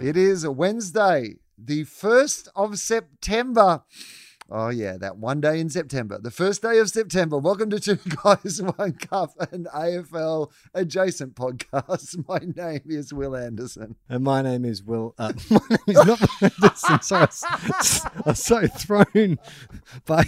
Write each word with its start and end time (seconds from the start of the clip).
It 0.00 0.16
is 0.16 0.44
a 0.44 0.52
Wednesday, 0.52 1.38
the 1.58 1.84
1st 1.84 2.50
of 2.54 2.78
September. 2.78 3.82
Oh, 4.50 4.70
yeah, 4.70 4.96
that 4.96 5.18
one 5.18 5.42
day 5.42 5.60
in 5.60 5.68
September, 5.68 6.18
the 6.18 6.30
first 6.30 6.62
day 6.62 6.78
of 6.78 6.88
September. 6.88 7.36
Welcome 7.36 7.68
to 7.68 7.78
Two 7.78 7.96
Guys, 8.24 8.62
One 8.62 8.94
Cup, 8.94 9.32
an 9.52 9.66
AFL 9.74 10.50
adjacent 10.72 11.34
podcast. 11.34 12.16
My 12.28 12.38
name 12.56 12.80
is 12.86 13.12
Will 13.12 13.36
Anderson. 13.36 13.96
And 14.08 14.24
my 14.24 14.40
name 14.40 14.64
is 14.64 14.82
Will. 14.82 15.14
Uh, 15.18 15.34
my 15.50 15.58
name 15.68 15.78
is 15.88 15.96
not 15.96 16.18
Will 16.20 16.28
Anderson. 16.62 17.02
So 17.02 17.16
I 17.16 17.20
was, 17.26 17.44
I 18.06 18.22
was 18.24 18.42
so 18.42 18.66
thrown 18.68 19.38
by 20.06 20.24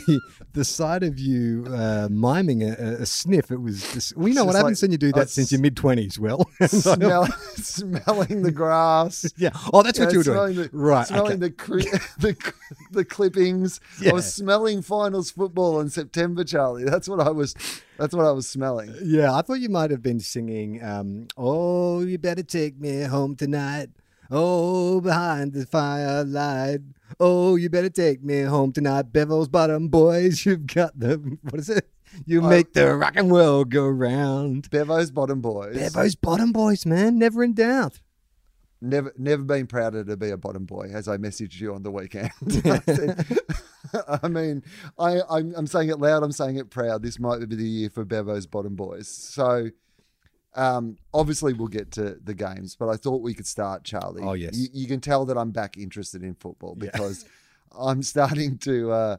the 0.53 0.67
sight 0.67 1.03
of 1.03 1.19
you 1.19 1.65
uh, 1.71 2.09
miming 2.11 2.63
a, 2.63 2.73
a 3.01 3.07
sniff. 3.07 3.51
It 3.51 3.63
was 3.63 3.91
just, 3.95 4.15
well, 4.19 4.29
you 4.29 4.35
know 4.35 4.43
It's 4.43 4.47
what? 4.49 4.55
I 4.57 4.59
haven't 4.59 4.73
like- 4.73 4.77
seen 4.77 4.93
you 4.93 4.99
do 4.99 5.13
that 5.13 5.31
since 5.31 5.51
your 5.51 5.63
mid 5.63 5.77
20s, 5.77 6.19
Will. 6.19 6.45
Smell, 6.67 7.27
smelling 7.55 8.43
the 8.43 8.53
grass. 8.53 9.33
yeah. 9.39 9.49
Oh, 9.73 9.83
that's 9.83 9.99
what 9.99 10.13
you 10.13 10.19
were 10.19 10.25
doing. 10.25 10.57
the- 10.57 10.71
right. 10.75 11.07
Smelling 11.07 11.33
okay. 11.33 11.37
the, 11.37 11.51
cri- 11.53 11.85
the 12.19 12.53
the 12.91 13.05
clippings. 13.07 13.81
I 14.10 14.10
Yeah. 14.11 14.15
was 14.15 14.33
smelling 14.35 14.83
finals 14.83 15.31
football 15.31 15.81
in 15.81 15.89
September, 15.91 16.45
Charlie. 16.45 16.85
That's 16.85 17.09
what 17.09 17.21
I 17.21 17.31
was. 17.31 17.55
That's 17.99 18.15
what 18.15 18.27
I 18.27 18.33
was 18.33 18.49
smelling. 18.49 18.95
Yeah, 19.03 19.35
I 19.35 19.43
thought 19.43 19.61
you 19.61 19.69
might 19.69 19.91
have 19.91 20.03
been 20.03 20.21
singing, 20.21 20.83
um, 20.83 21.29
Oh, 21.37 22.01
you 22.03 22.19
better 22.19 22.43
take 22.43 22.79
me 22.81 23.03
home 23.03 23.37
tonight. 23.37 23.91
Oh, 24.31 25.01
behind 25.01 25.53
the 25.55 25.67
firelight. 25.67 26.81
Oh, 27.19 27.57
you 27.57 27.69
better 27.69 27.91
take 27.91 28.23
me 28.23 28.43
home 28.43 28.73
tonight. 28.73 29.13
Bevo's 29.13 29.49
bottom 29.49 29.89
boys, 29.89 30.47
you've 30.47 30.67
got 30.67 30.99
the, 30.99 31.17
what 31.43 31.59
is 31.61 31.69
it? 31.69 31.89
You 32.27 32.41
Oh. 32.45 32.49
make 32.49 32.73
the 32.73 32.95
rock 32.97 33.15
and 33.17 33.31
roll 33.31 33.65
go 33.65 33.87
round. 33.89 34.69
Bevo's 34.71 35.11
bottom 35.11 35.41
boys. 35.41 35.77
Bevo's 35.77 36.15
bottom 36.17 36.53
boys, 36.53 36.85
man. 36.87 37.19
Never 37.19 37.43
in 37.45 37.55
doubt. 37.55 38.01
Never, 38.83 39.13
never 39.19 39.43
been 39.43 39.67
prouder 39.67 40.05
to 40.05 40.17
be 40.17 40.31
a 40.31 40.37
bottom 40.39 40.65
boy, 40.65 40.91
as 40.93 41.07
I 41.07 41.19
messaged 41.19 41.61
you 41.61 41.75
on 41.75 41.83
the 41.83 41.91
weekend. 41.91 42.31
I, 42.65 42.81
said- 42.87 43.27
I 44.23 44.29
mean, 44.29 44.63
I, 44.99 45.21
I'm, 45.29 45.53
I'm 45.55 45.67
saying 45.67 45.91
it 45.91 45.99
loud. 45.99 46.23
I'm 46.23 46.33
saying 46.33 46.57
it 46.57 46.71
proud. 46.71 47.03
This 47.03 47.19
might 47.19 47.47
be 47.49 47.57
the 47.57 47.63
year 47.69 47.91
for 47.91 48.05
Bevo's 48.07 48.47
bottom 48.47 48.77
boys. 48.77 49.07
So, 49.09 49.69
um, 50.55 50.97
obviously, 51.13 51.53
we'll 51.53 51.69
get 51.69 51.91
to 51.93 52.17
the 52.25 52.35
games, 52.35 52.75
but 52.75 52.89
I 52.89 52.97
thought 52.97 53.21
we 53.23 53.35
could 53.35 53.47
start, 53.47 53.85
Charlie. 53.85 54.23
Oh, 54.23 54.33
yes. 54.33 54.57
You, 54.57 54.69
you 54.73 54.87
can 54.89 55.01
tell 55.01 55.25
that 55.27 55.37
I'm 55.37 55.51
back 55.51 55.77
interested 55.77 56.23
in 56.23 56.35
football 56.35 56.75
because 56.75 57.27
I'm 57.79 58.03
starting 58.03 58.57
to 58.59 58.91
uh, 58.93 59.17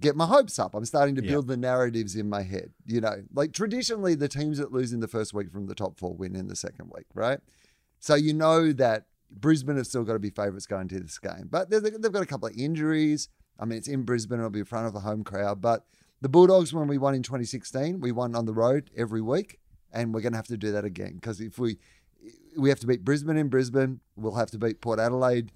get 0.00 0.14
my 0.16 0.26
hopes 0.26 0.58
up. 0.58 0.74
I'm 0.74 0.84
starting 0.84 1.16
to 1.16 1.24
Yeah. 1.24 1.30
build 1.32 1.48
the 1.48 1.56
narratives 1.56 2.14
in 2.16 2.28
my 2.28 2.42
head. 2.42 2.70
You 2.86 3.00
know, 3.00 3.24
like 3.34 3.52
traditionally, 3.52 4.14
the 4.14 4.28
teams 4.28 4.58
that 4.58 4.72
lose 4.72 4.92
in 4.92 5.00
the 5.00 5.08
first 5.08 5.34
week 5.34 5.50
from 5.50 5.66
the 5.66 5.74
top 5.74 5.98
four 5.98 6.14
win 6.14 6.36
in 6.36 6.46
the 6.48 6.56
second 6.56 6.90
week, 6.94 7.06
right? 7.14 7.40
So 8.00 8.14
you 8.14 8.32
know 8.32 8.72
that 8.72 9.06
Brisbane 9.30 9.76
have 9.76 9.86
still 9.86 10.04
got 10.04 10.14
to 10.14 10.18
be 10.18 10.30
favourites 10.30 10.66
going 10.66 10.88
to 10.88 11.00
this 11.00 11.18
game, 11.18 11.48
but 11.50 11.70
they've, 11.70 11.82
they've 11.82 12.12
got 12.12 12.22
a 12.22 12.26
couple 12.26 12.48
of 12.48 12.56
injuries. 12.56 13.28
I 13.58 13.64
mean, 13.64 13.78
it's 13.78 13.88
in 13.88 14.02
Brisbane; 14.02 14.38
it'll 14.38 14.50
be 14.50 14.60
in 14.60 14.64
front 14.64 14.86
of 14.86 14.94
a 14.94 15.00
home 15.00 15.24
crowd. 15.24 15.60
But 15.60 15.84
the 16.20 16.28
Bulldogs, 16.28 16.72
when 16.72 16.88
we 16.88 16.98
won 16.98 17.14
in 17.14 17.22
2016, 17.22 18.00
we 18.00 18.12
won 18.12 18.34
on 18.34 18.46
the 18.46 18.54
road 18.54 18.90
every 18.96 19.20
week, 19.20 19.58
and 19.92 20.14
we're 20.14 20.20
going 20.20 20.32
to 20.32 20.38
have 20.38 20.46
to 20.48 20.56
do 20.56 20.72
that 20.72 20.84
again 20.84 21.14
because 21.14 21.40
if 21.40 21.58
we 21.58 21.78
we 22.56 22.68
have 22.68 22.80
to 22.80 22.86
beat 22.86 23.04
Brisbane 23.04 23.36
in 23.36 23.48
Brisbane, 23.48 24.00
we'll 24.16 24.34
have 24.34 24.50
to 24.50 24.58
beat 24.58 24.80
Port 24.80 24.98
Adelaide 24.98 25.52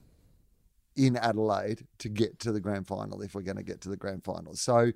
in 0.95 1.17
Adelaide 1.17 1.87
to 1.99 2.09
get 2.09 2.39
to 2.41 2.53
the 2.53 2.61
grand 2.61 2.87
final 2.87 3.23
if 3.23 3.35
we're 3.35 3.43
going 3.43 3.57
to 3.57 3.63
get 3.63 3.81
to 3.83 3.89
the 3.89 3.97
grand 3.97 4.25
final. 4.25 4.55
So 4.55 4.93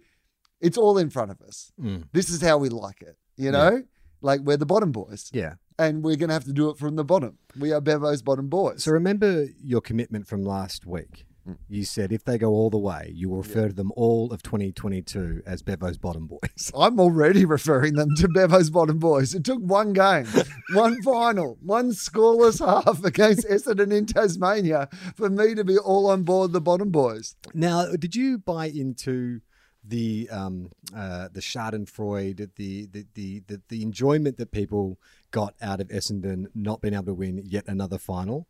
it's 0.61 0.79
all 0.79 0.99
in 0.99 1.11
front 1.11 1.31
of 1.31 1.41
us. 1.41 1.73
Mm. 1.81 2.05
This 2.13 2.29
is 2.29 2.41
how 2.41 2.59
we 2.59 2.69
like 2.69 3.03
it, 3.03 3.17
you 3.37 3.51
know. 3.51 3.83
Like 4.21 4.41
we're 4.41 4.57
the 4.57 4.67
bottom 4.67 4.93
boys 4.93 5.31
Yeah. 5.33 5.55
And 5.79 6.03
we're 6.03 6.17
going 6.17 6.29
to 6.29 6.35
have 6.35 6.45
to 6.45 6.53
do 6.53 6.71
it 6.71 6.79
from 6.79 6.97
the 6.97 7.05
bottom. 7.05 7.39
We 7.59 7.73
are 7.73 7.81
Bevo's 7.81 8.23
bottom 8.23 8.49
boys. 8.49 8.85
So 8.85 8.93
remember 8.93 9.47
your 9.63 9.81
commitment 9.81 10.27
from 10.27 10.43
last 10.43 10.87
week. 10.87 11.27
Mm. 11.49 11.59
You 11.69 11.85
said 11.85 12.13
if 12.13 12.25
they 12.25 12.39
go 12.39 12.51
all 12.51 12.71
the 12.71 12.79
way, 12.79 13.13
you 13.15 13.29
will 13.29 13.39
refer 13.39 13.69
to 13.69 13.75
them 13.75 13.93
all 13.97 14.33
of 14.33 14.43
2022 14.43 15.43
as 15.47 15.63
Bevo's 15.63 15.99
bottom 15.99 16.27
boys. 16.27 16.73
I'm 16.77 16.99
already 16.99 17.45
referring 17.45 17.95
them 17.95 18.15
to 18.17 18.29
Bevo's 18.29 18.71
bottom 18.71 18.99
boys. 18.99 19.35
It 19.35 19.45
took 19.45 19.61
one 19.61 19.93
game, 19.93 20.27
one 20.73 21.01
final, 21.03 21.59
one 21.63 21.91
scoreless 21.91 22.65
half 22.65 23.05
against 23.05 23.47
Essendon 23.51 23.93
in 23.93 24.07
Tasmania 24.07 24.89
for 25.15 25.31
me 25.31 25.55
to 25.55 25.65
be 25.65 25.79
all 25.79 26.09
on 26.09 26.23
board 26.23 26.53
the 26.53 26.61
bottom 26.61 26.91
boys. 26.91 27.37
Now, 27.55 27.87
did 27.93 28.17
you 28.17 28.39
buy 28.39 28.67
into 28.67 29.41
the 29.89 30.29
um, 30.31 30.71
uh, 30.97 31.29
the 31.33 31.41
Schadenfreude, 31.41 32.51
the 32.57 32.87
the, 32.87 33.07
the 33.15 33.43
the 33.47 33.63
the 33.69 33.83
enjoyment 33.83 34.37
that 34.39 34.51
people 34.51 34.99
got 35.31 35.55
out 35.61 35.81
of 35.81 35.89
Essendon 35.89 36.47
not 36.55 36.81
being 36.81 36.95
able 36.95 37.05
to 37.07 37.15
win 37.15 37.43
yet 37.45 37.65
another 37.67 37.99
final? 37.99 38.47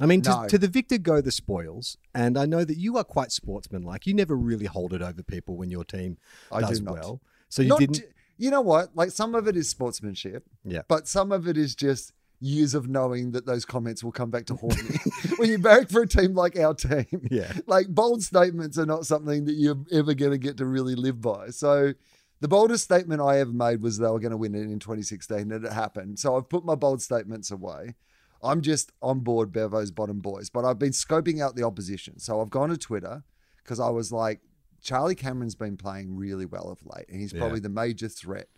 I 0.00 0.06
mean, 0.06 0.22
to, 0.22 0.30
No. 0.30 0.46
to 0.48 0.58
the 0.58 0.66
victor 0.68 0.98
go 0.98 1.20
the 1.20 1.30
spoils, 1.30 1.96
and 2.14 2.36
I 2.36 2.46
know 2.46 2.64
that 2.64 2.76
you 2.78 2.96
are 2.96 3.04
quite 3.04 3.30
sportsmanlike. 3.30 4.06
You 4.06 4.14
never 4.14 4.36
really 4.36 4.66
hold 4.66 4.92
it 4.92 5.02
over 5.02 5.22
people 5.22 5.56
when 5.56 5.70
your 5.70 5.84
team 5.84 6.18
does 6.50 6.80
do 6.80 6.92
well. 6.92 7.20
So 7.48 7.62
you 7.62 7.68
Not 7.68 7.78
didn't. 7.78 8.02
you 8.36 8.50
know 8.50 8.60
what? 8.60 8.96
Like 8.96 9.12
some 9.12 9.34
of 9.36 9.46
it 9.46 9.56
is 9.56 9.68
sportsmanship, 9.68 10.44
yeah. 10.64 10.82
but 10.88 11.06
some 11.06 11.30
of 11.30 11.46
it 11.46 11.56
is 11.56 11.76
just 11.76 12.12
years 12.40 12.74
of 12.74 12.88
knowing 12.88 13.30
that 13.30 13.46
those 13.46 13.64
comments 13.64 14.02
will 14.02 14.10
come 14.12 14.30
back 14.30 14.46
to 14.46 14.56
haunt 14.56 14.82
me. 14.90 14.96
when 15.38 15.48
you 15.48 15.58
barrack 15.58 15.88
for 15.88 16.02
a 16.02 16.06
team 16.08 16.34
like 16.34 16.58
our 16.58 16.74
team, 16.74 17.28
Yeah. 17.30 17.52
like 17.68 17.86
bold 17.88 18.22
statements 18.24 18.76
are 18.76 18.84
not 18.86 19.06
something 19.06 19.44
that 19.44 19.54
you're 19.54 19.78
ever 19.92 20.12
going 20.14 20.32
to 20.32 20.38
get 20.38 20.56
to 20.56 20.66
really 20.66 20.96
live 20.96 21.20
by. 21.20 21.50
So 21.50 21.94
the 22.44 22.48
boldest 22.48 22.84
statement 22.84 23.22
I 23.22 23.38
ever 23.38 23.54
made 23.54 23.80
was 23.80 23.96
they 23.96 24.06
were 24.06 24.20
going 24.20 24.30
to 24.30 24.36
win 24.36 24.54
it 24.54 24.64
in 24.64 24.78
2016 24.78 25.50
and 25.50 25.64
it 25.64 25.72
happened. 25.72 26.18
So 26.18 26.36
I've 26.36 26.46
put 26.46 26.62
my 26.62 26.74
bold 26.74 27.00
statements 27.00 27.50
away. 27.50 27.94
I'm 28.42 28.60
just 28.60 28.92
on 29.00 29.20
board 29.20 29.50
Bevo's 29.50 29.90
bottom 29.90 30.18
boys, 30.20 30.50
but 30.50 30.62
I've 30.62 30.78
been 30.78 30.90
scoping 30.92 31.40
out 31.40 31.56
the 31.56 31.62
opposition. 31.62 32.18
So 32.18 32.42
I've 32.42 32.50
gone 32.50 32.68
to 32.68 32.76
Twitter 32.76 33.22
because 33.62 33.80
I 33.80 33.88
was 33.88 34.12
like, 34.12 34.42
Charlie 34.82 35.14
Cameron's 35.14 35.54
been 35.54 35.78
playing 35.78 36.14
really 36.18 36.44
well 36.44 36.68
of 36.68 36.80
late, 36.84 37.06
and 37.08 37.18
he's 37.18 37.32
Yeah. 37.32 37.38
probably 37.40 37.60
the 37.60 37.70
major 37.70 38.08
threat. 38.08 38.48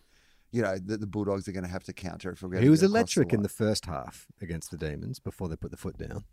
You 0.50 0.62
know 0.62 0.78
that 0.78 0.98
the 1.00 1.06
Bulldogs 1.06 1.46
are 1.46 1.52
going 1.52 1.62
to 1.62 1.70
have 1.70 1.84
to 1.84 1.92
counter 1.92 2.32
if 2.32 2.42
we're 2.42 2.48
going. 2.48 2.62
He 2.62 2.66
to 2.66 2.70
was 2.72 2.82
electric 2.82 3.32
in 3.32 3.42
the 3.42 3.48
first 3.48 3.86
half 3.86 4.26
against 4.42 4.72
the 4.72 4.76
Demons 4.76 5.20
before 5.20 5.48
they 5.48 5.54
put 5.54 5.70
the 5.70 5.76
foot 5.76 5.96
down. 5.96 6.24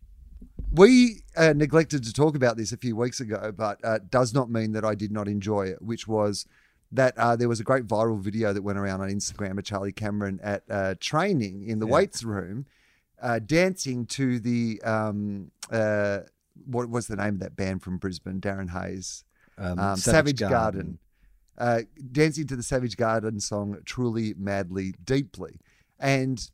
We 0.72 1.22
uh, 1.38 1.54
neglected 1.54 2.04
to 2.06 2.14
talk 2.14 2.36
about 2.36 2.58
this 2.58 2.72
a 2.72 2.78
few 2.78 2.96
weeks 2.96 3.20
ago, 3.20 3.52
but 3.56 3.80
uh, 3.86 4.00
does 4.10 4.34
not 4.34 4.50
mean 4.50 4.72
that 4.72 4.84
I 4.84 4.96
did 4.96 5.12
not 5.12 5.28
enjoy 5.28 5.68
it, 5.68 5.84
which 5.84 6.08
was 6.08 6.48
that 6.94 7.18
uh, 7.18 7.36
there 7.36 7.50
was 7.50 7.60
a 7.60 7.64
great 7.64 7.88
viral 7.88 8.20
video 8.20 8.54
that 8.54 8.62
went 8.62 8.78
around 8.78 9.02
on 9.02 9.10
Instagram 9.10 9.58
of 9.58 9.66
Charlie 9.66 9.92
Cameron 9.92 10.40
at 10.44 10.64
uh, 10.70 10.94
training 11.00 11.64
in 11.68 11.80
the 11.80 11.88
Yeah. 11.88 11.94
weights 11.94 12.24
room, 12.24 12.66
uh, 13.22 13.40
dancing 13.40 14.06
to 14.06 14.40
the, 14.40 14.82
um, 14.84 15.52
uh, 15.72 16.20
what 16.66 16.90
was 16.90 17.08
the 17.08 17.16
name 17.16 17.36
of 17.36 17.40
that 17.40 17.56
band 17.56 17.82
from 17.82 17.98
Brisbane? 17.98 18.40
Darren 18.40 18.70
Hayes. 18.70 19.24
Um, 19.58 19.80
Um, 19.80 19.98
Savage, 19.98 20.40
Garden. 20.40 21.00
Uh, 21.58 21.82
dancing 22.12 22.46
to 22.48 22.56
the 22.56 22.64
Savage 22.64 22.96
Garden 22.96 23.40
song 23.40 23.78
Truly, 23.86 24.34
Madly, 24.38 24.94
Deeply. 25.04 25.60
And 26.00 26.50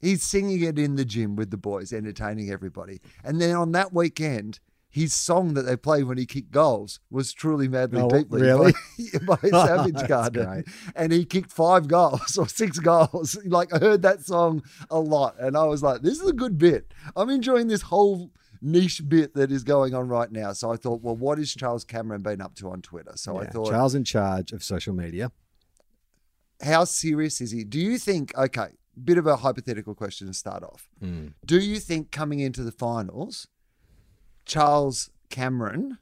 he's 0.00 0.22
singing 0.24 0.62
it 0.62 0.78
in 0.78 0.96
the 0.96 1.04
gym 1.04 1.36
with 1.36 1.50
the 1.50 1.56
boys, 1.56 1.92
entertaining 1.92 2.50
everybody. 2.50 3.00
And 3.22 3.40
then 3.40 3.54
on 3.54 3.72
that 3.72 3.92
weekend, 3.92 4.58
his 4.94 5.12
song 5.12 5.54
that 5.54 5.62
they 5.62 5.76
played 5.76 6.04
when 6.04 6.18
he 6.18 6.24
kicked 6.24 6.52
goals 6.52 7.00
was 7.10 7.32
Truly, 7.32 7.66
Madly, 7.66 8.00
Oh, 8.00 8.08
Deeply 8.08 8.42
really? 8.42 8.72
by, 9.26 9.36
by 9.42 9.48
Savage 9.66 10.06
Garden. 10.06 10.64
And 10.94 11.12
he 11.12 11.24
kicked 11.24 11.50
five 11.50 11.88
goals 11.88 12.38
or 12.38 12.46
six 12.46 12.78
goals. 12.78 13.36
Like 13.44 13.74
I 13.74 13.78
heard 13.80 14.02
that 14.02 14.20
song 14.24 14.62
a 14.90 15.00
lot. 15.00 15.34
And 15.40 15.56
I 15.56 15.64
was 15.64 15.82
like, 15.82 16.02
this 16.02 16.20
is 16.20 16.28
a 16.28 16.32
good 16.32 16.58
bit. 16.58 16.94
I'm 17.16 17.28
enjoying 17.28 17.66
this 17.66 17.82
whole 17.82 18.30
niche 18.62 19.02
bit 19.08 19.34
that 19.34 19.50
is 19.50 19.64
going 19.64 19.94
on 19.94 20.06
right 20.06 20.30
now. 20.30 20.52
So 20.52 20.70
I 20.72 20.76
thought, 20.76 21.02
well, 21.02 21.16
what 21.16 21.40
is 21.40 21.52
Charles 21.52 21.82
Cameron 21.84 22.22
been 22.22 22.40
up 22.40 22.54
to 22.56 22.70
on 22.70 22.80
Twitter? 22.80 23.14
So 23.16 23.36
I 23.38 23.46
thought, 23.46 23.70
Charles 23.70 23.96
in 23.96 24.04
charge 24.04 24.52
of 24.52 24.62
social 24.62 24.94
media. 24.94 25.32
how 26.62 26.84
serious 26.84 27.40
is 27.40 27.50
he? 27.50 27.64
Do 27.64 27.80
you 27.80 27.98
think, 27.98 28.32
okay, 28.38 28.68
bit 29.02 29.18
of 29.18 29.26
a 29.26 29.36
hypothetical 29.36 29.94
question 29.94 30.26
to 30.28 30.32
start 30.34 30.62
off. 30.62 30.88
Mm. 31.02 31.32
Do 31.44 31.58
you 31.58 31.80
think 31.80 32.10
coming 32.12 32.38
into 32.38 32.62
the 32.62 32.70
finals, 32.72 33.48
Charles 34.44 35.10
Cameron 35.30 35.98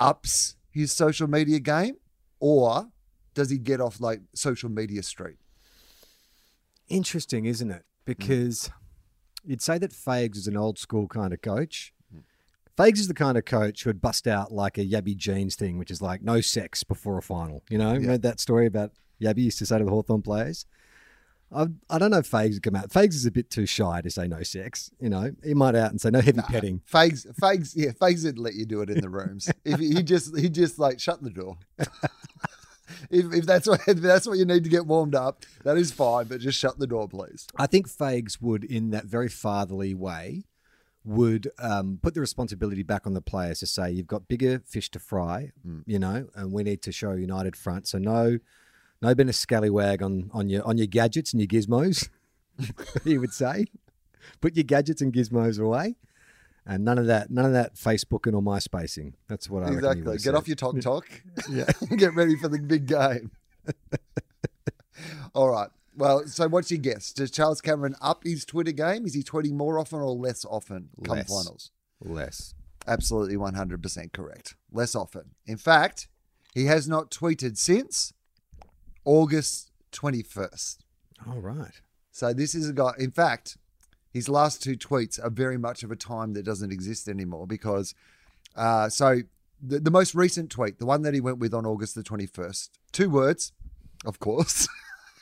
ups 0.00 0.56
his 0.70 0.92
social 0.92 1.28
media 1.28 1.60
game 1.60 1.96
or 2.40 2.88
does 3.34 3.50
he 3.50 3.58
get 3.58 3.80
off 3.80 4.00
like 4.00 4.20
social 4.34 4.68
media 4.68 5.02
street? 5.02 5.36
Interesting, 6.88 7.46
isn't 7.46 7.70
it? 7.70 7.82
Mm. 7.82 8.04
Because 8.04 8.70
You'd 9.44 9.62
say 9.62 9.78
that 9.78 9.92
Fags 9.92 10.36
is 10.36 10.46
an 10.46 10.56
old 10.56 10.78
school 10.78 11.06
kind 11.06 11.32
of 11.32 11.42
coach. 11.42 11.92
Fags 12.78 12.98
is 12.98 13.08
the 13.08 13.14
kind 13.14 13.38
of 13.38 13.44
coach 13.44 13.84
who 13.84 13.90
would 13.90 14.00
bust 14.00 14.26
out 14.26 14.50
like 14.50 14.78
a 14.78 14.84
Yabby 14.84 15.16
Jeans 15.16 15.54
thing, 15.54 15.78
which 15.78 15.90
is 15.90 16.02
like 16.02 16.22
no 16.22 16.40
sex 16.40 16.82
before 16.82 17.18
a 17.18 17.22
final. 17.22 17.62
You 17.70 17.78
know, 17.78 17.96
read 17.96 18.22
that 18.22 18.40
story 18.40 18.66
about 18.66 18.92
Yabby 19.20 19.44
used 19.44 19.58
to 19.58 19.66
say 19.66 19.78
to 19.78 19.84
the 19.84 19.90
Hawthorn 19.90 20.22
players. 20.22 20.66
I, 21.54 21.66
I 21.88 21.98
don't 21.98 22.10
know 22.10 22.18
if 22.18 22.30
Fags 22.30 22.54
would 22.54 22.62
come 22.62 22.76
out. 22.76 22.90
Fags 22.90 23.14
is 23.14 23.26
a 23.26 23.30
bit 23.30 23.50
too 23.50 23.66
shy 23.66 24.00
to 24.00 24.10
say 24.10 24.26
no 24.26 24.42
sex. 24.42 24.90
You 25.00 25.08
know, 25.08 25.30
he 25.42 25.54
might 25.54 25.74
out 25.74 25.90
and 25.90 26.00
say 26.00 26.10
no 26.10 26.20
heavy 26.20 26.40
petting. 26.42 26.82
Fags, 26.90 27.26
Fags, 27.40 27.72
yeah, 27.76 27.90
Fags 27.90 28.24
would 28.24 28.38
let 28.38 28.54
you 28.54 28.66
do 28.66 28.80
it 28.80 28.90
in 28.90 29.00
the 29.00 29.08
rooms. 29.08 29.50
if 29.64 29.78
he 29.78 30.02
just, 30.02 30.36
he 30.36 30.48
just 30.48 30.78
like 30.78 31.00
shut 31.00 31.22
the 31.22 31.30
door. 31.30 31.58
if, 31.78 33.32
if 33.32 33.46
that's 33.46 33.68
what 33.68 33.80
if 33.86 33.98
that's 33.98 34.26
what 34.26 34.38
you 34.38 34.44
need 34.44 34.64
to 34.64 34.70
get 34.70 34.86
warmed 34.86 35.14
up, 35.14 35.44
that 35.62 35.76
is 35.76 35.92
fine. 35.92 36.26
But 36.26 36.40
just 36.40 36.58
shut 36.58 36.78
the 36.78 36.86
door, 36.86 37.08
please. 37.08 37.46
I 37.56 37.66
think 37.66 37.88
Fags 37.88 38.40
would, 38.40 38.64
in 38.64 38.90
that 38.90 39.04
very 39.04 39.28
fatherly 39.28 39.94
way, 39.94 40.44
would 41.04 41.50
um, 41.58 41.98
put 42.02 42.14
the 42.14 42.20
responsibility 42.20 42.82
back 42.82 43.06
on 43.06 43.14
the 43.14 43.20
players 43.20 43.60
to 43.60 43.66
say, 43.66 43.90
you've 43.90 44.06
got 44.06 44.26
bigger 44.26 44.60
fish 44.64 44.90
to 44.90 44.98
fry, 44.98 45.50
you 45.86 45.98
know, 45.98 46.26
and 46.34 46.50
we 46.50 46.62
need 46.62 46.82
to 46.82 46.92
show 46.92 47.10
a 47.10 47.18
united 47.18 47.54
front. 47.54 47.86
So 47.86 47.98
no, 47.98 48.38
no 49.04 49.14
being 49.14 49.28
a 49.28 49.32
scallywag 49.32 50.02
on, 50.02 50.30
on 50.32 50.48
your 50.48 50.66
on 50.66 50.78
your 50.78 50.86
gadgets 50.86 51.32
and 51.32 51.40
your 51.40 51.48
gizmos, 51.48 52.08
he 53.04 53.18
would 53.18 53.32
say. 53.32 53.66
Put 54.40 54.56
your 54.56 54.64
gadgets 54.64 55.02
and 55.02 55.12
gizmos 55.12 55.60
away. 55.60 55.96
And 56.66 56.82
none 56.82 56.96
of 56.98 57.06
that, 57.06 57.30
none 57.30 57.44
of 57.44 57.52
that 57.52 57.74
Facebooking 57.74 58.34
or 58.34 58.40
MySpacing. 58.40 59.12
That's 59.28 59.50
what 59.50 59.64
I 59.64 59.68
Exactly. 59.68 60.16
Get 60.16 60.34
off 60.34 60.48
your 60.48 60.56
talk 60.56 60.80
talk. 60.80 61.06
Yeah. 61.50 61.66
get 61.96 62.14
ready 62.14 62.36
for 62.36 62.48
the 62.48 62.58
big 62.58 62.86
game. 62.86 63.30
All 65.34 65.50
right. 65.50 65.68
Well, 65.94 66.26
so 66.26 66.48
what's 66.48 66.70
your 66.70 66.80
guess? 66.80 67.12
Does 67.12 67.30
Charles 67.30 67.60
Cameron 67.60 67.94
up 68.00 68.24
his 68.24 68.46
Twitter 68.46 68.72
game? 68.72 69.04
Is 69.04 69.12
he 69.12 69.22
tweeting 69.22 69.52
more 69.52 69.78
often 69.78 70.00
or 70.00 70.10
less 70.10 70.46
often 70.46 70.88
come 71.04 71.18
Less. 71.18 71.28
finals? 71.28 71.70
Less. 72.02 72.54
Absolutely 72.86 73.36
100% 73.36 74.12
correct. 74.12 74.56
Less 74.72 74.94
often. 74.94 75.34
In 75.46 75.58
fact, 75.58 76.08
he 76.54 76.64
has 76.64 76.88
not 76.88 77.10
tweeted 77.10 77.58
since 77.58 78.13
August 79.04 79.70
21st. 79.92 80.78
All 81.28 81.40
right. 81.40 81.80
So 82.10 82.32
this 82.32 82.54
is 82.54 82.68
a 82.68 82.72
guy, 82.72 82.92
in 82.98 83.10
fact, 83.10 83.56
his 84.12 84.28
last 84.28 84.62
two 84.62 84.76
tweets 84.76 85.22
are 85.22 85.30
very 85.30 85.58
much 85.58 85.82
of 85.82 85.90
a 85.90 85.96
time 85.96 86.34
that 86.34 86.44
doesn't 86.44 86.72
exist 86.72 87.08
anymore 87.08 87.46
because, 87.46 87.94
uh, 88.54 88.88
so 88.88 89.22
the, 89.60 89.80
the 89.80 89.90
most 89.90 90.14
recent 90.14 90.50
tweet, 90.50 90.78
the 90.78 90.86
one 90.86 91.02
that 91.02 91.14
he 91.14 91.20
went 91.20 91.38
with 91.38 91.52
on 91.52 91.66
August 91.66 91.94
the 91.94 92.02
21st, 92.02 92.68
two 92.92 93.10
words, 93.10 93.52
of 94.04 94.20
course, 94.20 94.68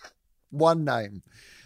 one 0.50 0.85
name. 0.85 1.23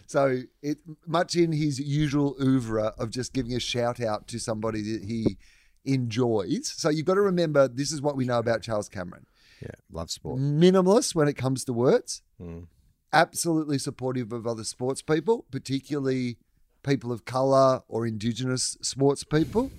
So 0.06 0.42
it 0.62 0.78
much 1.04 1.34
in 1.34 1.50
his 1.50 1.80
usual 1.80 2.36
oeuvre 2.40 2.94
of 2.96 3.10
just 3.10 3.32
giving 3.32 3.54
a 3.54 3.60
shout 3.60 4.00
out 4.00 4.28
to 4.28 4.38
somebody 4.38 4.80
that 4.92 5.04
he 5.04 5.36
enjoys. 5.84 6.72
So 6.76 6.88
you've 6.88 7.06
got 7.06 7.14
to 7.14 7.22
remember 7.22 7.66
this 7.66 7.90
is 7.90 8.00
what 8.00 8.16
we 8.16 8.24
know 8.24 8.38
about 8.38 8.62
Charles 8.62 8.88
Cameron. 8.88 9.26
Yeah. 9.60 9.70
Love 9.90 10.10
sport. 10.10 10.38
Minimalist 10.40 11.14
when 11.14 11.28
it 11.28 11.34
comes 11.34 11.64
to 11.64 11.72
words 11.72 12.22
Mm. 12.40 12.66
absolutely 13.12 13.78
supportive 13.78 14.32
of 14.32 14.46
other 14.46 14.64
sports 14.64 15.00
people, 15.02 15.46
particularly 15.50 16.36
people 16.82 17.10
of 17.10 17.24
color 17.24 17.82
or 17.88 18.06
indigenous 18.06 18.76
sports 18.82 19.24
people. 19.24 19.70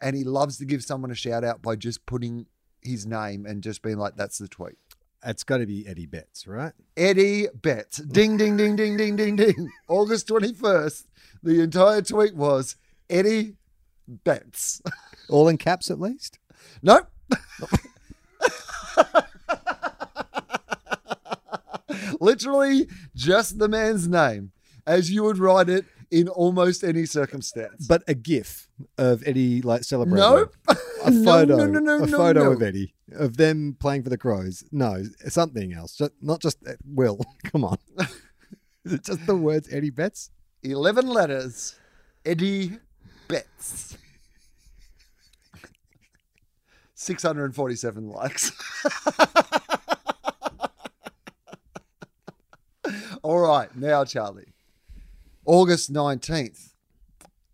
And 0.00 0.16
he 0.16 0.24
loves 0.24 0.56
to 0.58 0.64
give 0.64 0.82
someone 0.82 1.10
a 1.10 1.14
shout 1.14 1.44
out 1.44 1.62
by 1.62 1.76
just 1.76 2.04
putting 2.06 2.46
his 2.82 3.06
name 3.06 3.46
and 3.46 3.62
just 3.62 3.82
being 3.82 3.98
like, 3.98 4.16
that's 4.16 4.38
the 4.38 4.48
tweet. 4.48 4.76
It's 5.24 5.44
got 5.44 5.58
to 5.58 5.66
be 5.66 5.86
Eddie 5.86 6.06
Betts, 6.06 6.46
right? 6.46 6.72
Eddie 6.96 7.46
Betts. 7.54 7.98
Ding, 7.98 8.38
ding, 8.38 8.56
ding, 8.56 8.74
ding, 8.76 8.96
ding, 8.96 9.16
ding, 9.16 9.36
ding. 9.36 9.70
August 9.88 10.26
21st. 10.28 11.06
The 11.42 11.60
entire 11.60 12.00
tweet 12.02 12.34
was 12.34 12.76
Eddie 13.10 13.56
Betts. 14.08 14.80
All 15.28 15.46
in 15.48 15.58
caps, 15.58 15.90
at 15.90 16.00
least. 16.00 16.38
Nope. 16.82 17.06
Literally 22.20 22.86
just 23.14 23.58
the 23.58 23.68
man's 23.68 24.06
name, 24.06 24.52
as 24.86 25.10
you 25.10 25.24
would 25.24 25.38
write 25.38 25.68
it 25.68 25.86
in 26.10 26.28
almost 26.28 26.84
any 26.84 27.06
circumstance. 27.06 27.86
But 27.86 28.02
a 28.06 28.14
GIF 28.14 28.68
of 28.98 29.22
Eddie 29.26 29.62
like 29.62 29.84
celebrating. 29.84 30.18
Nope. 30.28 30.54
A 31.04 31.10
No, 31.10 31.24
photo. 31.24 31.56
no, 31.56 31.66
no, 31.66 31.78
no, 31.78 32.04
a 32.04 32.06
photo 32.06 32.44
no. 32.44 32.52
of 32.52 32.62
Eddie 32.62 32.94
of 33.12 33.36
them 33.36 33.76
playing 33.78 34.02
for 34.02 34.10
the 34.10 34.18
Crows. 34.18 34.64
No, 34.72 35.02
something 35.28 35.72
else. 35.72 35.96
Just, 35.96 36.12
not 36.20 36.40
just 36.40 36.58
uh, 36.66 36.72
Will. 36.84 37.20
Come 37.44 37.64
on. 37.64 37.78
Is 38.84 38.94
it 38.94 39.04
just 39.04 39.26
the 39.26 39.36
words 39.36 39.68
Eddie 39.72 39.90
Betts? 39.90 40.30
11 40.62 41.08
letters. 41.08 41.76
Eddie 42.24 42.78
Betts. 43.28 43.96
647 46.94 48.08
likes. 48.10 48.52
All 53.22 53.38
right, 53.40 53.74
now, 53.76 54.04
Charlie. 54.04 54.52
August 55.44 55.92
19th. 55.92 56.72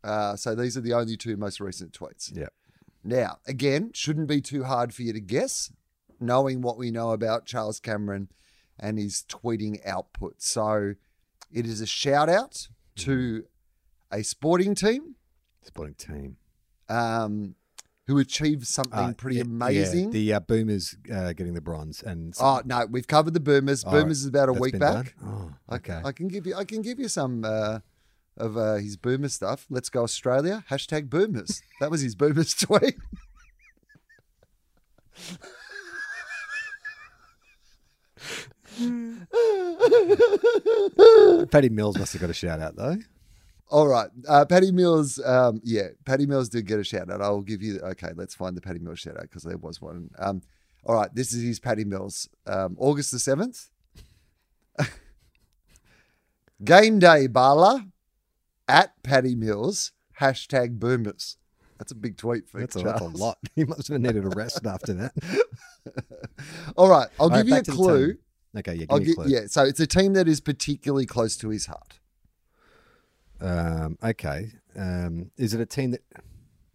Uh, 0.04 0.36
so 0.36 0.54
these 0.54 0.76
are 0.76 0.80
the 0.80 0.92
only 0.92 1.16
two 1.16 1.36
most 1.36 1.60
recent 1.60 1.92
tweets. 1.92 2.30
Yeah. 2.36 2.48
Now, 3.02 3.38
again, 3.46 3.90
shouldn't 3.94 4.28
be 4.28 4.40
too 4.40 4.64
hard 4.64 4.94
for 4.94 5.02
you 5.02 5.12
to 5.12 5.20
guess, 5.20 5.72
knowing 6.20 6.60
what 6.60 6.76
we 6.78 6.90
know 6.90 7.10
about 7.10 7.46
Charles 7.46 7.80
Cameron 7.80 8.28
and 8.78 8.98
his 8.98 9.24
tweeting 9.28 9.84
output. 9.86 10.36
So 10.42 10.94
it 11.52 11.66
is 11.66 11.80
a 11.80 11.86
shout 11.86 12.28
out 12.28 12.68
to 12.96 13.44
a 14.12 14.22
sporting 14.22 14.74
team 14.74 15.14
Sporting 15.62 15.94
team. 15.94 16.36
um, 16.88 17.54
who 18.06 18.18
achieved 18.18 18.66
something 18.66 18.92
Uh, 18.98 19.12
pretty 19.16 19.36
yeah, 19.38 19.42
amazing. 19.42 20.04
Yeah, 20.06 20.10
the 20.10 20.32
uh, 20.34 20.40
Boomers 20.40 20.96
uh, 21.12 21.32
getting 21.32 21.54
the 21.54 21.60
bronze. 21.60 22.02
and 22.02 22.34
oh 22.40 22.62
no, 22.64 22.86
we've 22.90 23.06
covered 23.08 23.34
the 23.34 23.40
Boomers. 23.40 23.84
Oh, 23.86 23.90
Boomers 23.90 24.20
is 24.20 24.26
about 24.26 24.48
a 24.48 24.52
week 24.52 24.78
back. 24.78 25.14
Oh, 25.24 25.52
I- 25.68 25.76
okay. 25.76 26.00
I, 26.04 26.12
can 26.12 26.28
give 26.28 26.46
you 26.46 26.54
I 26.54 26.64
can 26.64 26.82
give 26.82 26.98
you 26.98 27.08
some 27.08 27.44
uh, 27.44 27.80
of 28.36 28.56
uh, 28.56 28.74
his 28.74 28.96
Boomer 28.96 29.28
stuff. 29.28 29.66
Let's 29.70 29.88
go 29.88 30.02
Australia. 30.04 30.64
Hashtag 30.70 31.10
Boomers. 31.10 31.62
That 31.80 31.90
was 31.90 32.00
his 32.00 32.14
Boomers 32.14 32.54
tweet. 32.60 32.94
Patty 41.50 41.68
Mills 41.70 41.98
must 41.98 42.12
have 42.12 42.20
got 42.20 42.30
a 42.30 42.34
shout 42.34 42.60
out 42.60 42.76
though. 42.76 42.96
All 43.68 43.88
right, 43.88 44.08
uh, 44.28 44.44
Patty 44.44 44.70
Mills. 44.70 45.18
Um, 45.24 45.60
yeah, 45.64 45.88
Patty 46.04 46.26
Mills 46.26 46.48
did 46.48 46.66
get 46.66 46.78
a 46.78 46.84
shout 46.84 47.10
out. 47.10 47.20
I'll 47.20 47.40
give 47.40 47.62
you. 47.62 47.80
Okay, 47.80 48.10
let's 48.14 48.34
find 48.34 48.56
the 48.56 48.60
Patty 48.60 48.78
Mills 48.78 49.00
shout 49.00 49.16
out 49.16 49.22
because 49.22 49.42
there 49.42 49.56
was 49.56 49.80
one. 49.80 50.10
Um, 50.18 50.42
all 50.84 50.94
right, 50.94 51.12
this 51.14 51.32
is 51.32 51.42
his 51.42 51.58
Patty 51.58 51.84
Mills. 51.84 52.28
Um, 52.46 52.76
August 52.78 53.10
the 53.10 53.18
seventh. 53.18 53.70
Game 56.64 56.98
day, 57.00 57.26
Bala 57.26 57.86
at 58.68 59.02
Patty 59.02 59.34
Mills. 59.34 59.92
Hashtag 60.20 60.78
Boomers. 60.78 61.36
That's 61.78 61.92
a 61.92 61.96
big 61.96 62.16
tweet 62.16 62.48
for 62.48 62.60
That's 62.60 62.76
a, 62.76 62.80
that's 62.80 63.00
a 63.00 63.04
lot. 63.04 63.38
He 63.54 63.64
must 63.64 63.88
have 63.88 64.00
needed 64.00 64.24
a 64.24 64.28
rest 64.28 64.64
after 64.64 64.94
that. 64.94 65.12
All 66.76 66.88
right, 66.88 67.08
I'll 67.20 67.24
All 67.24 67.30
right, 67.30 67.38
give 67.38 67.48
you 67.48 67.54
a 67.54 67.56
back 67.58 67.64
to 67.64 67.70
the 67.72 67.76
clue. 67.76 68.16
Okay, 68.56 68.74
yeah, 68.74 68.86
I'll 68.88 68.98
me 68.98 69.04
a 69.04 69.06
give, 69.06 69.16
clue. 69.16 69.26
yeah, 69.28 69.40
so 69.48 69.64
it's 69.64 69.80
a 69.80 69.86
team 69.86 70.14
that 70.14 70.26
is 70.26 70.40
particularly 70.40 71.04
close 71.04 71.36
to 71.38 71.50
his 71.50 71.66
heart. 71.66 71.98
Um, 73.40 73.98
okay. 74.02 74.52
Um, 74.76 75.30
is 75.36 75.54
it 75.54 75.60
a 75.60 75.66
team 75.66 75.90
that 75.92 76.02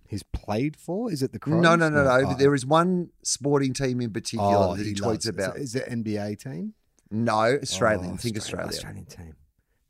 he's 0.08 0.24
played 0.24 0.76
for? 0.78 1.12
Is 1.12 1.22
it 1.24 1.32
the 1.32 1.40
Crows? 1.40 1.62
No, 1.62 1.76
no, 1.76 1.90
no, 1.90 2.04
no. 2.04 2.30
Oh, 2.32 2.34
There 2.36 2.54
is 2.54 2.66
one 2.66 3.10
sporting 3.24 3.74
team 3.74 4.02
in 4.02 4.12
particular 4.12 4.56
oh, 4.56 4.76
that 4.76 4.86
he, 4.86 4.94
tweets 4.94 5.02
loves- 5.06 5.28
about. 5.28 5.58
Is 5.58 5.76
it 5.76 5.88
NBA 5.90 6.40
team? 6.44 6.74
No, 7.10 7.58
Australian. 7.62 8.14
Oh, 8.14 8.18
Think 8.18 8.38
Australia- 8.38 8.68
Australia. 8.68 9.02
Australian 9.02 9.06
team. 9.06 9.36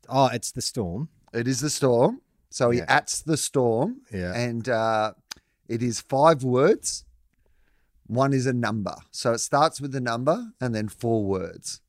Oh, 0.08 0.26
it's 0.32 0.50
the 0.52 0.62
Storm. 0.62 1.08
It 1.32 1.46
is 1.46 1.60
the 1.60 1.70
Storm. 1.70 2.20
So 2.50 2.70
he 2.70 2.78
Yeah. 2.78 2.86
ats 2.88 3.22
the 3.22 3.36
Storm, 3.36 4.02
Yeah. 4.12 4.34
and 4.34 4.68
uh, 4.68 5.12
it 5.68 5.82
is 5.82 6.00
five 6.00 6.42
words. 6.42 7.04
One 8.06 8.32
is 8.34 8.44
a 8.46 8.52
number. 8.52 8.96
So 9.10 9.32
it 9.32 9.38
starts 9.38 9.80
with 9.80 9.92
the 9.92 10.00
number 10.00 10.52
and 10.60 10.74
then 10.74 10.88
four 10.88 11.24
words 11.24 11.80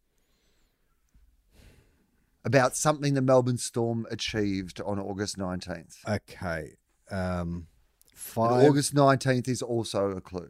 about 2.46 2.76
something 2.76 3.14
the 3.14 3.22
Melbourne 3.22 3.58
Storm 3.58 4.06
achieved 4.12 4.82
on 4.82 5.00
August 5.00 5.38
19th. 5.38 5.96
Okay. 6.08 6.74
Um, 7.12 7.68
And 8.10 8.14
five. 8.14 8.66
August 8.70 8.94
19th 8.96 9.48
is 9.48 9.62
also 9.62 10.12
a 10.12 10.22
clue. 10.22 10.50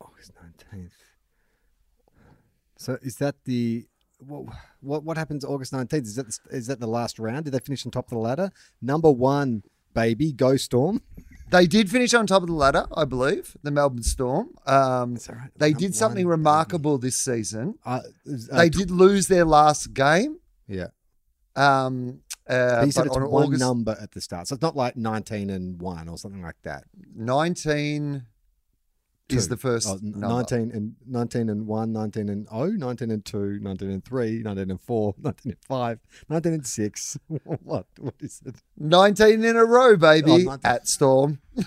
August 0.00 0.32
nineteenth. 0.42 0.92
So 2.76 2.98
is 3.02 3.16
that 3.16 3.36
the 3.44 3.86
what? 4.20 4.44
What, 4.80 5.04
what 5.04 5.16
happens 5.16 5.44
August 5.44 5.72
nineteenth? 5.72 6.06
Is 6.06 6.14
that 6.16 6.26
the, 6.50 6.60
that 6.60 6.80
the 6.80 6.86
last 6.86 7.18
round? 7.18 7.44
Did 7.44 7.52
they 7.54 7.58
finish 7.60 7.84
on 7.84 7.90
top 7.92 8.06
of 8.06 8.10
the 8.10 8.18
ladder? 8.18 8.50
Number 8.80 9.10
one, 9.10 9.62
baby, 9.94 10.32
go 10.32 10.56
Storm. 10.56 11.02
They 11.50 11.66
did 11.66 11.90
finish 11.90 12.12
on 12.14 12.26
top 12.26 12.42
of 12.42 12.48
the 12.48 12.54
ladder, 12.54 12.86
I 12.94 13.04
believe, 13.06 13.56
the 13.62 13.70
Melbourne 13.70 14.02
Storm. 14.02 14.50
Um, 14.66 15.14
right? 15.28 15.50
they 15.56 15.72
did 15.72 15.94
something 15.94 16.26
remarkable 16.26 16.98
this 16.98 17.16
season. 17.16 17.78
Uh, 17.86 18.00
uh, 18.52 18.56
They 18.58 18.68
did 18.68 18.90
lose 18.90 19.28
their 19.28 19.46
last 19.46 19.94
game 19.94 20.40
Yeah. 20.66 20.88
Um, 21.58 22.20
Uh, 22.48 22.84
he 22.84 22.90
said 22.90 23.06
it's 23.06 23.16
on 23.16 23.30
one 23.30 23.46
August 23.48 23.60
number 23.60 23.96
at 24.00 24.12
the 24.12 24.20
start. 24.20 24.48
So 24.48 24.54
it's 24.54 24.62
not 24.62 24.76
like 24.76 24.96
19 24.96 25.50
and 25.50 25.80
1 25.80 26.08
or 26.08 26.16
something 26.16 26.42
like 26.42 26.56
that. 26.62 26.84
19 27.14 28.24
is 29.28 29.48
the 29.48 29.58
first 29.58 29.86
Oh, 29.86 29.98
n- 30.02 30.14
19 30.16 30.70
and 30.72 30.94
19 31.06 31.50
and 31.50 31.66
1, 31.66 31.92
19 31.92 32.28
and 32.30 32.48
0, 32.48 32.70
19 32.70 33.10
and 33.10 33.22
2, 33.24 33.58
19 33.60 33.90
and 33.90 34.02
3, 34.02 34.42
19 34.42 34.70
and 34.70 34.80
4, 34.80 35.14
19 35.22 35.52
and 35.52 35.60
5, 35.66 35.98
19 36.30 36.52
and 36.54 36.66
6. 36.66 37.18
what? 37.62 37.84
What 37.98 38.14
is 38.20 38.40
it? 38.46 38.54
19 38.78 39.44
in 39.44 39.56
a 39.56 39.64
row, 39.66 39.96
baby, 39.98 40.46
Oh, 40.48 40.56
at 40.64 40.88
Storm. 40.88 41.40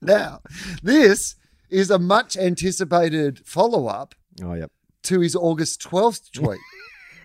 now, 0.00 0.40
this 0.82 1.36
is 1.70 1.90
a 1.90 1.98
much 1.98 2.36
anticipated 2.36 3.40
follow 3.46 3.86
up 3.86 4.14
Oh, 4.42 4.54
yep. 4.54 4.70
To 5.04 5.20
his 5.20 5.36
August 5.36 5.82
12th 5.82 6.30
tweet. 6.32 6.60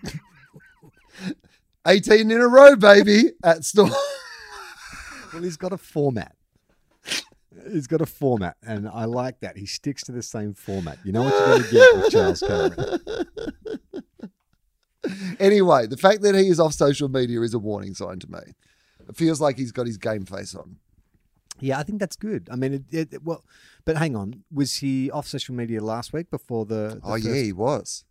18 1.86 2.30
in 2.30 2.40
a 2.40 2.48
row, 2.48 2.76
baby, 2.76 3.32
at 3.42 3.64
Storm. 3.64 3.90
Well, 5.32 5.42
he's 5.42 5.58
got 5.58 5.72
a 5.74 5.76
format. 5.76 6.34
He's 7.70 7.86
got 7.86 8.00
a 8.00 8.06
format, 8.06 8.56
and 8.66 8.88
I 8.88 9.04
like 9.04 9.40
that. 9.40 9.58
He 9.58 9.66
sticks 9.66 10.02
to 10.04 10.12
the 10.12 10.22
same 10.22 10.54
format. 10.54 10.98
You 11.04 11.12
know 11.12 11.24
what 11.24 11.34
you're 11.34 11.46
going 11.46 11.62
to 11.62 11.70
get 11.70 11.96
with 11.96 12.10
Charles 12.10 12.40
Cameron. 12.40 13.00
anyway, 15.38 15.86
the 15.86 15.98
fact 15.98 16.22
that 16.22 16.34
he 16.34 16.48
is 16.48 16.58
off 16.58 16.72
social 16.72 17.10
media 17.10 17.42
is 17.42 17.52
a 17.52 17.58
warning 17.58 17.94
sign 17.94 18.18
to 18.20 18.30
me. 18.30 18.40
It 19.06 19.16
feels 19.16 19.38
like 19.38 19.58
he's 19.58 19.72
got 19.72 19.86
his 19.86 19.98
game 19.98 20.24
face 20.24 20.54
on. 20.54 20.76
Yeah, 21.60 21.78
I 21.78 21.82
think 21.82 21.98
that's 22.00 22.16
good. 22.16 22.48
I 22.52 22.56
mean, 22.56 22.74
it, 22.74 22.82
it, 22.90 23.14
it- 23.14 23.24
well, 23.24 23.44
but 23.84 23.96
hang 23.96 24.14
on, 24.16 24.44
was 24.52 24.76
he 24.76 25.10
off 25.10 25.26
social 25.26 25.54
media 25.54 25.82
last 25.82 26.12
week 26.12 26.30
before 26.30 26.64
the? 26.66 26.74
the 26.74 27.00
Oh, 27.04 27.12
first- 27.14 27.26
yeah, 27.26 27.34
he 27.34 27.52
was. 27.52 28.04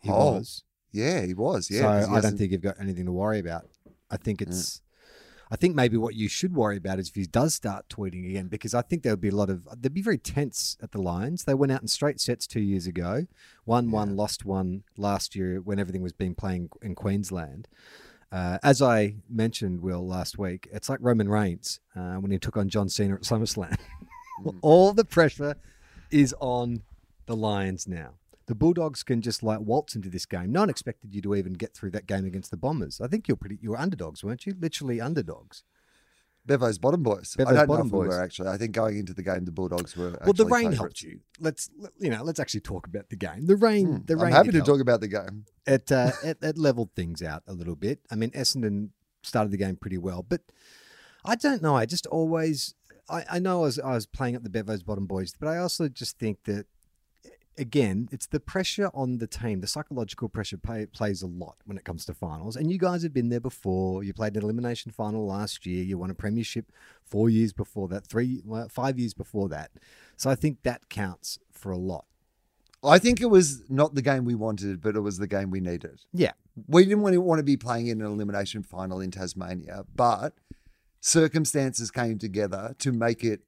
he 0.00 0.10
Oh, 0.10 0.32
was. 0.34 0.64
Yeah, 0.92 1.26
he 1.26 1.34
was. 1.34 1.70
Yeah. 1.70 2.04
so 2.04 2.12
I 2.12 2.20
don't 2.20 2.38
think 2.38 2.52
you've 2.52 2.62
got 2.62 2.80
anything 2.80 3.04
to 3.06 3.12
worry 3.12 3.38
about. 3.38 3.68
I 4.10 4.16
think 4.16 4.40
mm. 4.40 4.48
it's. 4.48 4.80
I 5.48 5.54
think 5.54 5.76
maybe 5.76 5.96
what 5.96 6.16
you 6.16 6.28
should 6.28 6.56
worry 6.56 6.76
about 6.76 6.98
is 6.98 7.08
if 7.08 7.14
he 7.14 7.24
does 7.24 7.54
start 7.54 7.88
tweeting 7.88 8.28
again, 8.28 8.48
because 8.48 8.74
I 8.74 8.82
think 8.82 9.04
there 9.04 9.12
would 9.12 9.20
be 9.20 9.28
a 9.28 9.34
lot 9.34 9.48
of 9.48 9.68
they'd 9.80 9.94
be 9.94 10.02
very 10.02 10.18
tense 10.18 10.76
at 10.82 10.90
the 10.90 11.00
Lions. 11.00 11.44
They 11.44 11.54
went 11.54 11.70
out 11.70 11.82
in 11.82 11.88
straight 11.88 12.20
sets 12.20 12.48
two 12.48 12.60
years 12.60 12.88
ago, 12.88 13.26
won 13.64 13.92
one, 13.92 14.16
lost 14.16 14.44
one 14.44 14.82
last 14.96 15.36
year 15.36 15.60
when 15.60 15.78
everything 15.78 16.02
was 16.02 16.12
being 16.12 16.34
playing 16.34 16.70
in 16.82 16.96
Queensland. 16.96 17.68
Uh, 18.32 18.58
as 18.62 18.82
I 18.82 19.14
mentioned, 19.28 19.80
Will 19.80 20.06
last 20.06 20.38
week, 20.38 20.68
it's 20.72 20.88
like 20.88 20.98
Roman 21.00 21.28
Reigns 21.28 21.80
uh, 21.94 22.14
when 22.14 22.30
he 22.30 22.38
took 22.38 22.56
on 22.56 22.68
John 22.68 22.88
Cena 22.88 23.14
at 23.14 23.22
SummerSlam. 23.22 23.76
All 24.62 24.92
the 24.92 25.04
pressure 25.04 25.56
is 26.10 26.34
on 26.40 26.82
the 27.26 27.36
Lions 27.36 27.86
now. 27.86 28.14
The 28.46 28.54
Bulldogs 28.54 29.02
can 29.02 29.22
just 29.22 29.42
like 29.42 29.60
waltz 29.60 29.96
into 29.96 30.08
this 30.08 30.26
game. 30.26 30.52
No 30.52 30.60
one 30.60 30.70
expected 30.70 31.14
you 31.14 31.20
to 31.22 31.34
even 31.34 31.52
get 31.54 31.74
through 31.74 31.90
that 31.92 32.06
game 32.06 32.24
against 32.24 32.50
the 32.50 32.56
Bombers. 32.56 33.00
I 33.00 33.08
think 33.08 33.26
you're 33.26 33.36
pretty. 33.36 33.58
You 33.60 33.70
were 33.70 33.78
underdogs, 33.78 34.22
weren't 34.22 34.46
you? 34.46 34.54
Literally 34.58 35.00
underdogs. 35.00 35.64
Bevo's 36.46 36.78
bottom 36.78 37.02
boys. 37.02 37.34
Bevo's 37.36 37.52
I 37.52 37.56
don't 37.56 37.66
bottom 37.68 37.88
know 37.88 37.98
if 37.98 38.02
we 38.02 38.06
boys. 38.08 38.16
were 38.16 38.22
actually. 38.22 38.48
I 38.50 38.56
think 38.56 38.72
going 38.72 38.98
into 38.98 39.12
the 39.12 39.22
game, 39.22 39.44
the 39.44 39.52
Bulldogs 39.52 39.96
were. 39.96 40.18
well, 40.24 40.32
the 40.32 40.46
rain 40.46 40.70
favourites. 40.70 40.78
helped 40.78 41.02
you. 41.02 41.20
Let's 41.40 41.70
you 41.98 42.10
know. 42.10 42.22
Let's 42.22 42.38
actually 42.40 42.60
talk 42.60 42.86
about 42.86 43.08
the 43.10 43.16
game. 43.16 43.46
The 43.46 43.56
rain. 43.56 44.04
the 44.06 44.14
Hmm. 44.14 44.20
I'm 44.20 44.24
rain. 44.26 44.32
happy 44.34 44.50
to 44.52 44.58
help. 44.58 44.66
talk 44.66 44.80
about 44.80 45.00
the 45.00 45.08
game. 45.08 45.44
it, 45.66 45.90
uh, 45.90 46.12
it 46.24 46.38
it 46.42 46.56
leveled 46.58 46.90
things 46.94 47.22
out 47.22 47.42
a 47.46 47.52
little 47.52 47.76
bit. 47.76 48.00
I 48.10 48.14
mean, 48.14 48.30
Essendon 48.30 48.90
started 49.22 49.50
the 49.50 49.56
game 49.58 49.76
pretty 49.76 49.98
well, 49.98 50.22
but 50.22 50.42
I 51.24 51.34
don't 51.34 51.62
know. 51.62 51.74
I 51.76 51.86
just 51.86 52.06
always 52.06 52.74
I, 53.10 53.24
I 53.30 53.38
know 53.40 53.58
I 53.60 53.62
was 53.62 53.78
I 53.80 53.92
was 53.94 54.06
playing 54.06 54.36
up 54.36 54.42
the 54.44 54.50
Bevo's 54.50 54.82
bottom 54.82 55.06
boys, 55.06 55.32
but 55.38 55.48
I 55.48 55.58
also 55.58 55.88
just 55.88 56.18
think 56.18 56.44
that 56.44 56.66
again, 57.58 58.08
it's 58.12 58.26
the 58.26 58.40
pressure 58.40 58.90
on 58.94 59.18
the 59.18 59.26
team. 59.26 59.60
The 59.60 59.66
psychological 59.66 60.28
pressure 60.28 60.56
play, 60.56 60.86
plays 60.86 61.22
a 61.22 61.26
lot 61.26 61.56
when 61.64 61.76
it 61.76 61.84
comes 61.84 62.04
to 62.06 62.14
finals. 62.14 62.56
And 62.56 62.70
you 62.70 62.78
guys 62.78 63.02
have 63.02 63.12
been 63.12 63.28
there 63.28 63.40
before. 63.40 64.04
You 64.04 64.12
played 64.12 64.36
an 64.36 64.42
elimination 64.42 64.92
final 64.92 65.26
last 65.26 65.66
year. 65.66 65.82
You 65.82 65.98
won 65.98 66.10
a 66.10 66.14
premiership 66.14 66.72
four 67.02 67.28
years 67.30 67.52
before 67.52 67.88
that, 67.88 68.06
three, 68.06 68.42
five 68.70 68.98
years 68.98 69.14
before 69.14 69.48
that. 69.48 69.70
So 70.16 70.30
I 70.30 70.34
think 70.34 70.62
that 70.62 70.88
counts 70.88 71.38
for 71.52 71.72
a 71.72 71.78
lot. 71.78 72.06
I 72.84 72.98
think 72.98 73.20
it 73.20 73.26
was 73.26 73.64
not 73.68 73.94
the 73.94 74.02
game 74.02 74.24
we 74.24 74.34
wanted, 74.34 74.80
but 74.80 74.96
it 74.96 75.00
was 75.00 75.18
the 75.18 75.26
game 75.26 75.50
we 75.50 75.60
needed. 75.60 76.02
Yeah, 76.12 76.32
We 76.68 76.84
didn't 76.84 77.00
want 77.00 77.14
to, 77.14 77.20
want 77.20 77.38
to 77.38 77.44
be 77.44 77.56
playing 77.56 77.88
in 77.88 78.00
an 78.00 78.06
elimination 78.06 78.62
final 78.62 79.00
in 79.00 79.10
Tasmania, 79.10 79.84
but 79.94 80.34
circumstances 81.00 81.90
came 81.90 82.18
together 82.18 82.74
to 82.78 82.92
make 82.92 83.24
it. 83.24 83.40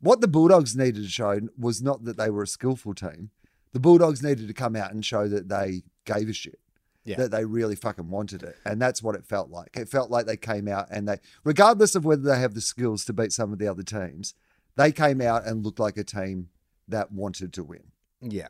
What 0.00 0.20
the 0.20 0.28
Bulldogs 0.28 0.76
needed 0.76 1.02
to 1.02 1.08
show 1.08 1.40
was 1.58 1.82
not 1.82 2.04
that 2.04 2.16
they 2.16 2.30
were 2.30 2.42
a 2.42 2.46
skillful 2.46 2.94
team. 2.94 3.30
The 3.72 3.80
Bulldogs 3.80 4.22
needed 4.22 4.48
to 4.48 4.54
come 4.54 4.74
out 4.74 4.92
and 4.92 5.04
show 5.04 5.28
that 5.28 5.48
they 5.48 5.82
gave 6.04 6.28
a 6.28 6.32
shit. 6.32 6.58
Yeah. 7.04 7.16
That 7.16 7.30
they 7.30 7.46
really 7.46 7.76
fucking 7.76 8.10
wanted 8.10 8.42
it. 8.42 8.56
And 8.64 8.80
that's 8.80 9.02
what 9.02 9.14
it 9.14 9.24
felt 9.24 9.50
like. 9.50 9.70
It 9.74 9.88
felt 9.88 10.10
like 10.10 10.26
they 10.26 10.36
came 10.36 10.68
out 10.68 10.86
and 10.90 11.08
they, 11.08 11.16
regardless 11.44 11.94
of 11.94 12.04
whether 12.04 12.22
they 12.22 12.38
have 12.38 12.52
the 12.52 12.60
skills 12.60 13.06
to 13.06 13.14
beat 13.14 13.32
some 13.32 13.52
of 13.52 13.58
the 13.58 13.66
other 13.66 13.82
teams, 13.82 14.34
they 14.76 14.92
came 14.92 15.20
out 15.22 15.46
and 15.46 15.64
looked 15.64 15.80
like 15.80 15.96
a 15.96 16.04
team 16.04 16.50
that 16.86 17.10
wanted 17.10 17.54
to 17.54 17.64
win. 17.64 17.92
Yeah. 18.20 18.48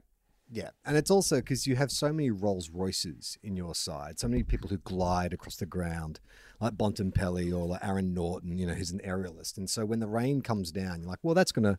Yeah. 0.51 0.71
And 0.85 0.97
it's 0.97 1.13
also 1.13 1.37
because 1.37 1.67
you 1.69 1.77
have 1.77 1.93
so 1.93 2.13
many 2.13 2.31
Rolls 2.31 2.71
Royces 2.71 3.39
in 3.43 3.57
your 3.57 3.75
side, 3.75 4.19
so 4.19 4.27
many 4.27 4.43
people 4.43 4.69
who 4.69 4.79
glide 4.79 5.33
across 5.33 5.57
the 5.57 5.67
ground, 5.67 6.19
like 6.61 6.75
Bontempelli 6.75 7.53
or 7.53 7.67
like 7.67 7.85
Aaron 7.85 8.15
Naughton, 8.15 8.59
you 8.59 8.67
know, 8.67 8.75
who's 8.75 8.91
an 8.91 9.01
aerialist. 9.05 9.57
And 9.57 9.69
so 9.69 9.85
when 9.85 10.01
the 10.01 10.07
rain 10.07 10.43
comes 10.43 10.71
down, 10.71 11.01
you're 11.01 11.09
like, 11.09 11.19
well, 11.23 11.35
that's 11.35 11.53
gonna 11.53 11.79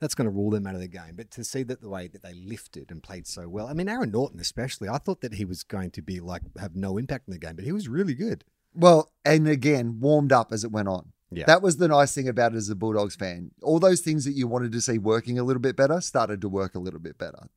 that's 0.00 0.14
gonna 0.14 0.30
rule 0.30 0.50
them 0.50 0.66
out 0.66 0.74
of 0.74 0.80
the 0.80 0.88
game. 0.88 1.14
But 1.14 1.30
to 1.32 1.44
see 1.44 1.62
that 1.64 1.80
the 1.80 1.88
way 1.88 2.08
that 2.08 2.22
they 2.22 2.32
lifted 2.32 2.90
and 2.90 3.02
played 3.02 3.26
so 3.26 3.48
well, 3.48 3.66
I 3.68 3.74
mean 3.74 3.88
Aaron 3.88 4.10
Naughton 4.10 4.40
especially, 4.40 4.88
I 4.88 4.98
thought 4.98 5.20
that 5.20 5.34
he 5.34 5.44
was 5.44 5.62
going 5.62 5.90
to 5.92 6.02
be 6.02 6.20
like 6.20 6.42
have 6.58 6.74
no 6.74 6.96
impact 6.98 7.28
in 7.28 7.32
the 7.32 7.38
game, 7.38 7.56
but 7.56 7.64
he 7.64 7.72
was 7.72 7.88
really 7.88 8.14
good. 8.14 8.44
Well, 8.74 9.10
and 9.24 9.48
again, 9.48 10.00
warmed 10.00 10.32
up 10.32 10.52
as 10.52 10.64
it 10.64 10.72
went 10.72 10.88
on. 10.88 11.12
Yeah. 11.30 11.44
That 11.46 11.62
was 11.62 11.78
the 11.78 11.88
nice 11.88 12.14
thing 12.14 12.28
about 12.28 12.52
it 12.52 12.56
as 12.56 12.68
a 12.68 12.76
Bulldogs 12.76 13.16
fan. 13.16 13.50
All 13.62 13.80
those 13.80 14.00
things 14.00 14.24
that 14.24 14.34
you 14.34 14.46
wanted 14.46 14.70
to 14.72 14.80
see 14.80 14.98
working 14.98 15.38
a 15.38 15.42
little 15.42 15.60
bit 15.60 15.76
better 15.76 16.00
started 16.00 16.40
to 16.42 16.48
work 16.48 16.74
a 16.74 16.78
little 16.78 17.00
bit 17.00 17.18
better. 17.18 17.48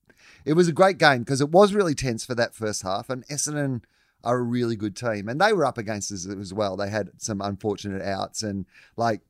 It 0.43 0.53
was 0.53 0.67
a 0.67 0.73
great 0.73 0.97
game 0.97 1.19
because 1.19 1.41
it 1.41 1.51
was 1.51 1.73
really 1.73 1.93
tense 1.93 2.25
for 2.25 2.35
that 2.35 2.55
first 2.55 2.81
half, 2.81 3.09
and 3.09 3.27
Essendon 3.27 3.83
are 4.23 4.37
a 4.37 4.43
really 4.43 4.75
good 4.75 4.95
team, 4.95 5.29
and 5.29 5.39
they 5.39 5.53
were 5.53 5.65
up 5.65 5.77
against 5.77 6.11
us 6.11 6.27
as 6.27 6.53
well. 6.53 6.75
They 6.75 6.89
had 6.89 7.11
some 7.17 7.41
unfortunate 7.41 8.01
outs, 8.01 8.43
and 8.43 8.65
like, 8.95 9.21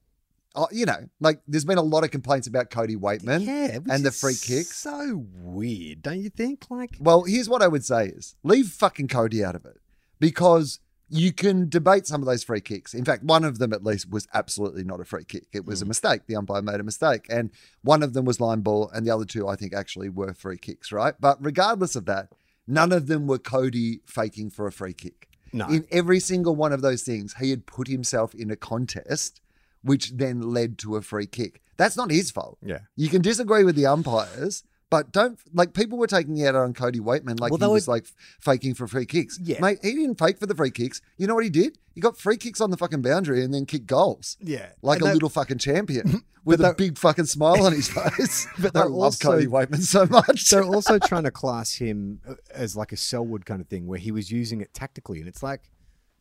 oh, 0.56 0.68
you 0.72 0.86
know, 0.86 1.10
like 1.20 1.42
there's 1.48 1.66
been 1.66 1.78
a 1.78 1.84
lot 1.84 2.04
of 2.04 2.12
complaints 2.12 2.48
about 2.48 2.70
Cody 2.70 2.96
Weightman. 2.96 3.46
yeah, 3.46 3.80
and 3.90 4.04
the 4.04 4.12
free 4.12 4.36
kicks. 4.36 4.76
So 4.76 5.26
weird, 5.36 6.02
don't 6.02 6.22
you 6.22 6.30
think? 6.30 6.66
Like 6.70 6.98
Well, 7.00 7.24
here's 7.24 7.50
what 7.50 7.62
I 7.62 7.68
would 7.68 7.86
say 7.86 8.08
is 8.08 8.36
leave 8.44 8.68
fucking 8.68 9.08
Cody 9.08 9.44
out 9.44 9.56
of 9.56 9.66
it 9.66 9.78
because 10.20 10.80
you 11.10 11.34
can 11.34 11.68
debate 11.68 12.06
some 12.06 12.22
of 12.22 12.28
those 12.28 12.44
free 12.44 12.62
kicks. 12.62 12.94
In 12.94 13.04
fact, 13.04 13.24
one 13.24 13.44
of 13.44 13.58
them 13.58 13.74
at 13.74 13.84
least 13.84 14.10
was 14.12 14.28
absolutely 14.34 14.84
not 14.84 15.00
a 15.00 15.06
free 15.06 15.24
kick. 15.24 15.48
It 15.52 15.66
was 15.66 15.82
a 15.82 15.86
mm. 15.86 15.90
mistake. 15.90 16.22
The 16.28 16.36
umpire 16.36 16.62
made 16.62 16.80
a 16.80 16.84
mistake. 16.84 17.26
And 17.30 17.50
one 17.82 18.04
of 18.04 18.14
them 18.14 18.26
was 18.26 18.40
line 18.40 18.62
ball, 18.62 18.92
and 18.94 19.06
the 19.06 19.12
other 19.12 19.26
two, 19.26 19.48
I 19.48 19.56
think, 19.56 19.74
actually 19.74 20.10
were 20.10 20.34
free 20.34 20.58
kicks, 20.58 20.92
right? 20.92 21.16
But 21.20 21.44
regardless 21.44 21.96
of 21.96 22.06
that, 22.06 22.30
none 22.70 22.92
of 22.92 23.08
them 23.08 23.28
were 23.28 23.40
Cody 23.40 24.02
faking 24.06 24.52
for 24.52 24.68
a 24.68 24.72
free 24.72 24.94
kick. 24.94 25.28
No. 25.52 25.68
In 25.68 25.86
every 25.92 26.20
single 26.20 26.56
one 26.56 26.72
of 26.72 26.82
those 26.82 27.02
things, 27.04 27.36
he 27.40 27.50
had 27.50 27.66
put 27.66 27.88
himself 27.88 28.34
in 28.36 28.52
a 28.52 28.56
contest, 28.56 29.42
which 29.82 30.12
then 30.12 30.42
led 30.42 30.78
to 30.80 30.96
a 30.96 31.02
free 31.02 31.26
kick. 31.26 31.62
That's 31.78 31.98
not 31.98 32.12
his 32.12 32.30
fault. 32.30 32.58
Yeah. 32.64 32.80
You 32.96 33.10
can 33.10 33.22
disagree 33.22 33.64
with 33.64 33.76
the 33.76 33.86
umpires, 33.86 34.64
but 34.90 35.12
don't 35.12 35.40
like 35.54 35.74
people 35.74 35.98
were 35.98 36.08
taking 36.08 36.38
it 36.38 36.48
out 36.48 36.56
on 36.56 36.74
Cody 36.74 37.00
Weightman 37.00 37.40
like 37.40 37.52
Well, 37.52 37.60
he 37.70 37.74
was 37.74 37.88
were- 37.88 37.96
like 37.96 38.08
faking 38.40 38.74
for 38.74 38.88
free 38.88 39.06
kicks. 39.06 39.38
Yeah. 39.42 39.60
Mate, 39.62 39.80
he 39.84 39.92
didn't 39.94 40.18
fake 40.20 40.40
for 40.40 40.46
the 40.46 40.56
free 40.56 40.72
kicks. 40.72 41.02
You 41.18 41.28
know 41.28 41.36
what 41.36 41.44
he 41.44 41.50
did? 41.50 41.78
He 41.94 42.02
got 42.02 42.18
free 42.18 42.38
kicks 42.38 42.60
on 42.62 42.72
the 42.72 42.78
fucking 42.78 43.02
boundary 43.02 43.44
and 43.44 43.54
then 43.54 43.66
kicked 43.66 43.88
goals. 43.88 44.38
Yeah. 44.42 44.70
Like 44.82 44.98
And 45.00 45.04
a 45.04 45.06
they- 45.10 45.14
little 45.14 45.30
fucking 45.30 45.58
champion 45.60 46.24
with 46.46 46.62
a 46.62 46.74
big 46.74 46.98
fucking 46.98 47.26
smile 47.26 47.66
on 47.66 47.74
his 47.74 47.88
face. 48.18 48.48
But 48.60 48.76
I 48.76 48.84
love 48.84 48.92
also- 48.94 49.32
Cody 49.32 49.48
Weightman 49.48 49.82
so 49.82 50.06
much. 50.06 50.50
They're 50.50 50.64
also 50.64 50.98
trying 51.08 51.24
to 51.24 51.32
class 51.32 51.74
him 51.76 52.22
uh, 52.28 52.36
as 52.54 52.76
like 52.76 52.92
a 52.92 52.98
Selwood 52.98 53.46
kind 53.46 53.62
of 53.62 53.68
thing, 53.68 53.86
where 53.86 54.00
he 54.00 54.12
was 54.12 54.32
using 54.32 54.62
it 54.62 54.74
tactically, 54.74 55.20
and 55.20 55.28
it's 55.28 55.44
like, 55.44 55.70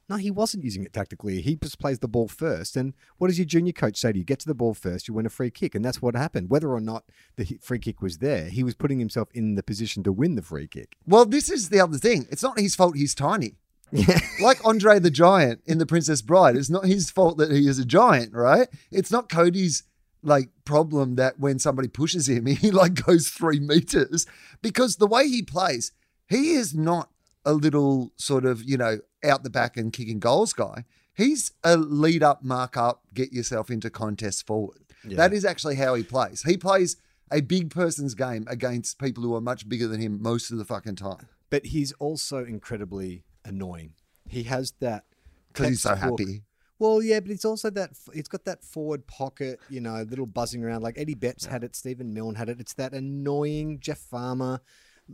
no, 0.09 0.17
he 0.17 0.31
wasn't 0.31 0.65
using 0.65 0.85
it 0.85 0.93
tactically. 0.93 1.41
He 1.43 1.57
just 1.57 1.79
plays 1.79 1.99
the 1.99 2.09
ball 2.09 2.29
first. 2.29 2.77
And 2.77 2.95
what 3.19 3.29
does 3.29 3.38
your 3.38 3.45
junior 3.45 3.73
coach 3.73 3.99
say 3.99 4.12
to 4.12 4.19
you? 4.19 4.25
Get 4.25 4.41
to 4.41 4.49
the 4.49 4.55
ball 4.55 4.73
first, 4.73 5.07
you 5.07 5.15
win 5.15 5.27
a 5.27 5.31
free 5.31 5.50
kick, 5.50 5.75
and 5.75 5.85
that's 5.85 6.00
what 6.00 6.17
happened. 6.17 6.49
Whether 6.49 6.73
or 6.73 6.81
not 6.81 7.05
the 7.37 7.59
free 7.61 7.79
kick 7.79 8.00
was 8.00 8.19
there, 8.19 8.49
he 8.49 8.62
was 8.62 8.75
putting 8.75 8.99
himself 8.99 9.29
in 9.35 9.55
the 9.55 9.62
position 9.62 10.03
to 10.05 10.12
win 10.12 10.35
the 10.35 10.43
free 10.43 10.67
kick. 10.67 10.97
well, 11.07 11.27
this 11.27 11.50
is 11.50 11.69
the 11.69 11.81
other 11.81 11.99
thing. 11.99 12.27
It's 12.31 12.43
not 12.43 12.59
his 12.59 12.75
fault 12.75 12.97
he's 12.97 13.15
tiny. 13.15 13.57
Yeah, 13.93 14.21
like 14.41 14.65
Andre 14.65 14.99
the 14.99 15.11
Giant 15.11 15.62
in 15.67 15.79
The 15.79 15.87
Princess 15.87 16.23
Bride. 16.23 16.57
It's 16.57 16.71
not 16.71 16.85
his 16.85 17.11
fault 17.11 17.38
that 17.38 17.50
he 17.50 17.67
is 17.67 17.79
a 17.79 17.85
giant, 17.85 18.35
right? 18.35 18.69
It's 18.91 19.11
not 19.11 19.29
Cody's 19.29 19.85
like 20.23 20.50
problem 20.65 21.15
that 21.15 21.38
when 21.38 21.59
somebody 21.59 21.88
pushes 21.88 22.29
him, 22.29 22.47
he 22.47 22.71
like 22.71 23.07
goes 23.07 23.29
three 23.29 23.61
meters 23.61 24.27
because 24.62 24.97
the 24.97 25.07
way 25.07 25.29
he 25.29 25.43
plays, 25.43 25.93
he 26.29 26.53
is 26.53 26.75
not 26.75 27.11
a 27.45 27.53
little 27.53 28.12
sort 28.17 28.45
of, 28.45 28.62
you 28.62 28.77
know, 28.77 28.99
out 29.25 29.42
the 29.42 29.50
back 29.50 29.76
and 29.76 29.92
kicking 29.92 30.18
goals 30.18 30.52
guy. 30.52 30.84
He's 31.14 31.52
a 31.64 31.76
lead 31.76 32.22
up, 32.22 32.44
mark 32.44 32.76
up, 32.76 33.02
get 33.12 33.32
yourself 33.32 33.70
into 33.70 33.90
contests 33.90 34.42
forward. 34.42 34.78
That 35.04 35.32
is 35.32 35.44
actually 35.44 35.76
how 35.76 35.94
he 35.94 36.02
plays. 36.02 36.42
He 36.42 36.56
plays 36.56 36.96
a 37.30 37.40
big 37.40 37.70
person's 37.70 38.14
game 38.14 38.46
against 38.48 38.98
people 38.98 39.22
who 39.22 39.34
are 39.34 39.40
much 39.40 39.68
bigger 39.68 39.87
than 39.88 40.00
him 40.00 40.22
most 40.22 40.50
of 40.50 40.58
the 40.58 40.64
fucking 40.64 40.96
time. 40.96 41.28
but 41.50 41.66
he's 41.66 41.92
also 41.92 42.44
incredibly 42.44 43.25
annoying. 43.44 43.94
He 44.28 44.42
has 44.44 44.72
that 44.80 45.04
because 45.52 45.68
he's 45.68 45.82
so 45.82 45.90
textbook- 45.90 46.20
happy. 46.20 46.42
Well, 46.78 47.02
yeah, 47.02 47.18
but 47.18 47.32
it's 47.32 47.44
also 47.44 47.70
that 47.70 47.90
it's 48.12 48.28
got 48.28 48.44
that 48.44 48.62
forward 48.62 49.06
pocket, 49.08 49.58
you 49.68 49.80
know, 49.80 50.02
little 50.02 50.26
buzzing 50.26 50.62
around. 50.62 50.82
Like 50.82 50.96
Eddie 50.96 51.14
Betts 51.16 51.46
had 51.46 51.64
it, 51.64 51.75
Stephen 51.75 52.14
Milne 52.14 52.37
had 52.37 52.48
it. 52.48 52.60
It's 52.60 52.75
that 52.75 52.92
annoying 52.92 53.80
Jeff 53.80 53.98
Farmer, 53.98 54.60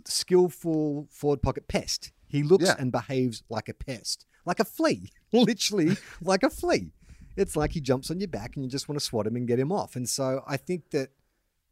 skillful 0.05 1.07
forward 1.11 1.43
pocket 1.43 1.69
pest. 1.69 2.13
He 2.35 2.43
looks 2.43 2.65
Yeah. 2.65 2.75
and 2.79 2.91
behaves 2.91 3.43
like 3.49 3.69
a 3.69 3.75
pest, 3.75 4.27
like 4.45 4.59
a 4.61 4.65
flea, 4.65 5.11
literally 5.33 5.97
like 6.21 6.43
a 6.43 6.51
flea. 6.51 6.91
It's 7.37 7.55
like 7.57 7.73
he 7.73 7.81
jumps 7.81 8.11
on 8.11 8.19
your 8.21 8.29
back 8.29 8.57
and 8.57 8.65
you 8.65 8.71
just 8.71 8.89
want 8.89 8.99
to 8.99 9.05
swat 9.05 9.27
him 9.27 9.37
and 9.37 9.47
get 9.47 9.59
him 9.59 9.71
off. 9.73 9.95
And 9.97 10.09
so 10.09 10.43
I 10.47 10.57
think 10.57 10.91
that 10.91 11.11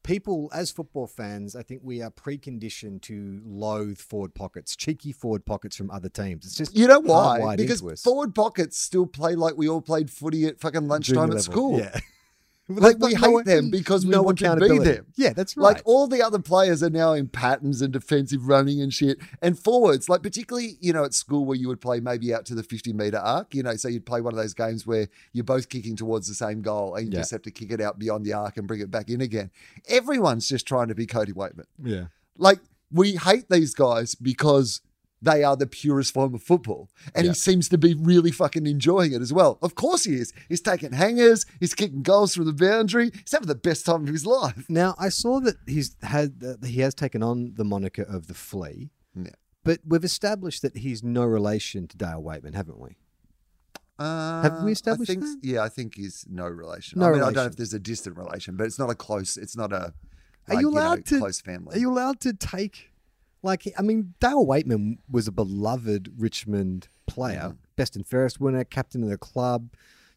people, 0.04 0.50
as 0.52 0.70
football 0.70 1.06
fans, 1.06 1.54
I 1.56 1.62
think 1.62 1.82
we 1.84 2.02
are 2.02 2.10
preconditioned 2.10 3.02
to 3.02 3.40
loathe 3.44 3.98
forward 3.98 4.34
pockets, 4.34 4.74
cheeky 4.76 5.12
forward 5.12 5.44
pockets 5.46 5.76
from 5.76 5.90
other 5.90 6.08
teams. 6.08 6.44
It's 6.46 6.56
just 6.56 6.76
You 6.76 6.86
know 6.88 7.00
why? 7.00 7.56
Because 7.56 7.80
forward 8.02 8.34
pockets 8.34 8.78
still 8.78 9.06
play 9.06 9.34
like 9.34 9.56
we 9.56 9.68
all 9.68 9.80
played 9.82 10.10
footy 10.10 10.46
at 10.46 10.60
fucking 10.60 10.86
lunchtime 10.88 11.14
Junior 11.14 11.24
at 11.24 11.28
level. 11.48 11.52
school. 11.52 11.78
Yeah. 11.78 11.98
Like 12.68 12.98
we 13.00 13.14
hate 13.14 13.32
one- 13.32 13.44
them 13.44 13.70
because 13.70 14.06
we 14.06 14.12
no 14.12 14.22
want 14.22 14.38
to 14.38 14.56
be 14.56 14.78
them. 14.78 15.06
Yeah, 15.16 15.32
that's 15.32 15.56
right. 15.56 15.64
Like 15.74 15.82
all 15.84 16.06
the 16.06 16.22
other 16.22 16.38
players 16.38 16.82
are 16.82 16.88
now 16.90 17.12
in 17.12 17.28
patterns 17.28 17.82
and 17.82 17.92
defensive 17.92 18.46
running 18.46 18.80
and 18.80 18.94
shit. 18.94 19.18
And 19.42 19.58
forwards, 19.58 20.08
like 20.08 20.22
particularly, 20.22 20.76
you 20.80 20.92
know, 20.92 21.04
at 21.04 21.12
school 21.12 21.44
where 21.44 21.56
you 21.56 21.66
would 21.68 21.80
play 21.80 21.98
maybe 22.00 22.32
out 22.32 22.46
to 22.46 22.54
the 22.54 22.62
50 22.62 22.92
meter 22.92 23.18
arc, 23.18 23.54
you 23.54 23.62
know, 23.62 23.74
so 23.76 23.88
you'd 23.88 24.06
play 24.06 24.20
one 24.20 24.32
of 24.32 24.38
those 24.38 24.54
games 24.54 24.86
where 24.86 25.08
you're 25.32 25.44
both 25.44 25.68
kicking 25.68 25.96
towards 25.96 26.28
the 26.28 26.34
same 26.34 26.62
goal 26.62 26.94
and 26.94 27.06
you 27.06 27.12
Yeah. 27.12 27.18
just 27.20 27.32
have 27.32 27.42
to 27.42 27.50
kick 27.50 27.72
it 27.72 27.80
out 27.80 27.98
beyond 27.98 28.24
the 28.24 28.32
arc 28.32 28.56
and 28.56 28.66
bring 28.68 28.80
it 28.80 28.90
back 28.90 29.10
in 29.10 29.20
again. 29.20 29.50
Everyone's 29.88 30.48
just 30.48 30.66
trying 30.66 30.88
to 30.88 30.94
be 30.94 31.04
Cody 31.06 31.32
Weightman. 31.32 31.66
yeah. 31.82 32.04
Like 32.38 32.60
we 32.90 33.16
hate 33.16 33.48
these 33.50 33.74
guys 33.74 34.14
because 34.14 34.80
they 35.22 35.44
are 35.44 35.56
the 35.56 35.66
purest 35.66 36.12
form 36.12 36.34
of 36.34 36.42
football. 36.42 36.90
And 37.14 37.26
he 37.26 37.32
seems 37.34 37.68
to 37.70 37.78
be 37.78 37.94
really 37.94 38.32
fucking 38.32 38.66
enjoying 38.66 39.12
it 39.12 39.22
as 39.22 39.32
well. 39.32 39.58
Of 39.62 39.74
course 39.76 40.04
he 40.04 40.14
is. 40.16 40.32
He's 40.48 40.60
taking 40.60 40.92
hangers, 40.92 41.46
he's 41.60 41.74
kicking 41.74 42.02
goals 42.02 42.34
from 42.34 42.44
the 42.46 42.52
boundary. 42.52 43.10
He's 43.14 43.32
having 43.32 43.48
the 43.48 43.54
best 43.54 43.86
time 43.86 44.02
of 44.02 44.08
his 44.08 44.26
life. 44.26 44.66
Now 44.68 44.94
I 44.98 45.08
saw 45.08 45.40
that 45.40 45.56
he's 45.66 45.96
had 46.02 46.40
that 46.40 46.64
he 46.64 46.80
has 46.80 46.94
taken 46.94 47.22
on 47.22 47.54
the 47.54 47.64
moniker 47.64 48.02
of 48.02 48.26
the 48.26 48.34
flea. 48.34 48.90
Yeah. 49.14 49.30
But 49.64 49.78
we've 49.86 50.04
established 50.04 50.62
that 50.62 50.78
he's 50.78 51.04
no 51.04 51.22
relation 51.24 51.86
to 51.86 51.96
Dale 51.96 52.20
Weightman, 52.20 52.54
haven't 52.54 52.80
we? 52.80 52.96
Uh, 53.98 54.42
Have 54.42 54.62
we 54.64 54.70
I 54.70 54.72
established 54.72 55.10
think, 55.10 55.20
that? 55.22 55.38
Yeah, 55.42 55.62
I 55.62 55.68
think 55.68 55.94
he's 55.94 56.26
no 56.28 56.46
relation. 56.48 56.98
No 56.98 57.06
I 57.06 57.12
mean, 57.12 57.20
I 57.20 57.24
don't 57.26 57.34
know 57.36 57.44
if 57.44 57.56
there's 57.56 57.74
a 57.74 57.78
distant 57.78 58.16
relation, 58.16 58.56
but 58.56 58.66
it's 58.66 58.78
not 58.78 58.90
a 58.90 58.94
close. 58.96 59.36
It's 59.36 59.56
not 59.56 59.72
a. 59.72 59.76
Are 60.48 60.54
like, 60.54 60.60
you 60.62 60.70
know, 60.72 60.78
allowed 60.80 61.04
to- 61.06 61.18
close 61.18 61.40
family? 61.40 61.76
Are 61.76 61.78
you 61.78 61.90
allowed 61.92 62.18
to 62.22 62.32
take 62.32 62.90
like 63.42 63.64
I 63.78 63.82
mean 63.82 64.14
Dale 64.20 64.46
Weightman 64.46 64.98
was 65.10 65.26
a 65.28 65.32
beloved 65.32 66.12
Richmond 66.16 66.88
player, 67.06 67.56
best 67.76 67.96
and 67.96 68.06
fairest 68.06 68.40
winner, 68.40 68.64
captain 68.64 69.02
of 69.02 69.08
the 69.08 69.18
club, 69.18 69.70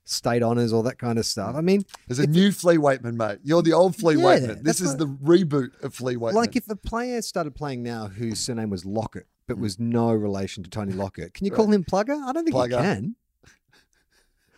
state 0.04 0.44
honours, 0.44 0.72
all 0.72 0.84
that 0.84 1.00
kind 1.00 1.18
of 1.18 1.26
stuff. 1.26 1.56
Mm. 1.56 1.58
I 1.58 1.62
mean, 1.62 1.84
There's 2.08 2.20
a 2.20 2.28
new 2.28 2.52
Flea 2.52 2.78
Weightman, 2.78 3.16
mate. 3.16 3.40
You're 3.44 3.62
the 3.64 3.74
old 3.74 3.96
Flea 3.96 4.16
Yeah, 4.16 4.24
Weightman. 4.24 4.64
This 4.64 4.80
is 4.82 4.90
what- 4.90 5.00
the 5.00 5.08
reboot 5.08 5.82
of 5.84 5.94
Flea 5.94 6.16
Weightman. 6.16 6.34
like 6.34 6.56
if 6.56 6.70
a 6.70 6.76
player 6.76 7.22
started 7.22 7.56
playing 7.56 7.84
now 7.84 8.08
whose 8.08 8.40
surname 8.40 8.70
was 8.70 8.86
Lockett, 8.86 9.28
but 9.48 9.58
mm. 9.58 9.62
was 9.62 9.80
no 9.80 10.12
relation 10.14 10.64
to 10.64 10.70
Tony 10.70 10.94
Lockett, 10.94 11.34
can 11.34 11.46
you 11.46 11.52
call 11.52 11.72
him 11.72 11.84
Plugger? 11.84 12.22
I 12.24 12.32
don't 12.32 12.44
think 12.46 12.56
Plugger. 12.56 12.70
you 12.72 12.78
can. 12.78 13.16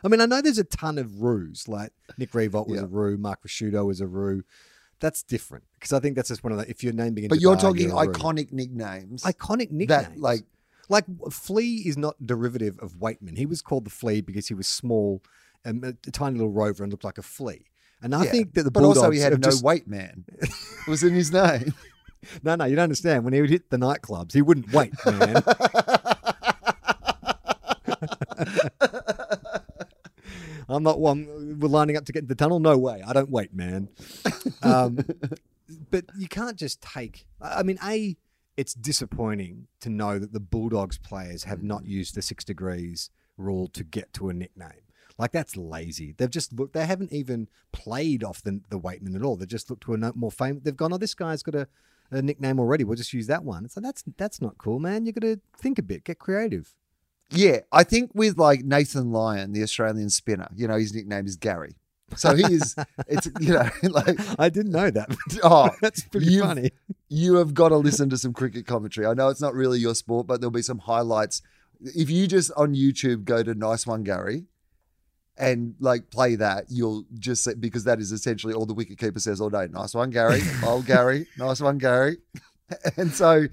I 0.03 0.09
mean, 0.09 0.21
I 0.21 0.25
know 0.25 0.41
there's 0.41 0.59
a 0.59 0.63
ton 0.63 0.97
of 0.99 1.21
roos. 1.21 1.67
Like 1.67 1.91
Nick 2.17 2.31
Riewoldt 2.31 2.67
was 2.67 2.79
Yeah. 2.79 2.85
a 2.85 2.87
roo, 2.87 3.17
Mark 3.17 3.39
Rashudo 3.45 3.85
was 3.85 3.99
a 3.99 4.05
roo. 4.07 4.43
That's 4.99 5.23
different 5.23 5.65
because 5.73 5.93
I 5.93 5.99
think 5.99 6.15
that's 6.15 6.29
just 6.29 6.43
one 6.43 6.53
of 6.53 6.59
the. 6.59 6.69
If 6.69 6.83
your 6.83 6.93
name 6.93 7.13
begins, 7.13 7.29
but 7.29 7.39
you're 7.39 7.55
talking 7.55 7.89
you're 7.89 7.97
iconic 7.97 8.51
nicknames. 8.51 9.23
iconic 9.23 9.71
nicknames. 9.71 9.89
that 9.89 10.19
like 10.19 10.43
Like 10.89 11.05
Flea 11.31 11.83
is 11.85 11.97
not 11.97 12.15
derivative 12.25 12.79
of 12.79 12.93
Weightman. 12.93 13.37
He 13.37 13.45
was 13.45 13.61
called 13.61 13.85
the 13.85 13.91
Flea 13.91 14.21
because 14.21 14.47
he 14.47 14.53
was 14.53 14.67
small 14.67 15.21
and 15.67 15.83
a, 15.83 15.89
a 15.89 16.11
tiny 16.11 16.37
little 16.37 16.51
rover 16.51 16.83
and 16.83 16.91
looked 16.91 17.03
like 17.03 17.17
a 17.17 17.23
flea. 17.23 17.65
And 18.01 18.15
I 18.15 18.23
yeah. 18.23 18.31
think 18.31 18.53
that 18.53 18.63
the 18.63 18.71
but 18.71 18.81
Bulldogs 18.81 18.99
also 18.99 19.11
he 19.11 19.19
had 19.19 19.33
no 19.33 19.49
just, 19.49 19.63
weight 19.63 19.87
man. 19.87 20.25
was 20.87 21.03
in 21.03 21.13
his 21.13 21.31
name. 21.31 21.73
no, 22.43 22.55
no, 22.55 22.65
you 22.65 22.75
don't 22.75 22.83
understand. 22.83 23.23
When 23.23 23.33
he 23.33 23.41
would 23.41 23.49
hit 23.49 23.69
the 23.69 23.77
nightclubs, 23.77 24.33
he 24.33 24.41
wouldn't 24.41 24.71
wait, 24.71 24.93
man. 25.05 25.43
I'm 30.69 30.83
not 30.83 30.99
one. 30.99 31.57
We're 31.59 31.67
lining 31.69 31.97
up 31.97 32.05
to 32.05 32.11
get 32.11 32.23
in 32.23 32.27
the 32.27 32.35
tunnel. 32.35 32.59
No 32.59 32.77
way. 32.77 33.01
I 33.05 33.13
don't 33.13 33.29
wait, 33.29 33.53
man. 33.53 33.89
Um, 34.61 34.99
but 35.91 36.05
you 36.17 36.27
can't 36.27 36.57
just 36.57 36.81
take. 36.81 37.25
I 37.41 37.63
mean, 37.63 37.79
a. 37.83 38.17
It's 38.57 38.73
disappointing 38.73 39.67
to 39.81 39.89
know 39.89 40.17
that 40.17 40.33
the 40.33 40.39
Bulldogs 40.39 40.97
players 40.97 41.43
have 41.43 41.61
not 41.61 41.85
used 41.85 42.15
the 42.15 42.23
six 42.23 42.43
degrees 42.43 43.11
rule 43.37 43.67
to 43.67 43.83
get 43.83 44.11
to 44.13 44.29
a 44.29 44.33
nickname. 44.33 44.81
Like 45.17 45.31
that's 45.31 45.55
lazy. 45.55 46.13
They've 46.17 46.29
just 46.29 46.53
looked. 46.53 46.73
They 46.73 46.85
haven't 46.85 47.13
even 47.13 47.47
played 47.71 48.23
off 48.23 48.41
the 48.41 48.61
the 48.69 48.79
Weightman 48.79 49.15
at 49.15 49.23
all. 49.23 49.35
They 49.35 49.45
just 49.45 49.69
looked 49.69 49.83
to 49.83 49.93
a 49.93 50.13
more 50.15 50.31
famous. 50.31 50.63
They've 50.63 50.75
gone. 50.75 50.93
Oh, 50.93 50.97
this 50.97 51.15
guy's 51.15 51.43
got 51.43 51.55
a, 51.55 51.67
a 52.11 52.21
nickname 52.21 52.59
already. 52.59 52.83
We'll 52.83 52.97
just 52.97 53.13
use 53.13 53.27
that 53.27 53.43
one. 53.43 53.67
So 53.69 53.79
like, 53.79 53.87
that's 53.87 54.03
that's 54.17 54.41
not 54.41 54.57
cool, 54.57 54.79
man. 54.79 55.05
You 55.05 55.11
got 55.13 55.21
to 55.21 55.39
think 55.57 55.79
a 55.79 55.83
bit. 55.83 56.03
Get 56.03 56.19
creative. 56.19 56.75
Yeah, 57.29 57.59
I 57.71 57.83
think 57.83 58.11
with 58.13 58.37
like 58.37 58.63
Nathan 58.63 59.11
Lyon, 59.11 59.51
the 59.51 59.63
Australian 59.63 60.09
spinner, 60.09 60.47
you 60.55 60.67
know, 60.67 60.77
his 60.77 60.93
nickname 60.93 61.25
is 61.25 61.35
Gary. 61.35 61.75
So 62.15 62.35
he 62.35 62.43
is, 62.43 62.75
it's, 63.07 63.27
you 63.39 63.53
know, 63.53 63.69
like, 63.83 64.17
I 64.39 64.49
didn't 64.49 64.71
know 64.71 64.89
that. 64.89 65.15
oh, 65.43 65.69
that's 65.81 66.03
pretty 66.03 66.39
funny. 66.39 66.71
you 67.09 67.35
have 67.35 67.53
got 67.53 67.69
to 67.69 67.77
listen 67.77 68.09
to 68.09 68.17
some 68.17 68.33
cricket 68.33 68.65
commentary. 68.65 69.05
I 69.05 69.13
know 69.13 69.29
it's 69.29 69.41
not 69.41 69.53
really 69.53 69.79
your 69.79 69.95
sport, 69.95 70.27
but 70.27 70.39
there'll 70.39 70.51
be 70.51 70.61
some 70.61 70.79
highlights. 70.79 71.41
If 71.81 72.09
you 72.09 72.27
just 72.27 72.51
on 72.55 72.73
YouTube 72.73 73.25
go 73.25 73.43
to 73.43 73.53
Nice 73.53 73.85
One 73.85 74.03
Gary 74.03 74.45
and 75.37 75.75
like 75.79 76.09
play 76.09 76.35
that, 76.35 76.65
you'll 76.69 77.05
just 77.19 77.43
say, 77.43 77.53
because 77.53 77.83
that 77.83 77.99
is 77.99 78.11
essentially 78.11 78.53
all 78.53 78.65
the 78.65 78.73
wicketkeeper 78.73 79.19
says 79.19 79.41
all 79.41 79.49
day. 79.49 79.67
Nice 79.69 79.93
one, 79.93 80.09
Gary. 80.09 80.41
Old 80.65 80.85
Gary. 80.85 81.27
Nice 81.37 81.59
one, 81.59 81.77
Gary. 81.77 82.17
And 82.95 83.11
so 83.11 83.47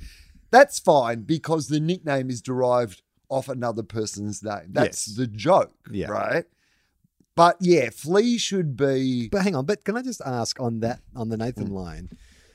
that's 0.50 0.78
fine 0.78 1.22
because 1.22 1.68
the 1.68 1.80
nickname 1.80 2.30
is 2.30 2.40
derived 2.40 3.02
off 3.34 3.48
another 3.48 3.82
person's 3.82 4.42
name. 4.42 4.68
That's 4.72 5.08
Yes. 5.08 5.16
the 5.16 5.26
joke, 5.26 5.72
Yeah. 5.90 6.08
right? 6.08 6.44
But 7.34 7.56
yeah, 7.60 7.90
Flea 7.90 8.38
should 8.38 8.76
be. 8.76 9.28
But 9.28 9.42
hang 9.42 9.56
on, 9.56 9.66
but 9.66 9.84
can 9.84 9.96
I 9.96 10.02
just 10.02 10.20
ask 10.24 10.60
on 10.60 10.80
that 10.80 11.00
on 11.16 11.28
the 11.30 11.36
Nathan 11.36 11.68
Mm. 11.70 11.72
line? 11.72 12.08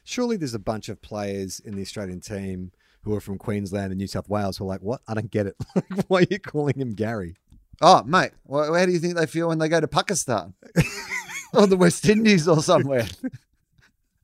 Surely 0.05 0.37
there's 0.37 0.53
a 0.53 0.59
bunch 0.59 0.87
of 0.89 1.01
players 1.01 1.59
in 1.59 1.75
the 1.75 1.81
Australian 1.81 2.21
team 2.21 2.71
who 3.03 3.13
are 3.13 3.21
from 3.21 3.37
Queensland 3.37 3.91
and 3.91 3.97
New 3.99 4.07
South 4.07 4.29
Wales 4.29 4.57
who 4.57 4.63
are 4.63 4.67
like, 4.67 4.81
"What? 4.81 5.01
I 5.07 5.13
don't 5.13 5.29
get 5.31 5.47
it. 5.47 5.55
Why 6.07 6.21
are 6.21 6.27
you 6.29 6.39
calling 6.39 6.75
him 6.79 6.93
Gary?" 6.93 7.35
Oh, 7.81 8.03
mate, 8.03 8.31
well, 8.45 8.73
how 8.73 8.85
do 8.85 8.91
you 8.91 8.99
think 8.99 9.15
they 9.15 9.25
feel 9.25 9.47
when 9.49 9.57
they 9.59 9.69
go 9.69 9.79
to 9.79 9.87
Pakistan 9.87 10.53
or 11.53 11.65
the 11.67 11.77
West 11.77 12.07
Indies 12.07 12.47
or 12.47 12.63
somewhere? 12.63 13.07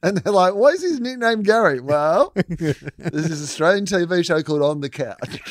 And 0.03 0.17
they're 0.17 0.33
like, 0.33 0.53
why 0.53 0.69
is 0.69 0.83
his 0.83 0.99
nickname 0.99 1.41
Gary? 1.41 1.79
Well, 1.79 2.31
this 2.35 2.77
is 3.25 3.39
an 3.39 3.43
Australian 3.45 3.85
TV 3.85 4.23
show 4.23 4.43
called 4.43 4.61
On 4.61 4.79
the 4.79 4.89
Couch. 4.89 5.41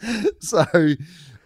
so, 0.40 0.64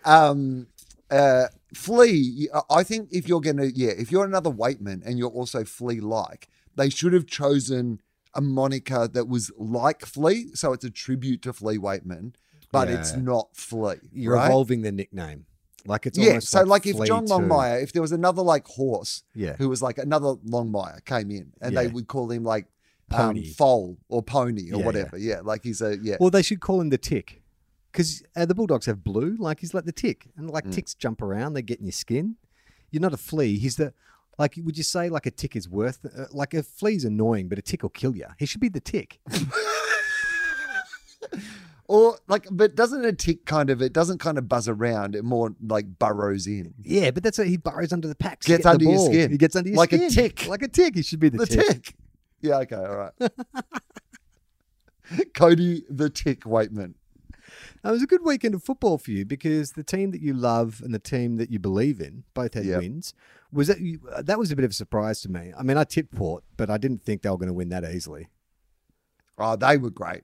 um, 0.05 0.67
uh, 1.11 1.47
Flea, 1.75 2.49
I 2.71 2.83
think 2.83 3.09
if 3.13 3.29
you're 3.29 3.41
going 3.41 3.57
to, 3.59 3.71
yeah, 3.71 3.91
if 3.91 4.11
you're 4.11 4.25
another 4.25 4.51
Weightman 4.51 5.03
and 5.05 5.19
you're 5.19 5.31
also 5.31 5.65
Flea 5.65 6.01
like, 6.01 6.49
they 6.77 6.91
should 6.91 7.13
have 7.13 7.27
chosen 7.27 8.01
a 8.35 8.41
moniker 8.41 9.09
that 9.09 9.29
was 9.29 9.51
like 9.57 10.05
Flea. 10.07 10.49
So 10.55 10.73
it's 10.73 10.85
a 10.85 10.91
tribute 10.91 11.43
to 11.43 11.53
Flea 11.53 11.79
Weightman, 11.79 12.35
but 12.71 12.89
it's 12.89 13.15
not 13.15 13.49
Flea. 13.55 13.97
You're 14.13 14.35
right? 14.35 14.47
evolving 14.47 14.83
the 14.83 14.93
nickname, 14.93 15.47
like 15.85 16.07
it's 16.07 16.19
Yeah. 16.19 16.39
So, 16.39 16.63
like, 16.63 16.87
if 16.87 16.97
Flea 16.97 17.07
John 17.07 17.27
too. 17.27 17.35
Longmire, 17.35 17.83
if 17.83 17.93
there 17.93 18.03
was 18.03 18.13
another 18.13 18.43
like 18.43 18.67
horse 18.67 19.23
yeah, 19.35 19.57
who 19.59 19.69
was 19.69 19.83
like 19.83 19.99
another 19.99 20.35
Longmire 20.37 21.05
came 21.05 21.31
in 21.31 21.53
and 21.61 21.77
they 21.77 21.89
would 21.89 22.09
call 22.09 22.31
him 22.31 22.45
like 22.45 22.67
um, 23.11 23.35
Pony. 23.35 23.47
foal 23.53 23.99
or 24.09 24.23
pony 24.23 24.73
or 24.73 24.81
Yeah, 24.81 24.87
whatever. 24.87 25.19
Yeah. 25.19 25.41
Like 25.43 25.63
he's 25.63 25.83
a, 25.83 25.99
yeah. 26.01 26.17
Well, 26.19 26.31
they 26.31 26.43
should 26.43 26.61
call 26.61 26.81
him 26.81 26.91
the 26.91 26.99
Tick, 26.99 27.42
because 27.93 28.23
uh, 28.35 28.47
the 28.47 28.55
Bulldogs 28.55 28.87
have 28.87 29.05
blue. 29.05 29.37
Like 29.39 29.61
he's 29.61 29.75
like 29.75 29.85
the 29.85 29.93
Tick, 29.93 30.27
and 30.37 30.51
like 30.51 30.65
Mm. 30.65 30.73
ticks 30.75 30.95
jump 30.95 31.23
around, 31.23 31.53
they 31.53 31.63
get 31.63 31.79
in 31.79 31.87
your 31.87 31.93
skin. 31.93 32.37
You're 32.91 33.03
not 33.03 33.15
a 33.15 33.19
flea. 33.19 33.59
He's 33.59 33.77
the 33.77 33.93
like. 34.39 34.55
Would 34.57 34.77
you 34.77 34.85
say 34.85 35.09
like 35.09 35.27
a 35.27 35.31
tick 35.31 35.55
is 35.57 35.69
worth? 35.69 36.05
Uh, 36.05 36.25
like 36.33 36.55
a 36.55 36.63
flea's 36.63 37.05
annoying, 37.05 37.49
but 37.49 37.59
a 37.59 37.63
tick 37.63 37.83
will 37.83 37.91
kill 37.91 38.17
you. 38.17 38.27
He 38.39 38.47
should 38.47 38.61
be 38.61 38.69
the 38.69 38.81
Tick. 38.81 39.19
Or 41.89 42.17
like, 42.27 42.47
but 42.51 42.75
doesn't 42.75 43.05
a 43.05 43.13
tick 43.13 43.45
kind 43.45 43.69
of, 43.69 43.83
it 43.83 43.93
doesn't 43.93 44.17
kind 44.19 44.39
of 44.39 44.49
buzz 44.49 44.67
around. 44.67 45.15
It 45.15 45.25
more 45.25 45.55
like 45.61 45.99
burrows 45.99 46.47
in. 46.47 46.73
Yeah, 46.83 47.11
but 47.11 47.23
that's 47.23 47.37
what 47.37 47.49
he 47.49 47.59
burrows 47.59 47.93
under 47.93 48.09
the 48.09 48.15
packs. 48.15 48.47
Gets 48.47 48.65
under 48.65 48.85
your 48.85 48.99
skin. 49.07 49.31
He 49.31 49.37
gets 49.37 49.55
under 49.57 49.69
your 49.69 49.85
skin. 49.85 50.01
Like 50.01 50.11
a 50.11 50.15
tick. 50.15 50.47
Like 50.47 50.63
a 50.63 50.69
tick. 50.69 50.95
He 50.95 51.03
should 51.03 51.21
be 51.21 51.29
the, 51.29 51.39
The 51.39 51.47
tick. 51.47 51.67
tick. 51.67 51.95
Yeah. 52.41 52.59
Okay. 52.61 52.77
All 52.77 53.11
right. 53.21 53.21
Cody 55.35 55.85
the 55.91 56.09
tick 56.09 56.45
Weightman. 56.45 56.95
It 57.85 57.91
was 57.91 58.03
a 58.03 58.07
good 58.07 58.23
weekend 58.23 58.55
of 58.55 58.63
football 58.63 58.97
for 58.97 59.11
you 59.11 59.25
because 59.25 59.73
the 59.73 59.83
team 59.83 60.13
that 60.13 60.21
you 60.21 60.35
love 60.35 60.81
and 60.85 60.95
the 60.95 61.01
team 61.01 61.37
that 61.37 61.51
you 61.51 61.59
believe 61.59 62.01
in 62.01 62.23
both 62.33 62.55
had 62.55 62.65
Yep. 62.65 62.81
wins. 62.81 63.15
Was 63.53 63.67
that 63.69 63.81
you, 63.81 64.01
uh, 64.11 64.23
that 64.23 64.39
was 64.39 64.51
a 64.53 64.57
bit 64.57 64.65
of 64.65 64.71
a 64.71 64.75
surprise 64.75 65.21
to 65.23 65.29
me. 65.31 65.53
I 65.59 65.63
mean, 65.63 65.77
I 65.77 65.85
tipped 65.85 66.15
Port, 66.15 66.45
but 66.57 66.71
I 66.71 66.79
didn't 66.79 67.03
think 67.03 67.23
they 67.23 67.29
were 67.31 67.37
going 67.37 67.49
to 67.49 67.53
win 67.53 67.69
that 67.71 67.85
easily. 67.85 68.29
Oh, 69.37 69.57
they 69.57 69.77
were 69.77 69.91
great. 69.91 70.23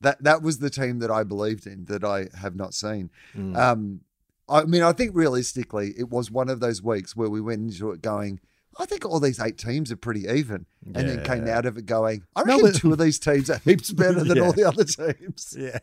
That 0.00 0.22
that 0.24 0.42
was 0.42 0.58
the 0.58 0.70
team 0.70 0.98
that 1.00 1.10
I 1.10 1.22
believed 1.22 1.66
in 1.66 1.84
that 1.84 2.02
I 2.02 2.28
have 2.36 2.56
not 2.56 2.74
seen. 2.74 3.10
Mm. 3.36 3.56
Um, 3.56 4.00
I 4.48 4.64
mean, 4.64 4.82
I 4.82 4.92
think 4.92 5.12
realistically, 5.14 5.94
it 5.96 6.10
was 6.10 6.30
one 6.30 6.48
of 6.48 6.58
those 6.58 6.82
weeks 6.82 7.14
where 7.14 7.30
we 7.30 7.40
went 7.40 7.62
into 7.62 7.92
it 7.92 8.02
going, 8.02 8.40
I 8.78 8.86
think 8.86 9.04
all 9.04 9.20
these 9.20 9.38
eight 9.40 9.58
teams 9.58 9.92
are 9.92 9.96
pretty 9.96 10.26
even, 10.28 10.66
and 10.86 11.08
then 11.08 11.22
came 11.24 11.46
out 11.46 11.66
of 11.66 11.76
it 11.76 11.84
going, 11.86 12.22
I 12.34 12.42
reckon 12.42 12.72
two 12.72 12.92
of 12.92 12.98
these 12.98 13.18
teams 13.18 13.50
are 13.50 13.58
heaps 13.58 13.92
better 13.92 14.24
than 14.24 14.36
Yeah. 14.38 14.42
all 14.44 14.52
the 14.52 14.64
other 14.64 14.84
teams. 14.84 15.54
Yeah. 15.58 15.78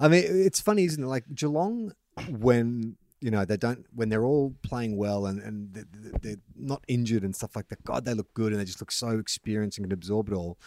I 0.00 0.08
mean, 0.08 0.24
it's 0.26 0.60
funny, 0.60 0.84
isn't 0.84 1.02
it? 1.02 1.06
Like 1.06 1.24
Geelong, 1.34 1.92
when 2.28 2.96
you 3.20 3.30
know 3.30 3.44
they 3.44 3.56
don't, 3.56 3.86
when 3.94 4.08
they're 4.08 4.24
all 4.24 4.54
playing 4.62 4.96
well 4.96 5.26
and 5.26 5.40
and 5.40 5.72
they're, 5.72 6.12
they're 6.22 6.36
not 6.56 6.82
injured 6.88 7.22
and 7.22 7.34
stuff 7.34 7.54
like 7.56 7.68
that. 7.68 7.84
God, 7.84 8.04
they 8.04 8.14
look 8.14 8.32
good 8.34 8.52
and 8.52 8.60
they 8.60 8.64
just 8.64 8.80
look 8.80 8.92
so 8.92 9.18
experienced 9.18 9.78
and 9.78 9.86
can 9.86 9.92
absorb 9.92 10.28
it 10.28 10.34
all. 10.34 10.58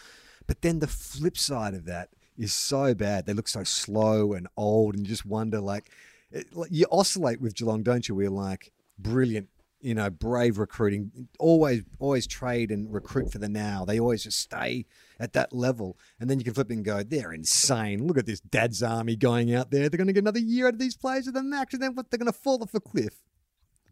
But 0.46 0.62
then 0.62 0.78
the 0.80 0.86
flip 0.86 1.36
side 1.38 1.74
of 1.74 1.84
that 1.86 2.10
is 2.36 2.52
so 2.52 2.94
bad. 2.94 3.26
They 3.26 3.32
look 3.32 3.48
so 3.48 3.62
slow 3.64 4.32
and 4.32 4.48
old, 4.56 4.94
and 4.96 5.04
you 5.04 5.08
just 5.08 5.24
wonder, 5.26 5.60
like, 5.60 5.90
it, 6.30 6.54
like, 6.56 6.70
you 6.72 6.86
oscillate 6.90 7.40
with 7.40 7.54
Geelong, 7.54 7.82
don't 7.82 8.08
you? 8.08 8.14
We're 8.14 8.30
like 8.30 8.72
brilliant. 8.98 9.48
You 9.84 9.94
know, 9.94 10.08
brave 10.08 10.56
recruiting. 10.58 11.28
Always, 11.38 11.82
always 11.98 12.26
trade 12.26 12.70
and 12.70 12.90
recruit 12.92 13.30
for 13.30 13.36
the 13.38 13.48
now. 13.50 13.84
They 13.84 14.00
always 14.00 14.22
just 14.24 14.38
stay 14.40 14.86
at 15.20 15.34
that 15.34 15.52
level. 15.52 15.98
And 16.18 16.30
then 16.30 16.38
you 16.38 16.44
can 16.44 16.54
flip 16.54 16.70
and 16.70 16.82
go, 16.82 17.02
they're 17.02 17.32
insane. 17.34 18.06
Look 18.06 18.16
at 18.16 18.24
this 18.24 18.40
dad's 18.40 18.82
army 18.82 19.14
going 19.14 19.54
out 19.54 19.70
there. 19.70 19.88
They're 19.90 19.98
going 19.98 20.06
to 20.06 20.14
get 20.14 20.22
another 20.24 20.38
year 20.40 20.68
out 20.68 20.72
of 20.72 20.78
these 20.78 20.96
players 20.96 21.28
at 21.28 21.34
the 21.34 21.42
max, 21.42 21.74
and 21.74 21.82
then 21.82 21.94
what? 21.94 22.10
They're 22.10 22.18
going 22.18 22.32
to 22.32 22.38
fall 22.38 22.62
off 22.62 22.72
a 22.74 22.80
cliff. 22.80 23.20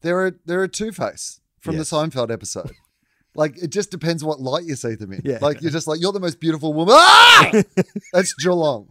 They're 0.01 0.29
a, 0.29 0.33
they're 0.47 0.63
a 0.65 0.69
two 0.69 0.93
face 0.93 1.41
from 1.61 1.77
Yes. 1.77 1.91
the 1.91 1.97
Seinfeld 1.97 2.31
episode. 2.33 2.73
like 3.35 3.63
it 3.63 3.69
just 3.69 3.91
depends 3.91 4.25
what 4.25 4.41
light 4.41 4.65
you 4.65 4.77
see 4.77 4.95
them 4.95 5.13
in. 5.13 5.21
Yeah. 5.25 5.39
Like 5.43 5.61
you're 5.61 5.71
just 5.71 5.87
like 5.87 6.01
you're 6.01 6.13
the 6.13 6.21
most 6.21 6.41
beautiful 6.41 6.73
woman. 6.73 6.95
Ah! 6.99 7.53
That's 8.15 8.33
Geelong. 8.35 8.89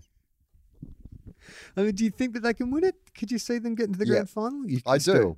I 1.76 1.84
mean, 1.84 1.96
do 1.96 2.04
you 2.04 2.12
think 2.12 2.34
that 2.34 2.42
they 2.44 2.54
can 2.54 2.70
win 2.72 2.84
it? 2.84 2.96
Could 3.18 3.32
you 3.32 3.40
see 3.40 3.58
them 3.58 3.76
getting 3.76 3.94
to 3.94 4.00
the 4.00 4.06
Yeah. 4.06 4.14
grand 4.14 4.30
final? 4.30 4.66
I 4.86 4.98
do. 4.98 5.02
still- 5.02 5.38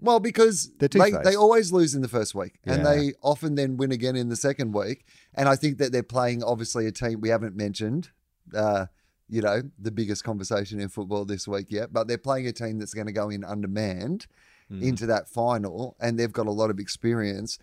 Well, 0.00 0.20
because 0.20 0.70
They're 0.78 0.88
they, 0.88 1.10
two-faced. 1.10 1.24
they 1.24 1.34
always 1.34 1.72
lose 1.72 1.94
in 1.94 2.02
the 2.02 2.08
first 2.08 2.34
week, 2.34 2.58
and 2.64 2.82
Yeah. 2.82 2.94
they 2.94 3.12
often 3.22 3.56
then 3.56 3.76
win 3.76 3.90
again 3.90 4.14
in 4.16 4.28
the 4.28 4.36
second 4.36 4.72
week. 4.72 5.04
And 5.34 5.48
I 5.48 5.56
think 5.56 5.78
that 5.78 5.90
they're 5.92 6.02
playing 6.04 6.42
obviously 6.44 6.86
a 6.86 6.92
team 6.92 7.20
we 7.20 7.30
haven't 7.30 7.56
mentioned. 7.56 8.10
Uh, 8.54 8.86
you 9.28 9.42
know, 9.42 9.62
the 9.78 9.90
biggest 9.90 10.24
conversation 10.24 10.80
in 10.80 10.88
football 10.88 11.24
this 11.24 11.46
week 11.48 11.66
yet, 11.70 11.92
but 11.92 12.08
they're 12.08 12.16
playing 12.16 12.46
a 12.46 12.52
team 12.52 12.78
that's 12.78 12.94
going 12.94 13.06
to 13.08 13.12
go 13.12 13.28
in 13.28 13.44
undermanned 13.44 14.26
Mm. 14.70 14.82
into 14.82 15.06
that 15.06 15.28
final, 15.30 15.96
and 15.98 16.18
they've 16.18 16.32
got 16.32 16.46
a 16.46 16.50
lot 16.50 16.68
of 16.68 16.78
experience. 16.78 17.58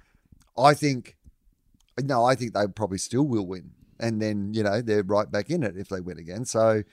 I 0.57 0.73
think, 0.73 1.15
no, 2.03 2.25
I 2.25 2.33
think 2.33 2.53
they 2.55 2.65
probably 2.67 2.97
still 2.97 3.21
will 3.27 3.45
win, 3.45 3.71
and 3.99 4.19
then 4.21 4.53
you 4.55 4.63
know 4.63 4.81
they're 4.81 5.03
right 5.03 5.31
back 5.31 5.51
in 5.51 5.61
it 5.63 5.77
if 5.77 5.87
they 5.89 6.01
win 6.01 6.17
again. 6.19 6.45
So. 6.45 6.83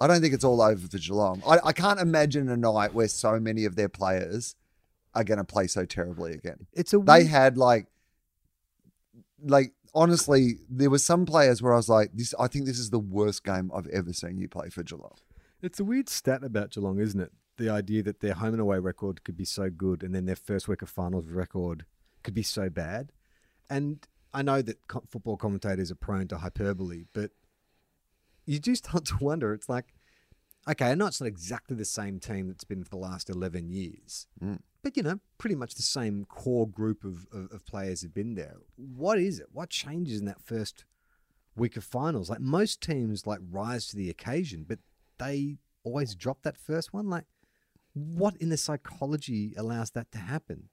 I 0.00 0.08
don't 0.08 0.20
think 0.20 0.34
it's 0.34 0.42
all 0.42 0.60
over 0.60 0.88
for 0.88 0.98
Geelong. 0.98 1.42
I, 1.46 1.58
I 1.66 1.72
can't 1.72 2.00
imagine 2.00 2.48
a 2.48 2.56
night 2.56 2.92
where 2.92 3.06
so 3.06 3.38
many 3.38 3.64
of 3.66 3.76
their 3.76 3.88
players 3.88 4.56
are 5.14 5.24
going 5.24 5.38
to 5.38 5.44
play 5.44 5.66
so 5.66 5.84
terribly 5.84 6.32
again. 6.32 6.66
It's 6.72 6.92
a 6.92 6.98
They 6.98 7.24
had 7.24 7.56
like, 7.58 7.86
like 9.44 9.72
honestly, 9.94 10.58
there 10.68 10.90
were 10.90 10.98
some 10.98 11.26
players 11.26 11.60
where 11.62 11.72
I 11.72 11.76
was 11.76 11.88
like, 11.88 12.10
this. 12.14 12.34
I 12.38 12.46
think 12.48 12.66
this 12.66 12.78
is 12.78 12.90
the 12.90 12.98
worst 12.98 13.44
game 13.44 13.70
I've 13.74 13.88
ever 13.88 14.12
seen 14.12 14.38
you 14.38 14.48
play 14.48 14.68
for 14.68 14.82
Geelong. 14.82 15.16
It's 15.60 15.80
a 15.80 15.84
weird 15.84 16.08
stat 16.08 16.42
about 16.42 16.70
Geelong, 16.70 16.98
isn't 16.98 17.20
it? 17.20 17.32
The 17.58 17.68
idea 17.68 18.02
that 18.04 18.20
their 18.20 18.34
home 18.34 18.54
and 18.54 18.60
away 18.60 18.78
record 18.78 19.22
could 19.24 19.36
be 19.36 19.44
so 19.44 19.68
good, 19.70 20.02
and 20.02 20.14
then 20.14 20.24
their 20.24 20.36
first 20.36 20.66
week 20.68 20.82
of 20.82 20.88
finals 20.88 21.26
record 21.28 21.84
could 22.22 22.34
be 22.34 22.42
so 22.42 22.70
bad. 22.70 23.12
And 23.68 24.06
I 24.32 24.42
know 24.42 24.62
that 24.62 24.86
co- 24.88 25.04
football 25.08 25.36
commentators 25.36 25.90
are 25.90 25.96
prone 25.96 26.28
to 26.28 26.38
hyperbole, 26.38 27.04
but 27.12 27.32
you 28.46 28.58
do 28.58 28.74
start 28.74 29.04
to 29.06 29.16
wonder. 29.20 29.52
It's 29.52 29.68
like, 29.68 29.92
okay, 30.68 30.90
I 30.90 30.94
know 30.94 31.06
it's 31.06 31.20
not 31.20 31.26
exactly 31.26 31.76
the 31.76 31.84
same 31.84 32.18
team 32.18 32.48
that's 32.48 32.64
been 32.64 32.82
for 32.82 32.90
the 32.90 32.96
last 32.96 33.28
eleven 33.28 33.70
years, 33.70 34.26
Mm. 34.42 34.60
But 34.82 34.96
you 34.96 35.02
know, 35.02 35.20
pretty 35.38 35.54
much 35.54 35.74
the 35.74 35.82
same 35.82 36.24
core 36.24 36.68
group 36.68 37.04
of, 37.04 37.26
of, 37.32 37.50
of 37.52 37.66
players 37.66 38.02
have 38.02 38.14
been 38.14 38.34
there. 38.34 38.56
What 38.76 39.18
is 39.18 39.38
it? 39.38 39.46
What 39.52 39.70
changes 39.70 40.20
in 40.20 40.26
that 40.26 40.42
first 40.42 40.84
week 41.56 41.76
of 41.76 41.84
finals? 41.84 42.28
Like 42.28 42.40
most 42.40 42.80
teams, 42.80 43.26
like 43.26 43.40
rise 43.50 43.86
to 43.88 43.96
the 43.96 44.10
occasion, 44.10 44.64
but 44.68 44.78
they 45.18 45.58
always 45.84 46.14
drop 46.14 46.42
that 46.42 46.56
first 46.58 46.92
one. 46.92 47.08
Like, 47.08 47.24
what 47.94 48.36
in 48.36 48.48
the 48.48 48.56
psychology 48.56 49.54
allows 49.56 49.90
that 49.90 50.10
to 50.12 50.18
happen? 50.18 50.68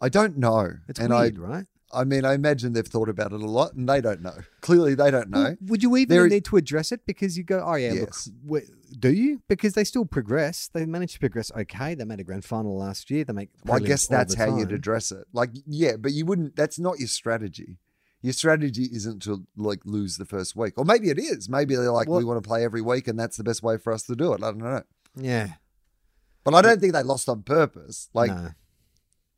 I 0.00 0.08
don't 0.08 0.36
know, 0.36 0.78
It's 0.88 1.00
and 1.00 1.10
weird, 1.10 1.38
right? 1.38 1.66
I, 1.94 2.04
mean, 2.04 2.24
I 2.24 2.34
imagine 2.34 2.72
they've 2.72 2.86
thought 2.86 3.08
about 3.08 3.32
it 3.32 3.40
a 3.40 3.46
lot, 3.46 3.74
and 3.74 3.88
they 3.88 4.00
don't 4.00 4.20
know. 4.22 4.36
Clearly, 4.60 4.94
they 4.94 5.10
don't 5.10 5.30
know. 5.30 5.42
Well, 5.42 5.56
would 5.62 5.82
you 5.82 5.96
even 5.96 6.16
There- 6.16 6.28
need 6.28 6.44
to 6.46 6.56
address 6.56 6.92
it 6.92 7.06
because 7.06 7.36
you 7.38 7.44
go, 7.44 7.62
oh 7.64 7.74
yeah, 7.76 7.92
Yes. 7.92 8.30
look, 8.44 8.64
do 8.98 9.12
you? 9.12 9.42
Because 9.48 9.74
they 9.74 9.84
still 9.84 10.04
progress. 10.04 10.68
They 10.72 10.84
managed 10.86 11.14
to 11.14 11.20
progress 11.20 11.50
okay. 11.56 11.94
They 11.94 12.04
made 12.04 12.20
a 12.20 12.24
grand 12.24 12.44
final 12.44 12.76
last 12.76 13.10
year. 13.10 13.24
They 13.24 13.32
make. 13.32 13.50
Well, 13.64 13.76
I 13.76 13.80
guess 13.80 14.06
that's 14.06 14.34
how 14.34 14.56
you'd 14.58 14.72
address 14.72 15.10
it. 15.12 15.24
Like, 15.32 15.50
yeah, 15.66 15.96
but 15.96 16.12
you 16.12 16.24
wouldn't. 16.26 16.56
That's 16.56 16.78
not 16.78 16.98
your 16.98 17.08
strategy. 17.08 17.78
Your 18.22 18.32
strategy 18.32 18.88
isn't 18.92 19.20
to 19.24 19.46
like 19.56 19.80
lose 19.84 20.16
the 20.16 20.24
first 20.24 20.56
week, 20.56 20.74
or 20.78 20.84
maybe 20.84 21.10
it 21.10 21.18
is. 21.18 21.48
Maybe 21.48 21.74
they're 21.76 21.90
like, 21.90 22.08
Well- 22.08 22.18
we 22.18 22.24
want 22.24 22.42
to 22.42 22.46
play 22.48 22.64
every 22.64 22.80
week, 22.80 23.06
and 23.08 23.18
that's 23.18 23.36
the 23.36 23.44
best 23.44 23.62
way 23.62 23.76
for 23.78 23.92
us 23.92 24.02
to 24.04 24.16
do 24.16 24.32
it. 24.32 24.42
I 24.42 24.46
don't 24.50 24.58
know, 24.58 24.82
Yeah, 25.16 25.54
but 26.44 26.54
I 26.54 26.62
don't 26.62 26.80
think 26.80 26.92
they 26.94 27.02
lost 27.02 27.28
on 27.28 27.42
purpose. 27.42 28.08
Like, 28.14 28.30
no. 28.30 28.50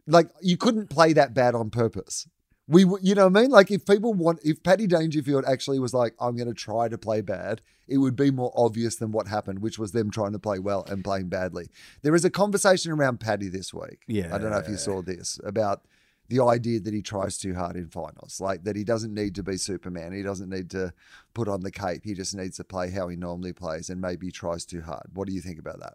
like 0.06 0.30
you 0.40 0.56
couldn't 0.56 0.88
play 0.90 1.12
that 1.14 1.34
bad 1.34 1.54
on 1.54 1.70
purpose. 1.70 2.28
We, 2.68 2.84
you 3.00 3.14
know 3.14 3.28
what 3.28 3.38
I 3.38 3.42
mean? 3.42 3.50
Like, 3.50 3.70
if 3.70 3.86
people 3.86 4.12
want, 4.12 4.40
if 4.44 4.62
Paddy 4.62 4.88
Dangerfield 4.88 5.44
actually 5.46 5.78
was 5.78 5.94
like, 5.94 6.14
I'm 6.18 6.36
going 6.36 6.48
to 6.48 6.54
try 6.54 6.88
to 6.88 6.98
play 6.98 7.20
bad, 7.20 7.62
it 7.86 7.98
would 7.98 8.16
be 8.16 8.32
more 8.32 8.52
obvious 8.56 8.96
than 8.96 9.12
what 9.12 9.28
happened, 9.28 9.60
which 9.60 9.78
was 9.78 9.92
them 9.92 10.10
trying 10.10 10.32
to 10.32 10.38
play 10.40 10.58
well 10.58 10.84
and 10.88 11.04
playing 11.04 11.28
badly. 11.28 11.68
There 12.02 12.14
is 12.14 12.24
a 12.24 12.30
conversation 12.30 12.90
around 12.90 13.20
Paddy 13.20 13.48
this 13.48 13.72
week. 13.72 14.02
Yeah. 14.08 14.34
I 14.34 14.38
don't 14.38 14.50
know 14.50 14.58
if 14.58 14.68
you 14.68 14.76
saw 14.76 15.00
this 15.00 15.38
about 15.44 15.82
the 16.28 16.42
idea 16.42 16.80
that 16.80 16.92
he 16.92 17.02
tries 17.02 17.38
too 17.38 17.54
hard 17.54 17.76
in 17.76 17.88
finals, 17.88 18.40
like 18.40 18.64
that 18.64 18.74
he 18.74 18.84
doesn't 18.84 19.14
need 19.14 19.34
to 19.36 19.42
be 19.42 19.56
Superman. 19.56 20.12
He 20.12 20.22
doesn't 20.22 20.50
need 20.50 20.70
to 20.70 20.92
put 21.34 21.46
on 21.46 21.60
the 21.60 21.70
cape. 21.70 22.02
He 22.04 22.14
just 22.14 22.34
needs 22.34 22.56
to 22.56 22.64
play 22.64 22.90
how 22.90 23.08
he 23.08 23.16
normally 23.16 23.52
plays, 23.52 23.90
and 23.90 24.00
maybe 24.00 24.26
he 24.26 24.32
tries 24.32 24.64
too 24.64 24.82
hard. 24.82 25.06
What 25.14 25.28
do 25.28 25.34
you 25.34 25.40
think 25.40 25.58
about 25.58 25.78
that? 25.80 25.94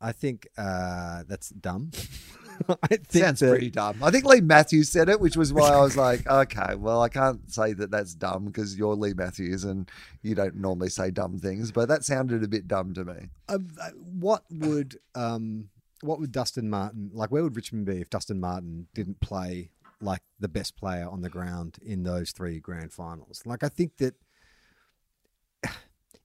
I 0.00 0.12
think 0.12 0.46
uh, 0.56 1.24
that's 1.26 1.48
dumb. 1.50 1.90
I 2.82 2.96
think 2.96 3.24
Sounds 3.24 3.40
that- 3.40 3.50
pretty 3.50 3.70
dumb. 3.70 4.02
I 4.02 4.10
think 4.10 4.24
Leigh 4.24 4.40
Matthews 4.40 4.88
said 4.88 5.08
it, 5.08 5.20
which 5.20 5.36
was 5.36 5.52
why 5.52 5.70
I 5.70 5.80
was 5.80 5.96
like, 5.96 6.26
okay, 6.26 6.74
well, 6.74 7.02
I 7.02 7.08
can't 7.08 7.50
say 7.52 7.72
that 7.74 7.90
that's 7.90 8.14
dumb 8.14 8.46
because 8.46 8.76
you're 8.76 8.94
Leigh 8.94 9.14
Matthews 9.14 9.64
and 9.64 9.90
you 10.22 10.34
don't 10.34 10.56
normally 10.56 10.88
say 10.90 11.10
dumb 11.10 11.38
things, 11.38 11.72
but 11.72 11.88
that 11.88 12.04
sounded 12.04 12.42
a 12.42 12.48
bit 12.48 12.68
dumb 12.68 12.94
to 12.94 13.04
me. 13.04 13.28
Uh, 13.48 13.58
uh, 13.80 13.90
what 13.90 14.44
would 14.50 14.98
um, 15.14 15.68
what 16.02 16.20
would 16.20 16.32
Dustin 16.32 16.68
Martin 16.70 17.10
like? 17.12 17.30
Where 17.30 17.42
would 17.42 17.56
Richmond 17.56 17.86
be 17.86 18.00
if 18.00 18.10
Dustin 18.10 18.40
Martin 18.40 18.86
didn't 18.94 19.20
play 19.20 19.70
like 20.00 20.22
the 20.38 20.48
best 20.48 20.76
player 20.76 21.08
on 21.08 21.22
the 21.22 21.30
ground 21.30 21.78
in 21.84 22.02
those 22.02 22.30
three 22.32 22.60
grand 22.60 22.92
finals? 22.92 23.42
Like, 23.46 23.62
I 23.62 23.68
think 23.68 23.96
that 23.98 24.14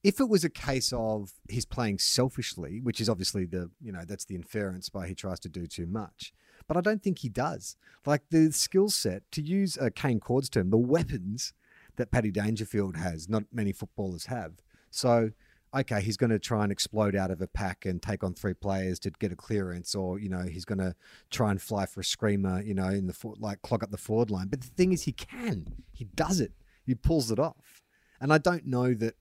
if 0.02 0.20
it 0.20 0.28
was 0.28 0.44
a 0.44 0.50
case 0.50 0.92
of 0.92 1.32
he's 1.48 1.66
playing 1.66 1.98
selfishly, 1.98 2.80
which 2.80 3.00
is 3.00 3.08
obviously 3.08 3.44
the 3.44 3.70
you 3.80 3.92
know 3.92 4.04
that's 4.06 4.24
the 4.24 4.34
inference 4.34 4.88
by 4.88 5.06
he 5.06 5.14
tries 5.14 5.40
to 5.40 5.48
do 5.48 5.66
too 5.66 5.86
much, 5.86 6.32
but 6.66 6.76
I 6.76 6.80
don't 6.80 7.02
think 7.02 7.20
he 7.20 7.28
does. 7.28 7.76
Like 8.06 8.22
the 8.30 8.52
skill 8.52 8.88
set 8.88 9.30
to 9.32 9.42
use 9.42 9.76
a 9.76 9.90
Kane 9.90 10.20
Cornes' 10.20 10.50
term, 10.50 10.70
the 10.70 10.78
weapons 10.78 11.52
that 11.96 12.10
Paddy 12.10 12.30
Dangerfield 12.30 12.96
has, 12.96 13.28
not 13.28 13.44
many 13.52 13.72
footballers 13.72 14.26
have. 14.26 14.54
So 14.90 15.30
okay, 15.74 16.00
he's 16.00 16.16
going 16.16 16.30
to 16.30 16.38
try 16.38 16.62
and 16.62 16.72
explode 16.72 17.14
out 17.14 17.30
of 17.30 17.40
a 17.40 17.46
pack 17.46 17.86
and 17.86 18.02
take 18.02 18.24
on 18.24 18.34
three 18.34 18.54
players 18.54 18.98
to 19.00 19.10
get 19.10 19.32
a 19.32 19.36
clearance, 19.36 19.94
or 19.94 20.18
you 20.18 20.28
know, 20.28 20.42
he's 20.42 20.64
going 20.64 20.78
to 20.78 20.94
try 21.30 21.50
and 21.50 21.60
fly 21.60 21.86
for 21.86 22.00
a 22.00 22.04
screamer, 22.04 22.62
you 22.62 22.74
know, 22.74 22.88
in 22.88 23.06
the 23.06 23.12
for- 23.12 23.36
like 23.38 23.62
clog 23.62 23.84
up 23.84 23.90
the 23.90 23.96
forward 23.96 24.30
line. 24.30 24.48
But 24.48 24.62
the 24.62 24.68
thing 24.68 24.92
is, 24.92 25.02
he 25.02 25.12
can, 25.12 25.66
he 25.92 26.04
does 26.04 26.40
it, 26.40 26.52
he 26.84 26.94
pulls 26.94 27.30
it 27.30 27.38
off, 27.38 27.82
and 28.20 28.32
I 28.32 28.38
don't 28.38 28.66
know 28.66 28.94
that, 28.94 29.14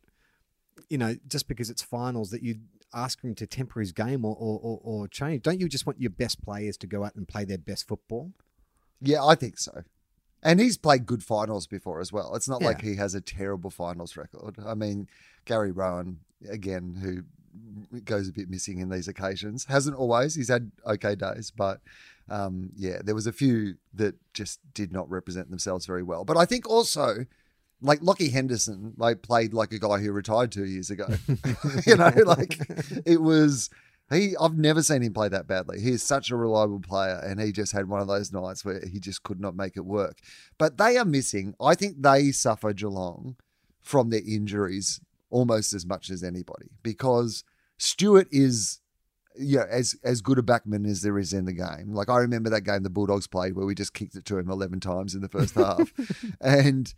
you 0.89 0.97
know, 0.97 1.15
just 1.27 1.47
because 1.47 1.69
it's 1.69 1.81
finals 1.81 2.31
that 2.31 2.43
you 2.43 2.55
ask 2.93 3.21
him 3.23 3.35
to 3.35 3.45
temper 3.45 3.79
his 3.79 3.91
game 3.91 4.25
or 4.25 4.35
or, 4.39 4.59
or, 4.61 4.79
or 4.83 5.07
change. 5.07 5.43
Don't 5.43 5.59
you 5.59 5.69
just 5.69 5.85
want 5.85 6.01
your 6.01 6.09
best 6.09 6.41
players 6.43 6.77
to 6.77 6.87
go 6.87 7.03
out 7.03 7.15
and 7.15 7.27
play 7.27 7.45
their 7.45 7.57
best 7.57 7.87
football? 7.87 8.31
Yeah, 9.01 9.23
I 9.23 9.35
think 9.35 9.57
so. 9.57 9.83
And 10.41 10.59
he's 10.59 10.77
played 10.77 11.05
good 11.05 11.23
finals 11.23 11.67
before 11.67 11.99
as 11.99 12.13
well. 12.13 12.33
It's 12.35 12.47
not 12.47 12.61
like 12.61 12.81
he 12.81 12.95
has 12.95 13.13
a 13.13 13.19
terrible 13.19 13.69
finals 13.69 14.15
record. 14.15 14.55
I 14.65 14.73
mean, 14.73 15.09
Gary 15.43 15.71
Rohan, 15.71 16.19
again, 16.49 16.95
who 17.01 17.99
goes 18.05 18.29
a 18.29 18.33
bit 18.33 18.49
missing 18.49 18.79
in 18.79 18.89
these 18.89 19.09
occasions, 19.09 19.65
hasn't 19.65 19.97
always. 19.97 20.35
He's 20.35 20.47
had 20.47 20.71
okay 20.85 21.15
days, 21.15 21.51
but 21.51 21.81
um, 22.29 22.69
yeah, 22.75 22.99
there 23.03 23.15
was 23.15 23.27
a 23.27 23.33
few 23.33 23.75
that 23.93 24.15
just 24.33 24.59
did 24.73 24.93
not 24.93 25.09
represent 25.09 25.49
themselves 25.49 25.85
very 25.85 26.03
well. 26.03 26.23
But 26.23 26.37
I 26.37 26.45
think 26.45 26.69
also, 26.69 27.25
like 27.81 28.01
Lachie 28.01 28.31
Henderson, 28.31 28.93
like 28.97 29.21
played 29.21 29.53
like 29.53 29.71
a 29.71 29.79
guy 29.79 29.99
who 29.99 30.11
retired 30.11 30.51
two 30.51 30.65
years 30.65 30.89
ago. 30.89 31.07
you 31.85 31.95
know, 31.95 32.11
like 32.25 32.59
it 33.05 33.21
was 33.21 33.69
he 34.11 34.35
I've 34.39 34.57
never 34.57 34.81
seen 34.81 35.01
him 35.01 35.13
play 35.13 35.29
that 35.29 35.47
badly. 35.47 35.79
He 35.79 35.91
is 35.91 36.03
such 36.03 36.31
a 36.31 36.35
reliable 36.35 36.79
player 36.79 37.21
and 37.23 37.39
he 37.39 37.51
just 37.51 37.71
had 37.71 37.87
one 37.87 38.01
of 38.01 38.07
those 38.07 38.31
nights 38.31 38.65
where 38.65 38.81
he 38.91 38.99
just 38.99 39.23
could 39.23 39.39
not 39.39 39.55
make 39.55 39.77
it 39.77 39.85
work. 39.85 40.19
But 40.57 40.77
they 40.77 40.97
are 40.97 41.05
missing, 41.05 41.53
I 41.61 41.75
think 41.75 42.01
they 42.01 42.31
suffer 42.31 42.73
Geelong 42.73 43.35
from 43.81 44.09
their 44.09 44.21
injuries 44.25 44.99
almost 45.29 45.73
as 45.73 45.85
much 45.85 46.09
as 46.09 46.23
anybody 46.23 46.69
because 46.83 47.43
Stewart 47.77 48.27
is 48.31 48.81
yeah, 49.37 49.65
as 49.69 49.95
as 50.03 50.21
good 50.21 50.37
a 50.37 50.41
backman 50.41 50.85
as 50.85 51.01
there 51.01 51.17
is 51.17 51.31
in 51.33 51.45
the 51.45 51.53
game. 51.53 51.93
Like 51.93 52.09
I 52.09 52.17
remember 52.17 52.49
that 52.49 52.61
game 52.61 52.83
the 52.83 52.89
Bulldogs 52.89 53.27
played 53.27 53.55
where 53.55 53.65
we 53.65 53.73
just 53.73 53.93
kicked 53.93 54.15
it 54.15 54.25
to 54.25 54.37
him 54.37 54.49
eleven 54.49 54.79
times 54.79 55.15
in 55.15 55.21
the 55.21 55.29
first 55.29 55.55
half, 55.55 55.93
and 56.41 56.93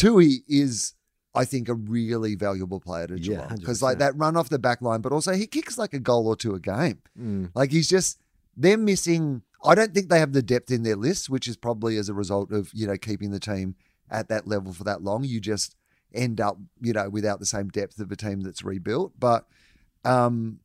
Tuohy 0.00 0.42
is. 0.48 0.94
I 1.32 1.44
think 1.44 1.68
a 1.68 1.74
really 1.74 2.34
valuable 2.34 2.80
player 2.80 3.06
to 3.06 3.14
Yeah, 3.16 3.42
Geelong 3.46 3.56
because 3.60 3.80
like 3.80 3.98
100%. 3.98 4.00
that 4.00 4.16
run 4.16 4.36
off 4.36 4.48
the 4.48 4.58
back 4.58 4.82
line, 4.82 5.00
but 5.00 5.12
also 5.12 5.32
he 5.32 5.46
kicks 5.46 5.78
like 5.78 5.94
a 5.94 6.00
goal 6.00 6.26
or 6.26 6.34
two 6.34 6.56
a 6.56 6.58
game. 6.58 6.98
Mm. 7.16 7.52
Like 7.54 7.70
he's 7.70 7.88
just 7.88 8.18
they're 8.56 8.76
missing. 8.76 9.42
I 9.64 9.76
don't 9.76 9.94
think 9.94 10.08
they 10.08 10.18
have 10.18 10.32
the 10.32 10.42
depth 10.42 10.72
in 10.72 10.82
their 10.82 10.96
list, 10.96 11.30
which 11.30 11.46
is 11.46 11.56
probably 11.56 11.96
as 11.98 12.08
a 12.08 12.14
result 12.14 12.50
of 12.50 12.70
you 12.74 12.84
know 12.88 12.96
keeping 12.96 13.30
the 13.30 13.38
team 13.38 13.76
at 14.10 14.28
that 14.28 14.48
level 14.48 14.72
for 14.72 14.82
that 14.82 15.02
long. 15.02 15.22
You 15.22 15.38
just 15.40 15.76
end 16.12 16.40
up 16.40 16.58
you 16.80 16.92
know 16.92 17.08
without 17.08 17.38
the 17.38 17.46
same 17.46 17.68
depth 17.68 18.00
of 18.00 18.10
a 18.10 18.16
team 18.16 18.40
that's 18.40 18.64
rebuilt. 18.64 19.12
But 19.16 19.46
um, 20.04 20.58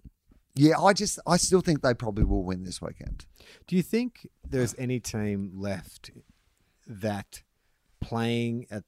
yeah, 0.56 0.80
I 0.80 0.94
just 0.94 1.20
I 1.28 1.38
still 1.38 1.62
think 1.62 1.84
they 1.84 1.94
probably 1.94 2.24
will 2.24 2.44
win 2.44 2.64
this 2.64 2.82
weekend. 2.82 3.28
Do 3.68 3.76
you 3.76 3.84
think 3.84 4.28
there's 4.44 4.74
any 4.80 5.00
team 5.00 5.52
left 5.54 6.10
that 6.88 7.44
playing 8.02 8.66
at 8.72 8.84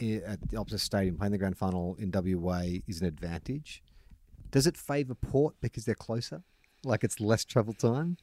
at 0.00 0.40
the 0.48 0.56
Optus 0.56 0.80
Stadium, 0.80 1.16
playing 1.16 1.32
the 1.32 1.38
grand 1.38 1.56
final 1.56 1.96
in 1.98 2.10
WA, 2.12 2.62
is 2.88 3.00
an 3.00 3.06
advantage? 3.06 3.82
Does 4.50 4.66
it 4.66 4.76
favour 4.76 5.14
Port 5.14 5.54
because 5.60 5.84
they're 5.84 5.94
closer, 5.94 6.42
like 6.84 7.04
it's 7.04 7.20
less 7.20 7.44
travel 7.44 7.72
time? 7.72 8.16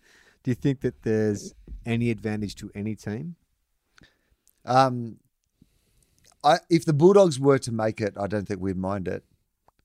Do 0.43 0.51
you 0.51 0.55
think 0.55 0.81
that 0.81 1.01
there's 1.03 1.53
any 1.85 2.09
advantage 2.11 2.55
to 2.55 2.71
any 2.75 2.95
team? 2.95 3.35
Um, 4.65 5.17
I 6.43 6.57
if 6.69 6.85
the 6.85 6.93
Bulldogs 6.93 7.39
were 7.39 7.59
to 7.59 7.71
make 7.71 7.99
it, 8.01 8.13
I 8.17 8.27
don't 8.27 8.47
think 8.47 8.61
we'd 8.61 8.77
mind 8.77 9.07
it. 9.07 9.23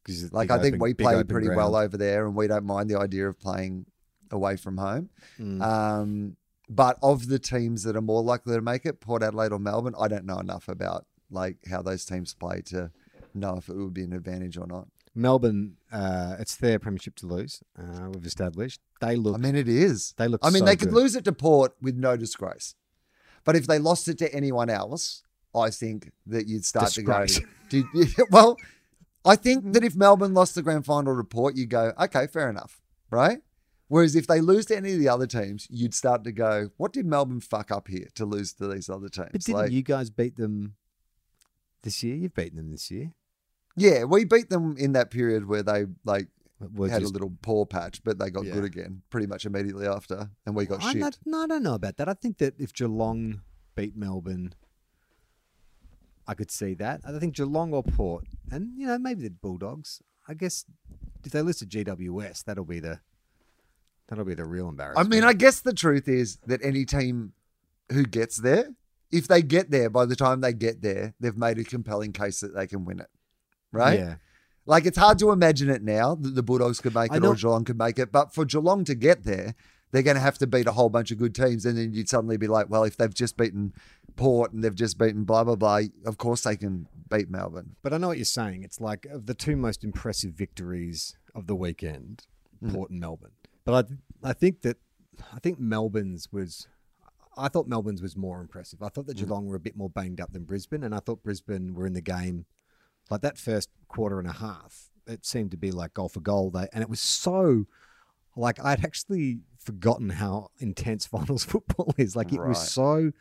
'Cause 0.04 0.22
it's 0.22 0.32
Like 0.34 0.50
I 0.50 0.58
think 0.60 0.74
open- 0.74 0.80
we 0.80 0.94
play 0.94 1.24
pretty 1.24 1.48
well 1.48 1.74
over 1.76 1.96
there, 1.96 2.26
and 2.26 2.36
we 2.36 2.46
don't 2.46 2.64
mind 2.66 2.90
the 2.90 2.98
idea 2.98 3.26
of 3.28 3.38
playing 3.38 3.86
away 4.30 4.56
from 4.56 4.76
home. 4.76 5.08
Mm. 5.38 5.62
Um, 5.62 6.36
but 6.68 6.98
of 7.02 7.28
the 7.28 7.38
teams 7.38 7.84
that 7.84 7.96
are 7.96 8.02
more 8.02 8.22
likely 8.22 8.54
to 8.54 8.60
make 8.60 8.84
it, 8.84 9.00
Port 9.00 9.22
Adelaide 9.22 9.52
or 9.52 9.58
Melbourne, 9.58 9.94
I 9.98 10.08
don't 10.08 10.26
know 10.26 10.38
enough 10.38 10.68
about 10.68 11.06
like 11.30 11.56
how 11.70 11.82
those 11.82 12.04
teams 12.04 12.34
play 12.34 12.60
to 12.66 12.90
know 13.34 13.56
if 13.56 13.68
it 13.68 13.76
would 13.76 13.94
be 13.94 14.04
an 14.04 14.12
advantage 14.12 14.56
or 14.56 14.66
not. 14.66 14.88
Melbourne, 15.14 15.76
uh, 15.92 16.36
it's 16.40 16.56
their 16.56 16.78
premiership 16.78 17.14
to 17.16 17.26
lose. 17.26 17.62
Uh, 17.78 18.08
we've 18.12 18.26
established 18.26 18.80
they 19.00 19.16
look. 19.16 19.34
I 19.34 19.38
mean, 19.38 19.54
it 19.54 19.68
is. 19.68 20.14
they 20.16 20.26
look. 20.28 20.40
I 20.42 20.50
mean, 20.50 20.60
so 20.60 20.64
they 20.66 20.76
could 20.76 20.88
good. 20.90 20.96
lose 20.96 21.14
it 21.14 21.24
to 21.24 21.32
Port 21.32 21.74
with 21.80 21.96
no 21.96 22.16
disgrace, 22.16 22.74
but 23.44 23.54
if 23.54 23.66
they 23.66 23.78
lost 23.78 24.08
it 24.08 24.18
to 24.18 24.34
anyone 24.34 24.68
else, 24.70 25.22
I 25.54 25.70
think 25.70 26.10
that 26.26 26.48
you'd 26.48 26.64
start 26.64 26.92
Disgrace. 26.92 27.40
to 27.70 27.82
go. 27.82 27.88
Do, 27.94 28.06
well, 28.30 28.56
I 29.24 29.36
think 29.36 29.72
that 29.72 29.84
if 29.84 29.94
Melbourne 29.94 30.34
lost 30.34 30.54
the 30.54 30.62
grand 30.62 30.84
final 30.84 31.16
to 31.16 31.24
Port, 31.24 31.56
you 31.56 31.66
go, 31.66 31.92
okay, 32.00 32.26
fair 32.26 32.50
enough, 32.50 32.80
right? 33.10 33.38
Whereas 33.88 34.16
if 34.16 34.26
they 34.26 34.40
lose 34.40 34.66
to 34.66 34.76
any 34.76 34.94
of 34.94 34.98
the 34.98 35.08
other 35.08 35.26
teams, 35.26 35.68
you'd 35.70 35.94
start 35.94 36.24
to 36.24 36.32
go, 36.32 36.70
what 36.78 36.92
did 36.92 37.06
Melbourne 37.06 37.40
fuck 37.40 37.70
up 37.70 37.86
here 37.88 38.08
to 38.14 38.24
lose 38.24 38.52
to 38.54 38.66
these 38.66 38.88
other 38.88 39.08
teams? 39.08 39.28
But 39.32 39.42
didn't 39.42 39.58
Like- 39.58 39.70
you 39.72 39.82
guys 39.82 40.10
beat 40.10 40.36
them 40.36 40.74
this 41.84 42.02
year? 42.02 42.16
You've 42.16 42.34
beaten 42.34 42.56
them 42.56 42.70
this 42.72 42.90
year. 42.90 43.12
Yeah, 43.76 44.04
we 44.04 44.24
beat 44.24 44.50
them 44.50 44.76
in 44.76 44.92
that 44.92 45.10
period 45.10 45.46
where 45.46 45.62
they 45.62 45.86
like 46.04 46.28
We're 46.60 46.88
had 46.88 47.00
just- 47.00 47.10
a 47.10 47.12
little 47.12 47.36
poor 47.42 47.64
patch, 47.66 48.02
but 48.04 48.18
they 48.18 48.30
got 48.30 48.44
Yeah. 48.44 48.54
good 48.54 48.64
again 48.64 49.02
pretty 49.10 49.26
much 49.26 49.46
immediately 49.46 49.86
after, 49.86 50.30
and 50.46 50.54
we 50.56 50.66
got 50.66 50.82
I'm 50.84 50.92
shit. 50.92 51.00
not, 51.00 51.18
no, 51.24 51.42
I 51.42 51.46
don't 51.46 51.62
know 51.62 51.74
about 51.74 51.96
that. 51.98 52.08
I 52.08 52.14
think 52.14 52.38
that 52.38 52.54
if 52.58 52.72
Geelong 52.72 53.42
beat 53.76 53.96
Melbourne, 53.96 54.54
I 56.26 56.34
could 56.34 56.50
see 56.50 56.74
that. 56.74 57.00
I 57.04 57.18
think 57.18 57.34
Geelong 57.36 57.72
or 57.74 57.82
Port, 57.82 58.24
and 58.50 58.78
you 58.78 58.86
know 58.86 58.98
maybe 58.98 59.22
the 59.24 59.30
Bulldogs. 59.30 60.00
I 60.26 60.34
guess 60.34 60.64
if 61.24 61.32
they 61.32 61.42
lose 61.42 61.58
to 61.58 61.66
GWS, 61.66 62.44
that'll 62.44 62.64
be 62.64 62.80
the 62.80 63.00
that'll 64.08 64.24
be 64.24 64.34
the 64.34 64.44
real 64.46 64.68
embarrassment. 64.68 64.98
I 64.98 65.02
embarrassment. 65.02 65.22
mean, 65.22 65.28
I 65.28 65.32
guess 65.34 65.60
the 65.60 65.74
truth 65.74 66.08
is 66.08 66.36
that 66.46 66.60
any 66.62 66.84
team 66.86 67.32
who 67.92 68.04
gets 68.04 68.38
there, 68.38 68.68
if 69.14 69.28
they 69.28 69.42
get 69.42 69.70
there, 69.70 69.88
by 69.90 70.04
the 70.06 70.16
time 70.16 70.40
they 70.40 70.52
get 70.52 70.82
there, 70.82 71.14
they've 71.20 71.36
made 71.36 71.58
a 71.58 71.64
compelling 71.64 72.12
case 72.12 72.40
that 72.40 72.54
they 72.54 72.66
can 72.66 72.84
win 72.84 73.00
it, 73.00 73.10
right? 73.72 73.98
Yeah, 73.98 74.14
Like 74.66 74.86
it's 74.86 74.98
hard 74.98 75.18
to 75.20 75.30
imagine 75.30 75.70
it 75.70 75.82
now 75.82 76.14
that 76.14 76.34
the 76.34 76.42
Bulldogs 76.42 76.80
could 76.80 76.94
make 76.94 77.12
it 77.12 77.24
or 77.24 77.34
Geelong 77.34 77.64
could 77.64 77.78
make 77.78 77.98
it, 77.98 78.10
but 78.12 78.34
for 78.34 78.44
Geelong 78.44 78.84
to 78.84 78.94
get 78.94 79.24
there, 79.24 79.54
they're 79.90 80.02
going 80.02 80.16
to 80.16 80.20
have 80.28 80.38
to 80.38 80.46
beat 80.48 80.66
a 80.66 80.72
whole 80.72 80.88
bunch 80.88 81.12
of 81.12 81.18
good 81.18 81.34
teams, 81.34 81.64
and 81.64 81.78
then 81.78 81.94
you'd 81.94 82.08
suddenly 82.08 82.36
be 82.36 82.48
like, 82.48 82.68
well, 82.68 82.82
if 82.82 82.96
they've 82.96 83.14
just 83.14 83.36
beaten 83.36 83.72
Port 84.16 84.52
and 84.52 84.62
they've 84.64 84.74
just 84.74 84.98
beaten 84.98 85.24
blah 85.24 85.44
blah 85.44 85.54
blah, 85.56 85.80
of 86.04 86.18
course 86.18 86.42
they 86.42 86.56
can 86.56 86.88
beat 87.10 87.28
Melbourne. 87.30 87.76
but 87.82 87.92
I 87.92 87.98
know 87.98 88.08
what 88.08 88.16
you're 88.18 88.24
saying. 88.24 88.62
It's 88.64 88.80
like 88.80 89.06
of 89.06 89.26
the 89.26 89.34
two 89.34 89.56
most 89.56 89.84
impressive 89.84 90.32
victories 90.32 91.16
of 91.34 91.46
the 91.46 91.54
weekend, 91.54 92.26
Mm. 92.62 92.72
Port 92.74 92.90
and 92.90 93.00
Melbourne. 93.00 93.32
But 93.64 93.74
I 94.24 94.30
I 94.30 94.32
think 94.32 94.62
that 94.62 94.78
I 95.32 95.38
think 95.38 95.58
Melbourne's 95.60 96.32
was. 96.32 96.66
I 97.36 97.48
thought 97.48 97.66
Melbourne's 97.68 98.02
was 98.02 98.16
more 98.16 98.40
impressive. 98.40 98.82
I 98.82 98.86
Mm. 98.88 98.94
thought 98.94 99.06
that 99.06 99.16
Geelong 99.16 99.46
were 99.46 99.56
a 99.56 99.60
bit 99.60 99.76
more 99.76 99.90
banged 99.90 100.20
up 100.20 100.32
than 100.32 100.44
Brisbane, 100.44 100.82
and 100.84 100.94
I 100.94 101.00
thought 101.00 101.22
Brisbane 101.22 101.74
were 101.74 101.86
in 101.86 101.92
the 101.92 102.00
game 102.00 102.46
like 103.10 103.20
that 103.22 103.36
first 103.38 103.68
quarter 103.88 104.18
and 104.18 104.28
a 104.28 104.32
half. 104.32 104.90
It 105.06 105.26
seemed 105.26 105.50
to 105.50 105.56
be 105.56 105.70
like 105.70 105.92
goal 105.94 106.08
for 106.08 106.20
goal. 106.20 106.50
They 106.50 106.68
and 106.72 106.82
it 106.82 106.88
was 106.88 107.00
so 107.00 107.66
like 108.36 108.58
I'd 108.64 108.84
actually 108.84 109.40
forgotten 109.58 110.10
how 110.10 110.50
intense 110.58 111.06
finals 111.14 111.44
football 111.44 111.94
is. 111.98 112.16
Like 112.16 112.32
it 112.32 112.40
was 112.40 112.70
so 112.70 113.12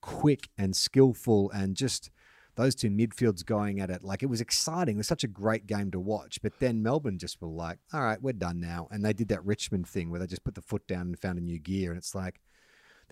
quick 0.00 0.48
and 0.58 0.74
skillful, 0.76 1.50
and 1.50 1.76
just 1.76 2.10
those 2.54 2.74
two 2.74 2.90
midfields 2.90 3.44
going 3.44 3.80
at 3.80 3.88
it. 3.90 4.04
Like 4.04 4.22
it 4.22 4.26
was 4.26 4.40
exciting. 4.42 4.96
It 4.96 4.98
was 4.98 5.06
such 5.08 5.24
a 5.24 5.28
great 5.28 5.66
game 5.66 5.90
to 5.92 5.98
watch. 5.98 6.38
But 6.42 6.52
then 6.60 6.82
Melbourne 6.82 7.18
just 7.18 7.40
were 7.40 7.48
like, 7.48 7.78
all 7.94 8.02
right, 8.02 8.20
we're 8.20 8.34
done 8.34 8.60
now. 8.60 8.88
And 8.90 9.02
they 9.02 9.14
did 9.14 9.28
that 9.28 9.42
Richmond 9.44 9.88
thing 9.88 10.10
where 10.10 10.20
they 10.20 10.26
just 10.26 10.44
put 10.44 10.54
the 10.54 10.60
foot 10.60 10.86
down 10.86 11.06
and 11.06 11.18
found 11.18 11.38
a 11.38 11.42
new 11.42 11.58
gear. 11.58 11.90
And 11.92 11.96
it's 11.98 12.14
like 12.14 12.40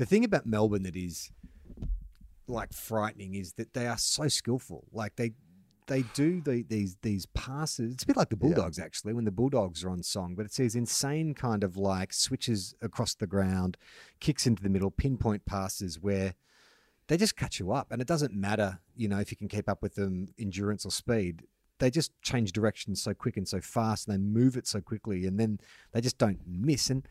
the 0.01 0.07
thing 0.07 0.25
about 0.25 0.47
Melbourne 0.47 0.85
that 0.85 0.97
is 0.97 1.31
like 2.49 2.73
frightening 2.73 3.35
is 3.35 3.53
that 3.53 3.75
they 3.75 3.87
are 3.87 3.99
so 3.99 4.29
skillful. 4.29 4.87
Like 4.93 5.17
they 5.17 5.33
they 5.89 6.05
do 6.15 6.41
the, 6.41 6.65
these 6.67 6.97
these 7.03 7.27
passes. 7.27 7.93
It's 7.93 8.05
a 8.05 8.07
bit 8.07 8.17
like 8.17 8.31
the 8.31 8.39
Yeah. 8.41 8.55
Bulldogs 8.55 8.79
actually 8.79 9.13
when 9.13 9.27
the 9.27 9.31
Bulldogs 9.31 9.85
are 9.85 9.91
on 9.91 10.03
song, 10.03 10.37
but 10.37 10.47
it's 10.47 10.57
these 10.57 10.75
insane 10.75 11.35
kind 11.35 11.63
of 11.63 11.77
like 11.77 12.15
switches 12.15 12.75
across 12.81 13.15
the 13.15 13.27
ground, 13.27 13.77
kicks 14.21 14.47
into 14.47 14.63
the 14.63 14.71
middle, 14.71 14.91
pinpoint 14.91 15.45
passes 15.45 16.01
where 16.01 16.35
they 17.09 17.19
just 17.19 17.37
catch 17.37 17.61
you 17.61 17.71
up, 17.71 17.93
and 17.93 18.01
it 18.01 18.09
doesn't 18.09 18.33
matter, 18.33 18.79
you 18.97 19.07
know, 19.07 19.19
if 19.19 19.31
you 19.31 19.37
can 19.37 19.49
keep 19.49 19.69
up 19.69 19.83
with 19.83 19.97
them 19.97 20.29
endurance 20.39 20.87
or 20.87 20.91
speed. 20.91 21.43
They 21.79 21.91
just 21.91 22.13
change 22.23 22.53
direction 22.53 22.97
so 22.97 23.13
quick 23.13 23.37
and 23.37 23.47
so 23.47 23.61
fast, 23.61 24.09
and 24.09 24.15
they 24.15 24.19
move 24.19 24.57
it 24.57 24.67
so 24.67 24.81
quickly, 24.81 25.27
and 25.27 25.39
then 25.39 25.61
they 25.93 26.01
just 26.01 26.17
don't 26.17 26.41
miss. 26.47 26.89
And 26.89 27.07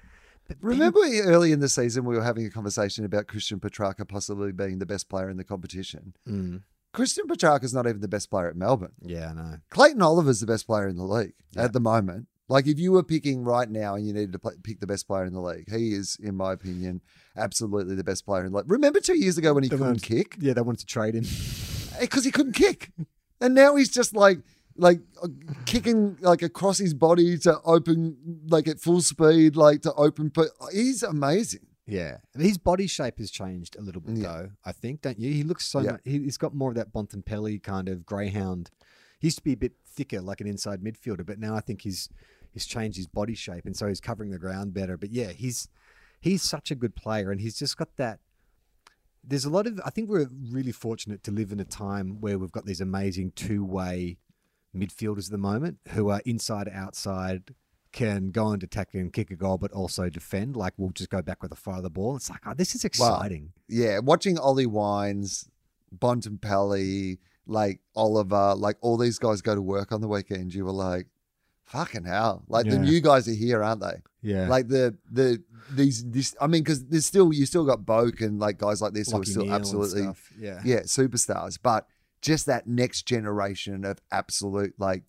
Remember 0.61 0.99
early 1.23 1.51
in 1.51 1.59
the 1.59 1.69
season 1.69 2.05
we 2.05 2.15
were 2.15 2.23
having 2.23 2.45
a 2.45 2.49
conversation 2.49 3.05
about 3.05 3.27
Christian 3.27 3.59
Petracca 3.59 4.07
possibly 4.07 4.51
being 4.51 4.79
the 4.79 4.85
best 4.85 5.09
player 5.09 5.29
in 5.29 5.37
the 5.37 5.43
competition. 5.43 6.13
Mm, 6.27 6.63
Christian 6.93 7.27
Petracca 7.27 7.63
is 7.63 7.73
not 7.73 7.87
even 7.87 8.01
the 8.01 8.07
best 8.07 8.29
player 8.29 8.47
at 8.47 8.55
Melbourne. 8.55 8.93
yeah, 9.01 9.29
I 9.29 9.33
know. 9.33 9.57
Clayton 9.69 10.01
Oliver's 10.01 10.39
the 10.39 10.47
best 10.47 10.65
player 10.67 10.87
in 10.87 10.95
the 10.97 11.03
league 11.05 11.33
Yeah. 11.55 11.63
at 11.65 11.73
the 11.73 11.79
moment. 11.79 12.27
Like 12.47 12.65
if 12.65 12.79
you 12.79 12.91
were 12.91 13.03
picking 13.03 13.43
right 13.43 13.69
now 13.69 13.93
and 13.93 14.07
you 14.07 14.11
needed 14.13 14.31
to 14.33 14.39
play, 14.39 14.53
pick 14.63 14.79
the 14.79 14.87
best 14.87 15.05
player 15.07 15.23
in 15.23 15.33
the 15.33 15.39
league, 15.41 15.69
he 15.71 15.93
is, 15.93 16.17
in 16.19 16.33
my 16.35 16.53
opinion, 16.53 17.01
absolutely 17.37 17.93
the 17.95 18.03
best 18.03 18.25
player 18.25 18.43
in 18.43 18.51
the 18.51 18.57
league. 18.57 18.71
Remember 18.71 18.99
two 18.99 19.17
years 19.19 19.37
ago 19.37 19.53
when 19.53 19.61
he 19.63 19.69
The 19.69 19.75
couldn't 19.75 19.87
ones- 19.87 20.01
kick 20.01 20.35
Yeah, 20.39 20.53
they 20.53 20.61
wanted 20.61 20.79
to 20.79 20.87
trade 20.87 21.13
him. 21.13 21.25
because 21.99 22.25
he 22.25 22.31
couldn't 22.31 22.53
kick, 22.53 22.91
and 23.39 23.53
now 23.53 23.75
he's 23.75 23.89
just 23.89 24.15
like 24.15 24.39
like 24.79 25.01
uh, 25.21 25.27
kicking 25.65 26.17
like 26.21 26.41
across 26.41 26.77
his 26.77 26.93
body 26.93 27.37
to 27.39 27.59
open 27.61 28.17
like 28.47 28.67
at 28.67 28.79
full 28.79 29.01
speed, 29.01 29.55
like 29.55 29.81
to 29.83 29.93
open. 29.93 30.29
But 30.29 30.47
he's 30.71 31.03
amazing. 31.03 31.67
Yeah, 31.85 32.17
his 32.37 32.57
body 32.59 32.85
shape 32.87 33.17
has 33.17 33.31
changed 33.31 33.75
a 33.77 33.81
little 33.81 34.01
bit 34.01 34.17
Yeah. 34.17 34.27
though. 34.27 34.49
I 34.63 34.71
think, 34.71 35.01
don't 35.01 35.19
you? 35.19 35.31
He 35.33 35.43
looks 35.43 35.65
so 35.65 35.79
Yeah. 35.79 35.91
much. 35.93 36.01
He, 36.05 36.19
he's 36.19 36.37
got 36.37 36.53
more 36.53 36.69
of 36.69 36.75
that 36.75 36.93
Bontempelli 36.93 37.61
kind 37.63 37.89
of 37.89 38.05
greyhound. 38.05 38.69
He 39.19 39.27
used 39.27 39.37
to 39.37 39.43
be 39.43 39.53
a 39.53 39.57
bit 39.57 39.73
thicker, 39.85 40.21
like 40.21 40.39
an 40.39 40.47
inside 40.47 40.81
midfielder, 40.81 41.25
but 41.25 41.39
now 41.39 41.55
I 41.55 41.61
think 41.61 41.81
he's 41.81 42.07
he's 42.51 42.65
changed 42.65 42.97
his 42.97 43.07
body 43.07 43.35
shape, 43.35 43.65
and 43.65 43.75
so 43.75 43.87
he's 43.87 43.99
covering 44.01 44.31
the 44.31 44.39
ground 44.39 44.73
better. 44.73 44.97
But 44.97 45.11
yeah, 45.11 45.31
he's 45.31 45.67
he's 46.21 46.41
such 46.43 46.69
a 46.71 46.75
good 46.75 46.95
player, 46.95 47.31
and 47.31 47.41
he's 47.41 47.57
just 47.57 47.75
got 47.75 47.95
that. 47.97 48.19
There's 49.23 49.45
a 49.45 49.49
lot 49.49 49.67
of. 49.67 49.81
I 49.83 49.89
think 49.89 50.09
we're 50.09 50.29
really 50.51 50.71
fortunate 50.71 51.23
to 51.23 51.31
live 51.31 51.51
in 51.51 51.59
a 51.59 51.65
time 51.65 52.21
where 52.21 52.37
we've 52.39 52.51
got 52.51 52.65
these 52.65 52.81
amazing 52.81 53.31
two 53.35 53.65
way 53.65 54.17
midfielders 54.75 55.25
at 55.25 55.31
the 55.31 55.37
moment 55.37 55.79
who 55.89 56.09
are 56.09 56.21
inside 56.25 56.69
outside 56.73 57.55
can 57.91 58.29
go 58.29 58.49
and 58.49 58.61
attack 58.61 58.93
and 58.93 59.11
kick 59.11 59.31
a 59.31 59.35
goal, 59.35 59.57
but 59.57 59.71
also 59.71 60.09
defend. 60.09 60.55
Like 60.55 60.73
we'll 60.77 60.91
just 60.91 61.09
go 61.09 61.21
back 61.23 61.41
with 61.41 61.49
the 61.51 61.57
fire 61.57 61.77
of 61.77 61.83
the 61.83 61.89
ball. 61.89 62.15
It's 62.15 62.29
like, 62.29 62.41
oh, 62.45 62.53
this 62.53 62.75
is 62.75 62.83
Wow. 62.83 62.87
exciting. 63.15 63.51
Yeah, 63.67 63.99
watching 63.99 64.37
Ollie 64.37 64.67
Wines, 64.67 65.49
Bontempelli, 65.97 67.17
like 67.47 67.79
Oliver, 67.95 68.53
like 68.55 68.77
all 68.81 68.97
these 68.97 69.17
guys 69.19 69.41
go 69.41 69.55
to 69.55 69.61
work 69.61 69.91
on 69.91 70.01
the 70.01 70.07
weekend, 70.07 70.53
you 70.53 70.65
were 70.65 70.71
like, 70.71 71.07
fucking 71.65 72.05
hell. 72.05 72.43
Like 72.47 72.67
the 72.67 72.77
new 72.79 73.01
guys 73.01 73.27
are 73.27 73.33
here, 73.33 73.63
aren't 73.63 73.81
they? 73.81 74.01
Yeah, 74.21 74.47
Like 74.47 74.67
the 74.67 74.97
the 75.09 75.41
these 75.71 76.03
this 76.05 76.35
I 76.41 76.47
mean, 76.47 76.63
because 76.63 76.83
there's 76.85 77.05
still 77.05 77.31
you 77.33 77.45
still 77.45 77.65
got 77.65 77.85
Boke 77.85 78.21
and 78.21 78.39
like 78.39 78.57
guys 78.57 78.81
like 78.81 78.93
this 78.93 79.11
who 79.11 79.21
are 79.21 79.25
still 79.25 79.43
and 79.43 79.51
absolutely. 79.53 80.09
Yeah, 80.37 80.61
yeah, 80.63 80.79
superstars. 80.81 81.57
But 81.61 81.87
just 82.21 82.45
that 82.45 82.67
next 82.67 83.05
generation 83.05 83.85
of 83.85 83.99
absolute 84.11 84.73
like 84.77 85.03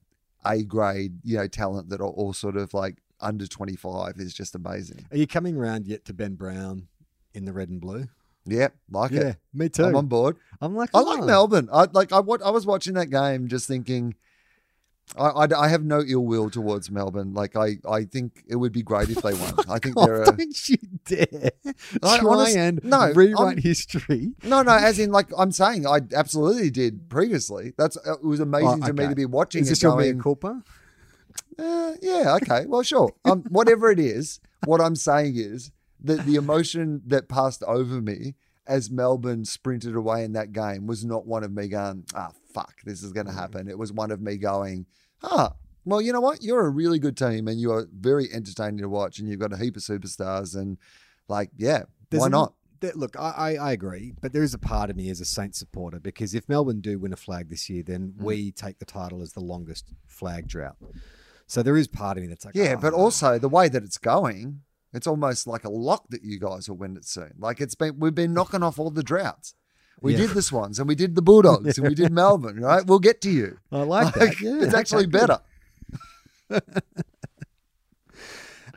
A 0.45 0.63
grade, 0.63 1.19
you 1.25 1.37
know, 1.37 1.47
talent 1.47 1.91
that 1.91 2.01
are 2.01 2.09
all 2.09 2.33
sort 2.33 2.57
of 2.57 2.73
like 2.75 2.99
under 3.21 3.47
25 3.47 4.15
is 4.19 4.33
just 4.33 4.55
amazing. 4.55 5.07
Are 5.11 5.17
you 5.17 5.27
coming 5.27 5.57
around 5.57 5.87
yet 5.87 6.05
to 6.07 6.15
Ben 6.15 6.35
Brown 6.35 6.89
in 7.35 7.45
the 7.45 7.53
red 7.53 7.69
and 7.69 7.81
blue? 7.81 8.09
Yeah, 8.47 8.69
like 8.91 9.13
it. 9.13 9.37
me 9.53 9.69
too. 9.69 9.85
I'm 9.85 9.97
on 9.97 10.07
board. 10.07 10.37
I'm 10.61 10.75
like, 10.75 10.91
I 10.95 11.01
like 11.01 11.21
oh. 11.21 11.27
Melbourne. 11.27 11.69
I 11.73 11.87
like. 11.93 12.11
I, 12.13 12.21
wa- 12.21 12.39
I 12.45 12.51
was 12.51 12.67
watching 12.67 12.95
that 12.95 13.11
game, 13.11 13.49
just 13.49 13.69
thinking. 13.69 14.15
I, 15.19 15.27
I, 15.45 15.61
I 15.65 15.69
have 15.69 15.83
no 15.85 16.03
ill 16.07 16.25
will 16.25 16.51
towards 16.51 16.91
Melbourne. 16.91 17.35
Like 17.35 17.57
I, 17.57 17.79
I 17.89 18.05
think 18.05 18.45
it 18.49 18.57
would 18.57 18.73
be 18.73 18.83
great 18.83 19.09
if 19.11 19.23
they 19.23 19.35
won. 19.35 19.55
I 19.69 19.79
think 19.79 19.97
God, 19.97 20.07
they're 20.09 20.23
a, 20.23 20.27
don't 20.27 20.69
you 20.69 20.77
dare 21.05 21.51
I 22.03 22.19
try 22.19 22.31
honest- 22.33 22.57
and 22.57 22.81
no, 22.85 23.13
rewrite 23.13 23.39
I'm- 23.41 23.57
history. 23.59 24.33
no, 24.45 24.63
no. 24.63 24.73
As 24.73 24.99
in, 24.99 25.11
like 25.11 25.29
I'm 25.37 25.51
saying, 25.53 25.87
I 25.87 26.01
absolutely 26.15 26.71
did 26.71 27.09
previously. 27.09 27.73
That's 27.77 27.97
it 28.07 28.23
was 28.25 28.41
amazing 28.41 28.85
Oh, 28.85 28.87
to 28.87 28.93
me 28.93 29.09
to 29.09 29.15
be 29.17 29.27
watching 29.27 29.63
Is 29.63 29.69
it 29.69 29.71
this 29.73 29.83
your 29.83 29.93
going. 29.97 30.21
culpa? 30.21 30.63
Uh, 31.59 31.93
yeah, 32.01 32.37
okay. 32.41 32.67
Well, 32.67 32.83
sure. 32.83 33.13
Um, 33.25 33.43
whatever 33.51 33.91
it 33.91 33.99
is, 34.01 34.41
what 34.65 34.81
I'm 34.81 34.97
saying 34.97 35.35
is 35.37 35.71
that 36.03 36.25
the 36.25 36.37
emotion 36.37 37.03
that 37.07 37.29
passed 37.29 37.63
over 37.65 38.01
me 38.01 38.35
as 38.67 38.91
Melbourne 38.91 39.45
sprinted 39.45 39.95
away 39.95 40.25
in 40.25 40.33
that 40.33 40.53
game 40.53 40.87
was 40.87 41.05
not 41.05 41.27
one 41.27 41.43
of 41.45 41.53
me 41.53 41.69
going, 41.69 42.05
ah, 42.15 42.31
fuck, 42.55 42.75
this 42.85 43.03
is 43.03 43.13
going 43.13 43.27
Mm. 43.27 43.31
to 43.31 43.37
happen. 43.37 43.69
It 43.69 43.79
was 43.79 43.93
one 43.93 44.11
of 44.11 44.21
me 44.21 44.37
going, 44.37 44.87
ah, 45.23 45.55
well, 45.85 46.01
you 46.01 46.13
know 46.13 46.21
what? 46.21 46.43
You're 46.43 46.67
a 46.67 46.71
really 46.71 46.99
good 46.99 47.17
team 47.17 47.49
and 47.49 47.61
you 47.61 47.73
are 47.73 47.89
very 47.93 48.29
entertaining 48.33 48.79
to 48.79 48.89
watch 48.89 49.19
and 49.19 49.29
you've 49.29 49.41
got 49.41 49.53
a 49.53 49.57
heap 49.57 49.77
of 49.77 49.83
superstars 49.83 50.55
and 50.55 50.79
like, 51.29 51.51
yeah, 51.57 51.85
There's 52.11 52.21
why 52.23 52.29
not? 52.29 52.55
there- 52.81 52.93
look, 52.95 53.17
I, 53.19 53.57
I, 53.57 53.73
agree, 53.73 54.13
but 54.21 54.33
there 54.33 54.43
is 54.43 54.55
a 54.55 54.59
part 54.59 54.91
of 54.91 54.97
me 54.97 55.11
as 55.11 55.21
a 55.21 55.25
Saints 55.25 55.59
supporter 55.59 55.99
because 56.01 56.35
if 56.35 56.49
Melbourne 56.49 56.81
do 56.81 56.99
win 56.99 57.13
a 57.13 57.17
flag 57.17 57.49
this 57.51 57.69
year, 57.71 57.83
then 57.83 58.15
Mm. 58.19 58.23
we 58.23 58.53
take 58.53 58.79
the 58.79 58.85
title 58.85 59.23
as 59.23 59.33
the 59.33 59.41
longest 59.41 59.93
flag 60.07 60.49
drought. 60.49 60.77
So 61.47 61.63
there 61.63 61.77
is 61.77 61.89
part 61.89 62.17
of 62.17 62.23
me 62.23 62.29
that's 62.29 62.45
like, 62.45 62.55
Yeah, 62.55 62.77
but 62.77 62.93
"Oh." 62.95 62.97
also 62.99 63.39
the 63.39 63.49
way 63.49 63.69
that 63.69 63.83
it's 63.83 63.99
going, 63.99 64.63
it's 64.93 65.07
almost 65.07 65.47
like 65.47 65.65
a 65.65 65.71
lock 65.71 66.05
that 66.11 66.23
you 66.25 66.39
guys 66.39 66.69
will 66.69 66.77
win 66.77 66.97
it 66.97 67.05
soon. 67.05 67.35
Like 67.39 67.61
it's 67.61 67.75
been, 67.75 67.99
we've 67.99 68.15
been 68.15 68.33
knocking 68.35 68.63
off 68.63 68.79
all 68.79 68.91
the 68.91 69.03
droughts. 69.03 69.55
We 70.03 70.13
Yeah. 70.13 70.19
did 70.19 70.31
the 70.31 70.43
Swans 70.43 70.79
and 70.79 70.89
we 70.89 70.95
did 70.95 71.15
the 71.15 71.23
Bulldogs 71.23 71.77
and 71.79 71.87
we 71.89 71.95
did 71.95 72.11
Melbourne, 72.23 72.61
right? 72.61 72.85
We'll 72.87 72.99
get 73.01 73.21
to 73.23 73.31
you. 73.31 73.59
I 73.71 73.83
like 73.83 74.15
that. 74.15 74.41
Yeah, 74.41 74.63
it's 74.63 74.75
actually 74.75 75.07
better. 75.07 75.39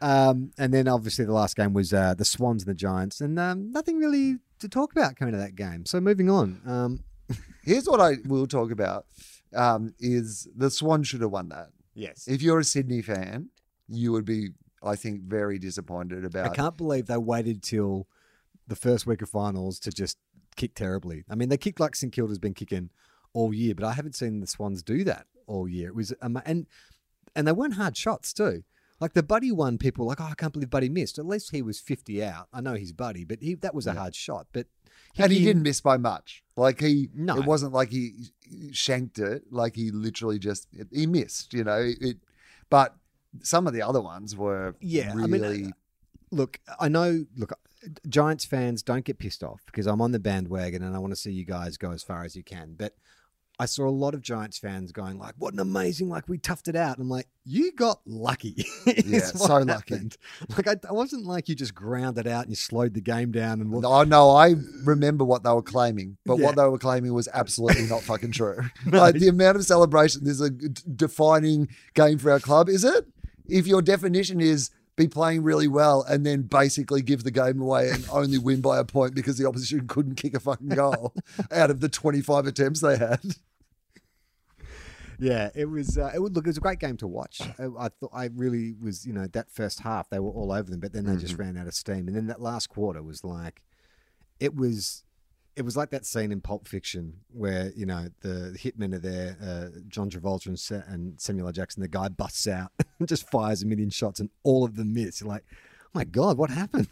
Um, 0.01 0.51
and 0.57 0.73
then 0.73 0.87
obviously 0.89 1.23
the 1.23 1.31
last 1.31 1.55
game 1.55 1.71
was 1.73 1.93
uh, 1.93 2.13
the 2.13 2.25
Swans 2.25 2.63
and 2.63 2.69
the 2.69 2.77
Giants, 2.77 3.21
and 3.21 3.39
um, 3.39 3.71
nothing 3.71 3.99
really 3.99 4.39
to 4.59 4.67
talk 4.67 4.91
about 4.91 5.15
coming 5.15 5.31
to 5.33 5.37
that 5.37 5.55
game. 5.55 5.85
So 5.85 6.01
moving 6.01 6.29
on. 6.29 6.61
Um, 6.65 7.03
Here's 7.63 7.85
what 7.87 8.01
I 8.01 8.15
will 8.25 8.45
talk 8.47 8.69
about: 8.71 9.05
um, 9.55 9.93
is 9.99 10.47
the 10.57 10.69
Swans 10.69 11.07
should 11.07 11.21
have 11.21 11.31
won 11.31 11.47
that. 11.49 11.69
yes, 11.93 12.27
If 12.27 12.41
you're 12.41 12.59
a 12.59 12.65
Sydney 12.65 13.01
fan, 13.01 13.49
you 13.87 14.11
would 14.11 14.25
be, 14.25 14.49
I 14.83 14.97
think, 14.97 15.21
very 15.21 15.57
disappointed 15.57 16.25
about. 16.25 16.47
I 16.51 16.53
can't 16.53 16.75
believe 16.75 17.05
they 17.05 17.15
waited 17.17 17.63
till 17.63 18.07
the 18.67 18.75
first 18.75 19.07
week 19.07 19.21
of 19.21 19.29
finals 19.29 19.79
to 19.79 19.91
just 19.91 20.17
kick 20.55 20.75
terribly. 20.75 21.23
I 21.29 21.35
mean, 21.35 21.49
they 21.49 21.57
kicked 21.57 21.79
like 21.79 21.95
St 21.95 22.11
Kilda's 22.13 22.39
been 22.39 22.53
kicking 22.53 22.89
all 23.33 23.53
year, 23.53 23.73
but 23.75 23.85
I 23.85 23.93
haven't 23.93 24.15
seen 24.15 24.39
the 24.39 24.47
Swans 24.47 24.83
do 24.83 25.03
that 25.05 25.25
all 25.47 25.67
year. 25.67 25.89
It 25.89 25.95
was 25.95 26.11
and 26.21 26.67
and 27.35 27.47
they 27.47 27.51
weren't 27.51 27.73
hard 27.75 27.97
shots 27.97 28.33
too. 28.33 28.63
Like 28.99 29.13
the 29.13 29.23
Buddy 29.23 29.51
one, 29.51 29.77
people 29.77 30.05
were 30.05 30.09
like, 30.11 30.21
oh, 30.21 30.25
I 30.31 30.35
can't 30.35 30.53
believe 30.53 30.69
Buddy 30.69 30.87
missed. 30.87 31.17
At 31.19 31.25
least 31.25 31.51
he 31.51 31.61
was 31.61 31.79
fifty 31.79 32.23
out. 32.23 32.47
I 32.53 32.61
know 32.61 32.75
he's 32.75 32.93
Buddy, 32.93 33.25
but 33.25 33.39
he 33.41 33.55
that 33.55 33.73
was 33.75 33.87
a 33.87 33.91
Yeah. 33.93 33.99
hard 33.99 34.15
shot. 34.15 34.47
But 34.53 34.67
and 35.17 35.31
he 35.31 35.39
Hickey- 35.39 35.45
didn't 35.45 35.63
miss 35.63 35.81
by 35.81 35.97
much. 35.97 36.43
Like 36.55 36.79
he, 36.79 37.09
No. 37.13 37.37
it 37.37 37.45
wasn't 37.45 37.73
like 37.73 37.89
he 37.89 38.13
shanked 38.71 39.19
it. 39.19 39.51
Like 39.51 39.75
he 39.75 39.91
literally 39.91 40.39
just 40.39 40.67
he 40.91 41.05
missed. 41.07 41.53
You 41.53 41.63
know, 41.63 41.91
it. 41.99 42.17
But 42.69 42.95
some 43.41 43.65
of 43.67 43.73
the 43.73 43.81
other 43.81 44.01
ones 44.01 44.35
were 44.35 44.75
Yeah, 44.79 45.11
I 45.11 45.13
really. 45.15 45.61
mean, 45.63 45.73
look, 46.31 46.59
I 46.79 46.87
know. 46.87 47.25
Look, 47.35 47.51
Giants 48.07 48.45
fans 48.45 48.81
don't 48.83 49.05
get 49.05 49.19
pissed 49.19 49.43
off 49.43 49.61
because 49.65 49.87
I'm 49.87 50.01
on 50.01 50.11
the 50.11 50.19
bandwagon 50.19 50.83
and 50.83 50.95
I 50.95 50.99
want 50.99 51.11
to 51.13 51.17
see 51.19 51.31
you 51.31 51.45
guys 51.45 51.77
go 51.77 51.91
as 51.91 52.03
far 52.03 52.23
as 52.23 52.35
you 52.35 52.43
can. 52.43 52.75
But 52.77 52.95
I 53.59 53.65
saw 53.67 53.87
a 53.87 53.91
lot 53.91 54.15
of 54.15 54.21
Giants 54.21 54.57
fans 54.57 54.91
going 54.91 55.19
like, 55.19 55.35
"What 55.37 55.53
an 55.53 55.59
amazing! 55.59 56.09
Like 56.09 56.27
we 56.27 56.39
toughed 56.39 56.67
it 56.67 56.75
out." 56.75 56.97
And 56.97 57.03
I'm 57.03 57.09
like, 57.09 57.27
"You 57.45 57.71
got 57.71 57.99
lucky." 58.05 58.65
Yeah, 59.05 59.19
what 59.19 59.37
so 59.37 59.57
lucky. 59.59 59.93
happened. 59.93 60.17
Like 60.57 60.67
I, 60.67 60.75
I 60.89 60.93
wasn't 60.93 61.25
like 61.25 61.47
you 61.49 61.55
just 61.55 61.75
ground 61.75 62.17
it 62.17 62.25
out 62.25 62.41
and 62.43 62.49
you 62.51 62.55
slowed 62.55 62.93
the 62.95 63.01
game 63.01 63.31
down 63.31 63.61
and 63.61 63.69
No, 63.69 64.03
no, 64.03 64.31
I 64.31 64.55
remember 64.85 65.23
what 65.23 65.43
they 65.43 65.51
were 65.51 65.61
claiming, 65.61 66.17
but 66.25 66.37
Yeah. 66.39 66.45
what 66.47 66.55
they 66.55 66.63
were 66.65 66.79
claiming 66.79 67.13
was 67.13 67.27
absolutely 67.33 67.85
not 67.85 68.01
fucking 68.01 68.31
true. 68.31 68.57
Like 68.87 69.15
the 69.15 69.27
amount 69.27 69.57
of 69.57 69.65
celebration, 69.65 70.23
there's 70.23 70.41
a 70.41 70.49
defining 70.49 71.69
game 71.93 72.17
for 72.17 72.31
our 72.31 72.39
club, 72.39 72.69
is 72.69 72.83
it? 72.83 73.05
If 73.47 73.67
your 73.67 73.81
definition 73.81 74.39
is 74.41 74.71
be 74.95 75.07
playing 75.07 75.43
really 75.43 75.67
well 75.67 76.03
and 76.03 76.25
then 76.25 76.43
basically 76.43 77.01
give 77.01 77.23
the 77.23 77.31
game 77.31 77.59
away 77.59 77.89
and 77.89 78.05
only 78.11 78.37
win 78.37 78.61
by 78.61 78.77
a 78.77 78.83
point 78.83 79.15
because 79.15 79.37
the 79.37 79.47
opposition 79.47 79.87
couldn't 79.87 80.15
kick 80.15 80.35
a 80.35 80.39
fucking 80.39 80.69
goal 80.75 81.13
out 81.51 81.71
of 81.71 81.79
the 81.79 81.89
25 81.89 82.45
attempts 82.45 82.81
they 82.81 82.97
had. 82.97 83.21
Yeah, 85.19 85.49
it 85.55 85.65
was. 85.65 85.97
Uh, 85.97 86.11
it 86.13 86.21
would 86.21 86.35
look. 86.35 86.45
It 86.45 86.49
was 86.49 86.57
a 86.57 86.61
great 86.61 86.79
game 86.79 86.97
to 86.97 87.07
watch. 87.07 87.41
I, 87.59 87.67
I 87.77 87.89
thought. 87.89 88.11
I 88.13 88.29
really 88.33 88.73
was. 88.73 89.05
You 89.05 89.13
know, 89.13 89.27
that 89.27 89.49
first 89.51 89.79
half 89.79 90.09
they 90.09 90.19
were 90.19 90.31
all 90.31 90.51
over 90.51 90.69
them, 90.69 90.79
but 90.79 90.91
then 90.91 91.05
they 91.05 91.15
just 91.15 91.37
ran 91.37 91.55
out 91.55 91.67
of 91.67 91.73
steam. 91.73 92.07
And 92.07 92.15
then 92.15 92.27
that 92.27 92.41
last 92.41 92.67
quarter 92.67 93.01
was 93.01 93.23
like, 93.23 93.61
it 94.39 94.55
was. 94.55 95.03
It 95.55 95.63
was 95.63 95.77
like 95.77 95.91
that 95.91 96.05
scene 96.05 96.31
in 96.31 96.41
Pulp 96.41 96.67
Fiction 96.67 97.13
where 97.31 97.71
you 97.75 97.85
know 97.85 98.07
the 98.21 98.57
hitmen 98.57 98.93
are 98.95 98.99
there, 98.99 99.37
uh, 99.41 99.79
John 99.87 100.09
Travolta 100.09 100.47
and, 100.47 100.59
Sa- 100.59 100.81
and 100.87 101.19
Samuel 101.21 101.47
L. 101.47 101.53
Jackson. 101.53 101.81
The 101.81 101.87
guy 101.87 102.07
busts 102.09 102.47
out 102.47 102.71
and 102.99 103.07
just 103.07 103.29
fires 103.29 103.61
a 103.61 103.67
million 103.67 103.89
shots, 103.89 104.19
and 104.19 104.29
all 104.43 104.63
of 104.63 104.75
them 104.75 104.93
miss. 104.93 105.21
You're 105.21 105.29
like, 105.29 105.45
oh 105.51 105.89
my 105.93 106.03
god, 106.05 106.37
what 106.37 106.49
happened? 106.49 106.87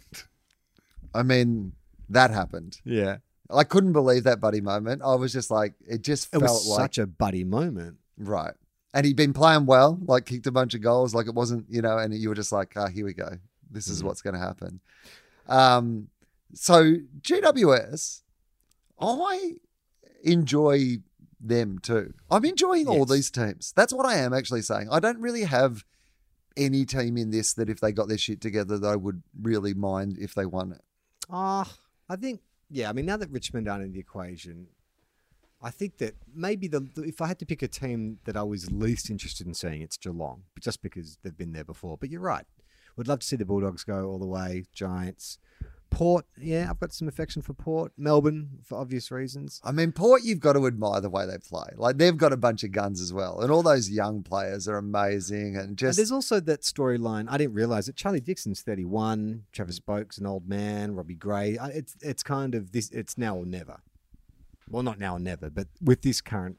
I 1.13 1.24
mean, 1.24 1.74
that 2.10 2.32
happened. 2.32 2.80
Yeah, 2.86 3.17
I 3.50 3.63
couldn't 3.63 3.93
believe 3.93 4.24
that 4.26 4.39
buddy 4.39 4.62
moment. 4.62 5.02
I 5.04 5.15
was 5.15 5.34
just 5.34 5.50
like, 5.52 5.74
it 5.88 6.02
just 6.04 6.28
it 6.28 6.39
felt 6.39 6.43
was 6.43 6.67
like 6.67 6.80
such 6.82 6.97
a 7.00 7.08
buddy 7.08 7.43
moment. 7.43 7.97
Right. 8.17 8.54
And 8.93 9.06
he'd 9.06 9.15
been 9.15 9.34
playing 9.34 9.65
well, 9.65 9.97
like 10.06 10.26
kicked 10.26 10.47
a 10.47 10.52
bunch 10.52 10.74
of 10.74 10.82
goals, 10.82 11.15
like 11.15 11.26
it 11.28 11.34
wasn't, 11.34 11.65
you 11.69 11.82
know, 11.82 11.97
and 11.97 12.13
you 12.13 12.28
were 12.30 12.36
just 12.36 12.52
like, 12.52 12.74
ah, 12.76 12.88
here 12.88 13.06
we 13.06 13.13
go. 13.13 13.30
This 13.71 13.88
is 13.88 14.02
Mhm. 14.02 14.06
what's 14.08 14.21
going 14.21 14.34
to 14.34 14.39
happen. 14.39 14.82
Um, 15.47 16.10
so 16.54 16.95
GWS, 17.21 18.21
I 19.02 19.54
enjoy 20.24 20.98
them 21.40 21.80
too. 21.80 22.14
I'm 22.30 22.46
enjoying 22.46 22.88
all 22.88 23.06
these 23.06 23.32
teams. 23.32 23.74
That's 23.76 23.94
what 23.94 24.06
I 24.06 24.16
am 24.18 24.34
actually 24.34 24.62
saying. 24.62 24.88
I 24.92 25.00
don't 25.00 25.20
really 25.20 25.44
have 25.44 25.84
any 26.58 26.86
team 26.86 27.18
in 27.18 27.32
this 27.32 27.54
that 27.54 27.70
if 27.70 27.80
they 27.80 27.92
got 27.92 28.08
their 28.08 28.18
shit 28.18 28.42
together, 28.42 28.78
that 28.78 28.88
I 28.88 28.96
would 28.96 29.24
really 29.42 29.74
mind 29.74 30.18
if 30.20 30.34
they 30.34 30.46
won 30.46 30.72
it. 30.74 30.82
Ah, 31.30 31.72
I 32.10 32.16
think 32.16 32.42
yeah. 32.70 32.90
I 32.90 32.94
mean, 32.94 33.06
now 33.06 33.18
that 33.18 33.32
Richmond 33.32 33.68
aren't 33.68 33.84
in 33.84 33.92
the 33.94 34.00
equation, 34.00 34.68
I 35.62 35.72
think 35.72 35.98
that 35.98 36.16
maybe 36.34 36.68
the 36.68 36.88
if 36.98 37.22
I 37.22 37.28
had 37.28 37.40
to 37.40 37.46
pick 37.46 37.62
a 37.62 37.68
team 37.68 38.20
that 38.26 38.36
I 38.38 38.44
was 38.44 38.72
least 38.72 39.10
interested 39.10 39.48
in 39.48 39.54
seeing, 39.54 39.82
it's 39.82 39.98
Geelong, 39.98 40.44
just 40.60 40.82
because 40.82 41.18
they've 41.24 41.38
been 41.38 41.54
there 41.54 41.64
before. 41.64 41.98
But 41.98 42.10
you're 42.10 42.22
right. 42.22 42.46
Would 42.98 43.08
love 43.08 43.20
to 43.20 43.28
see 43.28 43.38
the 43.38 43.46
Bulldogs 43.46 43.84
go 43.84 44.06
all 44.06 44.20
the 44.20 44.26
way. 44.26 44.66
Giants, 44.74 45.38
Port. 45.91 46.25
Yeah, 46.39 46.67
I've 46.69 46.80
got 46.80 46.93
some 46.93 47.08
affection 47.08 47.41
for 47.41 47.54
Port. 47.54 47.91
Melbourne 47.97 48.60
for 48.63 48.80
obvious 48.80 49.12
reasons. 49.12 49.62
I 49.63 49.71
mean, 49.71 49.91
Port, 49.91 50.23
you've 50.23 50.39
got 50.39 50.54
to 50.54 50.65
admire 50.65 51.01
the 51.01 51.10
way 51.10 51.27
they 51.27 51.38
play. 51.38 51.67
Like 51.75 51.97
they've 51.97 52.17
got 52.17 52.34
a 52.34 52.38
bunch 52.38 52.63
of 52.63 52.71
guns 52.71 52.99
as 53.01 53.13
well, 53.13 53.41
and 53.41 53.51
all 53.51 53.62
those 53.62 53.89
young 53.89 54.23
players 54.23 54.67
are 54.67 54.77
amazing. 54.77 55.56
And 55.58 55.69
And 55.69 55.77
just 55.77 55.97
there's 55.97 56.12
also 56.12 56.39
that 56.39 56.62
storyline. 56.62 57.27
I 57.30 57.38
didn't 57.38 57.54
realize 57.54 57.86
that 57.86 57.95
Charlie 57.95 58.21
Dixon's 58.21 58.62
31, 58.62 59.43
Travis 59.51 59.80
Boak's 59.80 60.17
an 60.17 60.25
old 60.25 60.47
man, 60.47 60.95
Robbie 60.95 61.15
Gray. 61.15 61.58
It's 61.62 61.95
it's 62.01 62.24
kind 62.24 62.55
of 62.55 62.72
this. 62.72 62.89
It's 62.89 63.18
now 63.18 63.36
or 63.36 63.45
never. 63.45 63.82
Well, 64.70 64.84
not 64.84 64.97
now 64.97 65.18
or 65.18 65.20
never, 65.20 65.49
but 65.49 65.68
with 65.82 66.01
this 66.01 66.22
current 66.22 66.57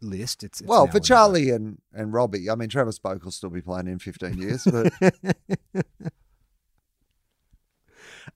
list, 0.00 0.44
it's, 0.44 0.60
it's 0.60 0.68
well, 0.68 0.86
for 0.86 0.98
or 0.98 1.00
Charlie 1.00 1.50
and, 1.50 1.78
and 1.92 2.12
Robbie, 2.12 2.48
I 2.48 2.54
mean, 2.54 2.68
Travis 2.68 3.00
Boak 3.00 3.24
will 3.24 3.32
still 3.32 3.50
be 3.50 3.60
playing 3.60 3.88
in 3.88 3.98
15 3.98 4.38
years, 4.38 4.64
but 4.64 4.92
never. 5.00 5.34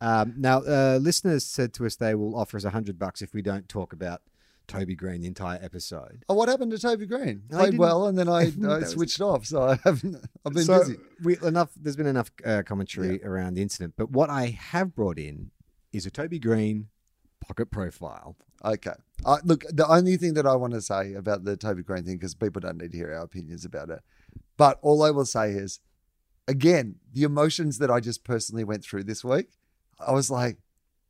um, 0.00 0.34
now, 0.36 0.58
uh, 0.60 0.98
listeners 1.00 1.44
said 1.44 1.72
to 1.74 1.86
us 1.86 1.96
they 1.96 2.14
will 2.14 2.36
offer 2.36 2.56
us 2.56 2.64
a 2.64 2.70
hundred 2.70 2.98
bucks 2.98 3.22
if 3.22 3.32
we 3.34 3.42
don't 3.42 3.68
talk 3.68 3.92
about 3.92 4.22
Toby 4.66 4.94
Greene 4.94 5.20
the 5.20 5.26
entire 5.28 5.58
episode. 5.62 6.24
oh, 6.28 6.34
what 6.34 6.48
happened 6.48 6.70
to 6.70 6.78
Toby 6.78 7.06
Greene? 7.06 7.42
I 7.52 7.56
Played 7.56 7.78
well, 7.78 8.06
and 8.06 8.16
then 8.18 8.28
I, 8.28 8.50
I 8.68 8.82
switched 8.84 9.20
off, 9.20 9.44
so 9.46 9.62
I 9.62 9.78
haven't. 9.84 10.16
I've 10.46 10.54
been 10.54 10.64
So, 10.64 10.78
busy. 10.78 10.96
We, 11.22 11.36
enough. 11.46 11.70
There's 11.76 11.96
been 11.96 12.06
enough 12.06 12.30
uh, 12.44 12.62
commentary 12.64 13.22
around 13.24 13.54
the 13.54 13.62
incident, 13.62 13.94
but 13.96 14.10
what 14.10 14.30
I 14.30 14.46
have 14.46 14.94
brought 14.94 15.18
in 15.18 15.50
is 15.92 16.06
a 16.06 16.10
Toby 16.10 16.38
Greene 16.38 16.88
pocket 17.40 17.70
profile. 17.70 18.36
Okay. 18.64 18.94
Uh, 19.26 19.36
look, 19.44 19.64
the 19.70 19.86
only 19.86 20.16
thing 20.16 20.32
that 20.34 20.46
I 20.46 20.56
want 20.56 20.72
to 20.72 20.80
say 20.80 21.12
about 21.12 21.44
the 21.44 21.56
Toby 21.58 21.82
Greene 21.82 22.04
thing, 22.04 22.16
because 22.16 22.34
people 22.34 22.60
don't 22.60 22.78
need 22.78 22.92
to 22.92 22.96
hear 22.96 23.12
our 23.12 23.22
opinions 23.22 23.66
about 23.66 23.90
it, 23.90 24.00
but 24.56 24.78
all 24.80 25.02
I 25.02 25.10
will 25.10 25.26
say 25.26 25.50
is, 25.50 25.80
again, 26.48 26.96
the 27.12 27.24
emotions 27.24 27.76
that 27.78 27.90
I 27.90 28.00
just 28.00 28.24
personally 28.24 28.64
went 28.64 28.82
through 28.82 29.04
this 29.04 29.22
week, 29.22 29.50
I 29.98 30.12
was 30.12 30.30
like, 30.30 30.58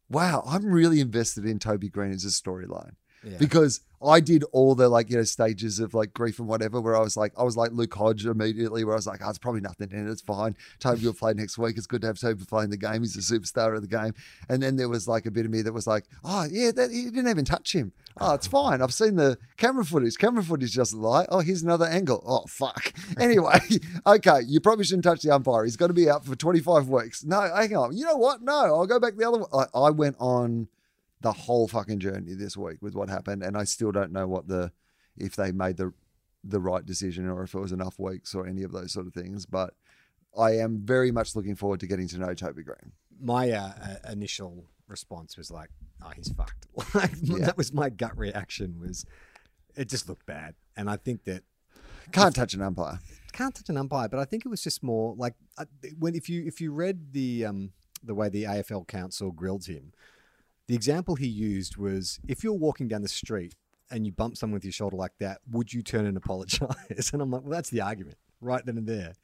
wow, 0.08 0.42
I'm 0.46 0.66
really 0.66 1.00
invested 1.00 1.44
in 1.44 1.58
Toby 1.58 1.88
Greene 1.88 2.12
as 2.12 2.24
a 2.24 2.28
storyline. 2.28 2.94
Yeah. 3.24 3.38
because 3.38 3.80
I 4.04 4.20
did 4.20 4.44
all 4.52 4.74
the 4.74 4.88
like 4.88 5.10
you 5.10 5.16
know 5.16 5.22
stages 5.22 5.80
of 5.80 5.94
like 5.94 6.12
grief 6.12 6.38
and 6.38 6.46
whatever 6.46 6.80
where 6.80 6.96
I 6.96 7.00
was 7.00 7.16
like 7.16 7.32
I 7.38 7.42
was 7.42 7.56
like 7.56 7.72
Luke 7.72 7.94
Hodge 7.94 8.26
immediately 8.26 8.84
where 8.84 8.94
I 8.94 8.96
was 8.96 9.06
like 9.06 9.20
oh, 9.24 9.30
it's 9.30 9.38
probably 9.38 9.62
nothing 9.62 9.90
in 9.92 10.06
it 10.06 10.10
it's 10.10 10.20
fine. 10.20 10.56
Toby 10.78 11.06
will 11.06 11.14
play 11.14 11.32
next 11.32 11.56
week 11.56 11.76
it's 11.78 11.86
good 11.86 12.02
to 12.02 12.08
have 12.08 12.18
Toby 12.18 12.44
playing 12.44 12.70
the 12.70 12.76
game 12.76 13.00
he's 13.00 13.16
a 13.16 13.20
superstar 13.20 13.74
of 13.74 13.82
the 13.82 13.88
game. 13.88 14.14
And 14.48 14.62
then 14.62 14.76
there 14.76 14.88
was 14.88 15.08
like 15.08 15.26
a 15.26 15.30
bit 15.30 15.46
of 15.46 15.50
me 15.50 15.62
that 15.62 15.72
was 15.72 15.86
like 15.86 16.04
oh 16.22 16.46
yeah 16.50 16.70
that, 16.72 16.90
he 16.90 17.04
didn't 17.04 17.28
even 17.28 17.44
touch 17.44 17.74
him. 17.74 17.92
Oh 18.20 18.34
it's 18.34 18.46
fine 18.58 18.82
I've 18.82 18.92
seen 18.94 19.16
the 19.16 19.38
camera 19.56 19.84
footage 19.84 20.18
camera 20.18 20.42
footage 20.42 20.74
doesn't 20.74 21.00
lie. 21.00 21.26
Oh 21.30 21.40
here's 21.40 21.62
another 21.62 21.86
angle. 21.86 22.22
Oh 22.26 22.44
fuck. 22.46 22.92
Anyway 23.18 23.58
okay 24.06 24.40
you 24.46 24.60
probably 24.60 24.84
shouldn't 24.84 25.04
touch 25.04 25.22
the 25.22 25.30
umpire 25.30 25.64
he's 25.64 25.76
got 25.76 25.86
to 25.86 25.92
be 25.94 26.10
out 26.10 26.24
for 26.24 26.36
25 26.36 26.88
weeks. 26.88 27.24
No 27.24 27.40
hang 27.40 27.74
on 27.76 27.96
you 27.96 28.04
know 28.04 28.16
what? 28.16 28.42
No 28.42 28.52
I'll 28.52 28.86
go 28.86 29.00
back 29.00 29.16
the 29.16 29.26
other 29.26 29.38
way 29.38 29.46
I, 29.54 29.78
I 29.78 29.90
went 29.90 30.16
on 30.18 30.68
the 31.24 31.32
whole 31.32 31.66
fucking 31.66 31.98
journey 32.00 32.34
this 32.34 32.54
week 32.56 32.78
with 32.82 32.94
what 32.94 33.08
happened, 33.08 33.42
and 33.42 33.56
I 33.56 33.64
still 33.64 33.90
don't 33.90 34.12
know 34.12 34.28
what 34.28 34.46
the 34.46 34.70
if 35.16 35.34
they 35.36 35.50
made 35.52 35.76
the 35.78 35.92
the 36.44 36.60
right 36.60 36.84
decision 36.84 37.26
or 37.28 37.42
if 37.42 37.54
it 37.54 37.58
was 37.58 37.72
enough 37.72 37.98
weeks 37.98 38.34
or 38.34 38.46
any 38.46 38.62
of 38.62 38.70
those 38.72 38.92
sort 38.92 39.06
of 39.06 39.14
things. 39.14 39.46
But 39.46 39.72
I 40.38 40.50
am 40.58 40.80
very 40.84 41.10
much 41.10 41.34
looking 41.34 41.56
forward 41.56 41.80
to 41.80 41.86
getting 41.86 42.06
to 42.08 42.18
know 42.18 42.34
Toby 42.34 42.62
Greene. 42.62 42.92
My 43.18 43.50
uh, 43.50 43.72
uh, 43.82 44.12
initial 44.12 44.66
response 44.86 45.36
was 45.38 45.50
like, 45.50 45.70
"Oh, 46.04 46.10
he's 46.14 46.28
fucked." 46.30 46.66
Like 46.94 47.12
Yeah. 47.22 47.46
that 47.46 47.56
was 47.56 47.72
my 47.72 47.88
gut 47.88 48.16
reaction. 48.18 48.78
Was 48.78 49.06
it 49.74 49.88
just 49.88 50.08
looked 50.08 50.26
bad, 50.26 50.54
and 50.76 50.90
I 50.90 50.96
think 50.96 51.24
that 51.24 51.42
Can't 52.12 52.34
touch 52.34 52.52
an 52.54 52.60
umpire. 52.60 52.98
can't 53.32 53.54
touch 53.54 53.68
an 53.70 53.76
umpire, 53.78 54.08
but 54.08 54.20
I 54.20 54.24
think 54.26 54.44
it 54.44 54.48
was 54.48 54.62
just 54.62 54.82
more 54.82 55.14
like 55.16 55.34
uh, 55.56 55.64
when 55.98 56.14
if 56.14 56.28
you 56.28 56.44
if 56.44 56.60
you 56.60 56.70
read 56.72 57.12
the 57.12 57.46
um 57.46 57.72
the 58.02 58.14
way 58.14 58.28
the 58.28 58.42
AFL 58.44 58.86
counsel 58.86 59.30
grilled 59.32 59.64
him, 59.64 59.92
the 60.66 60.74
example 60.74 61.14
he 61.14 61.26
used 61.26 61.76
was 61.76 62.20
if 62.26 62.42
you're 62.42 62.52
walking 62.52 62.88
down 62.88 63.02
the 63.02 63.08
street 63.08 63.54
and 63.90 64.06
you 64.06 64.12
bump 64.12 64.36
someone 64.36 64.54
with 64.54 64.64
your 64.64 64.72
shoulder 64.72 64.96
like 64.96 65.12
that, 65.20 65.40
would 65.50 65.72
you 65.72 65.82
turn 65.82 66.06
and 66.06 66.16
apologize? 66.16 67.10
And 67.12 67.22
I'm 67.22 67.30
like, 67.30 67.42
well, 67.42 67.50
that's 67.50 67.70
the 67.70 67.80
argument 67.80 68.16
right 68.40 68.64
then 68.64 68.78
and 68.78 68.86
there. 68.86 69.14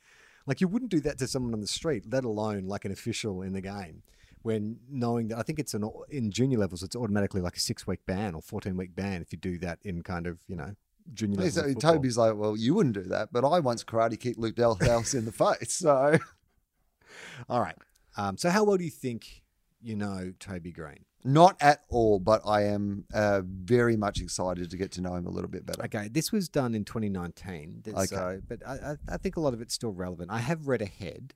Like 0.47 0.61
you 0.61 0.69
wouldn't 0.69 0.91
do 0.91 1.01
that 1.01 1.19
to 1.19 1.27
someone 1.27 1.55
on 1.55 1.61
the 1.61 1.67
street, 1.67 2.05
let 2.11 2.25
alone 2.25 2.67
like 2.67 2.85
an 2.85 2.93
official 2.93 3.43
in 3.43 3.53
the 3.53 3.61
game. 3.61 4.03
When 4.43 4.79
knowing 4.89 5.29
that, 5.29 5.39
I 5.39 5.43
think 5.43 5.59
it's 5.59 5.75
an 5.75 5.89
in 6.09 6.31
junior 6.31 6.59
levels, 6.59 6.83
it's 6.83 6.97
automatically 6.97 7.43
like 7.43 7.57
a 7.57 7.61
six 7.61 7.87
week 7.87 8.01
ban 8.07 8.35
or 8.35 8.41
fourteen 8.41 8.75
week 8.77 8.97
ban 8.97 9.21
if 9.21 9.33
you 9.33 9.39
do 9.39 9.59
that 9.59 9.79
in 9.85 10.03
kind 10.03 10.27
of 10.27 10.39
you 10.49 10.57
know 10.57 10.75
junior 11.13 11.37
levels. 11.37 11.55
So. 11.55 11.75
Toby's 11.75 12.17
like, 12.17 12.35
well, 12.37 12.57
you 12.57 12.75
wouldn't 12.75 12.95
do 12.95 13.03
that, 13.03 13.33
but 13.33 13.45
I 13.45 13.61
once 13.61 13.85
karate 13.85 14.19
kicked 14.19 14.39
Luke 14.39 14.57
Dahlhaus 14.57 15.15
in 15.15 15.27
the 15.27 15.33
face. 15.33 15.75
So 15.75 16.19
All 17.49 17.61
right. 17.61 17.77
Um, 18.17 18.37
so 18.37 18.51
how 18.51 18.65
well 18.65 18.77
do 18.77 18.85
you 18.85 18.91
think 18.91 19.43
you 19.83 19.97
know 19.97 20.33
Toby 20.39 20.73
Greene? 20.73 21.05
Not 21.25 21.57
at 21.61 21.83
all, 21.89 22.19
but 22.19 22.43
I 22.47 22.65
am 22.65 23.05
uh, 23.13 23.43
very 23.45 23.97
much 23.97 24.21
excited 24.21 24.71
to 24.71 24.77
get 24.77 24.93
to 24.93 25.01
know 25.01 25.15
him 25.15 25.27
a 25.27 25.31
little 25.31 25.51
bit 25.51 25.67
better. 25.67 25.85
Okay, 25.85 26.09
this 26.09 26.33
was 26.33 26.49
done 26.49 26.75
in 26.75 26.85
2019. 26.85 27.83
Okay. 27.89 28.07
So, 28.07 28.41
but 28.49 28.67
I, 28.67 28.97
I, 29.09 29.17
think 29.19 29.37
a 29.37 29.41
lot 29.41 29.53
of 29.53 29.61
it's 29.61 29.75
still 29.75 29.93
relevant. 29.93 30.31
I 30.31 30.39
have 30.39 30.67
read 30.67 30.83
ahead. 30.83 31.35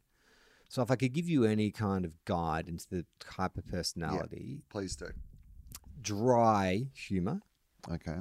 So 0.68 0.82
if 0.82 0.90
I 0.90 0.96
could 0.96 1.12
give 1.12 1.28
you 1.28 1.44
any 1.44 1.70
kind 1.70 2.04
of 2.04 2.12
guide 2.24 2.66
into 2.66 2.88
the 2.88 3.04
type 3.20 3.56
of 3.58 3.66
personality, 3.68 4.62
Please 4.70 4.96
do. 4.96 5.08
dry 6.00 6.86
humor, 6.94 7.42
Okay. 7.90 8.16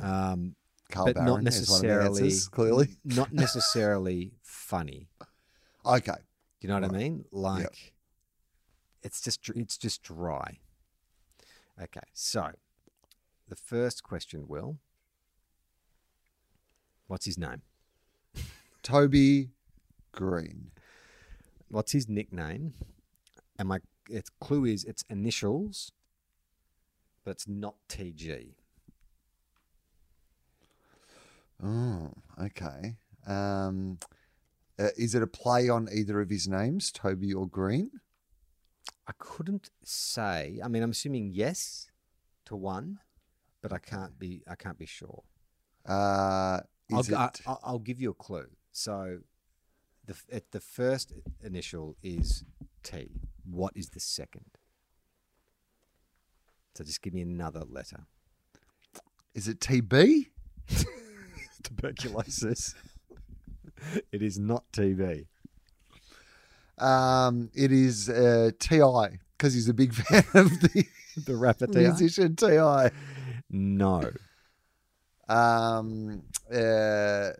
um, 0.00 0.56
Carl 0.90 1.06
but 1.06 1.16
Barron 1.16 1.44
not 1.44 1.52
is 1.52 1.70
one 1.70 1.76
of 1.76 1.82
the 1.82 1.88
necessarily 1.88 2.22
answers, 2.22 2.48
clearly. 2.48 2.88
not 3.04 3.32
necessarily 3.32 4.32
funny. 4.42 5.08
Okay. 5.84 6.12
Do 6.12 6.66
you 6.66 6.68
know 6.68 6.80
what 6.80 6.90
I 6.90 6.98
mean? 6.98 7.24
Like, 7.30 7.94
it's 9.02 9.20
just 9.20 9.48
it's 9.54 9.78
just 9.78 10.02
dry. 10.02 10.58
Okay, 11.82 12.00
so 12.12 12.50
the 13.48 13.56
first 13.56 14.02
question, 14.02 14.46
Will. 14.46 14.76
What's 17.06 17.24
his 17.24 17.38
name? 17.38 17.62
Toby 18.82 19.50
Greene. 20.12 20.70
What's 21.70 21.92
his 21.92 22.08
nickname? 22.08 22.74
And 23.58 23.68
my 23.68 23.78
its 24.08 24.30
clue 24.40 24.64
is 24.64 24.84
it's 24.84 25.04
initials, 25.08 25.92
but 27.24 27.32
it's 27.32 27.48
not 27.48 27.76
TG. 27.88 28.54
Oh, 31.62 32.10
okay. 32.42 32.96
Um, 33.26 33.98
uh, 34.78 34.88
is 34.96 35.14
it 35.14 35.22
a 35.22 35.26
play 35.26 35.68
on 35.68 35.88
either 35.92 36.20
of 36.20 36.30
his 36.30 36.48
names, 36.48 36.90
Toby 36.90 37.32
or 37.32 37.46
Greene? 37.46 38.00
I 39.06 39.12
couldn't 39.18 39.70
say. 39.82 40.60
I 40.62 40.68
mean, 40.68 40.82
I'm 40.82 40.90
assuming 40.90 41.30
yes 41.32 41.90
to 42.46 42.56
one, 42.56 43.00
but 43.62 43.72
I 43.72 43.78
can't 43.78 44.18
be. 44.18 44.42
I 44.48 44.54
can't 44.54 44.78
be 44.78 44.86
sure. 44.86 45.22
Uh, 45.88 46.60
I'll, 46.92 47.16
I, 47.16 47.26
it? 47.26 47.40
will 47.46 47.60
I'll 47.62 47.78
give 47.78 48.00
you 48.00 48.10
a 48.10 48.14
clue. 48.14 48.46
So, 48.72 49.18
the 50.06 50.16
at 50.32 50.50
the 50.52 50.60
first 50.60 51.12
initial 51.42 51.96
is 52.02 52.44
T. 52.82 53.10
What 53.44 53.72
is 53.76 53.90
the 53.90 54.00
second? 54.00 54.58
So 56.74 56.84
just 56.84 57.02
give 57.02 57.12
me 57.12 57.22
another 57.22 57.64
letter. 57.68 58.06
Is 59.34 59.48
it 59.48 59.60
TB? 59.60 60.28
Tuberculosis. 61.62 62.74
it 64.12 64.22
is 64.22 64.38
not 64.38 64.64
TB. 64.72 65.26
Um, 66.80 67.50
it 67.54 67.72
is 67.72 68.08
uh, 68.08 68.50
Ti 68.58 68.80
because 69.36 69.54
he's 69.54 69.68
a 69.68 69.74
big 69.74 69.92
fan 70.00 70.24
of 70.34 70.50
the 70.60 70.84
The 71.26 71.36
rapper 71.36 71.66
musician 71.68 72.36
Ti. 72.36 72.90
No. 73.50 74.10
Um, 75.28 76.22
uh, 76.52 77.30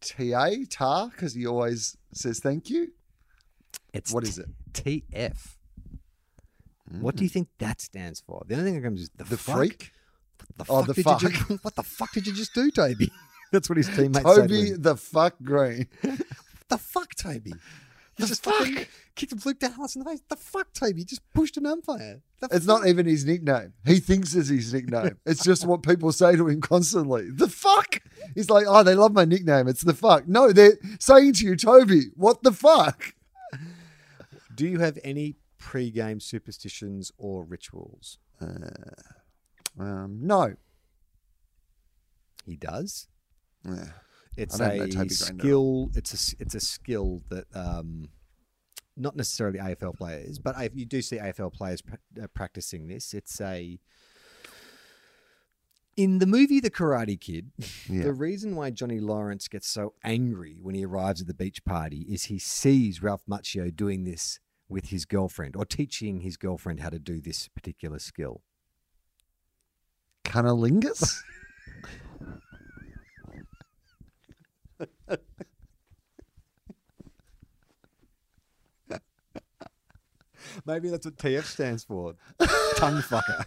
Ta 0.00 0.48
Tar 0.70 1.08
because 1.10 1.34
he 1.34 1.46
always 1.46 1.96
says 2.12 2.38
thank 2.40 2.70
you. 2.70 2.92
It's 3.92 4.12
What 4.12 4.24
is 4.24 4.38
it? 4.38 4.48
TF. 4.72 5.54
What 7.00 7.16
do 7.16 7.24
you 7.24 7.30
think 7.30 7.48
that 7.58 7.80
stands 7.80 8.20
for? 8.20 8.42
The 8.46 8.54
only 8.54 8.66
thing 8.70 8.80
that 8.80 8.86
comes 8.86 9.00
is 9.02 9.10
the, 9.16 9.24
The 9.24 9.36
fuck? 9.36 9.56
freak. 9.56 9.92
The 10.56 10.64
Oh, 10.68 10.84
fuck 10.84 11.20
the 11.20 11.48
You 11.50 11.58
what 11.62 11.74
the 11.74 11.82
fuck 11.82 12.12
did 12.12 12.26
you 12.26 12.32
just 12.32 12.54
do, 12.54 12.70
Toby? 12.70 13.10
That's 13.52 13.68
what 13.68 13.78
his 13.78 13.88
teammates 13.88 14.22
Toby 14.24 14.72
the 14.72 14.96
fuck 14.96 15.34
Greene. 15.42 15.88
The 16.68 16.78
fuck, 16.78 17.14
Toby? 17.14 17.52
You 18.18 18.24
The 18.24 18.28
just 18.28 18.44
fuck? 18.44 18.54
fucking 18.54 18.86
kicked 19.14 19.44
Luke 19.44 19.58
Dahlhaus 19.58 19.94
in 19.94 20.02
the 20.02 20.08
face. 20.10 20.22
The 20.28 20.36
fuck, 20.36 20.72
Toby? 20.72 21.00
You 21.00 21.04
just 21.04 21.20
pushed 21.34 21.56
an 21.58 21.66
umpire. 21.66 22.22
The 22.40 22.48
It's 22.50 22.64
fuck? 22.64 22.80
not 22.80 22.86
even 22.88 23.04
his 23.06 23.24
nickname. 23.26 23.74
He 23.86 24.00
thinks 24.00 24.34
it's 24.34 24.48
his 24.48 24.72
nickname. 24.72 25.18
It's 25.26 25.44
just 25.44 25.66
what 25.66 25.82
people 25.82 26.10
say 26.12 26.34
to 26.36 26.48
him 26.48 26.60
constantly. 26.62 27.28
The 27.30 27.48
fuck? 27.48 28.00
He's 28.34 28.48
like, 28.48 28.64
oh, 28.68 28.82
they 28.82 28.94
love 28.94 29.12
my 29.12 29.24
nickname. 29.26 29.68
It's 29.68 29.82
the 29.82 29.92
fuck. 29.94 30.26
No, 30.26 30.50
they're 30.52 30.78
saying 30.98 31.34
to 31.34 31.44
you, 31.44 31.56
Toby, 31.56 32.04
what 32.14 32.42
the 32.42 32.52
fuck? 32.52 33.14
Do 34.54 34.66
you 34.66 34.78
have 34.78 34.98
any 35.04 35.36
pre-game 35.58 36.20
superstitions 36.20 37.12
or 37.18 37.44
rituals? 37.44 38.18
Um, 39.78 40.18
no. 40.22 40.54
He 42.46 42.56
does. 42.56 43.08
Yeah. 43.64 43.88
It's 44.36 44.60
I 44.60 44.68
don't 44.68 44.78
know 44.78 44.84
a 44.84 44.88
Toby 44.88 44.92
Greene 44.92 45.06
at 45.06 45.10
all. 45.10 45.38
skill. 45.38 45.90
It's 45.94 46.32
a 46.32 46.36
it's 46.42 46.54
a 46.54 46.60
skill 46.60 47.22
that 47.30 47.44
um, 47.54 48.08
not 48.96 49.16
necessarily 49.16 49.58
AFL 49.58 49.96
players, 49.96 50.38
but 50.38 50.56
I, 50.56 50.70
you 50.74 50.84
do 50.86 51.02
see 51.02 51.16
AFL 51.18 51.52
players 51.52 51.82
pra- 51.82 51.98
uh, 52.22 52.26
practicing 52.28 52.88
this. 52.88 53.14
It's 53.14 53.40
a 53.40 53.78
in 55.96 56.18
the 56.18 56.26
movie 56.26 56.60
The 56.60 56.70
Karate 56.70 57.18
Kid. 57.20 57.50
Yeah. 57.88 58.02
The 58.02 58.12
reason 58.12 58.56
why 58.56 58.70
Johnny 58.70 58.98
Lawrence 58.98 59.46
gets 59.46 59.68
so 59.68 59.94
angry 60.02 60.56
when 60.60 60.74
he 60.74 60.84
arrives 60.84 61.20
at 61.20 61.28
the 61.28 61.34
beach 61.34 61.64
party 61.64 62.00
is 62.08 62.24
he 62.24 62.38
sees 62.38 63.00
Ralph 63.00 63.22
Macchio 63.30 63.74
doing 63.74 64.02
this 64.02 64.40
with 64.68 64.86
his 64.88 65.04
girlfriend 65.04 65.54
or 65.54 65.64
teaching 65.64 66.20
his 66.22 66.36
girlfriend 66.36 66.80
how 66.80 66.88
to 66.90 66.98
do 66.98 67.20
this 67.20 67.46
particular 67.46 68.00
skill. 68.00 68.42
Cunnilingus? 70.24 71.20
Maybe 80.64 80.88
that's 80.88 81.06
what 81.06 81.16
TF 81.16 81.44
stands 81.44 81.84
for. 81.84 82.14
Tongue 82.76 83.02
fucker. 83.02 83.44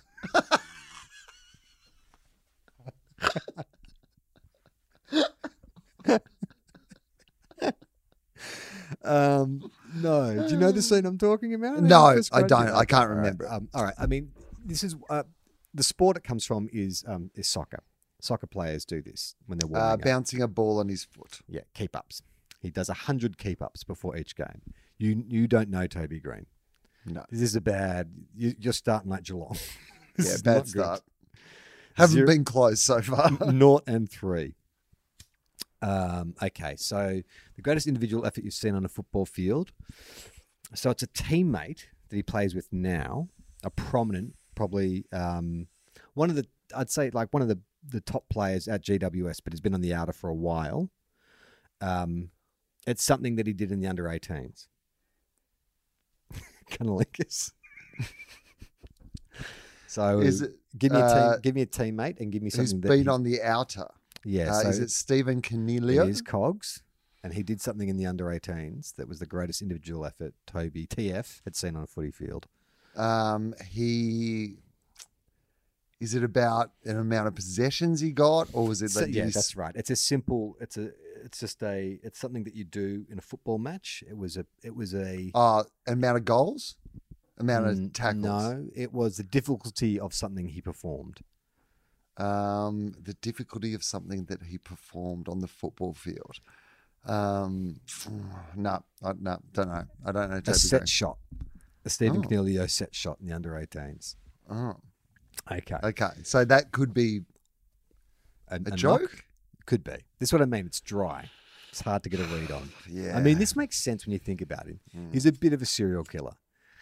um, 9.03 9.72
no. 9.95 10.47
Do 10.47 10.53
you 10.53 10.60
know 10.60 10.72
the 10.72 10.82
scene 10.82 11.05
I'm 11.05 11.18
talking 11.18 11.53
about? 11.53 11.82
No, 11.82 12.18
I 12.32 12.41
don't. 12.43 12.70
I 12.70 12.86
can't 12.86 13.10
remember. 13.10 13.47
Um, 13.49 13.70
all 13.74 13.84
right. 13.84 13.93
I 13.97 14.05
mean, 14.05 14.32
this 14.66 14.84
is 14.84 14.95
uh, 15.10 15.24
the 15.74 15.84
sport 15.84 16.18
it 16.18 16.24
comes 16.24 16.45
from 16.45 16.70
is 16.72 17.03
um, 17.07 17.32
is 17.36 17.47
soccer. 17.47 17.84
Soccer 18.22 18.47
players 18.47 18.84
do 18.84 19.01
this 19.01 19.36
when 19.45 19.60
they're 19.60 19.68
warming 19.68 19.89
Uh, 19.89 19.93
up. 19.93 20.01
bouncing 20.01 20.41
a 20.41 20.47
ball 20.47 20.80
on 20.80 20.89
his 20.89 21.05
foot. 21.05 21.39
Yeah, 21.47 21.62
keep 21.74 21.95
ups. 21.95 22.22
He 22.62 22.70
does 22.70 22.89
hundred 22.89 23.38
keep 23.38 23.62
ups 23.62 23.84
before 23.84 24.18
each 24.18 24.36
game. 24.36 24.62
You 24.97 25.24
you 25.28 25.47
don't 25.47 25.70
know 25.70 25.88
Toby 25.88 26.20
Greene. 26.20 26.47
No. 27.06 27.24
This 27.30 27.41
is 27.41 27.56
a 27.56 27.62
bad. 27.62 28.12
You, 28.36 28.54
you're 28.60 28.74
starting 28.74 29.10
like 29.10 29.24
Geelong. 29.24 29.58
Yeah, 30.18 30.36
bad 30.43 30.56
not 30.56 30.64
good. 30.66 30.70
start. 30.70 31.02
Haven't 31.93 32.14
Zero- 32.16 32.28
been 32.28 32.43
close 32.43 32.82
so 32.82 33.02
far. 33.02 33.32
Naught 33.54 33.84
and 33.88 34.10
three. 34.12 34.56
Um, 35.82 36.36
okay, 36.43 36.76
so 36.76 37.22
the 37.56 37.62
greatest 37.62 37.88
individual 37.88 38.26
effort 38.26 38.43
you've 38.43 38.54
seen 38.54 38.76
on 38.76 38.84
a 38.84 38.89
football 38.89 39.26
field. 39.26 39.72
So 40.76 40.89
it's 40.89 41.04
a 41.04 41.08
teammate 41.08 41.86
that 42.10 42.16
he 42.18 42.22
plays 42.24 42.54
with 42.54 42.68
now, 42.74 43.30
a 43.64 43.70
prominent, 43.70 44.36
probably 44.56 45.06
um, 45.14 45.68
one 46.16 46.30
of 46.30 46.36
the, 46.36 46.45
I'd 46.76 46.89
say 46.89 47.10
like 47.12 47.30
one 47.32 47.41
of 47.41 47.47
the, 47.47 47.60
the 47.88 48.02
top 48.02 48.26
players 48.30 48.68
at 48.68 48.84
GWS, 48.84 49.39
but 49.43 49.54
has 49.54 49.62
been 49.62 49.74
on 49.74 49.80
the 49.82 49.93
outer 49.93 50.12
for 50.12 50.30
a 50.30 50.36
while. 50.36 50.89
Um, 51.80 52.30
it's 52.86 53.04
something 53.04 53.36
that 53.38 53.47
he 53.47 53.54
did 53.54 53.72
in 53.72 53.80
the 53.80 53.88
under 53.88 54.04
18s. 54.04 54.68
Cunnilingus. 56.78 57.52
so 59.88 60.20
Is 60.22 60.42
it 60.42 60.52
give 60.78 60.92
me 60.92 61.00
a 61.00 61.04
uh, 61.04 61.32
team, 61.34 61.42
give 61.42 61.56
me 61.56 61.62
a 61.62 61.66
teammate 61.66 62.20
and 62.20 62.32
give 62.32 62.42
me 62.44 62.50
who's 62.50 62.70
something 62.72 62.82
that 62.82 62.88
been 62.90 63.04
he- 63.04 63.08
on 63.10 63.24
the 63.24 63.42
outer? 63.42 63.88
yeah, 64.24 64.52
Uh, 64.52 64.62
so 64.64 64.70
is 64.70 64.80
it 64.80 64.92
Stephen 64.92 65.42
Coniglio? 65.42 66.06
it 66.06 66.10
is 66.10 66.22
Cogs, 66.22 66.82
and 67.24 67.34
he 67.34 67.44
did 67.44 67.62
something 67.62 67.90
in 67.90 67.98
the 67.98 68.06
under 68.06 68.26
18s 68.26 68.96
that 68.96 69.08
was 69.08 69.20
the 69.20 69.26
greatest 69.26 69.62
individual 69.62 70.06
effort 70.06 70.34
Toby 70.46 70.86
TF 70.88 71.42
had 71.44 71.56
seen 71.56 71.76
on 71.76 71.84
a 71.84 71.88
footy 71.88 72.12
field. 72.12 72.48
Um, 72.96 73.54
he 73.70 74.58
is 76.00 76.14
it 76.14 76.24
about 76.24 76.72
an 76.86 76.98
amount 76.98 77.28
of 77.28 77.36
possessions 77.36 78.00
he 78.00 78.12
got, 78.12 78.48
or 78.54 78.68
was 78.68 78.82
it 78.82 78.92
So, 78.92 79.02
that 79.02 79.12
yeah, 79.12 79.26
that's 79.34 79.56
right. 79.56 79.76
It's 79.76 79.90
a 79.90 79.96
simple. 79.96 80.56
It's 80.62 80.78
a. 80.78 80.92
It's 81.24 81.40
just 81.40 81.62
a. 81.64 82.00
It's 82.04 82.20
something 82.20 82.44
that 82.46 82.56
you 82.56 82.64
do 82.64 83.06
in 83.10 83.18
a 83.18 83.22
football 83.22 83.58
match. 83.58 84.04
It 84.08 84.18
was 84.18 84.38
a. 84.38 84.46
It 84.64 84.76
was 84.76 84.94
a. 84.94 85.32
uh, 85.36 85.64
amount 85.88 86.18
of 86.18 86.26
goals, 86.26 86.76
amount 87.38 87.66
Mm, 87.68 87.86
of 87.88 87.94
tackles? 87.94 88.24
No, 88.24 88.68
it 88.76 88.94
was 88.94 89.18
the 89.18 89.24
difficulty 89.24 90.00
of 90.00 90.14
something 90.14 90.48
he 90.50 90.62
performed. 90.62 91.20
Um, 92.18 92.94
the 93.02 93.14
difficulty 93.16 93.74
of 93.74 93.84
something 93.84 94.26
that 94.26 94.44
he 94.44 94.58
performed 94.58 95.30
on 95.30 95.40
the 95.40 95.48
football 95.48 95.94
field. 95.94 96.40
Um, 97.06 97.80
no, 98.56 98.84
I, 99.04 99.14
no, 99.20 99.40
don't 99.54 99.70
know. 99.70 99.84
I 100.06 100.12
don't 100.12 100.30
know. 100.30 100.38
A 100.38 100.42
Toby 100.42 100.58
set 100.58 100.80
Greene. 100.82 100.88
shot. 100.88 101.18
A 101.86 101.90
Stephen 101.90 102.18
Oh. 102.20 102.28
Cornelio 102.28 102.68
set 102.68 102.94
shot 102.94 103.18
in 103.22 103.28
the 103.28 103.34
under 103.34 103.52
18s. 103.52 104.16
Oh, 104.50 104.76
Okay. 105.50 105.78
okay. 105.82 106.10
So 106.24 106.44
that 106.44 106.72
could 106.74 106.94
be 106.94 107.22
A, 108.50 108.56
a 108.56 108.60
knock? 108.60 108.76
joke. 108.78 109.24
Could 109.70 109.84
be. 109.84 109.92
This 110.18 110.30
is 110.30 110.34
what 110.34 110.42
I 110.42 110.46
mean. 110.46 110.66
It's 110.66 110.82
dry. 110.82 111.30
It's 111.70 111.82
hard 111.82 112.02
to 112.02 112.10
get 112.10 112.20
a 112.20 112.24
read 112.24 112.50
on. 112.50 112.72
Yeah. 112.90 113.16
I 113.16 113.22
mean, 113.22 113.38
this 113.38 113.56
makes 113.56 113.78
sense 113.78 114.04
when 114.04 114.14
you 114.14 114.18
think 114.18 114.42
about 114.42 114.66
him. 114.66 114.80
Mm. 114.98 115.14
He's 115.14 115.28
a 115.28 115.32
bit 115.32 115.54
of 115.54 115.62
a 115.62 115.66
serial 115.68 116.04
killer. 116.04 116.34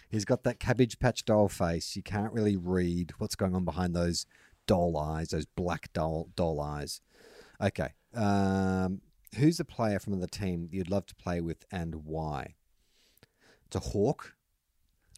He's 0.07 0.23
got 0.23 0.43
that 0.43 0.61
cabbage 0.61 0.97
patch 0.97 1.25
doll 1.25 1.49
face. 1.49 1.97
You 1.97 2.01
can't 2.01 2.31
really 2.31 2.55
read 2.55 3.11
what's 3.17 3.35
going 3.35 3.53
on 3.55 3.65
behind 3.65 3.93
those 3.93 4.25
doll 4.67 4.97
eyes, 4.97 5.31
those 5.31 5.45
black 5.45 5.91
doll 5.91 6.29
doll 6.37 6.61
eyes. 6.61 7.01
Okay. 7.59 7.89
Um, 8.15 9.01
who's 9.37 9.57
the 9.57 9.65
player 9.65 9.99
from 9.99 10.17
the 10.21 10.25
team 10.25 10.69
you'd 10.71 10.89
love 10.89 11.07
to 11.07 11.15
play 11.15 11.41
with 11.41 11.65
and 11.69 12.05
why? 12.05 12.55
It's 13.65 13.75
a 13.75 13.79
hawk. 13.79 14.33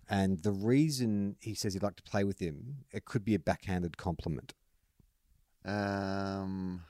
And 0.09 0.39
the 0.39 0.53
reason 0.53 1.35
he 1.39 1.53
says 1.53 1.75
he'd 1.75 1.83
like 1.83 1.97
to 1.97 2.03
play 2.03 2.23
with 2.23 2.39
him, 2.39 2.77
it 2.91 3.05
could 3.05 3.23
be 3.23 3.35
a 3.35 3.39
backhanded 3.39 3.95
compliment. 3.95 4.55
Um. 5.63 6.81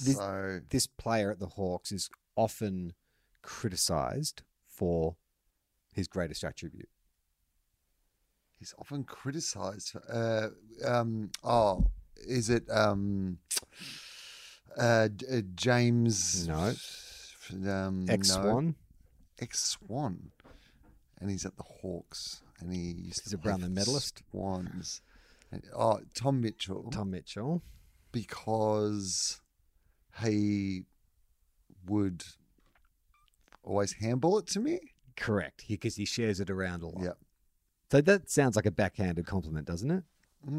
This- 0.00 0.16
so 0.16 0.60
This 0.70 0.86
player 0.86 1.30
at 1.30 1.38
the 1.38 1.48
Hawks 1.48 1.92
is 1.92 2.08
often 2.36 2.94
criticized 3.42 4.42
for 4.66 5.16
his 5.92 6.08
greatest 6.08 6.42
attribute. 6.44 6.88
he's 8.58 8.74
often 8.78 9.04
criticised. 9.04 9.90
for- 9.90 10.02
Uh, 10.10 10.50
um. 10.88 11.30
Oh, 11.42 11.90
is 12.16 12.48
it 12.48 12.68
um. 12.70 13.38
Uh, 14.76 15.08
uh, 15.30 15.42
James. 15.54 16.48
No. 16.48 16.74
Um, 17.52 18.06
no. 18.06 18.22
Swan. 18.22 18.74
Ex 19.38 19.60
Swan, 19.60 20.32
and 21.18 21.30
he's 21.30 21.44
at 21.44 21.56
the 21.56 21.62
Hawks, 21.64 22.42
and 22.60 22.72
he 22.72 22.78
used 22.92 23.20
He's 23.24 23.30
to 23.32 23.36
a 23.36 23.38
play 23.38 23.56
medalist. 23.68 24.22
Swans. 24.30 25.02
And, 25.50 25.62
oh, 25.74 26.00
Tom 26.14 26.40
Mitchell, 26.40 26.90
Tom 26.90 27.10
Mitchell. 27.10 27.62
because 28.12 29.40
he 30.22 30.84
would 31.86 32.24
always 33.62 33.94
handball 33.94 34.38
it 34.38 34.46
to 34.48 34.60
me. 34.60 34.80
Correct. 35.16 35.64
Because 35.68 35.96
he, 35.96 36.04
shares 36.04 36.40
it 36.40 36.50
around 36.50 36.82
a 36.82 36.88
lot. 36.88 37.04
Yeah. 37.04 37.12
So 37.90 38.00
that 38.00 38.30
sounds 38.30 38.56
like 38.56 38.66
a 38.66 38.70
backhanded 38.70 39.26
compliment, 39.26 39.66
doesn't 39.66 39.90
it? 39.90 40.04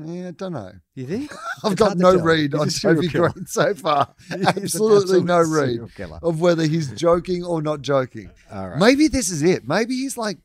Yeah, 0.06 0.30
I 0.30 0.32
don't 0.32 0.53
know. 0.53 0.72
You 0.95 1.06
think? 1.06 1.32
I've 1.64 1.74
It's 1.74 1.80
got 1.80 1.97
no 1.97 2.18
read 2.18 2.53
He's 2.53 2.84
on 2.86 2.95
Toby. 2.95 3.08
Greene 3.08 3.45
so 3.45 3.74
far. 3.76 4.16
Absolutely 4.32 5.22
no 5.22 5.41
read 5.41 5.80
of 6.24 6.39
whether 6.39 6.66
he's 6.66 6.91
joking 6.93 7.43
or 7.43 7.62
not 7.62 7.82
joking. 7.82 8.32
All 8.51 8.70
right. 8.70 8.80
Maybe 8.80 9.08
this 9.08 9.30
is 9.30 9.43
it. 9.43 9.68
Maybe 9.68 9.95
he's 9.95 10.18
like, 10.18 10.38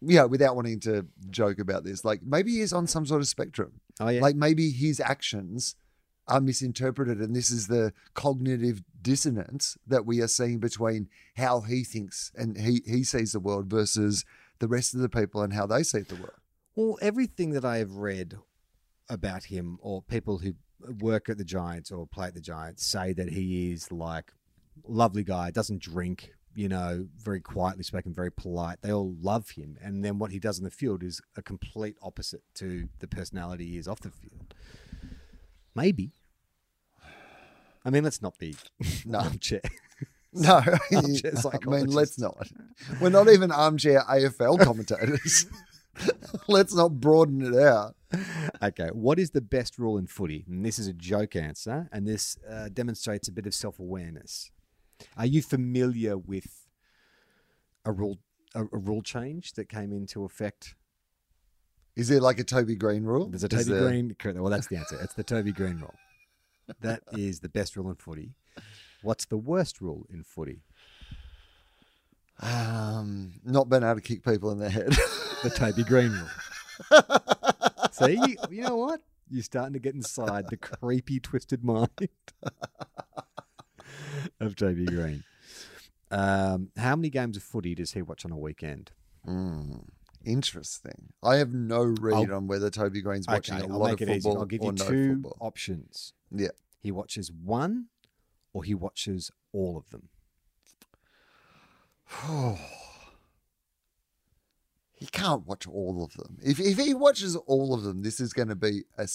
yeah, 0.00 0.24
without 0.24 0.56
wanting 0.56 0.80
to 0.80 1.06
joke 1.28 1.58
about 1.58 1.84
this, 1.84 2.04
like 2.04 2.22
maybe 2.22 2.52
he's 2.52 2.72
on 2.72 2.86
some 2.86 3.06
sort 3.06 3.20
of 3.20 3.28
spectrum. 3.28 3.72
oh 4.00 4.08
yeah. 4.08 4.20
Like 4.20 4.34
maybe 4.34 4.70
his 4.70 4.98
actions 5.00 5.76
are 6.30 6.40
misinterpreted, 6.40 7.18
and 7.18 7.34
this 7.34 7.50
is 7.50 7.66
the 7.66 7.92
cognitive 8.14 8.82
dissonance 9.02 9.76
that 9.86 10.06
we 10.06 10.20
are 10.20 10.28
seeing 10.28 10.60
between 10.60 11.08
how 11.36 11.60
he 11.62 11.82
thinks 11.82 12.30
and 12.36 12.56
he, 12.56 12.82
he 12.86 13.02
sees 13.02 13.32
the 13.32 13.40
world 13.40 13.66
versus 13.66 14.24
the 14.60 14.68
rest 14.68 14.94
of 14.94 15.00
the 15.00 15.08
people 15.08 15.42
and 15.42 15.52
how 15.52 15.66
they 15.66 15.82
see 15.82 16.00
the 16.00 16.14
world. 16.14 16.38
well, 16.76 16.98
everything 17.02 17.50
that 17.50 17.64
I 17.64 17.78
have 17.78 17.96
read 17.96 18.36
about 19.08 19.44
him, 19.44 19.78
or 19.82 20.02
people 20.02 20.38
who 20.38 20.54
work 21.00 21.28
at 21.28 21.36
the 21.36 21.44
Giants 21.44 21.90
or 21.90 22.06
play 22.06 22.28
at 22.28 22.34
the 22.34 22.40
Giants, 22.40 22.86
say 22.86 23.12
that 23.12 23.30
he 23.30 23.72
is 23.72 23.90
like 23.90 24.32
lovely 24.86 25.24
guy, 25.24 25.50
doesn't 25.50 25.82
drink, 25.82 26.32
you 26.54 26.68
know, 26.68 27.08
very 27.18 27.40
quietly 27.40 27.82
spoken, 27.82 28.14
very 28.14 28.30
polite. 28.30 28.82
They 28.82 28.92
all 28.92 29.16
love 29.20 29.50
him, 29.50 29.76
and 29.82 30.04
then 30.04 30.20
what 30.20 30.30
he 30.30 30.38
does 30.38 30.58
in 30.58 30.64
the 30.64 30.70
field 30.70 31.02
is 31.02 31.20
a 31.36 31.42
complete 31.42 31.96
opposite 32.02 32.42
to 32.54 32.88
the 33.00 33.08
personality 33.08 33.66
he 33.66 33.78
is 33.78 33.88
off 33.88 34.00
the 34.00 34.10
field. 34.10 34.54
Maybe. 35.74 36.12
I 37.84 37.90
mean, 37.90 38.04
let's 38.04 38.20
not 38.22 38.38
be 38.38 38.54
No. 39.06 39.18
armchair. 39.20 39.60
No, 40.32 40.54
Armchair 40.94 41.32
I 41.52 41.68
mean, 41.68 41.86
let's 41.86 42.16
not. 42.16 42.46
We're 43.00 43.08
not 43.10 43.28
even 43.28 43.50
armchair 43.50 44.04
AFL 44.08 44.60
commentators. 44.62 45.46
let's 46.46 46.72
not 46.72 47.00
broaden 47.00 47.42
it 47.52 47.60
out. 47.60 47.96
Okay, 48.62 48.90
what 48.92 49.18
is 49.18 49.30
the 49.32 49.40
best 49.40 49.76
rule 49.76 49.98
in 49.98 50.06
footy? 50.06 50.44
And 50.48 50.64
this 50.64 50.78
is 50.78 50.86
a 50.86 50.92
joke 50.92 51.34
answer, 51.34 51.88
and 51.90 52.06
this 52.06 52.38
uh, 52.48 52.68
demonstrates 52.72 53.26
a 53.26 53.32
bit 53.32 53.44
of 53.44 53.54
self 53.54 53.80
awareness. 53.80 54.52
Are 55.16 55.26
you 55.26 55.42
familiar 55.42 56.16
with 56.16 56.68
a 57.84 57.90
rule 57.90 58.18
a, 58.54 58.62
a 58.72 58.78
rule 58.78 59.02
change 59.02 59.54
that 59.54 59.68
came 59.68 59.92
into 59.92 60.24
effect? 60.24 60.76
Is 61.96 62.06
there 62.06 62.20
like 62.20 62.38
a 62.38 62.44
Toby 62.44 62.76
Greene 62.76 63.02
rule? 63.02 63.26
There's 63.30 63.42
a 63.42 63.46
Is 63.46 63.66
Toby 63.66 63.78
there- 63.80 63.88
Greene. 63.88 64.14
correct, 64.16 64.38
Well, 64.38 64.50
that's 64.50 64.68
the 64.68 64.76
answer. 64.76 64.96
It's 65.02 65.14
the 65.14 65.24
Toby 65.24 65.50
Greene 65.50 65.78
rule. 65.80 65.94
That 66.80 67.02
is 67.12 67.40
the 67.40 67.48
best 67.48 67.76
rule 67.76 67.88
in 67.90 67.96
footy. 67.96 68.32
What's 69.02 69.24
the 69.26 69.36
worst 69.36 69.80
rule 69.80 70.06
in 70.10 70.22
footy? 70.24 70.62
Um, 72.40 73.34
not 73.44 73.68
being 73.68 73.82
able 73.82 73.96
to 73.96 74.00
kick 74.00 74.24
people 74.24 74.50
in 74.50 74.58
the 74.58 74.70
head. 74.70 74.96
The 75.42 75.50
Toby 75.50 75.84
Greene 75.84 76.12
rule. 76.12 77.00
See, 77.92 78.12
you, 78.14 78.36
you 78.50 78.62
know 78.62 78.76
what? 78.76 79.00
You're 79.30 79.42
starting 79.42 79.74
to 79.74 79.78
get 79.78 79.94
inside 79.94 80.48
the 80.48 80.56
creepy, 80.56 81.20
twisted 81.20 81.62
mind 81.64 81.88
of 84.40 84.56
Toby 84.56 84.86
Greene. 84.86 85.24
Um, 86.10 86.70
how 86.76 86.96
many 86.96 87.10
games 87.10 87.36
of 87.36 87.42
footy 87.42 87.74
does 87.74 87.92
he 87.92 88.02
watch 88.02 88.24
on 88.24 88.32
a 88.32 88.36
weekend? 88.38 88.90
Mm, 89.26 89.84
interesting. 90.24 91.12
I 91.22 91.36
have 91.36 91.52
no 91.54 91.82
read 91.84 92.14
I'll- 92.14 92.34
on 92.34 92.46
whether 92.48 92.70
Toby 92.70 93.02
Greene's 93.02 93.26
watching 93.28 93.56
Okay, 93.56 93.64
a 93.66 93.68
lot 93.68 93.92
of 93.92 94.00
it 94.02 94.08
easy. 94.08 94.20
football 94.20 94.38
I'll 94.40 94.46
give 94.46 94.62
or 94.62 94.66
you 94.66 94.72
no 94.72 94.88
two 94.88 95.12
football. 95.14 95.36
options. 95.40 96.12
Yeah. 96.30 96.48
He 96.78 96.90
watches 96.90 97.30
one, 97.30 97.86
or 98.52 98.64
he 98.64 98.74
watches 98.74 99.30
all 99.52 99.76
of 99.76 99.88
them. 99.90 100.08
he 104.94 105.06
can't 105.06 105.46
watch 105.46 105.66
all 105.66 106.02
of 106.04 106.14
them. 106.14 106.38
If 106.42 106.58
if 106.60 106.78
he 106.78 106.94
watches 106.94 107.36
all 107.36 107.74
of 107.74 107.82
them, 107.82 108.02
this 108.02 108.20
is 108.20 108.32
going 108.32 108.48
to 108.48 108.56
be 108.56 108.84
a. 108.98 109.08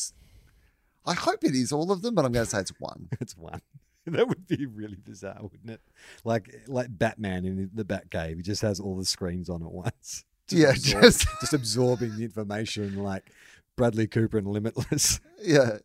I 1.05 1.13
hope 1.13 1.43
it 1.43 1.53
is 1.53 1.71
all 1.71 1.91
of 1.91 2.01
them, 2.01 2.15
but 2.15 2.25
I'm 2.25 2.31
going 2.31 2.45
to 2.45 2.49
say 2.49 2.59
it's 2.59 2.73
one. 2.79 3.09
It's 3.19 3.37
one. 3.37 3.61
That 4.07 4.27
would 4.27 4.45
be 4.45 4.67
really 4.67 4.99
bizarre, 5.03 5.39
wouldn't 5.41 5.67
it? 5.67 5.81
Like 6.23 6.61
like 6.67 6.95
Batman 6.95 7.43
in 7.43 7.71
the 7.73 7.83
Batcave, 7.83 8.35
he 8.35 8.43
just 8.43 8.61
has 8.61 8.79
all 8.79 8.95
the 8.95 9.03
screens 9.03 9.49
on 9.49 9.63
at 9.63 9.71
once. 9.71 10.23
yeah, 10.49 10.69
absorb- 10.69 11.01
just 11.01 11.27
just 11.41 11.53
absorbing 11.55 12.15
the 12.15 12.23
information 12.23 12.97
like 12.97 13.31
Bradley 13.75 14.05
Cooper 14.05 14.37
and 14.37 14.45
Limitless. 14.45 15.19
yeah. 15.41 15.77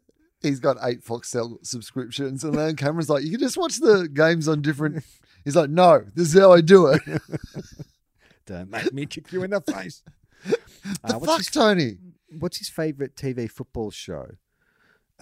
He's 0.43 0.61
got 0.61 0.77
eight 0.83 1.05
Foxtel 1.05 1.65
subscriptions, 1.67 2.45
and 2.45 2.55
then 2.55 2.77
Cameron's 2.77 3.11
like, 3.11 3.25
"You 3.25 3.31
can 3.33 3.41
just 3.41 3.57
watch 3.59 3.77
the 3.79 4.09
games 4.13 4.49
on 4.49 4.63
different." 4.63 5.05
He's 5.45 5.57
like, 5.57 5.71
"No, 5.71 6.05
this 6.15 6.35
is 6.35 6.41
how 6.41 6.53
I 6.53 6.61
do 6.61 6.87
it." 6.89 7.03
Don't 8.47 8.71
make 8.71 8.93
me 8.93 9.07
kick 9.07 9.33
you 9.33 9.43
in 9.43 9.51
the 9.51 9.61
face. 9.61 10.03
the 10.45 10.57
Uh, 11.05 11.19
fuck, 11.21 11.39
his, 11.39 11.47
Tony? 11.49 11.99
what's 12.39 12.59
his 12.59 12.69
favorite 12.69 13.15
TV 13.17 13.51
football 13.51 13.91
show? 13.91 14.27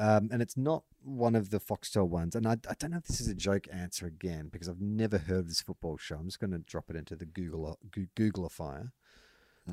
um, 0.00 0.28
and 0.30 0.40
it's 0.40 0.56
not 0.56 0.84
one 1.02 1.34
of 1.34 1.50
the 1.50 1.58
Foxtel 1.58 2.08
ones. 2.08 2.36
And 2.36 2.46
I, 2.46 2.52
I 2.52 2.74
don't 2.78 2.92
know 2.92 2.98
if 2.98 3.04
this 3.06 3.20
is 3.20 3.26
a 3.26 3.34
joke 3.34 3.66
answer 3.72 4.06
again 4.06 4.48
because 4.52 4.68
I've 4.68 4.80
never 4.80 5.18
heard 5.18 5.40
of 5.40 5.48
this 5.48 5.60
football 5.60 5.96
show. 5.96 6.14
I'm 6.16 6.26
just 6.26 6.38
going 6.38 6.52
to 6.52 6.58
drop 6.60 6.84
it 6.88 6.94
into 6.94 7.16
the 7.16 7.26
Google 7.26 7.76
Goo- 7.90 8.06
Googleifier. 8.14 8.92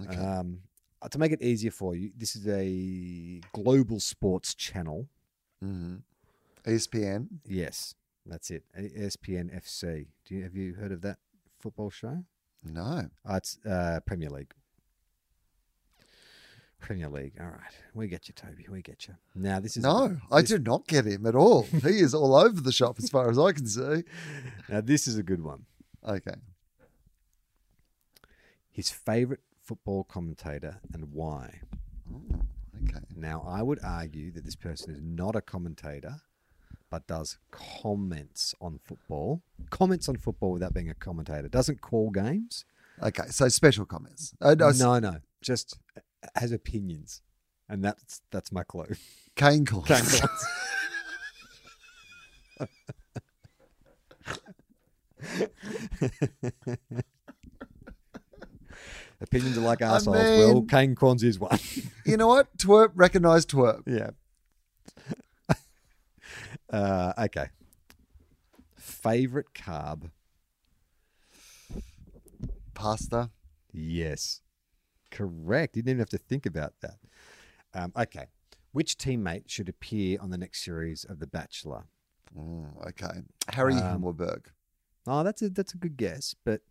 Okay. 0.03 0.17
Um, 0.17 0.61
uh, 1.03 1.09
to 1.09 1.19
make 1.19 1.31
it 1.31 1.43
easier 1.43 1.69
for 1.69 1.93
you, 1.93 2.09
this 2.17 2.35
is 2.35 2.47
a 2.47 3.39
global 3.53 3.99
sports 3.99 4.55
channel. 4.55 5.07
Hmm 5.61 5.95
ESPN. 6.65 7.27
Yes, 7.45 7.93
that's 8.25 8.49
it. 8.49 8.63
ESPN 8.77 9.55
FC. 9.55 10.07
Do 10.25 10.35
you 10.35 10.43
have 10.43 10.55
you 10.55 10.73
heard 10.73 10.91
of 10.91 11.01
that 11.01 11.17
football 11.59 11.89
show? 11.91 12.23
No. 12.63 13.09
Oh, 13.25 13.35
it's 13.35 13.59
uh, 13.65 13.99
Premier 14.05 14.29
League. 14.31 14.51
Premier 16.79 17.09
League. 17.09 17.33
All 17.39 17.45
right, 17.47 17.73
we 17.93 18.07
get 18.07 18.27
you, 18.27 18.33
Toby. 18.33 18.65
We 18.69 18.81
get 18.81 19.07
you. 19.07 19.15
Now 19.35 19.59
this 19.59 19.77
is 19.77 19.83
No, 19.83 20.17
I 20.31 20.41
this- 20.41 20.49
do 20.51 20.59
not 20.59 20.87
get 20.87 21.05
him 21.05 21.25
at 21.27 21.35
all. 21.35 21.63
he 21.63 21.99
is 21.99 22.13
all 22.13 22.35
over 22.35 22.59
the 22.61 22.71
shop 22.71 22.97
as 22.99 23.09
far 23.09 23.29
as 23.29 23.37
I 23.39 23.51
can 23.53 23.65
see. 23.67 24.03
Now 24.69 24.81
this 24.81 25.07
is 25.07 25.17
a 25.17 25.23
good 25.23 25.43
one. 25.43 25.65
Okay. 26.07 26.35
His 28.71 28.89
favorite 28.89 29.41
football 29.63 30.03
commentator 30.03 30.79
and 30.93 31.11
why. 31.13 31.61
Oh, 32.13 32.41
okay. 32.89 33.05
Now 33.15 33.43
I 33.47 33.61
would 33.61 33.79
argue 33.83 34.31
that 34.31 34.43
this 34.45 34.55
person 34.55 34.93
is 34.93 35.01
not 35.01 35.35
a 35.35 35.41
commentator, 35.41 36.15
but 36.89 37.07
does 37.07 37.37
comments 37.51 38.55
on 38.61 38.79
football. 38.83 39.41
Comments 39.69 40.07
on 40.09 40.17
football 40.17 40.51
without 40.51 40.73
being 40.73 40.89
a 40.89 40.93
commentator. 40.93 41.47
Doesn't 41.47 41.81
call 41.81 42.09
games. 42.11 42.65
Okay. 43.01 43.27
So 43.27 43.47
special 43.49 43.85
comments. 43.85 44.33
Uh, 44.41 44.55
no, 44.55 44.71
No, 44.71 44.99
no, 44.99 45.17
just 45.41 45.77
has 46.35 46.51
opinions, 46.51 47.21
and 47.69 47.83
that's 47.83 48.21
that's 48.31 48.51
my 48.51 48.63
clue. 48.63 48.95
Kane 49.35 49.65
Cornes. 49.65 49.87
Kane 49.87 50.03
Cornes. 50.05 50.45
Opinions 59.21 59.57
are 59.57 59.61
like 59.61 59.81
I 59.81 59.95
assholes. 59.95 60.37
well, 60.37 60.61
Kane 60.63 60.95
Cornes 60.95 61.23
is 61.23 61.39
one. 61.39 61.57
you 62.05 62.17
know 62.17 62.27
what? 62.27 62.55
Twerp, 62.57 62.91
recognised 62.95 63.49
twerp. 63.49 63.81
yeah. 63.87 64.09
uh, 66.69 67.13
okay. 67.17 67.47
Favorite 68.77 69.53
carb? 69.53 70.11
Pasta. 72.73 73.29
Yes. 73.71 74.41
Correct. 75.11 75.75
You 75.75 75.81
didn't 75.81 75.91
even 75.97 75.99
have 75.99 76.09
to 76.09 76.17
think 76.17 76.45
about 76.45 76.73
that. 76.81 76.97
Um, 77.73 77.91
okay. 77.97 78.25
Which 78.73 78.97
teammate 78.97 79.43
should 79.47 79.69
appear 79.69 80.17
on 80.19 80.29
the 80.29 80.37
next 80.37 80.63
series 80.63 81.05
of 81.05 81.19
The 81.19 81.27
Bachelor? 81.27 81.85
Mm, 82.37 82.87
okay. 82.89 83.21
Harry 83.53 83.75
Um, 83.75 84.01
Himmelberg. 84.01 84.47
Oh, 85.07 85.23
that's 85.23 85.41
a 85.41 85.49
that's 85.49 85.73
a 85.73 85.77
good 85.77 85.97
guess, 85.97 86.35
but 86.43 86.61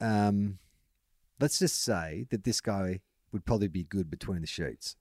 um, 0.00 0.58
let's 1.40 1.58
just 1.58 1.82
say 1.82 2.26
that 2.30 2.44
this 2.44 2.60
guy 2.60 3.00
would 3.32 3.44
probably 3.44 3.68
be 3.68 3.84
good 3.84 4.10
between 4.10 4.40
the 4.42 4.46
sheets. 4.46 4.96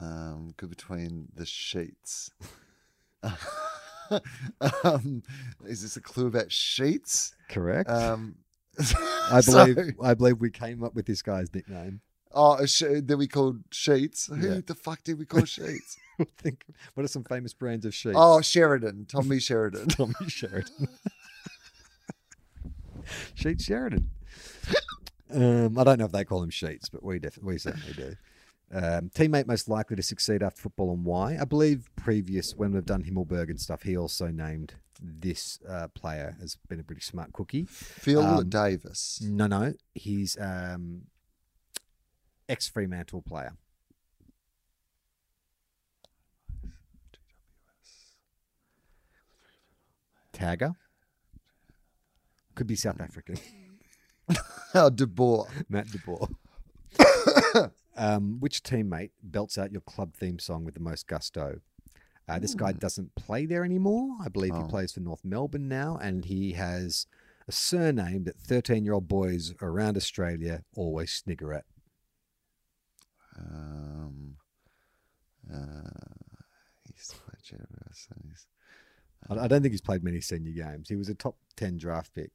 Um, 0.00 0.54
good 0.56 0.70
between 0.70 1.28
the 1.34 1.46
sheets. 1.46 2.30
um, 4.84 5.22
is 5.66 5.82
this 5.82 5.96
a 5.96 6.00
clue 6.00 6.26
about 6.26 6.50
sheets? 6.52 7.34
Correct. 7.48 7.88
Um, 7.90 8.36
I 9.30 9.40
so- 9.40 9.66
believe 9.74 9.94
I 10.02 10.14
believe 10.14 10.40
we 10.40 10.50
came 10.50 10.82
up 10.82 10.94
with 10.94 11.06
this 11.06 11.22
guy's 11.22 11.52
nickname. 11.54 12.00
oh, 12.32 12.64
sh- 12.66 12.82
that 13.04 13.16
we 13.16 13.28
called 13.28 13.62
sheets. 13.70 14.26
Who 14.26 14.36
Yeah. 14.54 14.60
the 14.66 14.74
fuck 14.74 15.02
did 15.04 15.18
we 15.18 15.24
call 15.26 15.44
sheets? 15.46 15.96
Think 16.38 16.64
what 16.94 17.04
are 17.04 17.08
some 17.08 17.24
famous 17.24 17.52
brands 17.54 17.84
of 17.86 17.94
sheets? 17.94 18.16
oh, 18.18 18.40
Sheridan. 18.40 19.06
Tommy 19.06 19.38
Sheridan. 19.40 19.88
Tommy 19.88 20.14
Sheridan. 20.28 20.88
Sheet 23.34 23.60
Sheridan. 23.60 24.10
Um, 25.32 25.78
I 25.78 25.84
don't 25.84 25.98
know 25.98 26.04
if 26.04 26.12
they 26.12 26.24
call 26.24 26.42
him 26.42 26.50
Sheets, 26.50 26.88
but 26.88 27.02
we 27.02 27.18
def- 27.18 27.38
we 27.42 27.58
certainly 27.58 27.92
do. 27.94 28.16
Um, 28.74 29.10
teammate 29.10 29.46
most 29.46 29.68
likely 29.68 29.96
to 29.96 30.02
succeed 30.02 30.42
after 30.42 30.62
football 30.62 30.92
and 30.94 31.04
why? 31.04 31.36
I 31.40 31.44
believe 31.44 31.90
previous 31.96 32.54
when 32.54 32.72
we've 32.72 32.84
done 32.86 33.02
Himmelberg 33.04 33.50
and 33.50 33.60
stuff, 33.60 33.82
he 33.82 33.96
also 33.96 34.28
named 34.28 34.74
this 35.00 35.58
uh, 35.68 35.88
player 35.88 36.36
as 36.42 36.56
been 36.68 36.80
a 36.80 36.84
pretty 36.84 37.02
smart 37.02 37.32
cookie. 37.32 37.64
Phil 37.68 38.22
Um, 38.22 38.48
Davis. 38.48 39.20
No, 39.22 39.46
no, 39.46 39.74
he's 39.94 40.38
um, 40.40 41.02
ex 42.48 42.68
Fremantle 42.68 43.22
player. 43.22 43.52
Tagger. 50.32 50.74
Could 52.54 52.66
be 52.66 52.76
South 52.76 53.00
African. 53.00 53.36
Oh, 54.74 54.88
De 54.88 55.06
Boer. 55.06 55.48
Matt 55.68 55.90
De 55.90 55.98
Boer. 55.98 56.28
um, 57.96 58.40
which 58.40 58.62
teammate 58.62 59.10
belts 59.22 59.58
out 59.58 59.70
your 59.72 59.82
club 59.82 60.14
theme 60.14 60.38
song 60.38 60.64
with 60.64 60.74
the 60.74 60.80
most 60.80 61.06
gusto? 61.06 61.60
Uh, 62.28 62.38
this 62.38 62.54
guy 62.54 62.72
doesn't 62.72 63.14
play 63.14 63.44
there 63.44 63.64
anymore. 63.64 64.16
I 64.24 64.28
believe 64.28 64.54
he 64.54 64.62
Oh. 64.62 64.66
plays 64.68 64.92
for 64.92 65.00
North 65.00 65.24
Melbourne 65.24 65.68
now, 65.68 65.98
and 66.00 66.24
he 66.24 66.52
has 66.52 67.06
a 67.48 67.52
surname 67.52 68.24
that 68.24 68.38
13 68.38 68.84
year 68.84 68.94
old 68.94 69.08
boys 69.08 69.52
around 69.60 69.96
Australia 69.96 70.62
always 70.74 71.12
snigger 71.12 71.52
at. 71.52 71.64
Um, 73.38 74.36
uh, 75.52 75.90
he's 76.86 77.12
Sheridan. 77.42 77.68
so 77.92 78.14
he's- 78.24 78.46
I 79.28 79.34
I 79.44 79.48
don't 79.48 79.62
think 79.62 79.72
he's 79.72 79.80
played 79.80 80.02
many 80.04 80.20
senior 80.20 80.52
games. 80.52 80.88
He 80.88 80.96
was 80.96 81.08
a 81.08 81.14
top 81.14 81.36
10 81.56 81.76
draft 81.76 82.14
pick. 82.14 82.30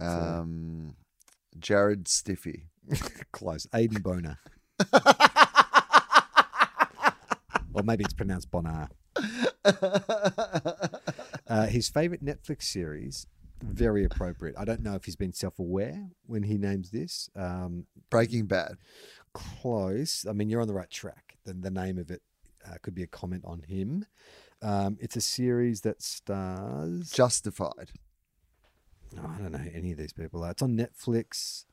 Um, 0.00 0.96
Jared 1.58 2.08
Stiffy. 2.08 2.68
close. 3.32 3.66
Aiden 3.66 4.02
Boner. 4.02 4.38
or 7.74 7.82
maybe 7.82 8.04
it's 8.04 8.14
pronounced 8.14 8.50
Bonar. 8.50 8.88
Uh, 11.48 11.66
his 11.66 11.88
favorite 11.90 12.24
Netflix 12.24 12.62
series, 12.62 13.26
very 13.62 14.04
appropriate. 14.04 14.54
I 14.56 14.64
don't 14.64 14.80
know 14.80 14.94
if 14.94 15.04
he's 15.04 15.16
been 15.16 15.34
self 15.34 15.58
aware 15.58 16.08
when 16.24 16.44
he 16.44 16.56
names 16.56 16.90
this. 16.90 17.28
Um, 17.36 17.84
Breaking 18.08 18.46
Bad. 18.46 18.76
close. 19.34 20.24
I 20.26 20.32
mean, 20.32 20.48
you're 20.48 20.62
on 20.62 20.68
the 20.68 20.72
right 20.72 20.88
track. 20.90 21.36
The, 21.44 21.52
the 21.52 21.70
name 21.70 21.98
of 21.98 22.10
it 22.10 22.22
uh, 22.66 22.76
could 22.80 22.94
be 22.94 23.02
a 23.02 23.06
comment 23.06 23.42
on 23.44 23.62
him. 23.68 24.06
Um, 24.62 24.96
it's 24.98 25.16
a 25.16 25.20
series 25.20 25.82
that 25.82 26.00
stars. 26.00 27.10
Justified. 27.10 27.90
Oh, 29.18 29.30
I 29.34 29.38
don't 29.38 29.52
know 29.52 29.58
who 29.58 29.70
any 29.74 29.92
of 29.92 29.98
these 29.98 30.12
people 30.12 30.44
are. 30.44 30.50
It's 30.52 30.62
on 30.62 30.76
Netflix. 30.76 31.64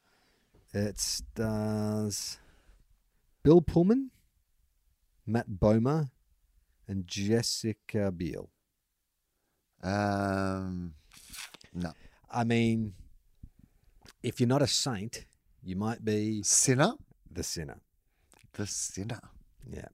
It 0.74 1.00
stars 1.00 2.38
Bill 3.44 3.62
Pullman, 3.62 4.12
Matt 5.26 5.50
Bomer, 5.50 6.10
and 6.88 7.08
Jessica 7.08 8.12
Biel. 8.12 8.50
Um, 9.82 10.94
no. 11.74 11.94
I 12.30 12.44
mean, 12.44 12.94
if 14.22 14.40
you're 14.40 14.50
not 14.50 14.62
a 14.62 14.68
saint, 14.68 15.26
you 15.64 15.76
might 15.76 16.04
be 16.04 16.44
Sinner. 16.44 16.94
the 17.32 17.44
sinner. 17.44 17.80
The 18.54 18.68
Sinner. 18.68 19.22
Yeah. 19.68 19.88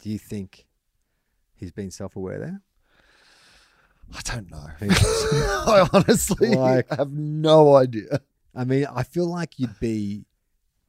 Do 0.00 0.10
you 0.10 0.18
think 0.18 0.66
he's 1.54 1.72
been 1.72 1.90
self 1.90 2.16
aware 2.16 2.38
there? 2.38 2.60
I 4.14 4.20
don't 4.24 4.50
know. 4.50 4.66
I 4.80 5.88
honestly 5.92 6.50
Like- 6.54 6.88
have 6.90 7.10
no 7.12 7.76
idea. 7.76 8.20
I 8.54 8.64
mean, 8.64 8.86
I 8.94 9.02
feel 9.02 9.26
like 9.26 9.58
you'd 9.58 9.80
be 9.80 10.26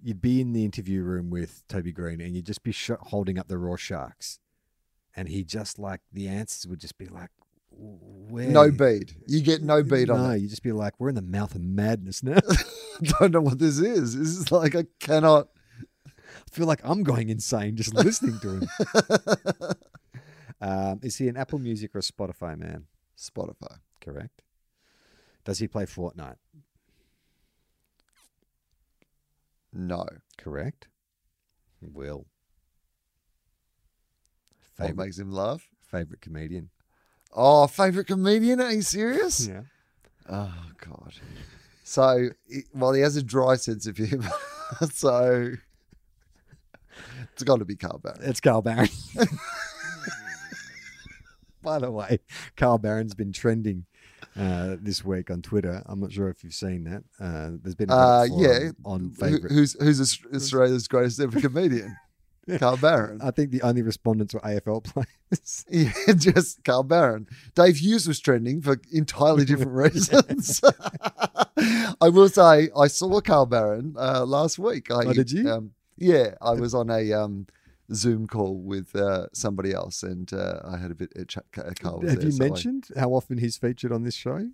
you'd 0.02 0.22
be 0.22 0.42
in 0.42 0.52
the 0.52 0.66
interview 0.66 1.02
room 1.02 1.30
with 1.30 1.64
Toby 1.70 1.94
Greene 1.94 2.20
and 2.20 2.36
you'd 2.36 2.46
just 2.46 2.62
be 2.64 2.74
sh- 2.74 2.92
holding 3.00 3.40
up 3.40 3.48
the 3.48 3.56
Rorschachs, 3.56 4.40
and 5.16 5.30
he 5.30 5.44
just 5.46 5.80
like 5.80 6.02
the 6.12 6.28
answers 6.28 6.68
would 6.68 6.80
just 6.82 6.98
be 6.98 7.06
like, 7.06 7.30
"Where?" 7.72 8.50
No 8.50 8.70
bead. 8.70 9.14
You 9.28 9.42
get 9.42 9.62
no 9.62 9.82
bead 9.82 10.10
no, 10.10 10.16
on 10.16 10.32
it. 10.36 10.40
you 10.40 10.50
just 10.50 10.62
be 10.64 10.74
like, 10.74 10.94
"We're 11.00 11.08
in 11.10 11.16
the 11.16 11.22
mouth 11.22 11.56
of 11.56 11.62
madness 11.62 12.22
now." 12.22 12.40
I 12.46 13.12
don't 13.20 13.32
know 13.32 13.40
what 13.42 13.60
this 13.60 13.80
is. 13.80 14.18
This 14.18 14.28
is 14.28 14.52
like 14.52 14.76
I 14.76 14.84
cannot. 15.00 15.48
I 16.06 16.12
feel 16.52 16.68
like 16.68 16.82
I'm 16.84 17.04
going 17.04 17.30
insane 17.30 17.78
just 17.78 17.94
listening 17.94 18.40
to 18.42 18.50
him. 18.60 18.68
um, 20.62 21.00
is 21.02 21.16
he 21.18 21.28
an 21.30 21.38
Apple 21.38 21.60
Music 21.60 21.96
or 21.96 22.00
a 22.00 22.02
Spotify 22.02 22.58
man? 22.58 22.86
Spotify. 23.18 23.78
Correct. 24.02 24.42
Does 25.46 25.60
he 25.60 25.68
play 25.68 25.86
Fortnite? 25.86 26.38
No. 29.72 30.06
Correct. 30.38 30.88
Will. 31.82 32.26
What 34.78 34.88
Favorite, 34.88 35.04
makes 35.06 35.20
him 35.20 35.32
laugh? 35.32 35.68
favorite 35.86 36.22
comedian. 36.22 36.70
Oh, 37.36 37.68
favorite 37.68 38.08
comedian? 38.08 38.60
Are 38.62 38.72
you 38.72 38.82
serious? 38.82 39.48
Yeah. 39.48 39.62
Oh 40.30 40.66
God. 40.80 41.14
So, 41.84 42.30
well, 42.74 42.94
he 42.94 43.02
has 43.02 43.16
a 43.18 43.22
dry 43.24 43.56
sense 43.56 43.86
of 43.86 43.98
humor, 43.98 44.30
so 44.92 45.52
it's 47.34 47.44
got 47.44 47.58
to 47.60 47.66
be 47.66 47.76
Carl 47.76 48.00
Barron. 48.00 48.20
It's 48.24 48.40
Carl 48.40 48.62
Barron. 48.62 48.88
By 51.64 51.80
the 51.80 51.90
way, 51.92 52.20
Carl 52.58 52.78
Barron's 52.78 53.16
been 53.16 53.32
trending 53.32 53.86
uh, 54.38 54.76
this 54.80 55.04
week 55.04 55.32
on 55.32 55.42
Twitter. 55.42 55.82
I'm 55.86 56.00
not 56.00 56.12
sure 56.12 56.30
if 56.30 56.44
you've 56.44 56.54
seen 56.54 56.84
that. 56.84 57.04
Uh, 57.20 57.52
there's 57.62 57.76
been 57.76 57.90
a 57.90 57.96
Uh, 57.96 58.28
yeah. 58.38 58.70
on 58.86 59.00
Who- 59.02 59.10
favorite. 59.16 59.52
who's 59.52 59.74
who's 59.80 60.20
Australia's 60.34 60.88
greatest 60.88 61.20
ever 61.20 61.40
comedian? 61.40 61.96
Carl 62.60 62.76
Barron. 62.76 63.22
I 63.24 63.32
think 63.32 63.52
the 63.52 63.62
only 63.62 63.82
respondents 63.82 64.34
were 64.34 64.42
AFL 64.42 64.84
players. 64.84 65.08
Yeah, 65.70 66.14
just 66.16 66.64
Carl 66.66 66.84
Barron. 66.84 67.26
Dave 67.56 67.78
Hughes 67.78 68.06
was 68.08 68.20
trending 68.20 68.62
for 68.62 68.80
entirely 68.92 69.46
different 69.46 69.72
reasons. 69.72 70.62
I 72.02 72.10
will 72.10 72.30
say 72.30 72.70
I 72.78 72.88
saw 72.88 73.20
Carl 73.22 73.46
Barron 73.46 73.96
uh, 73.98 74.26
last 74.26 74.60
week. 74.60 74.92
I, 74.92 75.06
Oh, 75.06 75.14
did 75.14 75.32
you? 75.32 75.50
Um, 75.50 75.72
yeah, 75.98 76.36
I 76.42 76.52
was 76.52 76.74
on 76.74 76.90
a 76.90 77.14
um, 77.14 77.48
Zoom 77.94 78.28
call 78.28 78.62
with 78.62 78.96
uh, 78.96 79.28
somebody 79.34 79.74
else, 79.74 80.04
and 80.04 80.32
uh, 80.34 80.60
I 80.64 80.78
had 80.78 80.92
a 80.92 80.96
bit. 80.96 81.12
Uh, 81.20 81.24
chat, 81.26 81.46
Carl 81.52 82.00
was 82.00 82.12
Have 82.12 82.20
there, 82.20 82.28
you 82.28 82.32
so 82.32 82.44
I- 82.44 82.48
mentioned 82.48 82.88
how 82.98 83.10
often 83.12 83.38
he's 83.40 83.58
featured 83.58 83.92
on 83.92 84.04
this 84.04 84.16
show? 84.16 84.50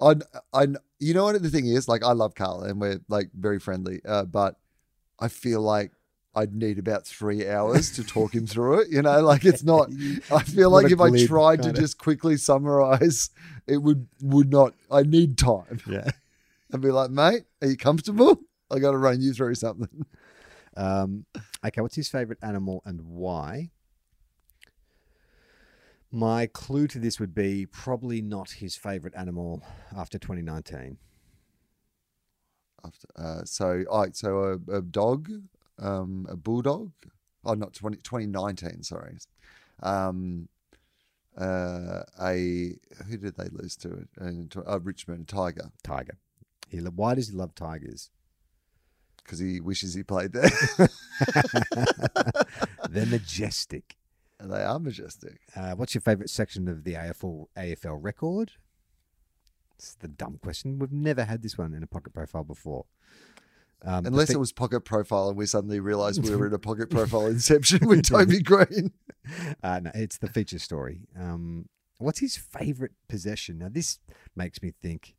I, 0.00 0.14
I, 0.54 0.66
you 0.98 1.12
know 1.12 1.24
what 1.24 1.42
the 1.42 1.50
thing 1.50 1.66
is? 1.66 1.86
Like, 1.86 2.02
I 2.02 2.12
love 2.12 2.34
Carl, 2.34 2.62
and 2.62 2.80
we're 2.80 3.00
like 3.08 3.28
very 3.34 3.60
friendly. 3.60 4.00
Uh, 4.04 4.24
but 4.24 4.56
I 5.18 5.28
feel 5.28 5.60
like 5.60 5.92
I'd 6.34 6.54
need 6.54 6.78
about 6.78 7.06
three 7.06 7.46
hours 7.46 7.90
to 7.96 8.04
talk 8.04 8.34
him 8.34 8.46
through 8.46 8.80
it. 8.80 8.88
You 8.90 9.02
know, 9.02 9.20
like 9.32 9.44
it's 9.44 9.62
not. 9.62 9.90
I 10.32 10.42
feel 10.42 10.70
like 10.70 10.86
a 10.86 10.94
if 10.94 11.00
I 11.00 11.10
tried 11.26 11.56
to 11.56 11.68
kinda- 11.68 11.80
just 11.80 11.98
quickly 11.98 12.38
summarize, 12.38 13.28
it 13.66 13.76
would 13.78 14.06
would 14.22 14.50
not. 14.50 14.72
I 14.90 15.02
need 15.02 15.36
time. 15.36 15.80
Yeah. 15.86 16.10
I'd 16.72 16.80
be 16.80 16.90
like, 16.92 17.10
mate, 17.10 17.42
are 17.60 17.68
you 17.68 17.76
comfortable? 17.76 18.40
I 18.70 18.78
got 18.78 18.92
to 18.92 18.96
run 18.96 19.20
you 19.20 19.34
through 19.34 19.56
something. 19.56 20.06
Um, 20.76 21.26
okay, 21.64 21.80
what's 21.80 21.96
his 21.96 22.08
favorite 22.08 22.38
animal 22.42 22.82
and 22.84 23.00
why? 23.02 23.70
My 26.12 26.46
clue 26.46 26.88
to 26.88 26.98
this 26.98 27.20
would 27.20 27.34
be 27.34 27.66
probably 27.66 28.20
not 28.20 28.50
his 28.52 28.76
favorite 28.76 29.14
animal 29.16 29.62
after 29.96 30.18
2019. 30.18 30.98
After, 32.84 33.06
uh, 33.16 33.44
so, 33.44 33.84
I 33.92 34.06
so 34.12 34.60
a, 34.68 34.76
a 34.76 34.82
dog, 34.82 35.30
um, 35.78 36.26
a 36.28 36.36
bulldog. 36.36 36.92
Oh, 37.44 37.54
not 37.54 37.74
20, 37.74 37.98
2019, 37.98 38.82
Sorry. 38.82 39.16
Um, 39.82 40.48
uh, 41.38 42.02
a 42.20 42.76
who 43.08 43.16
did 43.16 43.36
they 43.36 43.48
lose 43.52 43.76
to? 43.76 44.06
And 44.18 44.54
uh, 44.66 44.80
Richmond 44.80 45.28
Tiger 45.28 45.70
Tiger. 45.82 46.18
He, 46.68 46.78
why 46.78 47.14
does 47.14 47.28
he 47.28 47.36
love 47.36 47.54
tigers? 47.54 48.10
Because 49.24 49.38
he 49.38 49.60
wishes 49.60 49.94
he 49.94 50.02
played 50.02 50.32
there. 50.32 50.50
They're 52.90 53.06
majestic. 53.06 53.96
they 54.42 54.62
are 54.62 54.78
majestic. 54.78 55.40
Uh, 55.54 55.72
what's 55.72 55.94
your 55.94 56.02
favorite 56.02 56.30
section 56.30 56.68
of 56.68 56.84
the 56.84 56.94
AFL 56.94 57.46
AFL 57.56 57.98
record? 58.00 58.52
It's 59.78 59.94
the 59.94 60.08
dumb 60.08 60.38
question. 60.42 60.78
We've 60.78 60.92
never 60.92 61.24
had 61.24 61.42
this 61.42 61.56
one 61.56 61.72
in 61.74 61.82
a 61.82 61.86
pocket 61.86 62.12
profile 62.12 62.44
before. 62.44 62.84
Um, 63.82 64.04
Unless 64.04 64.30
it 64.30 64.38
was 64.38 64.52
pocket 64.52 64.80
profile 64.82 65.28
and 65.30 65.38
we 65.38 65.46
suddenly 65.46 65.80
realized 65.80 66.22
we 66.22 66.36
were 66.36 66.46
in 66.46 66.52
a 66.52 66.58
pocket 66.70 66.90
profile 66.90 67.26
inception 67.26 67.86
with 67.86 68.06
Toby 68.06 68.42
Green. 68.42 68.92
Uh, 69.62 69.80
no, 69.80 69.90
it's 69.94 70.18
the 70.18 70.28
feature 70.28 70.58
story. 70.58 71.00
Um, 71.18 71.68
what's 71.98 72.18
his 72.20 72.36
favorite 72.36 72.92
possession? 73.08 73.58
Now, 73.58 73.68
this 73.70 73.98
makes 74.36 74.60
me 74.62 74.72
think. 74.82 75.14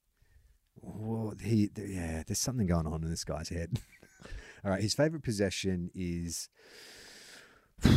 Well, 0.80 1.36
he, 1.42 1.70
yeah, 1.76 2.24
there's 2.26 2.40
something 2.40 2.68
going 2.68 2.88
on 2.88 3.04
in 3.04 3.10
this 3.10 3.24
guy's 3.24 3.50
head. 3.50 3.80
All 4.64 4.72
right, 4.72 4.82
his 4.82 4.94
favorite 4.94 5.24
possession 5.24 5.92
is. 5.94 6.50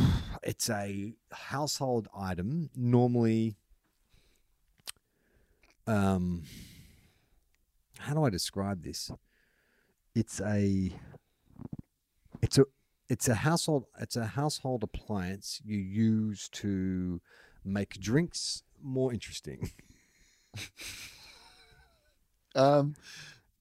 It's 0.42 0.68
a 0.68 1.14
household 1.32 2.06
item, 2.14 2.68
normally. 2.76 3.54
Um, 5.86 6.42
how 7.98 8.12
do 8.12 8.24
I 8.24 8.30
describe 8.30 8.82
this? 8.82 9.10
It's 10.14 10.42
a. 10.42 10.92
It's 12.42 12.58
a 12.58 12.64
it's 13.08 13.28
a 13.28 13.34
household 13.36 13.84
it's 13.98 14.16
a 14.16 14.26
household 14.26 14.82
appliance 14.82 15.60
you 15.64 15.78
use 15.78 16.48
to 16.50 17.20
make 17.64 18.00
drinks 18.00 18.62
more 18.82 19.12
interesting. 19.12 19.70
Um, 22.55 22.94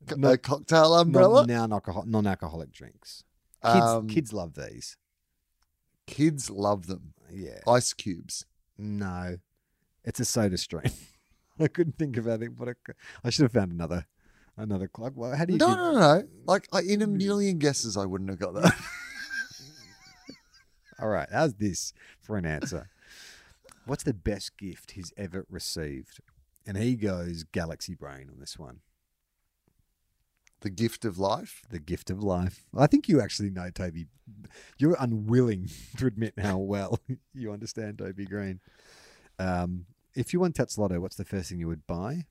co- 0.08 0.16
No- 0.16 0.32
a 0.32 0.38
cocktail 0.38 0.94
umbrella. 0.96 1.46
Non 1.48 1.72
alcohol 1.74 2.04
non 2.06 2.28
alcoholic 2.28 2.72
drinks. 2.72 3.24
Kids 3.64 3.76
Um, 3.86 4.08
kids 4.08 4.34
love 4.34 4.54
these. 4.56 4.98
kids 6.08 6.50
love 6.50 6.88
them. 6.88 7.14
Yeah. 7.32 7.60
Ice 7.68 7.94
cubes. 7.94 8.46
No. 8.78 9.38
It's 10.04 10.20
a 10.20 10.26
soda 10.26 10.58
stream. 10.58 10.92
I 11.60 11.68
couldn't 11.68 11.98
think 11.98 12.18
of 12.18 12.28
anything 12.28 12.56
but 12.60 12.68
a, 12.70 12.76
I 13.24 13.30
should 13.30 13.44
have 13.44 13.54
found 13.54 13.72
another 13.72 14.06
another 14.58 14.88
clock. 14.88 15.14
Well, 15.16 15.36
how 15.36 15.46
do 15.46 15.54
you 15.54 15.60
No, 15.60 15.68
think- 15.68 15.78
no, 15.80 15.92
no. 15.94 16.24
Like 16.46 16.68
I, 16.74 16.82
in 16.82 17.02
a 17.02 17.08
million 17.08 17.58
guesses, 17.60 17.96
I 17.96 18.06
wouldn't 18.06 18.30
have 18.30 18.40
got 18.40 18.54
that. 18.56 18.74
All 21.00 21.10
right, 21.10 21.28
how's 21.32 21.56
this 21.56 21.94
for 22.22 22.38
an 22.38 22.46
answer? 22.46 22.90
What's 23.86 24.04
the 24.04 24.14
best 24.14 24.58
gift 24.58 24.92
he's 24.92 25.12
ever 25.18 25.46
received? 25.50 26.20
And 26.66 26.78
he 26.78 26.96
goes 26.96 27.44
Galaxy 27.44 27.94
Brain 27.96 28.30
on 28.32 28.40
this 28.40 28.58
one. 28.58 28.80
the 30.62 30.70
gift 30.70 31.04
of 31.04 31.18
life. 31.18 31.64
The 31.70 31.80
gift 31.80 32.10
of 32.10 32.24
life. 32.24 32.66
I 32.78 32.88
think 32.88 33.10
you 33.10 33.20
actually 33.20 33.50
know 33.50 33.70
Toby. 33.70 34.06
You're 34.78 34.96
unwilling 34.98 35.70
to 35.98 36.08
admit 36.08 36.36
how 36.40 36.58
well 36.58 37.00
you 37.34 37.52
understand 37.52 37.98
Toby 37.98 38.26
Greene. 38.26 38.62
Um, 39.38 39.88
if 40.16 40.32
you 40.32 40.40
won 40.40 40.54
Tatts 40.54 40.78
Lotto, 40.78 41.00
what's 41.02 41.18
the 41.18 41.26
first 41.26 41.50
thing 41.50 41.60
you 41.60 41.68
would 41.68 41.86
buy? 41.86 42.28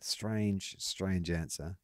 Strange, 0.00 0.76
strange 0.78 1.30
answer. 1.30 1.76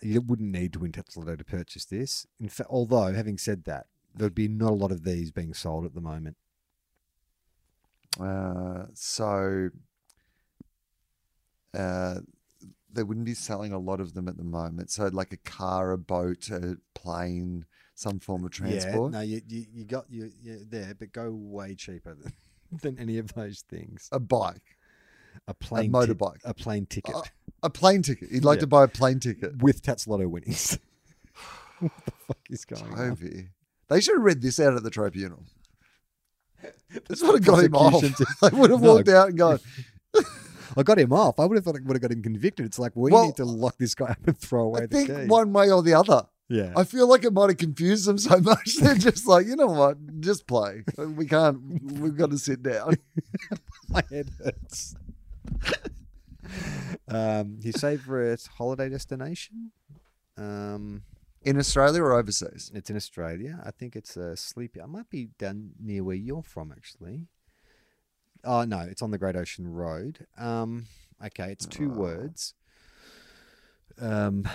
You 0.00 0.20
wouldn't 0.20 0.52
need 0.52 0.72
to 0.74 0.78
win 0.78 0.92
Tatts 0.92 1.16
Lotto 1.16 1.34
to 1.34 1.44
purchase 1.44 1.84
this. 1.84 2.26
In 2.38 2.48
fact, 2.48 2.70
although 2.70 3.12
having 3.12 3.38
said 3.38 3.64
that, 3.64 3.86
there'd 4.14 4.34
be 4.34 4.46
not 4.46 4.70
a 4.70 4.74
lot 4.74 4.92
of 4.92 5.02
these 5.04 5.32
being 5.32 5.52
sold 5.54 5.84
at 5.84 5.94
the 5.94 6.00
moment. 6.00 6.36
Uh, 8.20 8.86
so 8.94 9.68
uh, 11.74 12.14
they 12.92 13.02
wouldn't 13.02 13.26
be 13.26 13.34
selling 13.34 13.72
a 13.72 13.78
lot 13.78 14.00
of 14.00 14.14
them 14.14 14.28
at 14.28 14.36
the 14.36 14.44
moment. 14.44 14.90
So 14.90 15.06
like 15.12 15.32
a 15.32 15.36
car, 15.38 15.92
a 15.92 15.98
boat, 15.98 16.50
a 16.50 16.76
plane, 16.94 17.66
some 17.94 18.18
form 18.18 18.44
of 18.44 18.50
transport. 18.50 19.12
Yeah, 19.12 19.18
no, 19.18 19.24
you, 19.24 19.40
you, 19.46 19.64
you 19.72 19.84
got 19.84 20.06
you 20.08 20.30
you 20.40 20.60
there, 20.68 20.94
but 20.98 21.12
go 21.12 21.30
way 21.32 21.74
cheaper 21.74 22.14
than, 22.14 22.32
than 22.82 22.98
any 22.98 23.18
of 23.18 23.34
those 23.34 23.64
things. 23.68 24.08
A 24.12 24.18
bike, 24.20 24.76
A 25.46 25.54
plane, 25.54 25.90
a 25.90 25.98
motorbike, 25.98 26.40
a 26.44 26.54
plane 26.54 26.86
ticket 26.86 27.14
Uh, 27.14 27.22
a 27.62 27.70
plane 27.70 28.02
ticket. 28.02 28.30
You'd 28.30 28.44
like 28.44 28.56
Yeah. 28.56 28.60
to 28.62 28.66
buy 28.68 28.84
a 28.84 28.88
plane 28.88 29.20
ticket. 29.20 29.62
with 29.62 29.82
Tatts 29.82 30.06
Lotto 30.06 30.28
winnings. 30.28 30.78
what 31.80 31.92
the 32.04 32.12
fuck 32.26 32.38
is 32.50 32.64
going 32.64 32.92
on? 32.92 33.16
Toby. 33.16 33.48
They 33.88 34.00
should 34.00 34.16
have 34.16 34.24
read 34.24 34.42
this 34.42 34.60
out 34.60 34.74
at 34.74 34.82
the 34.82 34.90
tribunal. 34.90 35.44
This 37.08 37.22
would 37.22 37.34
have 37.34 37.44
got 37.44 37.62
him 37.64 37.74
off. 37.74 38.02
They 38.02 38.48
would 38.52 38.70
have 38.70 38.80
walked 38.80 39.08
out 39.08 39.28
and 39.28 39.38
gone, 39.38 39.60
I 40.76 40.82
got 40.82 40.98
him 40.98 41.12
off. 41.12 41.38
I 41.38 41.44
would 41.44 41.56
have 41.56 41.64
thought 41.64 41.76
I 41.76 41.80
would 41.84 41.94
have 41.96 42.02
got 42.02 42.10
him 42.12 42.22
convicted. 42.22 42.66
It's 42.66 42.78
like 42.78 42.92
we 42.96 43.10
Well, 43.10 43.26
need 43.26 43.36
to 43.36 43.44
lock 43.44 43.76
this 43.78 43.94
guy 43.94 44.06
up 44.12 44.26
and 44.26 44.38
throw 44.38 44.62
away 44.64 44.82
I 44.82 44.86
the 44.86 44.96
think 44.96 45.08
key. 45.08 45.26
one 45.26 45.52
way 45.52 45.70
or 45.70 45.82
the 45.82 45.94
other. 45.94 46.22
yeah, 46.48 46.72
I 46.76 46.84
feel 46.84 47.06
like 47.06 47.24
it 47.24 47.32
might 47.32 47.50
have 47.50 47.58
confused 47.58 48.06
them 48.06 48.16
so 48.18 48.38
much. 48.40 48.76
They're 48.80 48.94
just 48.94 49.26
like, 49.26 49.46
you 49.46 49.56
know 49.56 49.66
what? 49.66 49.98
Just 50.20 50.46
play. 50.46 50.82
We 50.96 51.26
can't. 51.26 51.60
We've 52.00 52.16
got 52.16 52.30
to 52.30 52.38
sit 52.38 52.62
down. 52.62 52.94
my 53.88 54.02
head 54.10 54.30
hurts. 54.42 54.94
um, 57.08 57.58
his 57.62 57.76
favorite 57.76 58.46
holiday 58.56 58.88
destination? 58.88 59.72
Um, 60.36 61.02
In 61.48 61.56
Australia 61.58 62.02
or 62.02 62.12
overseas? 62.12 62.70
It's 62.74 62.90
in 62.90 62.96
Australia. 62.96 63.58
I 63.64 63.70
think 63.70 63.96
it's 63.96 64.18
a 64.18 64.36
sleepy. 64.36 64.82
I 64.82 64.86
might 64.86 65.08
be 65.08 65.30
down 65.38 65.70
near 65.80 66.04
where 66.04 66.14
you're 66.14 66.42
from, 66.42 66.70
actually. 66.70 67.26
Oh 68.44 68.64
no, 68.64 68.80
it's 68.80 69.00
on 69.00 69.12
the 69.12 69.18
Great 69.18 69.34
Ocean 69.34 69.66
Road. 69.66 70.26
Um, 70.36 70.84
okay, 71.24 71.50
it's 71.50 71.64
two 71.64 71.90
Oh. 71.90 71.96
words. 71.96 72.52
Um, 73.98 74.46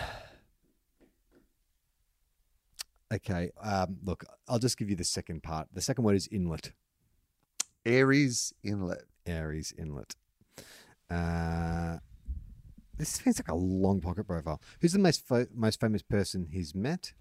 okay. 3.12 3.50
Um, 3.60 3.98
look, 4.04 4.24
I'll 4.48 4.60
just 4.60 4.78
give 4.78 4.88
you 4.92 4.96
the 4.96 5.04
second 5.04 5.42
part. 5.42 5.70
The 5.74 5.82
second 5.82 6.04
word 6.04 6.16
is 6.16 6.28
inlet. 6.28 6.74
Aireys 7.86 8.54
Inlet. 8.64 9.06
Aireys 9.26 9.74
Inlet. 9.80 10.16
Uh, 11.10 11.98
this 12.98 13.18
feels 13.18 13.40
like 13.40 13.50
a 13.50 13.56
long 13.56 14.02
pocket 14.02 14.26
profile. 14.26 14.62
Who's 14.82 14.94
the 14.94 15.00
most 15.00 15.26
fo- 15.28 15.48
most 15.54 15.80
famous 15.80 16.02
person 16.02 16.48
he's 16.52 16.76
met? 16.76 17.14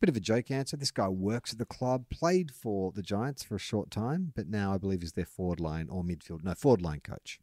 Bit 0.00 0.10
of 0.10 0.16
a 0.16 0.20
joke 0.20 0.50
answer. 0.52 0.76
This 0.76 0.92
guy 0.92 1.08
works 1.08 1.52
at 1.52 1.58
the 1.58 1.64
club, 1.64 2.04
played 2.08 2.52
for 2.52 2.92
the 2.92 3.02
Giants 3.02 3.42
for 3.42 3.56
a 3.56 3.60
short 3.60 3.90
time, 3.90 4.32
but 4.36 4.48
now 4.48 4.72
I 4.72 4.78
believe 4.78 5.02
is 5.02 5.12
their 5.12 5.26
forward 5.26 5.58
line 5.58 5.88
or 5.90 6.04
midfield. 6.04 6.44
No, 6.44 6.54
forward 6.54 6.82
line 6.82 7.00
coach. 7.00 7.40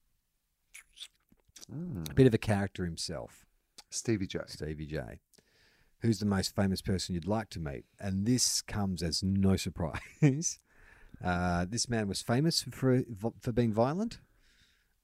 Mm. 1.69 2.09
A 2.09 2.13
bit 2.13 2.27
of 2.27 2.33
a 2.33 2.37
character 2.37 2.85
himself, 2.85 3.45
Stevie 3.89 4.27
J. 4.27 4.39
Stevie 4.47 4.85
J. 4.85 5.19
Who's 5.99 6.19
the 6.19 6.25
most 6.25 6.55
famous 6.55 6.81
person 6.81 7.15
you'd 7.15 7.27
like 7.27 7.49
to 7.49 7.59
meet? 7.59 7.85
And 7.99 8.25
this 8.25 8.61
comes 8.61 9.03
as 9.03 9.21
no 9.23 9.55
surprise. 9.57 10.59
Uh, 11.23 11.65
this 11.69 11.87
man 11.87 12.09
was 12.09 12.21
famous 12.21 12.63
for 12.63 13.01
for 13.39 13.53
being 13.53 13.71
violent, 13.71 14.19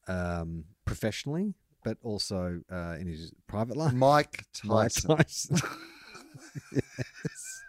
um, 0.09 0.65
professionally, 0.83 1.55
but 1.83 1.97
also 2.03 2.61
uh, 2.71 2.95
in 2.99 3.07
his 3.07 3.31
private 3.47 3.77
life. 3.77 3.93
Mike 3.93 4.45
Mike 4.63 4.91
Tyson. 4.93 5.17
Tyson. 5.17 5.57
Yes. 6.73 7.61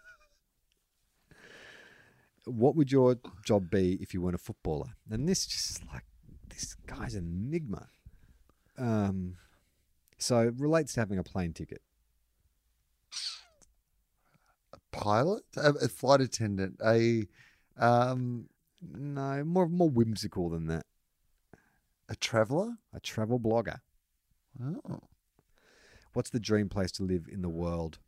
What 2.44 2.74
would 2.74 2.90
your 2.90 3.16
job 3.44 3.70
be 3.70 3.94
if 4.00 4.12
you 4.12 4.20
weren't 4.20 4.34
a 4.34 4.38
footballer? 4.38 4.94
And 5.10 5.28
this 5.28 5.46
just 5.46 5.84
like 5.92 6.04
this 6.48 6.74
guy's 6.86 7.14
an 7.14 7.26
enigma. 7.48 7.88
Um, 8.76 9.36
so 10.18 10.40
it 10.40 10.54
relates 10.58 10.94
to 10.94 11.00
having 11.00 11.18
a 11.18 11.22
plane 11.22 11.52
ticket. 11.52 11.82
A 14.72 14.78
pilot, 14.90 15.44
a, 15.56 15.70
a 15.70 15.88
flight 15.88 16.20
attendant, 16.20 16.80
a 16.84 17.26
um, 17.76 18.48
No, 18.80 19.44
more 19.44 19.68
more 19.68 19.90
whimsical 19.90 20.50
than 20.50 20.66
that. 20.66 20.86
a 22.08 22.16
traveller. 22.16 22.74
A 22.92 22.98
travel 23.00 23.38
blogger. 23.38 23.80
Oh. 24.60 25.00
What's 26.12 26.30
the 26.30 26.40
dream 26.40 26.68
place 26.68 26.92
to 26.92 27.02
live 27.02 27.26
in 27.30 27.42
the 27.42 27.48
world? 27.48 27.98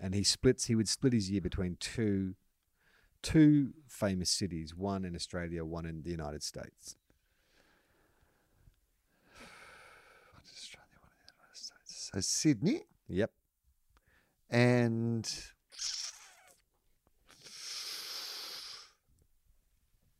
And 0.00 0.14
he 0.14 0.22
splits. 0.22 0.66
He 0.66 0.74
would 0.74 0.88
split 0.88 1.12
his 1.12 1.30
year 1.30 1.40
between 1.40 1.76
two, 1.80 2.34
two 3.22 3.72
famous 3.88 4.30
cities. 4.30 4.74
One 4.74 5.04
in 5.04 5.14
Australia, 5.16 5.64
one 5.64 5.86
in 5.86 6.02
the 6.02 6.10
United 6.10 6.42
States. 6.42 6.96
What 10.32 10.44
is 10.44 10.52
Australia? 10.52 10.98
What 11.00 11.10
is 11.12 11.18
the 11.18 11.34
United 11.34 11.56
States? 11.56 12.10
So 12.12 12.20
Sydney 12.20 12.82
Yep. 13.08 13.32
and 14.50 15.28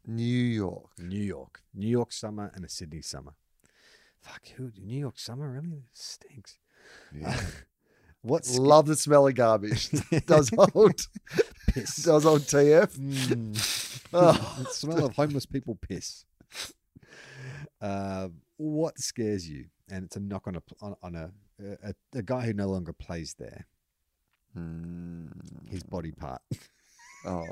New 0.06 0.22
York. 0.24 0.90
New 0.98 1.22
York. 1.22 1.62
New 1.74 1.86
York 1.88 2.12
summer 2.12 2.50
and 2.54 2.64
a 2.64 2.68
Sydney 2.68 3.02
summer. 3.02 3.34
Fuck, 4.28 4.48
who, 4.56 4.72
New 4.78 4.98
York 4.98 5.18
summer 5.18 5.50
really 5.50 5.84
stinks. 5.94 6.58
Yeah. 7.14 7.40
What's 8.22 8.58
Love 8.58 8.86
the 8.86 8.96
smell 8.96 9.26
of 9.26 9.34
garbage. 9.34 9.90
does 10.26 10.50
old 10.56 11.06
piss? 11.68 11.96
does 11.96 12.26
old 12.26 12.42
TF. 12.42 12.98
Mm. 12.98 14.04
Oh. 14.12 14.56
the 14.58 14.70
smell 14.70 15.06
of 15.06 15.16
homeless 15.16 15.46
people 15.46 15.78
piss. 15.80 16.24
Uh, 17.80 18.28
what 18.56 18.98
scares 18.98 19.48
you? 19.48 19.66
And 19.90 20.04
it's 20.04 20.16
a 20.16 20.20
knock 20.20 20.46
on 20.46 20.56
a 20.56 20.62
on, 20.82 20.96
on 21.02 21.14
a, 21.14 21.30
a 21.82 21.94
a 22.14 22.22
guy 22.22 22.44
who 22.46 22.52
no 22.52 22.68
longer 22.68 22.92
plays 22.92 23.34
there. 23.38 23.66
Hmm. 24.54 25.28
His 25.66 25.84
body 25.84 26.10
part. 26.10 26.42
Oh. 27.24 27.46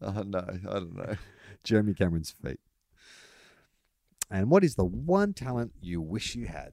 oh 0.00 0.22
no, 0.22 0.44
I 0.48 0.72
don't 0.72 0.96
know. 0.96 1.16
Jeremy 1.64 1.94
Cameron's 1.94 2.30
feet. 2.30 2.60
And 4.30 4.50
what 4.50 4.64
is 4.64 4.74
the 4.74 4.84
one 4.84 5.32
talent 5.32 5.72
you 5.80 6.00
wish 6.00 6.34
you 6.34 6.46
had? 6.46 6.72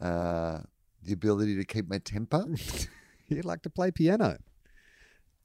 Uh, 0.00 0.60
the 1.02 1.12
ability 1.12 1.56
to 1.56 1.64
keep 1.64 1.88
my 1.88 1.98
temper. 1.98 2.46
You'd 3.28 3.44
like 3.44 3.62
to 3.62 3.70
play 3.70 3.90
piano. 3.90 4.38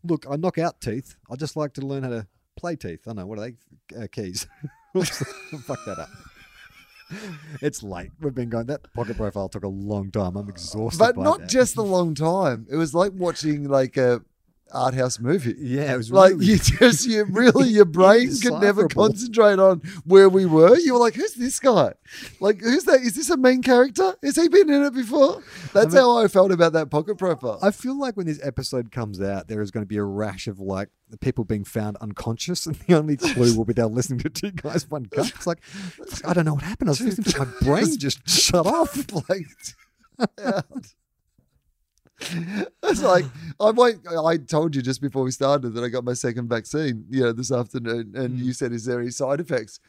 Look, 0.03 0.25
I 0.29 0.35
knock 0.35 0.57
out 0.57 0.81
teeth. 0.81 1.15
I 1.31 1.35
just 1.35 1.55
like 1.55 1.73
to 1.73 1.81
learn 1.81 2.03
how 2.03 2.09
to 2.09 2.27
play 2.55 2.75
teeth. 2.75 3.07
I 3.07 3.13
know 3.13 3.25
what 3.25 3.39
are 3.39 3.49
they? 3.49 4.03
Uh, 4.03 4.07
keys. 4.11 4.47
Fuck 5.03 5.83
that 5.85 5.99
up. 5.99 6.09
It's 7.61 7.83
late. 7.83 8.11
We've 8.19 8.33
been 8.33 8.49
going. 8.49 8.67
That 8.67 8.93
pocket 8.93 9.17
profile 9.17 9.49
took 9.49 9.63
a 9.63 9.69
long 9.69 10.09
time. 10.09 10.35
I'm 10.35 10.49
exhausted. 10.49 10.97
but 10.97 11.17
not 11.17 11.41
that. 11.41 11.49
just 11.49 11.77
a 11.77 11.81
long 11.81 12.15
time. 12.15 12.65
It 12.69 12.77
was 12.77 12.93
like 12.95 13.11
watching 13.13 13.67
like 13.67 13.97
a 13.97 14.21
art 14.71 14.93
house 14.93 15.19
movie. 15.19 15.55
Yeah, 15.57 15.93
it 15.93 15.97
was 15.97 16.11
Like 16.11 16.31
really, 16.31 16.45
you 16.45 16.57
just 16.57 17.07
you 17.07 17.23
really 17.29 17.69
your 17.69 17.85
brain 17.85 18.29
could 18.41 18.61
never 18.61 18.87
concentrate 18.87 19.59
on 19.59 19.81
where 20.05 20.27
we 20.29 20.45
were. 20.45 20.77
You 20.77 20.93
were 20.93 20.99
like, 20.99 21.15
who's 21.15 21.33
this 21.33 21.59
guy? 21.59 21.93
Like 22.39 22.61
who's 22.61 22.83
that? 22.85 23.01
Is 23.01 23.15
this 23.15 23.29
a 23.29 23.37
main 23.37 23.61
character? 23.61 24.15
Has 24.23 24.35
he 24.35 24.47
been 24.47 24.69
in 24.69 24.83
it 24.83 24.93
before? 24.93 25.41
That's 25.73 25.93
mean- 25.93 26.03
how 26.03 26.17
I 26.17 26.27
felt 26.27 26.51
about 26.51 26.73
that 26.73 26.89
pocket 26.89 27.17
profile. 27.17 27.59
I 27.61 27.71
feel 27.71 27.97
like 27.97 28.17
when 28.17 28.25
this 28.25 28.39
episode 28.43 28.91
comes 28.91 29.21
out, 29.21 29.47
there 29.47 29.61
is 29.61 29.71
going 29.71 29.83
to 29.83 29.87
be 29.87 29.97
a 29.97 30.03
rash 30.03 30.47
of 30.47 30.59
like 30.59 30.89
the 31.09 31.17
people 31.17 31.43
being 31.43 31.63
found 31.63 31.97
unconscious, 31.97 32.65
and 32.65 32.75
the 32.75 32.95
only 32.95 33.15
clue 33.17 33.55
will 33.55 33.65
be 33.65 33.73
they're 33.73 33.85
listening 33.85 34.19
to 34.19 34.29
two 34.29 34.51
guys, 34.51 34.89
one 34.89 35.05
cup. 35.05 35.27
It's 35.27 35.47
like 35.47 35.59
I 36.25 36.33
don't 36.33 36.45
know 36.45 36.55
what 36.55 36.63
happened. 36.63 36.89
I 36.89 36.91
was 36.91 37.01
listening 37.01 37.31
to 37.31 37.39
my 37.39 37.51
brain 37.61 37.97
just 37.97 38.27
shut 38.27 38.65
off. 38.65 38.97
like 39.29 39.45
out. 40.43 40.65
It's 42.83 43.01
like 43.01 43.25
I 43.59 43.71
won't. 43.71 44.07
I 44.07 44.37
told 44.37 44.75
you 44.75 44.81
just 44.81 45.01
before 45.01 45.23
we 45.23 45.31
started 45.31 45.73
that 45.73 45.83
I 45.83 45.89
got 45.89 46.03
my 46.03 46.13
second 46.13 46.47
vaccine, 46.47 47.05
you 47.09 47.23
know, 47.23 47.31
this 47.33 47.51
afternoon, 47.51 48.13
and 48.15 48.39
hmm. 48.39 48.45
you 48.45 48.53
said, 48.53 48.71
"Is 48.71 48.85
there 48.85 49.01
any 49.01 49.09
side 49.11 49.39
effects?" 49.39 49.79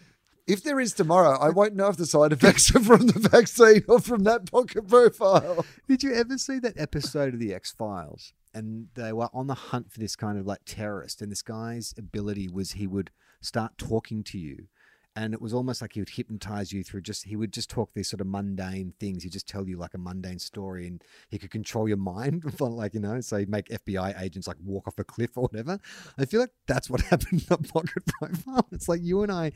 If 0.46 0.62
there 0.62 0.78
is 0.78 0.92
tomorrow, 0.92 1.38
I 1.38 1.50
won't 1.58 1.74
know 1.74 1.88
if 1.88 1.96
the 1.96 2.06
side 2.06 2.32
effects 2.32 2.74
are 2.74 2.80
from 2.80 3.06
the 3.08 3.28
vaccine 3.28 3.84
or 3.88 4.00
from 4.00 4.24
that 4.24 4.50
pocket 4.50 4.88
profile. 4.88 5.64
Did 5.88 6.02
you 6.02 6.14
ever 6.14 6.38
see 6.38 6.58
that 6.60 6.78
episode 6.78 7.34
of 7.34 7.40
the 7.40 7.52
X 7.52 7.72
Files? 7.72 8.32
And 8.54 8.88
they 8.94 9.12
were 9.12 9.28
on 9.34 9.48
the 9.48 9.54
hunt 9.54 9.92
for 9.92 10.00
this 10.00 10.16
kind 10.16 10.38
of 10.38 10.46
like 10.46 10.60
terrorist, 10.64 11.20
and 11.20 11.30
this 11.30 11.42
guy's 11.42 11.94
ability 11.98 12.48
was 12.48 12.72
he 12.72 12.86
would 12.86 13.10
start 13.40 13.76
talking 13.76 14.24
to 14.24 14.38
you, 14.38 14.68
and 15.16 15.32
it 15.32 15.40
was 15.40 15.54
almost 15.54 15.80
like 15.80 15.94
he 15.94 16.00
would 16.00 16.10
hypnotize 16.10 16.72
you 16.72 16.84
through 16.84 17.00
just 17.00 17.24
he 17.24 17.36
would 17.36 17.52
just 17.52 17.70
talk 17.70 17.90
these 17.94 18.08
sort 18.08 18.20
of 18.20 18.26
mundane 18.26 18.92
things. 19.00 19.22
He'd 19.22 19.32
just 19.32 19.48
tell 19.48 19.66
you 19.66 19.78
like 19.78 19.94
a 19.94 19.98
mundane 19.98 20.38
story, 20.38 20.86
and 20.86 21.02
he 21.30 21.38
could 21.38 21.50
control 21.50 21.88
your 21.88 21.96
mind, 21.96 22.44
like 22.60 22.94
you 22.94 23.00
know, 23.00 23.20
so 23.22 23.38
he'd 23.38 23.48
make 23.48 23.68
FBI 23.68 24.20
agents 24.20 24.46
like 24.46 24.58
walk 24.62 24.86
off 24.86 24.98
a 24.98 25.04
cliff 25.04 25.30
or 25.36 25.44
whatever. 25.44 25.80
I 26.18 26.26
feel 26.26 26.40
like 26.40 26.52
that's 26.68 26.90
what 26.90 27.00
happened 27.12 27.40
in 27.42 27.46
the 27.48 27.58
pocket 27.58 28.04
profile. 28.06 28.68
It's 28.70 28.88
like 28.88 29.00
you 29.02 29.22
and 29.22 29.32
I. 29.32 29.52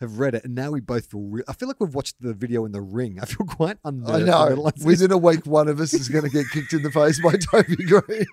Have 0.00 0.18
read 0.18 0.34
it, 0.34 0.44
and 0.44 0.56
now 0.56 0.72
we 0.72 0.80
both 0.80 1.06
feel. 1.08 1.20
Re- 1.20 1.44
I 1.46 1.52
feel 1.52 1.68
like 1.68 1.78
we've 1.78 1.94
watched 1.94 2.20
the 2.20 2.34
video 2.34 2.64
in 2.64 2.72
the 2.72 2.80
ring. 2.80 3.20
I 3.22 3.26
feel 3.26 3.46
quite 3.46 3.76
unnerved. 3.84 4.10
I 4.10 4.22
know. 4.22 4.70
Within 4.84 5.12
a 5.12 5.16
week, 5.16 5.46
one 5.46 5.68
of 5.68 5.78
us 5.78 5.94
is 5.94 6.08
going 6.08 6.24
to 6.24 6.30
get 6.30 6.46
kicked 6.52 6.72
in 6.72 6.82
the 6.82 6.90
face 6.90 7.20
by 7.22 7.36
Toby 7.36 7.76
Greene. 7.76 8.26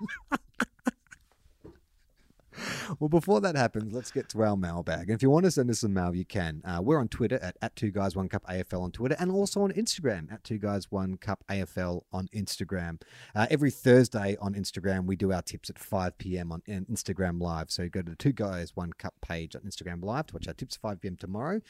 Well, 2.99 3.09
before 3.09 3.39
that 3.41 3.55
happens, 3.55 3.93
let's 3.93 4.11
get 4.11 4.29
to 4.29 4.43
our 4.43 4.57
mailbag. 4.57 5.03
And 5.03 5.11
if 5.11 5.23
you 5.23 5.29
want 5.29 5.45
to 5.45 5.51
send 5.51 5.69
us 5.69 5.79
some 5.79 5.93
mail, 5.93 6.13
you 6.13 6.25
can. 6.25 6.61
Uh, 6.65 6.81
we're 6.81 6.99
on 6.99 7.07
Twitter 7.07 7.39
at, 7.41 7.57
at 7.61 7.75
two 7.75 7.89
guys 7.89 8.15
one 8.15 8.27
cup 8.27 8.45
AFL 8.47 8.81
on 8.81 8.91
Twitter, 8.91 9.15
and 9.17 9.31
also 9.31 9.61
on 9.61 9.71
Instagram 9.71 10.31
at 10.31 10.43
two 10.43 10.57
guys 10.57 10.91
one 10.91 11.17
cup 11.17 11.43
AFL 11.49 12.01
on 12.11 12.27
Instagram. 12.35 13.01
Uh, 13.33 13.47
every 13.49 13.71
Thursday 13.71 14.35
on 14.41 14.53
Instagram, 14.53 15.05
we 15.05 15.15
do 15.15 15.31
our 15.31 15.41
tips 15.41 15.69
at 15.69 15.79
five 15.79 16.17
pm 16.17 16.51
on 16.51 16.61
in- 16.65 16.85
Instagram 16.85 17.41
Live. 17.41 17.71
So 17.71 17.87
go 17.87 18.01
to 18.01 18.09
the 18.11 18.15
two 18.15 18.33
guys 18.33 18.75
one 18.75 18.93
cup 18.93 19.13
page 19.21 19.55
on 19.55 19.61
Instagram 19.61 20.03
Live 20.03 20.27
to 20.27 20.35
watch 20.35 20.47
our 20.47 20.53
tips 20.53 20.75
at 20.75 20.81
five 20.81 21.01
pm 21.01 21.15
tomorrow. 21.15 21.61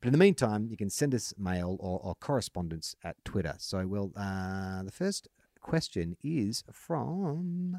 But 0.00 0.08
in 0.08 0.12
the 0.12 0.18
meantime, 0.18 0.68
you 0.70 0.76
can 0.76 0.90
send 0.90 1.14
us 1.14 1.32
mail 1.38 1.76
or, 1.80 2.00
or 2.02 2.14
correspondence 2.16 2.96
at 3.02 3.16
Twitter. 3.24 3.54
So 3.58 3.86
well, 3.86 4.12
uh, 4.16 4.82
the 4.82 4.92
first 4.92 5.28
question 5.60 6.16
is 6.22 6.62
from 6.70 7.78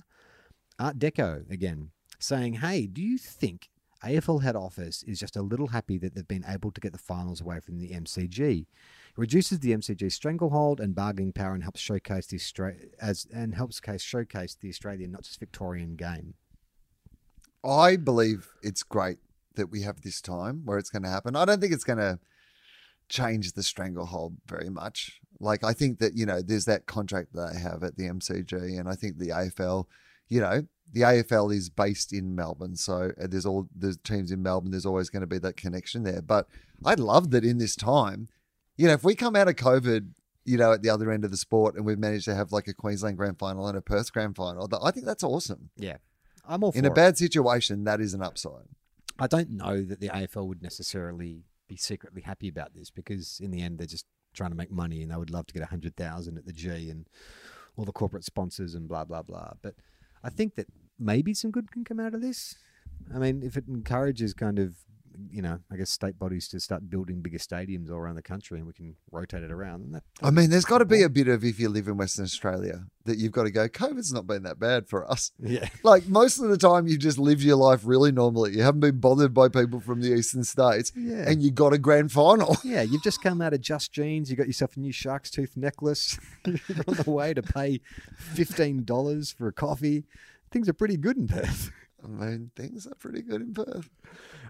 Art 0.80 1.00
Deco 1.00 1.50
again, 1.50 1.92
saying, 2.20 2.54
Hey, 2.56 2.88
do 2.88 3.02
you 3.02 3.18
think 3.18 3.70
AFL 4.04 4.44
head 4.44 4.56
office 4.56 5.04
is 5.04 5.20
just 5.20 5.36
a 5.36 5.42
little 5.42 5.68
happy 5.68 5.98
that 5.98 6.16
they've 6.16 6.28
been 6.28 6.46
able 6.48 6.72
to 6.72 6.82
get 6.82 6.92
the 6.92 6.98
finals 6.98 7.42
away 7.42 7.60
from 7.60 7.78
the 7.78 7.90
MCG? 7.90 8.62
It 8.62 8.68
reduces 9.18 9.60
the 9.60 9.74
MCG 9.74 10.12
stranglehold 10.12 10.80
and 10.80 10.96
bargaining 10.96 11.34
power 11.34 11.54
and 11.54 11.64
helps 11.64 11.80
showcase 11.80 12.28
the 12.28 12.38
Austra- 12.38 12.90
as 13.02 13.28
and 13.34 13.56
helps 13.56 13.80
case 13.80 14.04
showcase 14.04 14.56
the 14.60 14.70
Australian, 14.70 15.12
not 15.12 15.24
just 15.24 15.40
Victorian 15.40 15.96
game. 15.96 16.36
I 17.64 17.96
believe 17.98 18.50
it's 18.62 18.84
great 18.84 19.18
that 19.56 19.72
we 19.72 19.82
have 19.82 20.02
this 20.02 20.22
time 20.22 20.62
where 20.66 20.78
it's 20.78 20.90
going 20.90 21.04
to 21.04 21.10
happen. 21.10 21.36
I 21.36 21.46
don't 21.46 21.60
think 21.60 21.74
it's 21.74 21.84
going 21.84 22.00
to 22.00 22.20
change 23.10 23.54
the 23.54 23.64
stranglehold 23.64 24.38
very 24.48 24.70
much. 24.70 25.20
Like 25.40 25.64
I 25.64 25.74
think 25.74 26.00
that 26.00 26.16
you 26.16 26.26
know 26.26 26.42
there's 26.42 26.66
that 26.66 26.86
contract 26.86 27.34
that 27.34 27.54
they 27.54 27.60
have 27.60 27.84
at 27.84 27.98
the 27.98 28.06
MCG, 28.06 28.80
and 28.80 28.88
I 28.88 28.96
think 28.96 29.18
the 29.18 29.30
AFL, 29.30 29.86
you 30.30 30.40
know, 30.42 30.64
the 30.94 31.02
AFL 31.02 31.54
is 31.54 31.70
based 31.70 32.14
in 32.14 32.36
Melbourne, 32.36 32.76
so 32.76 33.12
uh, 33.22 33.28
there's 33.28 33.46
all 33.46 33.68
the 33.78 33.96
teams 34.04 34.32
in 34.32 34.42
Melbourne. 34.42 34.72
There's 34.72 34.86
always 34.86 35.10
going 35.10 35.22
to 35.22 35.28
be 35.28 35.38
that 35.40 35.58
connection 35.58 36.04
there. 36.04 36.22
But 36.22 36.48
I 36.86 36.94
love 36.94 37.32
that 37.32 37.44
in 37.44 37.58
this 37.58 37.76
time, 37.76 38.30
you 38.78 38.88
know, 38.88 38.94
if 38.94 39.04
we 39.04 39.16
come 39.16 39.36
out 39.36 39.48
of 39.48 39.56
COVID. 39.56 40.12
You 40.50 40.56
know, 40.56 40.72
at 40.72 40.82
the 40.82 40.90
other 40.90 41.12
end 41.12 41.26
of 41.26 41.32
the 41.32 41.36
sport, 41.36 41.76
and 41.76 41.86
we've 41.86 42.00
managed 42.00 42.24
to 42.24 42.34
have 42.34 42.54
like 42.54 42.70
a 42.70 42.74
Queensland 42.74 43.18
grand 43.18 43.38
final 43.38 43.68
and 43.68 43.78
a 43.78 43.82
Perth 43.82 44.14
grand 44.14 44.38
final. 44.38 44.70
I 44.82 44.92
think 44.92 45.06
that's 45.06 45.22
awesome. 45.22 45.72
Yeah. 45.76 45.98
I'm 46.48 46.64
all 46.64 46.72
for 46.72 46.78
In 46.78 46.86
a 46.86 46.88
it. 46.88 46.96
bad 46.96 47.18
situation, 47.18 47.84
that 47.84 48.00
is 48.00 48.14
an 48.14 48.22
upside. 48.22 48.64
I 49.20 49.28
don't 49.28 49.50
know 49.50 49.82
that 49.84 50.00
the 50.00 50.08
AFL 50.08 50.48
would 50.48 50.64
necessarily 50.64 51.44
be 51.68 51.76
secretly 51.76 52.22
happy 52.22 52.48
about 52.48 52.74
this 52.74 52.90
because 52.90 53.42
in 53.44 53.52
the 53.52 53.62
end 53.62 53.78
they're 53.78 53.88
just 53.88 54.06
trying 54.34 54.52
to 54.52 54.56
make 54.56 54.72
money 54.72 55.02
and 55.02 55.12
they 55.12 55.18
would 55.18 55.32
love 55.32 55.48
to 55.48 55.54
get 55.54 55.64
a 55.64 55.66
hundred 55.66 55.98
thousand 55.98 56.38
at 56.38 56.46
the 56.46 56.54
G 56.54 56.90
and 56.90 57.10
all 57.76 57.84
the 57.84 57.92
corporate 57.92 58.24
sponsors 58.24 58.74
and 58.74 58.88
blah 58.88 59.04
blah 59.04 59.24
blah. 59.24 59.52
But 59.62 59.76
I 60.28 60.30
think 60.30 60.56
that 60.56 60.68
maybe 61.00 61.34
some 61.34 61.52
good 61.52 61.72
can 61.72 61.86
come 61.86 62.02
out 62.02 62.14
of 62.14 62.22
this. 62.22 62.56
I 63.16 63.18
mean, 63.18 63.42
if 63.42 63.56
it 63.56 63.64
encourages 63.70 64.34
kind 64.34 64.60
of 64.60 64.76
you 65.32 65.42
know, 65.42 65.60
I 65.72 65.76
guess 65.76 65.90
state 65.90 66.18
bodies 66.20 66.48
to 66.50 66.60
start 66.60 66.90
building 66.90 67.22
bigger 67.22 67.38
stadiums 67.38 67.90
all 67.90 67.98
around 67.98 68.16
the 68.16 68.22
country, 68.22 68.58
and 68.58 68.68
we 68.68 68.74
can 68.74 68.96
rotate 69.12 69.44
it 69.44 69.52
around. 69.52 69.94
That, 69.94 70.04
I 70.22 70.32
mean, 70.32 70.50
there's 70.50 70.66
got 70.66 70.80
to 70.80 70.86
be 70.86 71.04
a 71.04 71.10
bit 71.10 71.28
of 71.28 71.44
if 71.44 71.60
you 71.60 71.70
live 71.70 71.88
in 71.88 71.98
Western 71.98 72.26
Australia 72.26 72.86
that 73.06 73.18
you've 73.18 73.32
got 73.32 73.44
to 73.44 73.52
go. 73.52 73.68
COVID's 73.68 74.12
not 74.14 74.28
been 74.28 74.44
that 74.44 74.60
bad 74.60 74.88
for 74.88 75.10
us. 75.10 75.32
yeah, 75.40 75.70
Like 75.84 76.08
most 76.08 76.40
of 76.40 76.50
the 76.50 76.58
time, 76.58 76.88
you 76.88 76.98
just 76.98 77.18
lived 77.18 77.42
your 77.42 77.56
life 77.56 77.82
really 77.86 78.12
normally. 78.12 78.56
You 78.56 78.64
haven't 78.64 78.82
been 78.82 79.00
bothered 79.00 79.34
by 79.34 79.50
people 79.50 79.80
from 79.80 80.02
the 80.02 80.14
eastern 80.14 80.44
states, 80.44 80.92
yeah. 80.96 81.30
and 81.30 81.42
you 81.42 81.52
got 81.52 81.74
a 81.74 81.78
grand 81.78 82.12
final. 82.12 82.58
Yeah, 82.68 82.82
you've 82.82 83.04
just 83.04 83.22
come 83.24 83.42
out 83.42 83.54
of 83.54 83.62
Just 83.62 83.94
Jeans. 83.94 84.30
You 84.30 84.36
got 84.36 84.48
yourself 84.48 84.76
a 84.76 84.80
new 84.80 84.92
shark's 84.92 85.32
tooth 85.32 85.56
necklace. 85.56 86.20
You're 86.46 86.84
on 86.86 86.96
the 86.96 87.10
way 87.10 87.34
to 87.34 87.42
pay 87.42 87.80
fifteen 88.18 88.84
dollars 88.84 89.32
for 89.32 89.48
a 89.48 89.54
coffee. 89.54 90.04
Things 90.52 90.68
are 90.68 90.74
pretty 90.74 90.98
good 90.98 91.16
in 91.18 91.28
Perth. 91.28 91.72
I 92.04 92.08
mean, 92.08 92.52
things 92.56 92.86
are 92.88 92.96
pretty 92.96 93.22
good 93.22 93.42
in 93.42 93.54
Perth. 93.54 93.90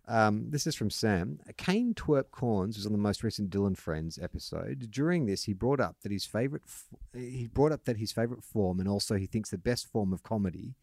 Um, 0.09 0.49
this 0.49 0.65
is 0.65 0.75
from 0.75 0.89
Sam. 0.89 1.39
Kane 1.57 1.93
Twerp 1.93 2.29
Cornes 2.31 2.77
was 2.77 2.85
on 2.85 2.93
the 2.93 2.97
most 2.97 3.23
recent 3.23 3.49
Dylan 3.49 3.77
Friends 3.77 4.17
episode. 4.21 4.87
During 4.89 5.25
this, 5.25 5.43
he 5.43 5.53
brought 5.53 5.81
up 5.81 5.97
that 6.01 6.13
his 6.13 6.25
favorite 6.25 6.63
f- 6.65 6.85
he 7.13 7.47
brought 7.47 7.73
up 7.73 7.83
that 7.85 7.97
his 7.97 8.13
favorite 8.13 8.43
form, 8.43 8.79
and 8.79 8.87
also 8.87 9.15
he 9.15 9.25
thinks 9.25 9.49
the 9.49 9.57
best 9.57 9.87
form 9.87 10.13
of 10.13 10.23
comedy, 10.23 10.75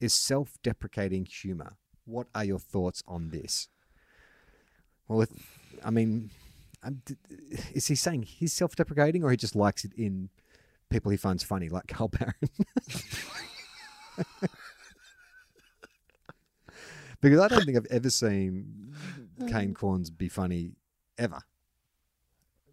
is 0.00 0.12
self-deprecating 0.12 1.26
humor. 1.26 1.76
What 2.04 2.26
are 2.34 2.44
your 2.44 2.58
thoughts 2.58 3.04
on 3.06 3.30
this? 3.30 3.68
Well, 5.06 5.18
with, 5.18 5.30
I 5.84 5.90
mean, 5.90 6.30
I'm, 6.82 7.02
is 7.72 7.86
he 7.86 7.94
saying 7.94 8.24
he's 8.24 8.52
self-deprecating, 8.52 9.22
or 9.22 9.30
he 9.30 9.36
just 9.36 9.54
likes 9.54 9.84
it 9.84 9.92
in 9.96 10.28
people 10.90 11.12
he 11.12 11.16
finds 11.16 11.44
funny, 11.44 11.68
like 11.68 11.86
Carl 11.86 12.08
Barron? 12.08 12.34
because 17.22 17.40
I 17.40 17.48
don't 17.48 17.64
think 17.64 17.78
I've 17.78 17.86
ever 17.86 18.10
seen 18.10 18.94
Kane 19.48 19.72
Cornes 19.72 20.10
be 20.16 20.28
funny 20.28 20.72
ever. 21.16 21.40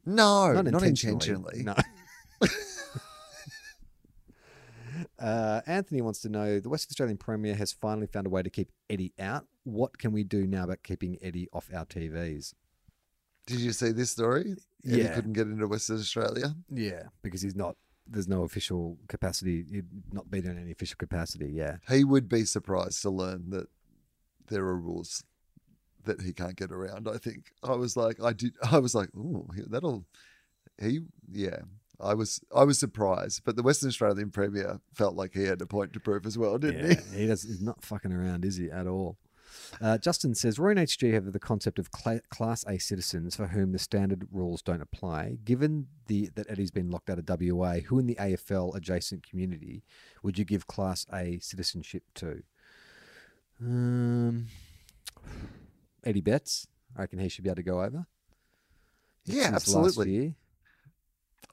No, 0.05 0.51
not, 0.51 0.65
not, 0.65 0.83
intentionally. 0.83 1.13
intentionally. 1.13 1.63
No. 1.63 1.75
uh, 5.19 5.61
Anthony 5.67 6.01
wants 6.01 6.19
to 6.21 6.29
know 6.29 6.59
the 6.59 6.69
Western 6.69 6.91
Australian 6.93 7.17
Premier 7.17 7.55
has 7.55 7.71
finally 7.71 8.07
found 8.07 8.27
a 8.27 8.29
way 8.29 8.41
to 8.41 8.49
keep 8.49 8.71
Eddie 8.89 9.13
out. 9.19 9.45
What 9.63 9.97
can 9.97 10.11
we 10.11 10.23
do 10.23 10.47
now 10.47 10.63
about 10.63 10.83
keeping 10.83 11.17
Eddie 11.21 11.47
off 11.53 11.69
our 11.73 11.85
TVs? 11.85 12.53
Did 13.45 13.59
you 13.59 13.71
see 13.71 13.91
this 13.91 14.11
story? 14.11 14.55
Eddie 14.85 15.03
Yeah. 15.03 15.15
couldn't 15.15 15.33
get 15.33 15.47
into 15.47 15.67
Western 15.67 15.97
Australia. 15.97 16.55
Yeah, 16.69 17.03
because 17.21 17.41
he's 17.41 17.55
not. 17.55 17.75
There's 18.07 18.27
no 18.27 18.43
official 18.43 18.97
capacity. 19.07 19.65
He'd 19.71 19.85
not 20.11 20.31
been 20.31 20.47
in 20.47 20.57
any 20.57 20.71
official 20.71 20.95
capacity. 20.97 21.51
Yeah. 21.53 21.77
He 21.87 22.03
would 22.03 22.27
be 22.27 22.43
surprised 22.45 23.03
to 23.03 23.11
learn 23.11 23.51
that 23.51 23.67
there 24.49 24.65
are 24.65 24.77
rules 24.77 25.23
that 26.05 26.21
he 26.21 26.33
can't 26.33 26.55
get 26.55 26.71
around. 26.71 27.07
I 27.07 27.17
think 27.17 27.51
I 27.63 27.73
was 27.73 27.95
like, 27.95 28.21
I 28.21 28.33
did. 28.33 28.53
I 28.71 28.79
was 28.79 28.95
like, 28.95 29.09
oh, 29.17 29.47
that'll. 29.67 30.05
He, 30.81 30.99
yeah. 31.31 31.59
I 32.01 32.13
was, 32.13 32.39
I 32.55 32.63
was 32.63 32.79
surprised, 32.79 33.41
but 33.43 33.57
the 33.57 33.61
Western 33.61 33.89
Australian 33.89 34.29
Premier 34.29 34.79
felt 34.93 35.15
like 35.15 35.33
he 35.33 35.43
had 35.43 35.61
a 35.61 35.65
point 35.65 35.91
to 35.93 35.99
prove 35.99 36.25
as 36.25 36.37
well, 36.37 36.57
didn't 36.57 36.91
Yeah, 36.91 37.17
he 37.17 37.27
does. 37.27 37.43
He's 37.43 37.61
not 37.61 37.83
fucking 37.83 38.13
around, 38.13 38.45
is 38.45 38.55
he 38.55 38.71
at 38.71 38.87
all? 38.87 39.17
Uh, 39.81 39.97
Justin 39.97 40.35
says 40.35 40.59
Roy 40.59 40.71
and 40.71 40.79
HG 40.79 41.13
have 41.13 41.31
the 41.33 41.39
concept 41.39 41.79
of 41.79 41.91
cla- 41.91 42.21
Class 42.29 42.63
A 42.67 42.77
citizens 42.77 43.35
for 43.35 43.47
whom 43.47 43.71
the 43.71 43.79
standard 43.79 44.27
rules 44.31 44.61
don't 44.61 44.81
apply. 44.81 45.37
Given 45.43 45.87
the 46.07 46.29
that 46.35 46.49
Eddie's 46.49 46.71
been 46.71 46.89
locked 46.89 47.09
out 47.09 47.19
of 47.19 47.27
WA, 47.27 47.79
who 47.79 47.99
in 47.99 48.07
the 48.07 48.15
AFL 48.15 48.75
adjacent 48.75 49.27
community 49.27 49.83
would 50.23 50.37
you 50.37 50.45
give 50.45 50.67
Class 50.67 51.05
A 51.13 51.39
citizenship 51.39 52.03
to? 52.15 52.43
Um, 53.61 54.47
Eddie 56.03 56.21
Betts. 56.21 56.67
I 56.97 57.01
reckon 57.01 57.19
he 57.19 57.29
should 57.29 57.43
be 57.43 57.49
able 57.49 57.57
to 57.57 57.63
go 57.63 57.81
over. 57.81 58.05
Yeah, 59.25 59.51
absolutely. 59.53 60.11
year. 60.11 60.35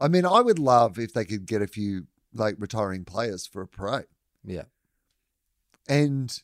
I 0.00 0.08
mean, 0.08 0.24
I 0.24 0.40
would 0.40 0.58
love 0.58 0.98
if 0.98 1.12
they 1.12 1.24
could 1.24 1.46
get 1.46 1.62
a 1.62 1.66
few 1.66 2.06
like 2.34 2.56
retiring 2.58 3.04
players 3.04 3.46
for 3.46 3.62
a 3.62 3.66
parade, 3.68 4.06
Yeah. 4.44 4.64
and 5.88 6.36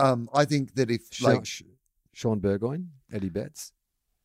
um, 0.00 0.28
I 0.34 0.44
think 0.44 0.74
that 0.74 0.90
if 0.90 1.02
Shaun, 1.12 1.34
like 1.36 1.46
Shaun 2.12 2.38
Burgoyne, 2.40 2.90
Eddie 3.12 3.28
Betts. 3.28 3.72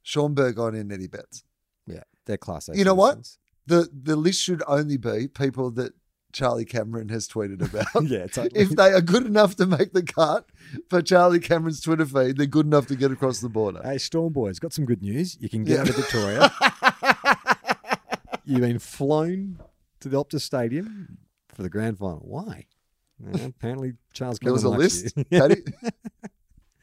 Shaun 0.01 0.34
Burgoyne 0.34 0.75
and 0.75 0.91
Eddie 0.91 1.07
Betts, 1.07 1.43
Yeah, 1.86 2.03
they're 2.25 2.38
Class 2.38 2.69
A. 2.69 2.77
You 2.77 2.84
know 2.84 2.95
what? 2.95 3.38
the 3.67 3.89
the 3.93 4.15
list 4.15 4.41
should 4.41 4.61
only 4.67 4.97
be 4.97 5.27
people 5.27 5.71
that 5.71 5.93
Charlie 6.34 6.65
Cameron 6.65 7.07
has 7.09 7.27
tweeted 7.27 7.61
about. 7.73 7.86
yeah, 8.09 8.27
totally. 8.27 8.59
if 8.59 8.69
they 8.71 8.91
are 8.91 9.01
good 9.01 9.25
enough 9.25 9.55
to 9.57 9.65
make 9.65 9.93
the 9.93 10.03
cut 10.03 10.49
for 10.89 11.01
Charlie 11.01 11.39
Cameron's 11.39 11.79
Twitter 11.79 12.05
feed, 12.05 12.38
they're 12.38 12.45
good 12.47 12.65
enough 12.65 12.88
to 12.88 12.95
get 12.95 13.11
across 13.11 13.39
the 13.39 13.49
border. 13.49 13.81
Hey, 13.84 13.97
Storm 13.99 14.34
Boys, 14.34 14.59
got 14.59 14.73
some 14.73 14.86
good 14.86 15.01
news. 15.01 15.38
You 15.39 15.47
can 15.47 15.63
get 15.63 15.75
Yeah. 15.75 15.81
out 15.81 15.89
of 15.89 15.95
Victoria. 15.95 16.51
You've 18.45 18.61
been 18.61 18.79
flown 18.79 19.59
to 20.01 20.09
the 20.09 20.21
Optus 20.21 20.41
Stadium 20.41 21.17
for 21.53 21.63
the 21.63 21.69
grand 21.69 21.97
final. 21.99 22.19
Why? 22.25 22.65
Apparently, 23.45 23.93
Charles 24.11 24.38
Cameron. 24.39 24.61
there 24.61 24.69
was 24.71 24.75
a 24.75 24.77
list. 24.77 25.15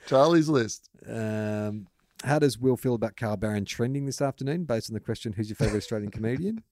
Charlie's 0.06 0.48
list. 0.48 0.88
um, 1.06 1.86
how 2.24 2.38
does 2.38 2.58
Will 2.58 2.76
feel 2.76 2.94
about 2.94 3.16
Carl 3.16 3.36
Barron 3.36 3.64
trending 3.64 4.06
this 4.06 4.20
afternoon 4.22 4.64
based 4.64 4.90
on 4.90 4.94
the 4.94 5.00
question, 5.00 5.32
who's 5.34 5.48
your 5.48 5.56
favourite 5.56 5.78
Australian 5.78 6.10
comedian? 6.10 6.62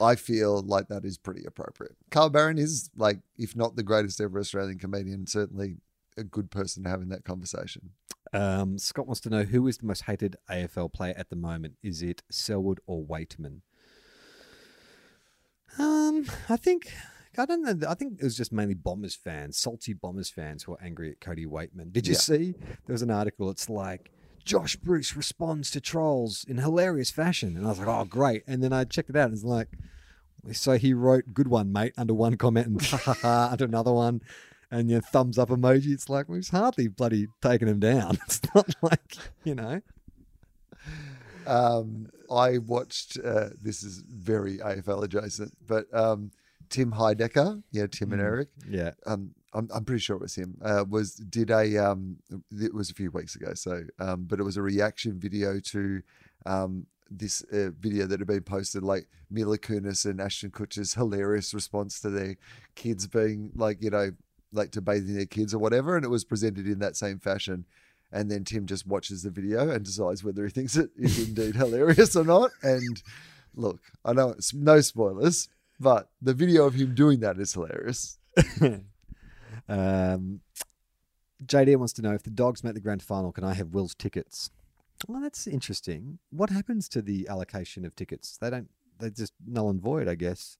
I 0.00 0.14
feel 0.14 0.60
like 0.62 0.88
that 0.88 1.04
is 1.04 1.16
pretty 1.18 1.44
appropriate. 1.46 1.96
Carl 2.10 2.30
Barron 2.30 2.58
is 2.58 2.90
like, 2.96 3.20
if 3.38 3.56
not 3.56 3.76
the 3.76 3.82
greatest 3.82 4.20
ever 4.20 4.38
Australian 4.38 4.78
comedian, 4.78 5.26
certainly 5.26 5.76
a 6.18 6.24
good 6.24 6.50
person 6.50 6.82
to 6.84 6.88
have 6.90 7.00
in 7.02 7.08
that 7.10 7.24
conversation. 7.24 7.90
Um, 8.32 8.78
Scott 8.78 9.06
wants 9.06 9.20
to 9.22 9.30
know 9.30 9.44
who 9.44 9.66
is 9.68 9.78
the 9.78 9.86
most 9.86 10.02
hated 10.02 10.36
AFL 10.50 10.92
player 10.92 11.14
at 11.16 11.30
the 11.30 11.36
moment? 11.36 11.76
Is 11.82 12.02
it 12.02 12.22
Selwood 12.30 12.80
or 12.86 13.02
Weightman? 13.04 13.60
Um, 15.78 16.26
I 16.48 16.56
think 16.56 16.92
I 17.38 17.44
don't 17.44 17.62
know. 17.62 17.88
I 17.88 17.94
think 17.94 18.14
it 18.18 18.24
was 18.24 18.36
just 18.36 18.52
mainly 18.52 18.74
Bombers 18.74 19.14
fans, 19.14 19.58
salty 19.58 19.92
Bombers 19.92 20.30
fans, 20.30 20.62
who 20.62 20.72
were 20.72 20.82
angry 20.82 21.10
at 21.10 21.20
Cody 21.20 21.44
Weightman. 21.44 21.92
Did 21.92 22.06
you 22.06 22.14
Yeah. 22.14 22.18
see? 22.20 22.52
There 22.86 22.94
was 22.94 23.02
an 23.02 23.10
article. 23.10 23.50
It's 23.50 23.68
like 23.68 24.10
Josh 24.46 24.76
Bruce 24.76 25.14
responds 25.14 25.70
to 25.72 25.80
trolls 25.80 26.44
in 26.48 26.56
hilarious 26.56 27.10
fashion, 27.10 27.56
and 27.56 27.66
I 27.66 27.68
was 27.68 27.78
like, 27.80 27.88
oh 27.88 28.04
great. 28.06 28.44
And 28.46 28.62
then 28.62 28.72
I 28.72 28.84
checked 28.84 29.10
it 29.10 29.16
out, 29.16 29.26
and 29.26 29.34
it's 29.34 29.44
like, 29.44 29.68
so 30.52 30.78
he 30.78 30.94
wrote 30.94 31.34
"good 31.34 31.48
one, 31.48 31.72
mate" 31.72 31.92
under 31.98 32.14
one 32.14 32.36
comment, 32.36 32.66
and 32.68 33.00
under 33.24 33.64
another 33.66 33.92
one. 33.92 34.22
And 34.70 34.90
your 34.90 35.00
thumbs 35.00 35.38
up 35.38 35.48
emoji. 35.50 35.92
It's 35.92 36.08
like 36.08 36.28
well, 36.28 36.36
he's 36.36 36.48
hardly 36.50 36.88
bloody 36.88 37.26
taking 37.42 37.68
him 37.68 37.78
down. 37.80 38.18
It's 38.26 38.40
not 38.54 38.68
like 38.82 39.16
you 39.44 39.54
know. 39.54 39.80
Um, 41.46 42.08
I 42.30 42.58
watched, 42.58 43.18
uh, 43.24 43.50
this 43.62 43.84
is 43.84 44.02
very 44.08 44.58
AFL 44.58 45.04
adjacent, 45.04 45.52
but 45.64 45.86
um, 45.94 46.32
Tim 46.70 46.90
Heidecker, 46.92 47.62
yeah, 47.70 47.86
Tim 47.86 48.12
and 48.12 48.20
Mm. 48.20 48.24
Eric, 48.24 48.48
Yeah, 48.68 48.90
um, 49.06 49.30
I'm, 49.56 49.68
I'm 49.74 49.84
pretty 49.84 50.00
sure 50.00 50.16
it 50.16 50.22
was 50.22 50.34
him. 50.34 50.58
Uh, 50.62 50.84
was 50.88 51.14
did 51.14 51.50
a 51.50 51.76
um, 51.78 52.18
it 52.52 52.74
was 52.74 52.90
a 52.90 52.94
few 52.94 53.10
weeks 53.10 53.34
ago. 53.34 53.54
So, 53.54 53.84
um, 53.98 54.24
but 54.24 54.38
it 54.38 54.42
was 54.42 54.56
a 54.56 54.62
reaction 54.62 55.18
video 55.18 55.58
to 55.60 56.02
um, 56.44 56.86
this 57.10 57.42
uh, 57.52 57.70
video 57.78 58.06
that 58.06 58.20
had 58.20 58.26
been 58.26 58.42
posted, 58.42 58.82
like 58.82 59.08
Mila 59.30 59.58
Kunis 59.58 60.04
and 60.04 60.20
Ashton 60.20 60.50
Kutcher's 60.50 60.94
hilarious 60.94 61.54
response 61.54 62.00
to 62.00 62.10
their 62.10 62.36
kids 62.74 63.06
being 63.06 63.50
like, 63.54 63.82
you 63.82 63.90
know, 63.90 64.10
like 64.52 64.72
to 64.72 64.80
bathing 64.80 65.14
their 65.14 65.26
kids 65.26 65.54
or 65.54 65.58
whatever, 65.58 65.96
and 65.96 66.04
it 66.04 66.10
was 66.10 66.24
presented 66.24 66.66
in 66.66 66.78
that 66.80 66.96
same 66.96 67.18
fashion. 67.18 67.64
And 68.12 68.30
then 68.30 68.44
Tim 68.44 68.66
just 68.66 68.86
watches 68.86 69.22
the 69.22 69.30
video 69.30 69.70
and 69.70 69.84
decides 69.84 70.22
whether 70.22 70.44
he 70.44 70.50
thinks 70.50 70.76
it 70.76 70.90
is 70.96 71.28
indeed 71.28 71.56
hilarious 71.56 72.14
or 72.14 72.24
not. 72.24 72.50
And 72.62 73.02
look, 73.54 73.80
I 74.04 74.12
know 74.12 74.30
it's 74.30 74.54
no 74.54 74.80
spoilers, 74.80 75.48
but 75.80 76.10
the 76.22 76.34
video 76.34 76.66
of 76.66 76.74
him 76.74 76.94
doing 76.94 77.20
that 77.20 77.38
is 77.38 77.52
hilarious. 77.54 78.18
um, 79.68 80.40
JD 81.44 81.76
wants 81.76 81.92
to 81.94 82.02
know 82.02 82.12
if 82.14 82.22
the 82.22 82.30
dogs 82.30 82.64
make 82.64 82.74
the 82.74 82.80
grand 82.80 83.02
final, 83.02 83.32
can 83.32 83.44
I 83.44 83.54
have 83.54 83.68
Will's 83.68 83.94
tickets? 83.94 84.50
Well, 85.06 85.20
that's 85.20 85.46
interesting. 85.46 86.18
What 86.30 86.50
happens 86.50 86.88
to 86.90 87.02
the 87.02 87.28
allocation 87.28 87.84
of 87.84 87.94
tickets? 87.94 88.36
They 88.38 88.48
don't. 88.50 88.68
They 88.98 89.10
just 89.10 89.34
null 89.46 89.68
and 89.68 89.80
void, 89.80 90.08
I 90.08 90.14
guess. 90.14 90.56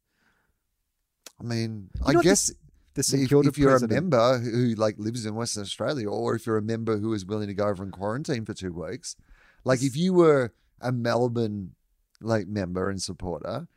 I 1.41 1.45
mean, 1.45 1.89
You 2.07 2.19
I 2.19 2.23
guess 2.23 2.53
The 2.95 3.03
St 3.03 3.23
if, 3.23 3.33
if 3.33 3.59
you're 3.59 3.71
president- 3.71 3.93
a 3.93 3.95
member 4.03 4.39
who, 4.39 4.51
who 4.51 4.75
like 4.75 4.97
lives 4.99 5.25
in 5.25 5.35
Western 5.35 5.63
Australia, 5.63 6.09
or 6.11 6.35
if 6.35 6.45
you're 6.47 6.59
a 6.59 6.63
member 6.63 6.99
who 6.99 7.15
is 7.15 7.25
willing 7.25 7.49
to 7.49 7.55
go 7.55 7.67
over 7.69 7.83
and 7.83 7.93
quarantine 7.93 8.45
for 8.45 8.53
two 8.53 8.73
weeks, 8.75 9.17
like 9.65 9.83
if 9.83 9.97
you 9.97 10.13
were 10.13 10.53
a 10.83 10.93
Melbourne 10.93 11.73
like 12.21 12.47
member 12.47 12.91
and 12.91 13.01
supporter, 13.01 13.69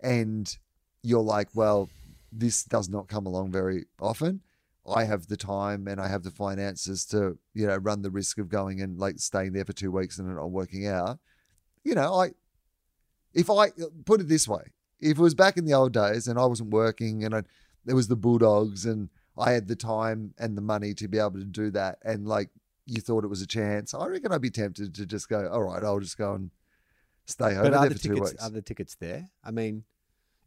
and 0.00 0.56
you're 1.04 1.22
like, 1.22 1.48
well, 1.54 1.88
this 2.32 2.64
does 2.64 2.88
not 2.88 3.06
come 3.08 3.26
along 3.26 3.52
very 3.52 3.84
often. 4.00 4.40
I 4.94 5.04
have 5.04 5.26
the 5.26 5.36
time 5.36 5.86
and 5.86 6.00
I 6.00 6.08
have 6.08 6.22
the 6.22 6.30
finances 6.30 7.04
to, 7.06 7.38
you 7.54 7.66
know, 7.66 7.76
run 7.76 8.02
the 8.02 8.10
risk 8.10 8.38
of 8.38 8.48
going 8.48 8.80
and 8.80 8.98
like 8.98 9.18
staying 9.18 9.52
there 9.52 9.64
for 9.64 9.72
two 9.72 9.90
weeks 9.90 10.18
and 10.18 10.30
it 10.30 10.34
not 10.34 10.50
working 10.50 10.86
out. 10.86 11.18
You 11.84 11.94
know, 11.94 12.14
I, 12.14 12.30
if 13.34 13.50
I 13.50 13.70
put 14.04 14.20
it 14.20 14.28
this 14.28 14.48
way, 14.48 14.72
if 15.00 15.18
it 15.18 15.22
was 15.22 15.34
back 15.34 15.56
in 15.56 15.64
the 15.64 15.74
old 15.74 15.92
days 15.92 16.28
and 16.28 16.38
I 16.38 16.46
wasn't 16.46 16.70
working 16.70 17.24
and 17.24 17.34
I, 17.34 17.42
there 17.84 17.96
was 17.96 18.08
the 18.08 18.16
Bulldogs 18.16 18.84
and 18.84 19.10
I 19.36 19.52
had 19.52 19.68
the 19.68 19.76
time 19.76 20.34
and 20.38 20.56
the 20.56 20.62
money 20.62 20.94
to 20.94 21.08
be 21.08 21.18
able 21.18 21.32
to 21.32 21.44
do 21.44 21.70
that 21.70 21.98
and 22.04 22.26
like, 22.26 22.50
you 22.86 23.00
thought 23.00 23.22
it 23.24 23.28
was 23.28 23.42
a 23.42 23.46
chance, 23.46 23.92
I 23.92 24.06
reckon 24.06 24.32
I'd 24.32 24.40
be 24.40 24.50
tempted 24.50 24.94
to 24.94 25.06
just 25.06 25.28
go, 25.28 25.48
all 25.52 25.62
right, 25.62 25.84
I'll 25.84 26.00
just 26.00 26.16
go 26.16 26.32
and 26.32 26.50
stay 27.26 27.54
over 27.54 27.64
But 27.64 27.74
are 27.74 27.80
there 27.80 27.88
the 27.90 27.94
for 27.96 28.02
two 28.02 28.14
weeks. 28.14 28.34
are 28.42 28.50
the 28.50 28.62
tickets 28.62 28.94
there? 28.94 29.28
I 29.44 29.50
mean, 29.50 29.84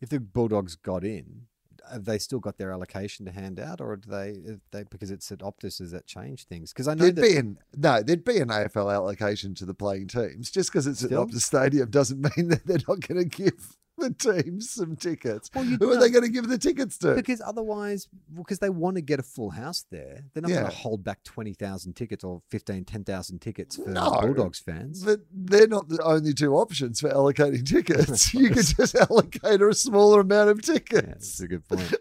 if 0.01 0.09
the 0.09 0.19
Bulldogs 0.19 0.75
got 0.75 1.03
in, 1.03 1.43
have 1.91 2.05
they 2.05 2.17
still 2.17 2.39
got 2.39 2.57
their 2.57 2.71
allocation 2.71 3.25
to 3.25 3.31
hand 3.31 3.59
out, 3.59 3.81
or 3.81 3.95
do 3.95 4.09
they? 4.09 4.37
They 4.71 4.83
because 4.83 5.11
it's 5.11 5.31
at 5.31 5.39
Optus, 5.39 5.77
does 5.77 5.91
that 5.91 6.05
change 6.05 6.45
things? 6.45 6.73
Because 6.73 6.87
I 6.87 6.93
know 6.93 7.05
There'd 7.05 7.15
that 7.15 7.21
be 7.21 7.37
an 7.37 7.57
no, 7.75 8.01
there'd 8.01 8.23
be 8.23 8.39
an 8.39 8.49
AFL 8.49 8.93
allocation 8.93 9.55
to 9.55 9.65
the 9.65 9.73
playing 9.73 10.07
teams. 10.07 10.51
Just 10.51 10.71
because 10.71 10.87
it's 10.87 11.03
Still? 11.03 11.23
at 11.23 11.27
Optus 11.29 11.41
Stadium 11.41 11.89
doesn't 11.89 12.21
mean 12.37 12.49
that 12.49 12.65
they're 12.65 12.77
not 12.87 13.07
going 13.07 13.17
to 13.17 13.25
give 13.25 13.77
the 13.97 14.11
teams 14.11 14.69
some 14.71 14.95
tickets. 14.95 15.49
Well, 15.53 15.63
Who 15.63 15.91
are 15.91 15.99
they 15.99 16.09
going 16.09 16.23
to 16.23 16.29
give 16.29 16.47
the 16.47 16.57
tickets 16.57 16.97
to? 16.99 17.13
because 17.15 17.41
otherwise, 17.41 18.07
because 18.35 18.59
they 18.59 18.69
want 18.69 18.95
to 18.95 19.01
get 19.01 19.19
a 19.19 19.23
full 19.23 19.51
house 19.51 19.85
there, 19.91 20.23
they're 20.33 20.41
not 20.41 20.49
going 20.49 20.65
to 20.65 20.71
hold 20.71 21.03
back 21.03 21.23
twenty 21.23 21.53
thousand 21.53 21.93
tickets 21.95 22.23
or 22.23 22.41
15, 22.49 22.85
10,000 22.85 23.39
tickets 23.39 23.75
for 23.75 23.89
No. 23.89 24.11
Bulldogs 24.21 24.59
fans. 24.59 25.03
But 25.03 25.21
they're 25.33 25.67
not 25.67 25.89
the 25.89 26.01
only 26.03 26.33
two 26.33 26.55
options 26.55 26.99
for 27.01 27.09
allocating 27.09 27.65
tickets. 27.67 28.33
you 28.33 28.49
could 28.49 28.65
just 28.77 28.95
allocate 28.95 29.61
a 29.61 29.73
smaller 29.73 30.21
amount 30.21 30.49
of 30.49 30.61
Yeah, 30.67 30.73
tickets. 30.73 31.03
that's 31.37 31.39
a 31.41 31.47
good 31.47 31.67
point. 31.67 31.93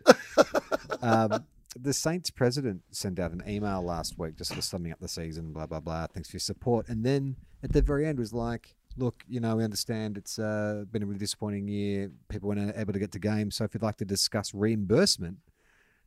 um, 1.03 1.45
the 1.78 1.93
Saints 1.93 2.30
president 2.30 2.82
sent 2.91 3.18
out 3.18 3.30
an 3.32 3.43
email 3.49 3.82
last 3.82 4.18
week 4.18 4.36
just 4.36 4.49
sort 4.49 4.59
of 4.59 4.64
summing 4.64 4.93
up 4.93 4.99
the 5.01 5.09
season, 5.09 5.53
blah, 5.53 5.66
blah, 5.66 5.80
blah. 5.80 6.07
Thanks 6.09 6.28
for 6.30 6.36
your 6.36 6.41
support. 6.41 6.88
And 6.88 7.05
then 7.05 7.36
at 7.62 7.72
the 7.72 7.82
very 7.82 8.07
end 8.07 8.18
was 8.18 8.32
like, 8.32 8.74
look, 8.97 9.22
you 9.28 9.41
know, 9.41 9.57
we 9.57 9.64
understand 9.64 10.16
it's 10.18 10.38
uh, 10.38 10.84
been 10.91 11.03
a 11.03 11.07
really 11.07 11.18
disappointing 11.18 11.68
year. 11.68 12.11
People 12.28 12.49
weren't 12.49 12.72
able 12.76 12.93
to 12.93 12.99
get 12.99 13.12
to 13.12 13.18
games. 13.18 13.57
So 13.57 13.64
if 13.64 13.74
you'd 13.74 13.82
like 13.82 13.97
to 13.99 14.05
discuss 14.05 14.55
reimbursement. 14.55 15.38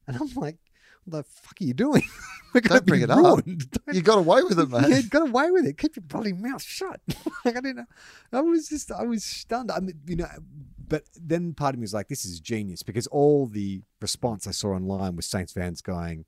And 0.06 0.18
I'm 0.18 0.28
like, 0.36 0.58
what 1.06 1.18
the 1.20 1.24
fuck 1.24 1.56
are 1.62 1.64
you 1.64 1.74
doing? 1.74 2.04
Don't 2.62 2.86
bring 2.86 3.04
it 3.04 3.10
up. 3.10 3.20
Don't 3.46 3.70
You 3.94 4.02
got 4.02 4.18
away 4.18 4.44
with 4.44 4.60
it, 4.60 4.70
mate. 4.70 4.90
yeah, 4.90 5.02
got 5.04 5.30
away 5.30 5.50
with 5.50 5.66
it. 5.66 5.78
Keep 5.78 5.96
your 5.96 6.04
bloody 6.04 6.34
mouth 6.34 6.62
shut. 6.62 7.00
like 7.46 7.56
I 7.56 7.62
didn't 7.62 7.78
know. 7.78 7.86
I 8.34 8.42
was 8.42 8.68
just, 8.68 8.92
I 8.92 9.04
was 9.04 9.24
stunned. 9.24 9.72
I 9.72 9.80
mean, 9.80 9.98
you 10.06 10.18
know, 10.18 10.28
but 10.90 11.04
then 11.16 11.54
part 11.54 11.74
of 11.74 11.80
me 11.80 11.84
was 11.86 11.94
like, 11.94 12.10
this 12.10 12.26
is 12.26 12.42
genius 12.42 12.84
because 12.84 13.08
all 13.08 13.48
the 13.48 13.82
response 14.02 14.46
I 14.46 14.52
saw 14.52 14.72
online 14.74 15.16
was 15.16 15.26
Saints 15.26 15.54
fans 15.54 15.82
going, 15.82 16.26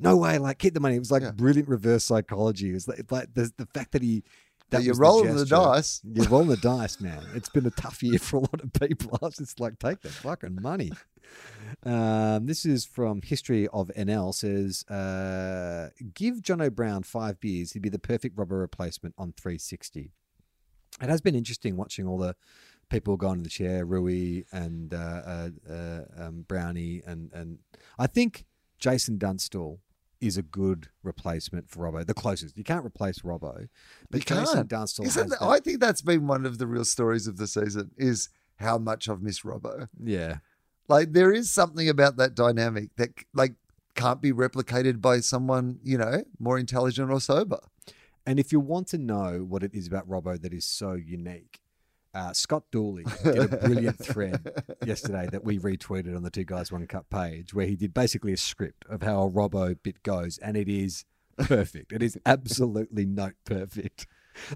no 0.00 0.16
way, 0.16 0.36
like 0.38 0.58
keep 0.58 0.74
the 0.74 0.80
money. 0.80 0.96
It 0.96 0.98
was 0.98 1.12
like 1.12 1.22
Yeah. 1.22 1.30
brilliant 1.30 1.68
reverse 1.68 2.04
psychology. 2.04 2.70
It 2.70 2.74
was 2.74 2.88
like, 2.88 3.04
like 3.12 3.34
the, 3.34 3.52
the 3.56 3.66
fact 3.66 3.92
that 3.92 4.02
he, 4.02 4.24
that 4.72 4.82
you're 4.82 4.96
rolling 4.96 5.36
the 5.36 5.44
gesture. 5.44 5.72
dice. 5.72 6.00
You're 6.04 6.28
rolling 6.28 6.48
the 6.48 6.56
dice, 6.56 7.00
man. 7.00 7.22
It's 7.34 7.48
been 7.48 7.66
a 7.66 7.70
tough 7.70 8.02
year 8.02 8.18
for 8.18 8.36
a 8.36 8.40
lot 8.40 8.60
of 8.62 8.72
people. 8.72 9.18
I 9.22 9.26
was 9.26 9.36
just 9.36 9.60
like, 9.60 9.78
take 9.78 10.00
the 10.00 10.08
fucking 10.08 10.58
money. 10.60 10.90
Um, 11.84 12.46
this 12.46 12.64
is 12.66 12.84
from 12.84 13.22
History 13.22 13.68
of 13.68 13.90
NL. 13.96 14.34
Says, 14.34 14.84
uh, 14.88 15.90
give 16.14 16.42
John 16.42 16.60
O'Brown 16.60 17.02
five 17.02 17.40
beers. 17.40 17.72
He'd 17.72 17.82
be 17.82 17.88
the 17.88 17.98
perfect 17.98 18.36
Robbo 18.36 18.60
replacement 18.60 19.14
on 19.16 19.32
360. 19.32 20.10
It 21.00 21.08
has 21.08 21.20
been 21.20 21.34
interesting 21.34 21.76
watching 21.76 22.06
all 22.06 22.18
the 22.18 22.36
people 22.90 23.16
go 23.16 23.32
into 23.32 23.44
the 23.44 23.50
chair, 23.50 23.84
Roo 23.84 24.44
and 24.52 24.92
uh, 24.92 24.96
uh, 24.96 25.48
uh, 25.68 26.00
um, 26.18 26.44
Brownie, 26.46 27.02
and 27.06 27.32
and 27.32 27.58
I 27.98 28.06
think 28.06 28.44
Jason 28.78 29.16
Dunstall 29.18 29.80
is 30.22 30.36
a 30.38 30.42
good 30.42 30.88
replacement 31.02 31.68
for 31.68 31.80
Robbo. 31.90 32.06
The 32.06 32.14
closest 32.14 32.56
you 32.56 32.64
can't 32.64 32.86
replace 32.86 33.18
Robbo, 33.20 33.68
but 34.10 34.20
You 34.20 34.24
Jason 34.36 34.54
can't. 34.54 34.68
Dunstall 34.68 35.04
Isn't 35.06 35.28
that- 35.30 35.40
that- 35.40 35.46
I 35.46 35.58
think 35.60 35.80
that's 35.80 36.00
been 36.02 36.26
one 36.26 36.46
of 36.46 36.58
the 36.58 36.66
real 36.66 36.84
stories 36.84 37.26
of 37.26 37.36
the 37.36 37.46
season 37.46 37.90
is 37.96 38.28
how 38.56 38.78
much 38.78 39.08
I've 39.08 39.20
missed 39.22 39.42
Robbo. 39.42 39.88
yeah. 40.02 40.38
Like 40.88 41.12
there 41.12 41.32
is 41.32 41.50
something 41.50 41.88
about 41.88 42.16
that 42.16 42.34
dynamic 42.34 42.94
that 42.96 43.10
like 43.32 43.54
can't 43.94 44.20
be 44.20 44.32
replicated 44.32 45.00
by 45.00 45.20
someone, 45.20 45.78
you 45.82 45.96
know, 45.96 46.24
more 46.38 46.58
intelligent 46.58 47.10
or 47.10 47.20
sober. 47.20 47.60
And 48.26 48.38
if 48.38 48.52
you 48.52 48.60
want 48.60 48.88
to 48.88 48.98
know 48.98 49.44
what 49.48 49.62
it 49.62 49.74
is 49.74 49.86
about 49.86 50.08
Robbo 50.08 50.40
that 50.40 50.52
is 50.52 50.64
so 50.64 50.92
unique, 50.92 51.60
uh, 52.14 52.32
Scott 52.32 52.64
Dooley 52.70 53.04
did 53.24 53.38
a 53.38 53.48
brilliant 53.56 53.98
thread 53.98 54.52
yesterday 54.86 55.28
that 55.32 55.44
we 55.44 55.58
retweeted 55.58 56.14
on 56.14 56.22
the 56.22 56.30
Two 56.30 56.44
Guys 56.44 56.70
One 56.70 56.86
Cup 56.86 57.08
page, 57.10 57.54
where 57.54 57.66
he 57.66 57.76
did 57.76 57.94
basically 57.94 58.32
a 58.32 58.36
script 58.36 58.84
of 58.88 59.02
how 59.02 59.22
a 59.22 59.30
Robbo 59.30 59.76
bit 59.82 60.02
goes, 60.02 60.38
and 60.38 60.56
it 60.56 60.68
is 60.68 61.04
perfect. 61.38 61.92
it 61.92 62.02
is 62.02 62.18
absolutely 62.26 63.06
note 63.06 63.34
perfect. 63.44 64.06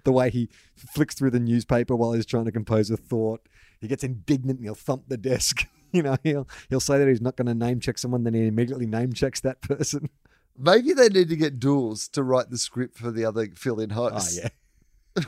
The 0.04 0.12
way 0.12 0.30
he 0.30 0.48
flicks 0.74 1.14
through 1.14 1.30
the 1.30 1.40
newspaper 1.40 1.94
while 1.96 2.12
he's 2.12 2.26
trying 2.26 2.46
to 2.46 2.52
compose 2.52 2.90
a 2.90 2.96
thought, 2.96 3.46
he 3.80 3.88
gets 3.88 4.04
indignant 4.04 4.58
and 4.58 4.64
he'll 4.66 4.74
thump 4.74 5.04
the 5.08 5.16
desk. 5.18 5.66
You 5.92 6.02
know, 6.02 6.16
he'll 6.24 6.48
he'll 6.68 6.80
say 6.80 6.98
that 6.98 7.08
he's 7.08 7.22
not 7.22 7.36
going 7.36 7.46
to 7.46 7.54
name 7.54 7.78
check 7.80 7.96
someone, 7.96 8.24
then 8.24 8.34
he 8.34 8.48
immediately 8.48 8.86
name 8.86 9.12
checks 9.14 9.40
that 9.42 9.62
person. 9.62 10.10
Maybe 10.58 10.92
they 10.92 11.08
need 11.08 11.28
to 11.30 11.36
get 11.36 11.58
duels 11.60 12.08
to 12.08 12.22
write 12.24 12.50
the 12.50 12.58
script 12.58 12.98
for 12.98 13.10
the 13.10 13.24
other 13.24 13.46
fill-in 13.54 13.92
Oh 13.92 14.10
hosts. 14.10 14.36
yeah. 14.36 14.48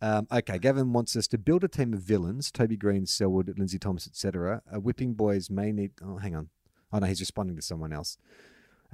um, 0.00 0.28
okay, 0.30 0.58
Gavin 0.58 0.92
wants 0.92 1.16
us 1.16 1.26
to 1.28 1.38
build 1.38 1.64
a 1.64 1.68
team 1.68 1.92
of 1.92 2.00
villains: 2.00 2.50
Toby 2.50 2.76
Greene, 2.76 3.06
Selwood, 3.06 3.52
Lindsay 3.58 3.78
Thomas, 3.78 4.06
etc. 4.06 4.62
Uh, 4.72 4.80
whipping 4.80 5.14
boys 5.14 5.50
may 5.50 5.72
need. 5.72 5.92
Oh, 6.04 6.18
hang 6.18 6.36
on. 6.36 6.50
Oh 6.92 6.98
no, 6.98 7.06
he's 7.06 7.20
responding 7.20 7.56
to 7.56 7.62
someone 7.62 7.92
else. 7.92 8.16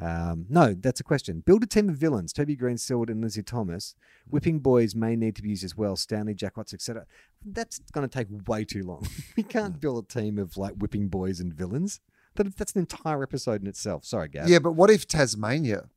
Um, 0.01 0.47
no, 0.49 0.75
that's 0.75 0.99
a 0.99 1.05
question. 1.05 1.41
Build 1.41 1.63
a 1.63 1.67
team 1.67 1.89
of 1.89 1.97
villains: 1.97 2.33
Toby 2.33 2.57
Greene, 2.57 2.79
Selwood, 2.79 3.11
and 3.11 3.21
Lindsay 3.21 3.43
Thomas. 3.43 3.95
Whipping 4.29 4.61
boys 4.61 4.95
may 4.95 5.15
need 5.15 5.37
to 5.37 5.43
be 5.43 5.51
used 5.51 5.65
as 5.65 5.77
well: 5.77 5.95
Stanley, 5.97 6.35
Jack 6.35 6.57
Watts, 6.57 6.73
etc. 6.73 7.07
That's 7.45 7.81
going 7.93 8.09
to 8.09 8.19
take 8.19 8.29
way 8.49 8.65
too 8.65 8.83
long. 8.83 9.07
we 9.37 9.43
can't 9.43 9.81
build 9.81 10.05
a 10.05 10.09
team 10.09 10.39
of 10.39 10.57
like 10.57 10.75
whipping 10.75 11.09
boys 11.09 11.39
and 11.39 11.53
villains. 11.53 12.01
That, 12.37 12.57
that's 12.57 12.73
an 12.73 12.81
entire 12.81 13.23
episode 13.23 13.61
in 13.61 13.69
itself. 13.69 14.05
Sorry, 14.05 14.29
Gav. 14.29 14.49
Yeah, 14.49 14.59
but 14.59 14.73
what 14.73 14.91
if 14.91 15.07
Tasmania? 15.07 15.91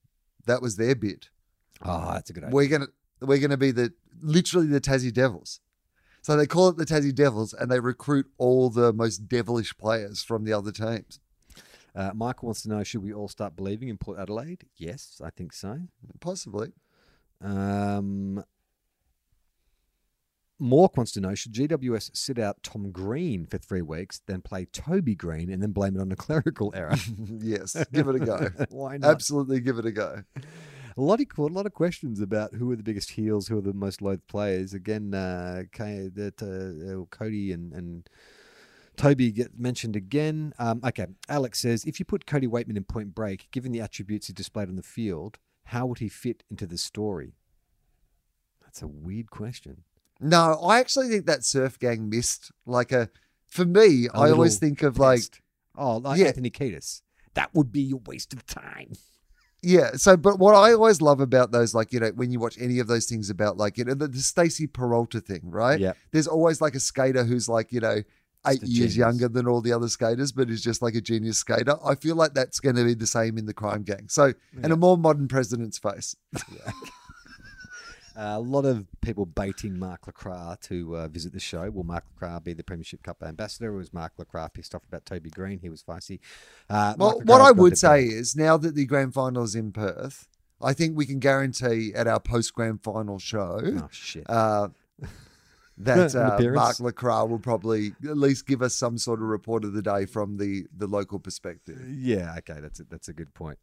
That 0.46 0.62
was 0.62 0.76
their 0.76 0.96
bit. 0.96 1.30
Oh, 1.82 2.14
that's 2.14 2.30
a 2.30 2.34
good 2.34 2.44
idea. 2.44 2.56
We're 2.56 2.68
gonna 2.68 2.88
we're 3.22 3.40
gonna 3.40 3.58
be 3.58 3.72
the 3.72 3.94
literally 4.22 4.68
the 4.68 4.82
Tassie 4.82 5.14
Devils. 5.14 5.60
So 6.22 6.36
they 6.36 6.46
call 6.46 6.70
it 6.70 6.78
the 6.78 6.86
Tassie 6.86 7.16
Devils, 7.16 7.54
and 7.54 7.72
they 7.72 7.80
recruit 7.80 8.28
all 8.38 8.70
the 8.70 8.92
most 8.92 9.28
devilish 9.30 9.78
players 9.78 10.24
from 10.24 10.44
the 10.44 10.54
other 10.54 10.72
teams. 10.72 11.20
Uh, 11.96 12.12
Michael 12.14 12.48
wants 12.48 12.62
to 12.64 12.70
know: 12.70 12.84
Should 12.84 13.02
we 13.02 13.14
all 13.14 13.28
start 13.28 13.56
believing 13.56 13.90
in 13.90 13.98
Port 13.98 14.20
Adelaide? 14.20 14.66
Yes, 14.78 15.22
I 15.24 15.30
think 15.30 15.54
so. 15.54 15.80
Possibly. 16.20 16.74
Um, 17.42 18.44
Mork 20.62 20.98
wants 20.98 21.12
to 21.14 21.22
know: 21.22 21.34
Should 21.34 21.54
GWS 21.54 22.16
sit 22.16 22.40
out 22.40 22.62
Tom 22.62 22.92
Green 22.92 23.46
for 23.46 23.58
three 23.58 23.82
weeks, 23.82 24.22
then 24.28 24.42
play 24.42 24.66
Toby 24.66 25.16
Greene, 25.16 25.50
and 25.50 25.62
then 25.62 25.72
blame 25.72 25.96
it 25.96 26.02
on 26.02 26.12
a 26.12 26.16
clerical 26.16 26.74
error? 26.76 26.96
yes, 27.40 27.76
give 27.92 28.08
it 28.08 28.16
a 28.16 28.20
go. 28.20 28.50
Why 28.70 28.98
not? 28.98 29.12
Absolutely, 29.12 29.60
give 29.60 29.78
it 29.78 29.86
a 29.86 29.92
go. 29.92 30.24
A 30.98 31.02
lot 31.02 31.22
of 31.22 31.28
a 31.38 31.42
lot 31.44 31.68
of 31.68 31.74
questions 31.74 32.20
about 32.20 32.56
who 32.56 32.72
are 32.72 32.76
the 32.76 32.84
biggest 32.84 33.12
heels, 33.12 33.48
who 33.48 33.58
are 33.60 33.62
the 33.62 33.74
most 33.74 34.02
loathed 34.02 34.28
players. 34.28 34.74
Again, 34.74 35.14
uh, 35.14 35.64
uh, 35.80 35.84
uh, 35.84 37.06
Cody 37.12 37.52
and 37.52 37.72
and 37.72 38.10
Toby 38.96 39.32
get 39.32 39.60
mentioned 39.60 39.96
again. 39.96 40.54
Um, 40.58 40.82
okay, 40.84 41.06
Alex 41.30 41.60
says 41.60 41.86
if 41.86 42.00
you 42.00 42.06
put 42.06 42.26
Cody 42.26 42.48
Weightman 42.48 42.78
in 42.78 42.84
Point 42.84 43.14
Break, 43.14 43.48
given 43.52 43.72
the 43.72 43.80
attributes 43.80 44.26
he 44.28 44.34
displayed 44.34 44.70
on 44.70 44.76
the 44.76 44.82
field, 44.82 45.38
how 45.66 45.86
would 45.86 46.00
he 46.00 46.10
fit 46.10 46.44
into 46.50 46.66
the 46.66 46.80
story? 46.80 47.36
That's 48.64 48.82
a 48.82 48.88
weird 48.88 49.30
question. 49.30 49.84
No, 50.20 50.60
I 50.64 50.80
actually 50.80 51.10
think 51.10 51.28
that 51.28 51.46
Surf 51.46 51.78
Gang 51.78 52.10
missed 52.10 52.52
like 52.66 52.92
a. 52.92 53.10
For 53.46 53.66
me, 53.66 54.08
A 54.14 54.18
I 54.18 54.32
always 54.32 54.58
think 54.58 54.82
of 54.82 54.98
like 54.98 55.44
oh, 55.76 55.98
like 55.98 56.20
Yeah. 56.20 56.28
Anthony 56.28 56.50
Kiedis. 56.50 57.02
That 57.36 57.54
would 57.54 57.72
be 57.72 57.92
a 57.92 57.98
waste 57.98 58.34
of 58.34 58.48
time. 58.48 58.94
Yeah. 59.62 59.92
So, 59.94 60.16
but 60.16 60.40
what 60.40 60.56
I 60.56 60.74
always 60.74 61.02
love 61.02 61.20
about 61.20 61.52
those, 61.52 61.74
like, 61.74 61.92
you 61.92 62.00
know, 62.00 62.10
when 62.10 62.32
you 62.32 62.40
watch 62.40 62.58
any 62.60 62.80
of 62.80 62.88
those 62.88 63.06
things 63.06 63.30
about, 63.30 63.58
like, 63.58 63.78
you 63.78 63.86
know, 63.86 63.94
the, 63.94 64.08
the 64.08 64.20
Stacy 64.20 64.68
Peralta 64.68 65.20
thing, 65.20 65.42
right? 65.44 65.80
Yeah. 65.80 65.94
There's 66.12 66.28
always 66.28 66.62
like 66.62 66.76
a 66.76 66.80
skater 66.80 67.24
who's 67.24 67.50
like, 67.50 67.72
you 67.72 67.80
know, 67.80 68.04
eight 68.46 68.62
years 68.62 68.94
genius. 68.94 68.98
younger 68.98 69.28
than 69.28 69.48
all 69.48 69.62
the 69.62 69.74
other 69.74 69.90
skaters, 69.90 70.32
but 70.32 70.50
is 70.50 70.62
just 70.62 70.82
like 70.82 70.96
a 70.96 71.02
genius 71.02 71.40
skater. 71.40 71.76
I 71.84 71.96
feel 71.96 72.16
like 72.16 72.34
that's 72.34 72.60
going 72.60 72.76
to 72.76 72.84
be 72.84 72.94
the 72.94 73.08
same 73.08 73.38
in 73.38 73.46
the 73.46 73.54
crime 73.54 73.84
gang. 73.84 74.08
So, 74.08 74.34
and 74.62 74.72
a 74.72 74.78
more 74.78 74.98
modern 74.98 75.28
president's 75.28 75.78
face. 75.78 76.16
Uh, 78.18 78.38
a 78.38 78.40
lot 78.40 78.66
of 78.66 78.88
people 79.02 79.28
baiting 79.28 79.78
Mark 79.78 80.08
Lacroix 80.08 80.56
to 80.62 80.98
uh, 80.98 81.08
visit 81.08 81.34
the 81.34 81.40
show. 81.40 81.70
Will 81.70 81.84
Mark 81.84 82.04
Lacroix 82.16 82.40
be 82.40 82.54
the 82.54 82.64
Premiership 82.64 83.04
Cup 83.04 83.22
ambassador? 83.22 83.70
Or 83.72 83.78
was 83.78 83.94
Mark 83.94 84.14
Lacroix 84.18 84.48
pissed 84.52 84.74
off 84.74 84.84
about 84.88 85.06
Toby 85.06 85.30
Greene? 85.30 85.60
He 85.60 85.70
was 85.70 85.84
feisty. 85.84 86.20
Uh, 86.68 86.96
Well, 86.98 87.22
what 87.26 87.42
I 87.42 87.52
would 87.52 87.78
say 87.78 88.08
bed. 88.08 88.14
is 88.14 88.36
now 88.36 88.58
that 88.58 88.74
the 88.74 88.86
grand 88.88 89.14
final 89.14 89.44
is 89.44 89.54
in 89.54 89.72
Perth, 89.72 90.28
I 90.60 90.74
think 90.74 90.98
we 90.98 91.06
can 91.06 91.20
guarantee 91.20 91.94
at 91.94 92.08
our 92.08 92.20
post 92.20 92.54
grand 92.56 92.82
final 92.82 93.20
show 93.20 93.62
oh 93.64 93.88
shit. 93.92 94.28
uh, 94.28 94.70
that 95.78 96.16
uh. 96.16 96.40
Mark 96.54 96.80
Lacroix 96.80 97.26
will 97.26 97.38
probably 97.38 97.94
at 98.04 98.18
least 98.18 98.48
give 98.48 98.64
us 98.64 98.74
some 98.74 98.98
sort 98.98 99.22
of 99.22 99.28
report 99.28 99.64
of 99.64 99.74
the 99.74 99.84
day 99.84 100.08
from 100.08 100.38
the, 100.38 100.66
the 100.76 100.88
local 100.88 101.20
perspective. 101.20 101.80
yeah, 101.88 102.34
okay, 102.40 102.60
that's 102.60 102.80
a, 102.80 102.84
that's 102.86 103.08
a 103.10 103.14
good 103.14 103.32
point. 103.36 103.60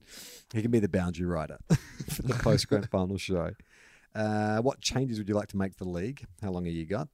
He 0.53 0.63
can 0.63 0.71
be 0.71 0.79
the 0.79 0.89
boundary 0.89 1.27
rider 1.27 1.59
for 2.09 2.23
the 2.23 2.35
post 2.35 2.69
grand 2.69 2.89
final 2.89 3.19
show. 3.19 3.51
Uh, 4.15 4.59
what 4.59 4.81
changes 4.81 5.19
would 5.19 5.29
you 5.29 5.35
like 5.35 5.49
to 5.49 5.57
make 5.57 5.75
for 5.75 5.85
the 5.85 5.91
league? 5.91 6.25
How 6.43 6.51
long 6.51 6.65
have 6.67 6.75
you 6.75 6.87
got? 6.87 7.09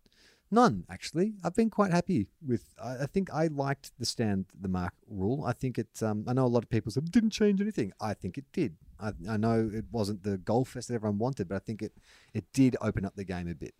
None, 0.50 0.84
actually. 0.90 1.34
I've 1.44 1.54
been 1.54 1.70
quite 1.70 1.92
happy 1.92 2.26
with. 2.44 2.74
I, 2.82 3.02
I 3.02 3.06
think 3.06 3.32
I 3.32 3.46
liked 3.46 3.92
the 3.98 4.04
stand 4.04 4.46
the 4.60 4.68
mark 4.68 4.94
rule. 5.08 5.44
I 5.46 5.52
think 5.52 5.78
it. 5.78 6.02
Um, 6.02 6.24
I 6.26 6.32
know 6.32 6.44
a 6.44 6.48
lot 6.48 6.64
of 6.64 6.70
people 6.70 6.90
said 6.90 7.04
it 7.04 7.12
didn't 7.12 7.30
change 7.30 7.60
anything. 7.60 7.92
I 8.00 8.14
think 8.14 8.36
it 8.36 8.44
did. 8.52 8.76
I, 8.98 9.12
I 9.28 9.36
know 9.36 9.70
it 9.72 9.84
wasn't 9.92 10.24
the 10.24 10.38
goal 10.38 10.64
fest 10.64 10.88
that 10.88 10.94
everyone 10.94 11.18
wanted, 11.18 11.48
but 11.48 11.54
I 11.54 11.60
think 11.60 11.82
it 11.82 11.92
it 12.34 12.44
did 12.52 12.76
open 12.80 13.04
up 13.04 13.14
the 13.14 13.24
game 13.24 13.48
a 13.48 13.54
bit. 13.54 13.74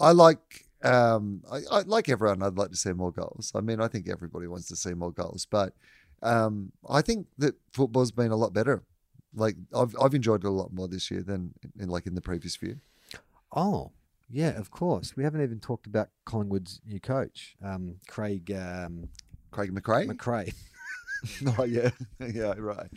I 0.00 0.12
like, 0.12 0.66
um, 0.82 1.42
I, 1.50 1.60
I 1.70 1.80
like 1.82 2.08
everyone. 2.08 2.42
I'd 2.42 2.56
like 2.56 2.70
to 2.70 2.76
see 2.76 2.92
more 2.92 3.12
goals. 3.12 3.52
I 3.54 3.60
mean, 3.60 3.80
I 3.80 3.88
think 3.88 4.08
everybody 4.08 4.46
wants 4.46 4.68
to 4.68 4.76
see 4.76 4.94
more 4.94 5.12
goals, 5.12 5.46
but 5.50 5.74
um, 6.22 6.72
I 6.88 7.02
think 7.02 7.26
that 7.38 7.56
football's 7.72 8.12
been 8.12 8.30
a 8.30 8.36
lot 8.36 8.52
better. 8.52 8.82
Like 9.34 9.56
I've 9.74 9.94
I've 10.00 10.14
enjoyed 10.14 10.44
it 10.44 10.46
a 10.46 10.50
lot 10.50 10.72
more 10.72 10.88
this 10.88 11.10
year 11.10 11.22
than 11.22 11.52
in 11.78 11.88
like 11.88 12.06
in 12.06 12.14
the 12.14 12.20
previous 12.20 12.56
few. 12.56 12.80
Oh, 13.54 13.92
yeah, 14.30 14.58
of 14.58 14.70
course. 14.70 15.16
We 15.16 15.24
haven't 15.24 15.42
even 15.42 15.58
talked 15.60 15.86
about 15.86 16.08
Collingwood's 16.26 16.80
new 16.86 17.00
coach, 17.00 17.56
um, 17.64 17.96
Craig 18.08 18.50
um, 18.52 19.08
Craig 19.50 19.72
McRae. 19.74 20.06
McRae. 20.06 20.52
oh 21.58 21.64
yeah, 21.64 21.90
yeah, 22.20 22.54
right. 22.58 22.88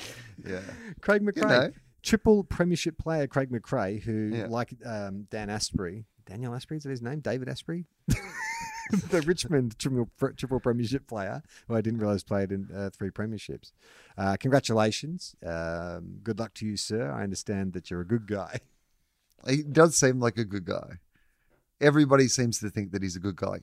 Yeah, 0.45 0.61
Craig 1.01 1.23
McRae, 1.23 1.35
you 1.37 1.41
know, 1.47 1.71
triple 2.03 2.43
premiership 2.43 2.97
player 2.97 3.25
Craig 3.27 3.49
McRae, 3.51 4.01
who, 4.01 4.31
Yeah. 4.35 4.45
like 4.47 4.73
um, 4.85 5.23
Dan 5.31 5.49
Asprey, 5.49 6.05
Daniel 6.27 6.53
Asprey, 6.53 6.77
is 6.77 6.83
that 6.83 6.89
his 6.91 7.01
name? 7.01 7.19
David 7.19 7.49
Asprey? 7.49 7.85
the 9.09 9.21
Richmond 9.21 9.77
triple, 9.79 10.09
triple 10.35 10.59
premiership 10.59 11.07
player, 11.07 11.41
who 11.67 11.75
I 11.75 11.81
didn't 11.81 11.99
realize 11.99 12.23
played 12.23 12.51
in 12.51 12.69
uh, 12.75 12.89
three 12.91 13.09
premierships. 13.09 13.71
Uh, 14.17 14.37
congratulations. 14.39 15.35
Um, 15.45 16.19
good 16.23 16.39
luck 16.39 16.53
to 16.55 16.65
you, 16.65 16.77
sir. 16.77 17.11
I 17.11 17.23
understand 17.23 17.73
that 17.73 17.89
you're 17.89 18.01
a 18.01 18.07
good 18.07 18.27
guy. 18.27 18.59
he 19.47 19.63
does 19.63 19.95
seem 19.95 20.19
like 20.19 20.37
a 20.37 20.45
good 20.45 20.65
guy. 20.65 20.99
Everybody 21.79 22.27
seems 22.27 22.59
to 22.59 22.69
think 22.69 22.91
that 22.91 23.01
he's 23.01 23.15
a 23.15 23.19
good 23.19 23.35
guy. 23.35 23.59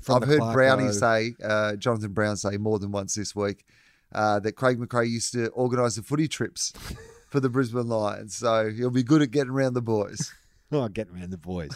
From 0.00 0.22
I've 0.22 0.28
heard 0.28 0.40
Clarko- 0.40 0.52
Brownie 0.54 0.92
say, 0.92 1.34
uh, 1.44 1.76
Jonathan 1.76 2.12
Brown 2.12 2.36
say 2.36 2.56
more 2.56 2.78
than 2.78 2.90
once 2.90 3.14
this 3.14 3.36
week 3.36 3.64
uh, 4.12 4.40
that 4.40 4.52
Craig 4.52 4.78
McRae 4.78 5.08
used 5.08 5.32
to 5.34 5.48
organise 5.48 5.96
the 5.96 6.02
footy 6.02 6.28
trips 6.28 6.72
for 7.30 7.40
the 7.40 7.48
Brisbane 7.48 7.88
Lions. 7.88 8.36
So 8.36 8.70
he'll 8.70 8.90
be 8.90 9.02
good 9.02 9.22
at 9.22 9.30
getting 9.30 9.52
around 9.52 9.74
the 9.74 9.82
boys. 9.82 10.32
Oh, 10.72 10.88
getting 10.88 11.16
around 11.16 11.30
the 11.30 11.38
boys. 11.38 11.70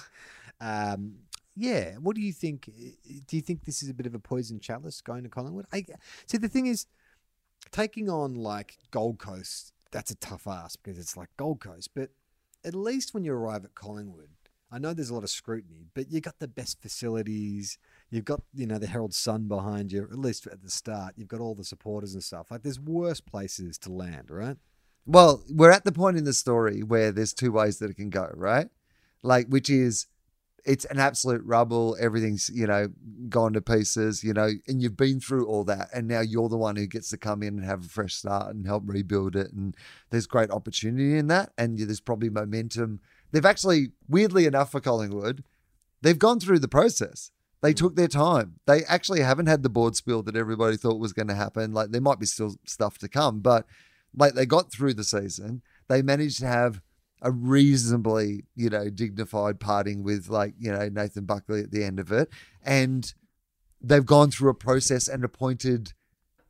Um, 0.60 1.16
yeah. 1.56 1.94
What 1.94 2.16
do 2.16 2.22
you 2.22 2.32
think? 2.32 2.68
Eh, 2.68 3.20
do 3.26 3.36
you 3.36 3.42
think 3.42 3.64
this 3.64 3.82
is 3.82 3.88
a 3.88 3.94
bit 3.94 4.06
of 4.06 4.14
a 4.14 4.18
poison 4.18 4.60
chalice 4.60 5.00
going 5.00 5.22
to 5.24 5.28
Collingwood? 5.28 5.66
I 5.72 5.84
see. 6.26 6.38
The 6.38 6.48
thing 6.48 6.66
is, 6.66 6.86
taking 7.70 8.08
on 8.08 8.34
like 8.34 8.78
Gold 8.90 9.18
Coast, 9.18 9.72
that's 9.90 10.10
a 10.10 10.16
tough 10.16 10.46
ask 10.46 10.78
because 10.82 10.98
it's 10.98 11.16
like 11.16 11.28
Gold 11.36 11.60
Coast. 11.60 11.90
But 11.94 12.10
at 12.64 12.74
least 12.74 13.14
when 13.14 13.24
you 13.24 13.32
arrive 13.32 13.64
at 13.64 13.74
Collingwood, 13.74 14.30
I 14.72 14.78
know 14.78 14.92
there's 14.92 15.10
a 15.10 15.14
lot 15.14 15.22
of 15.22 15.30
scrutiny, 15.30 15.86
but 15.94 16.10
you 16.10 16.20
got 16.20 16.40
the 16.40 16.48
best 16.48 16.82
facilities. 16.82 17.78
You've 18.10 18.24
got 18.24 18.42
you 18.52 18.66
know 18.66 18.78
the 18.78 18.88
Herald 18.88 19.14
Sun 19.14 19.48
behind 19.48 19.92
you. 19.92 20.04
At 20.04 20.18
least 20.18 20.46
at 20.46 20.62
the 20.62 20.70
start, 20.70 21.14
you've 21.16 21.28
got 21.28 21.40
all 21.40 21.54
the 21.54 21.64
supporters 21.64 22.14
and 22.14 22.22
stuff. 22.22 22.50
Like 22.50 22.62
there's 22.62 22.80
worse 22.80 23.20
places 23.20 23.78
to 23.78 23.92
land, 23.92 24.30
right? 24.30 24.56
Well, 25.06 25.44
we're 25.50 25.70
at 25.70 25.84
the 25.84 25.92
point 25.92 26.16
in 26.16 26.24
the 26.24 26.32
story 26.32 26.82
where 26.82 27.12
there's 27.12 27.34
two 27.34 27.52
ways 27.52 27.78
that 27.78 27.90
it 27.90 27.96
can 27.96 28.08
go, 28.08 28.30
right? 28.34 28.68
Like, 29.22 29.48
which 29.48 29.68
is 29.68 30.06
it's 30.64 30.84
an 30.86 30.98
absolute 30.98 31.42
rubble. 31.44 31.96
Everything's, 32.00 32.50
you 32.52 32.66
know, 32.66 32.88
gone 33.28 33.52
to 33.52 33.60
pieces, 33.60 34.24
you 34.24 34.32
know, 34.32 34.50
and 34.66 34.82
you've 34.82 34.96
been 34.96 35.20
through 35.20 35.46
all 35.46 35.64
that. 35.64 35.88
And 35.92 36.08
now 36.08 36.20
you're 36.20 36.48
the 36.48 36.56
one 36.56 36.76
who 36.76 36.86
gets 36.86 37.10
to 37.10 37.18
come 37.18 37.42
in 37.42 37.58
and 37.58 37.64
have 37.64 37.84
a 37.84 37.88
fresh 37.88 38.14
start 38.14 38.54
and 38.54 38.66
help 38.66 38.84
rebuild 38.86 39.36
it. 39.36 39.52
And 39.52 39.76
there's 40.10 40.26
great 40.26 40.50
opportunity 40.50 41.18
in 41.18 41.26
that. 41.28 41.52
And 41.58 41.78
there's 41.78 42.00
probably 42.00 42.30
momentum. 42.30 43.00
They've 43.30 43.44
actually, 43.44 43.88
weirdly 44.08 44.46
enough 44.46 44.72
for 44.72 44.80
Collingwood, 44.80 45.44
they've 46.00 46.18
gone 46.18 46.40
through 46.40 46.60
the 46.60 46.68
process. 46.68 47.30
They 47.60 47.72
mm. 47.72 47.76
took 47.76 47.96
their 47.96 48.08
time. 48.08 48.60
They 48.66 48.84
actually 48.84 49.20
haven't 49.20 49.46
had 49.46 49.62
the 49.62 49.68
board 49.68 49.96
spill 49.96 50.22
that 50.22 50.36
everybody 50.36 50.76
thought 50.76 50.98
was 50.98 51.12
going 51.12 51.28
to 51.28 51.34
happen. 51.34 51.72
Like, 51.72 51.90
there 51.90 52.00
might 52.00 52.20
be 52.20 52.26
still 52.26 52.56
stuff 52.66 52.98
to 52.98 53.08
come, 53.08 53.40
but 53.40 53.66
like 54.16 54.34
they 54.34 54.46
got 54.46 54.72
through 54.72 54.94
the 54.94 55.04
season. 55.04 55.62
They 55.88 56.00
managed 56.00 56.40
to 56.40 56.46
have 56.46 56.80
a 57.24 57.32
reasonably, 57.32 58.44
you 58.54 58.68
know, 58.68 58.90
dignified 58.90 59.58
parting 59.58 60.04
with 60.04 60.28
like, 60.28 60.54
you 60.58 60.70
know, 60.70 60.88
Nathan 60.90 61.24
Buckley 61.24 61.62
at 61.62 61.70
the 61.70 61.82
end 61.82 61.98
of 61.98 62.12
it. 62.12 62.28
And 62.62 63.12
they've 63.80 64.04
gone 64.04 64.30
through 64.30 64.50
a 64.50 64.54
process 64.54 65.08
and 65.08 65.24
appointed 65.24 65.94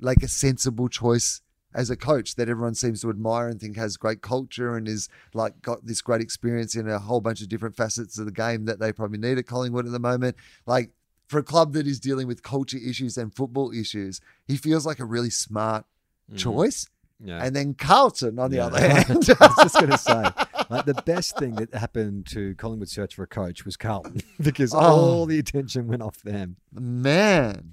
like 0.00 0.22
a 0.22 0.28
sensible 0.28 0.88
choice 0.88 1.40
as 1.72 1.90
a 1.90 1.96
coach 1.96 2.34
that 2.34 2.48
everyone 2.48 2.74
seems 2.74 3.00
to 3.02 3.08
admire 3.10 3.48
and 3.48 3.60
think 3.60 3.76
has 3.76 3.96
great 3.96 4.20
culture 4.20 4.76
and 4.76 4.88
is 4.88 5.08
like 5.32 5.62
got 5.62 5.86
this 5.86 6.02
great 6.02 6.20
experience 6.20 6.74
in 6.74 6.88
a 6.88 6.98
whole 6.98 7.20
bunch 7.20 7.40
of 7.40 7.48
different 7.48 7.76
facets 7.76 8.18
of 8.18 8.26
the 8.26 8.32
game 8.32 8.64
that 8.64 8.80
they 8.80 8.92
probably 8.92 9.18
need 9.18 9.38
at 9.38 9.46
Collingwood 9.46 9.86
at 9.86 9.92
the 9.92 10.00
moment. 10.00 10.36
Like 10.66 10.90
for 11.28 11.38
a 11.38 11.44
club 11.44 11.72
that 11.74 11.86
is 11.86 12.00
dealing 12.00 12.26
with 12.26 12.42
culture 12.42 12.78
issues 12.78 13.16
and 13.16 13.34
football 13.34 13.72
issues, 13.72 14.20
he 14.44 14.56
feels 14.56 14.84
like 14.84 14.98
a 14.98 15.04
really 15.04 15.30
smart 15.30 15.84
mm-hmm. 16.28 16.36
choice. 16.36 16.88
Yeah. 17.22 17.44
And 17.44 17.54
then 17.54 17.74
Carlton, 17.74 18.38
on 18.38 18.50
the 18.50 18.58
Yeah. 18.58 18.66
other 18.66 18.80
hand, 18.80 19.06
I 19.40 19.46
was 19.46 19.56
just 19.62 19.74
going 19.74 19.90
to 19.90 19.98
say, 19.98 20.30
like 20.70 20.86
the 20.86 20.94
best 20.94 21.38
thing 21.38 21.54
that 21.56 21.74
happened 21.74 22.26
to 22.26 22.54
Collingwood 22.56 22.88
search 22.88 23.14
for 23.14 23.22
a 23.24 23.26
coach 23.26 23.64
was 23.64 23.76
Carlton 23.76 24.20
because 24.40 24.74
Oh. 24.74 24.78
all 24.78 25.26
the 25.26 25.38
attention 25.38 25.86
went 25.88 26.02
off 26.02 26.18
them. 26.22 26.56
man, 26.72 27.72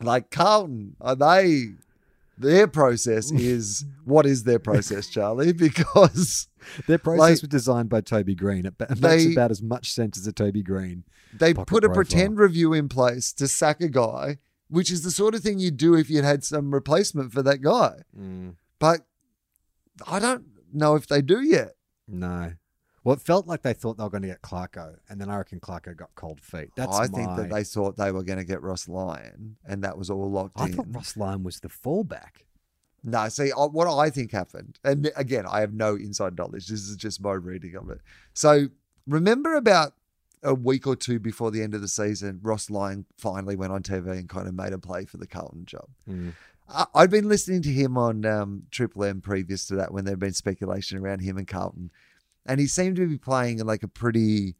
like 0.00 0.30
Carlton, 0.30 0.96
are 1.00 1.14
they? 1.16 1.68
Their 2.38 2.66
process 2.66 3.30
is 3.32 3.84
what 4.04 4.26
is 4.26 4.44
their 4.44 4.58
process, 4.58 5.06
Charlie? 5.08 5.52
Because 5.68 6.48
Their 6.86 6.98
process 6.98 7.18
Like- 7.20 7.30
was 7.42 7.48
designed 7.48 7.88
by 7.88 8.00
Toby 8.00 8.34
Greene. 8.34 8.66
It 8.66 8.78
ba- 8.78 8.86
makes 8.88 9.00
They- 9.00 9.32
about 9.32 9.50
as 9.50 9.62
much 9.62 9.92
sense 9.92 10.18
as 10.18 10.26
a 10.26 10.32
Toby 10.32 10.62
Greene. 10.62 11.04
they 11.32 11.52
put 11.54 11.68
a 11.84 11.88
profile. 11.88 11.94
pretend 11.94 12.38
review 12.38 12.72
in 12.72 12.88
place 12.88 13.32
to 13.34 13.46
sack 13.48 13.80
a 13.80 13.88
guy, 13.88 14.38
which 14.68 14.90
is 14.90 15.02
the 15.02 15.10
sort 15.10 15.34
of 15.34 15.42
thing 15.42 15.58
you'd 15.58 15.76
do 15.76 15.94
if 15.94 16.08
you'd 16.10 16.24
had 16.24 16.42
some 16.42 16.72
replacement 16.72 17.32
for 17.32 17.42
that 17.42 17.60
guy. 17.60 18.02
Mm. 18.18 18.54
But 18.78 19.06
I 20.06 20.18
don't 20.18 20.46
know 20.72 20.94
if 20.96 21.06
they 21.06 21.20
do 21.22 21.42
yet. 21.42 21.72
No. 22.12 22.52
Well, 23.04 23.16
it 23.16 23.20
felt 23.20 23.48
like 23.48 23.62
they 23.62 23.72
thought 23.72 23.96
they 23.96 24.04
were 24.04 24.10
going 24.10 24.22
to 24.22 24.28
get 24.28 24.42
Clarko, 24.42 24.96
and 25.08 25.20
then 25.20 25.28
I 25.28 25.36
reckon 25.38 25.58
Clarko 25.58 25.96
got 25.96 26.10
cold 26.14 26.40
feet. 26.40 26.68
That's 26.76 26.96
I 26.96 27.08
my... 27.08 27.18
think 27.18 27.36
that 27.36 27.50
they 27.50 27.64
thought 27.64 27.96
they 27.96 28.12
were 28.12 28.22
going 28.22 28.38
to 28.38 28.44
get 28.44 28.62
Ross 28.62 28.86
Lyon, 28.88 29.56
and 29.66 29.82
that 29.82 29.98
was 29.98 30.08
all 30.08 30.30
locked 30.30 30.56
in. 30.58 30.62
I 30.62 30.66
in. 30.66 30.72
thought 30.74 30.86
Ross 30.88 31.16
Lyon 31.16 31.42
was 31.42 31.58
the 31.58 31.68
fallback. 31.68 32.44
No, 33.02 33.28
see, 33.28 33.50
I- 33.50 33.64
what 33.64 33.88
I 33.88 34.10
think 34.10 34.30
happened, 34.30 34.78
and 34.84 35.10
again, 35.16 35.46
I 35.50 35.60
have 35.60 35.72
no 35.72 35.96
inside 35.96 36.38
knowledge. 36.38 36.68
This 36.68 36.82
is 36.82 36.94
just 36.94 37.20
my 37.20 37.32
reading 37.32 37.74
of 37.74 37.90
it. 37.90 37.98
So, 38.34 38.68
remember 39.08 39.56
about 39.56 39.94
a 40.44 40.54
week 40.54 40.86
or 40.86 40.94
two 40.94 41.18
before 41.18 41.50
the 41.50 41.62
end 41.62 41.74
of 41.74 41.80
the 41.80 41.88
season, 41.88 42.38
Ross 42.40 42.70
Lyon 42.70 43.04
finally 43.18 43.56
went 43.56 43.72
on 43.72 43.82
TV 43.82 44.10
and 44.12 44.28
kind 44.28 44.46
of 44.46 44.54
made 44.54 44.72
a 44.72 44.78
play 44.78 45.06
for 45.06 45.16
the 45.16 45.26
Carlton 45.26 45.64
job. 45.66 45.88
I- 46.08 46.32
I'd 46.94 47.10
been 47.10 47.28
listening 47.28 47.62
to 47.62 47.72
him 47.72 47.98
on 47.98 48.24
um, 48.24 48.64
Triple 48.70 49.04
M 49.04 49.20
previous 49.20 49.66
to 49.66 49.76
that 49.76 49.92
when 49.92 50.04
there'd 50.04 50.18
been 50.18 50.32
speculation 50.32 50.98
around 50.98 51.20
him 51.20 51.36
and 51.36 51.46
Carlton, 51.46 51.90
and 52.46 52.60
he 52.60 52.66
seemed 52.66 52.96
to 52.96 53.06
be 53.06 53.18
playing 53.18 53.58
in 53.58 53.66
like 53.66 53.82
a 53.82 53.88
pretty, 53.88 54.56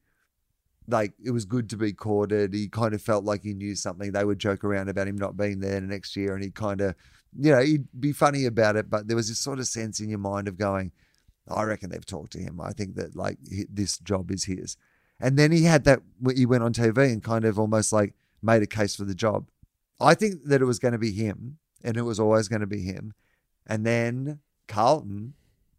like 0.86 1.12
it 1.24 1.30
was 1.30 1.44
good 1.44 1.70
to 1.70 1.76
be 1.76 1.92
courted. 1.92 2.52
He 2.54 2.68
kind 2.68 2.94
of 2.94 3.02
felt 3.02 3.24
like 3.24 3.42
he 3.42 3.54
knew 3.54 3.74
something. 3.74 4.12
They 4.12 4.24
would 4.24 4.38
joke 4.38 4.64
around 4.64 4.88
about 4.88 5.08
him 5.08 5.16
not 5.16 5.36
being 5.36 5.60
there 5.60 5.80
the 5.80 5.86
next 5.86 6.16
year, 6.16 6.34
and 6.34 6.44
he 6.44 6.50
kind 6.50 6.80
of, 6.80 6.94
you 7.38 7.52
know, 7.52 7.60
he'd 7.60 7.86
be 7.98 8.12
funny 8.12 8.44
about 8.44 8.76
it. 8.76 8.90
But 8.90 9.08
there 9.08 9.16
was 9.16 9.28
this 9.28 9.38
sort 9.38 9.58
of 9.58 9.66
sense 9.66 10.00
in 10.00 10.08
your 10.08 10.18
mind 10.18 10.48
of 10.48 10.58
going, 10.58 10.92
I 11.48 11.62
reckon 11.64 11.90
they've 11.90 12.04
talked 12.04 12.32
to 12.32 12.38
him. 12.38 12.60
I 12.60 12.72
think 12.72 12.94
that 12.96 13.16
like 13.16 13.38
this 13.42 13.98
job 13.98 14.30
is 14.30 14.44
his. 14.44 14.76
And 15.20 15.38
then 15.38 15.52
he 15.52 15.64
had 15.64 15.84
that. 15.84 16.00
He 16.34 16.46
went 16.46 16.64
on 16.64 16.72
TV 16.72 17.12
and 17.12 17.22
kind 17.22 17.44
of 17.44 17.58
almost 17.58 17.92
like 17.92 18.14
made 18.42 18.62
a 18.62 18.66
case 18.66 18.96
for 18.96 19.04
the 19.04 19.14
job. 19.14 19.48
I 20.00 20.14
think 20.14 20.44
that 20.46 20.60
it 20.60 20.64
was 20.64 20.80
going 20.80 20.92
to 20.92 20.98
be 20.98 21.12
him, 21.12 21.58
and 21.82 21.96
it 21.96 22.02
was 22.02 22.20
always 22.20 22.48
going 22.48 22.60
to 22.60 22.66
be 22.66 22.82
him. 22.82 23.14
And 23.66 23.86
then 23.86 24.40
Carlton 24.68 25.34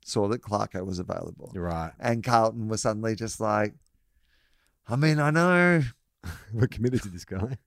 saw 0.05 0.27
that 0.29 0.41
Clarko 0.41 0.85
was 0.85 0.99
available, 0.99 1.51
right. 1.55 1.91
and 1.99 2.23
Carlton 2.23 2.67
was 2.67 2.81
suddenly 2.81 3.15
just 3.15 3.39
like, 3.39 3.73
I 4.87 4.95
mean, 4.95 5.19
I 5.19 5.31
know, 5.31 5.83
We're 6.53 6.67
committed 6.67 7.01
to 7.03 7.09
this 7.09 7.25
guy. 7.25 7.57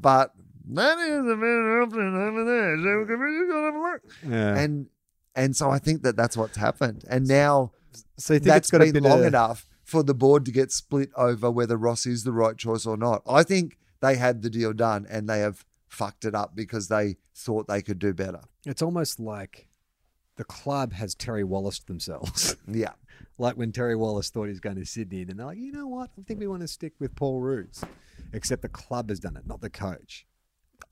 but 0.00 0.32
that 0.68 0.98
is 0.98 1.20
a 1.20 1.36
better 1.36 1.82
option 1.82 2.16
over 2.16 2.44
there. 2.44 2.76
So 2.76 2.98
we 3.00 3.06
can 3.06 3.18
really 3.18 3.48
go 3.48 3.64
have 3.64 3.74
a 3.74 3.78
look. 3.78 4.02
Yeah. 4.28 4.62
And 4.62 4.86
and 5.34 5.56
so 5.56 5.70
I 5.70 5.78
think 5.78 6.02
that 6.02 6.16
that's 6.16 6.36
what's 6.36 6.56
happened. 6.56 7.04
And 7.08 7.26
now 7.26 7.72
so 8.16 8.34
you 8.34 8.40
think 8.40 8.48
that's 8.48 8.70
been 8.70 9.02
long 9.02 9.20
of, 9.20 9.26
enough 9.26 9.66
for 9.82 10.02
the 10.02 10.14
board 10.14 10.44
to 10.46 10.52
get 10.52 10.72
split 10.72 11.10
over 11.16 11.50
whether 11.50 11.76
Ross 11.76 12.06
is 12.06 12.24
the 12.24 12.32
right 12.32 12.56
choice 12.56 12.86
or 12.86 12.96
not. 12.96 13.22
I 13.28 13.42
think 13.42 13.78
they 14.00 14.16
had 14.16 14.42
the 14.42 14.50
deal 14.50 14.72
done 14.72 15.06
and 15.08 15.28
they 15.28 15.40
have 15.40 15.64
fucked 15.94 16.24
it 16.24 16.34
up 16.34 16.54
because 16.54 16.88
they 16.88 17.16
thought 17.34 17.66
they 17.68 17.82
could 17.82 17.98
do 17.98 18.12
better. 18.12 18.40
It's 18.66 18.82
almost 18.82 19.20
like 19.20 19.68
the 20.36 20.44
club 20.44 20.92
has 20.94 21.14
Terry 21.14 21.44
Wallace 21.44 21.78
themselves. 21.80 22.56
Yeah. 22.68 22.92
like 23.38 23.56
when 23.56 23.72
Terry 23.72 23.94
Wallace 23.96 24.30
thought 24.30 24.48
he's 24.48 24.60
going 24.60 24.76
to 24.76 24.84
Sydney, 24.84 25.22
and 25.22 25.38
they're 25.38 25.46
like, 25.46 25.58
you 25.58 25.70
know 25.72 25.86
what? 25.86 26.10
I 26.18 26.22
think 26.22 26.40
we 26.40 26.46
want 26.46 26.62
to 26.62 26.68
stick 26.68 26.92
with 26.98 27.14
Paul 27.14 27.40
Roos. 27.40 27.82
Except 28.32 28.62
the 28.62 28.68
club 28.68 29.08
has 29.10 29.20
done 29.20 29.36
it, 29.36 29.46
not 29.46 29.60
the 29.60 29.70
coach. 29.70 30.26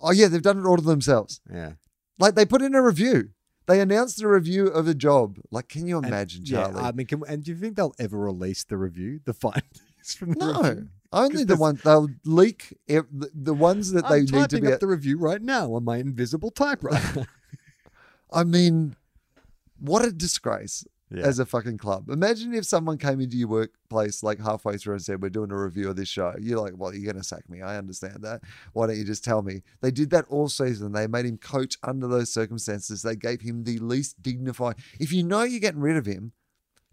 Oh 0.00 0.12
yeah, 0.12 0.28
they've 0.28 0.40
done 0.42 0.58
it 0.58 0.66
all 0.66 0.76
to 0.76 0.82
themselves. 0.82 1.40
Yeah. 1.52 1.72
Like 2.18 2.34
they 2.36 2.46
put 2.46 2.62
in 2.62 2.74
a 2.74 2.82
review. 2.82 3.30
They 3.66 3.80
announced 3.80 4.20
a 4.22 4.28
review 4.28 4.66
of 4.66 4.88
a 4.88 4.94
job. 4.94 5.38
Like, 5.50 5.68
can 5.68 5.86
you 5.86 5.96
And- 5.98 6.06
imagine, 6.06 6.42
yeah, 6.44 6.64
Charlie? 6.64 6.80
I 6.82 6.92
mean, 6.92 7.06
can, 7.06 7.22
and 7.28 7.42
do 7.44 7.52
you 7.52 7.56
think 7.56 7.76
they'll 7.76 7.94
ever 7.98 8.18
release 8.18 8.64
the 8.64 8.76
review, 8.76 9.20
the 9.24 9.32
findings 9.44 10.14
from 10.16 10.32
the 10.32 10.38
no, 10.38 10.62
review? 10.62 10.88
Only 11.12 11.38
the 11.38 11.44
there's- 11.56 11.60
one 11.60 11.80
they'll 11.84 12.08
leak 12.24 12.76
ev- 12.88 13.06
the, 13.12 13.30
the 13.34 13.54
ones 13.54 13.92
that 13.92 14.08
they 14.08 14.16
I'm 14.16 14.20
need 14.22 14.28
to 14.28 14.32
typing 14.40 14.64
be. 14.64 14.72
up 14.72 14.80
the 14.80 14.86
review 14.86 15.18
right 15.18 15.42
now 15.42 15.72
on 15.74 15.84
my 15.84 15.98
invisible 15.98 16.50
typewriter. 16.50 17.26
I 18.32 18.44
mean, 18.44 18.96
what 19.78 20.04
a 20.04 20.12
disgrace! 20.12 20.84
Yeah. 21.14 21.26
as 21.26 21.38
a 21.38 21.44
fucking 21.44 21.76
club. 21.76 22.08
Imagine 22.08 22.54
if 22.54 22.64
someone 22.64 22.96
came 22.96 23.20
into 23.20 23.36
your 23.36 23.48
workplace 23.48 24.22
like 24.22 24.40
halfway 24.40 24.78
through 24.78 24.94
and 24.94 25.02
said, 25.02 25.20
We're 25.20 25.28
doing 25.28 25.50
a 25.52 25.62
review 25.62 25.90
of 25.90 25.96
this 25.96 26.08
show. 26.08 26.34
You're 26.40 26.58
like, 26.58 26.72
Well, 26.74 26.94
you're 26.94 27.04
going 27.12 27.22
to 27.22 27.28
sack 27.28 27.50
me. 27.50 27.60
I 27.60 27.76
understand 27.76 28.22
that. 28.22 28.40
Why 28.72 28.86
don't 28.86 28.96
you 28.96 29.04
just 29.04 29.22
tell 29.22 29.42
me? 29.42 29.60
They 29.82 29.90
did 29.90 30.08
that 30.08 30.24
all 30.30 30.48
season. 30.48 30.92
They 30.92 31.06
made 31.06 31.26
him 31.26 31.36
coach 31.36 31.76
under 31.82 32.08
those 32.08 32.32
circumstances. 32.32 33.02
They 33.02 33.14
gave 33.14 33.42
him 33.42 33.64
the 33.64 33.76
least 33.80 34.22
dignified. 34.22 34.76
If 34.98 35.12
you 35.12 35.22
know 35.22 35.42
you're 35.42 35.60
getting 35.60 35.82
rid 35.82 35.98
of 35.98 36.06
him, 36.06 36.32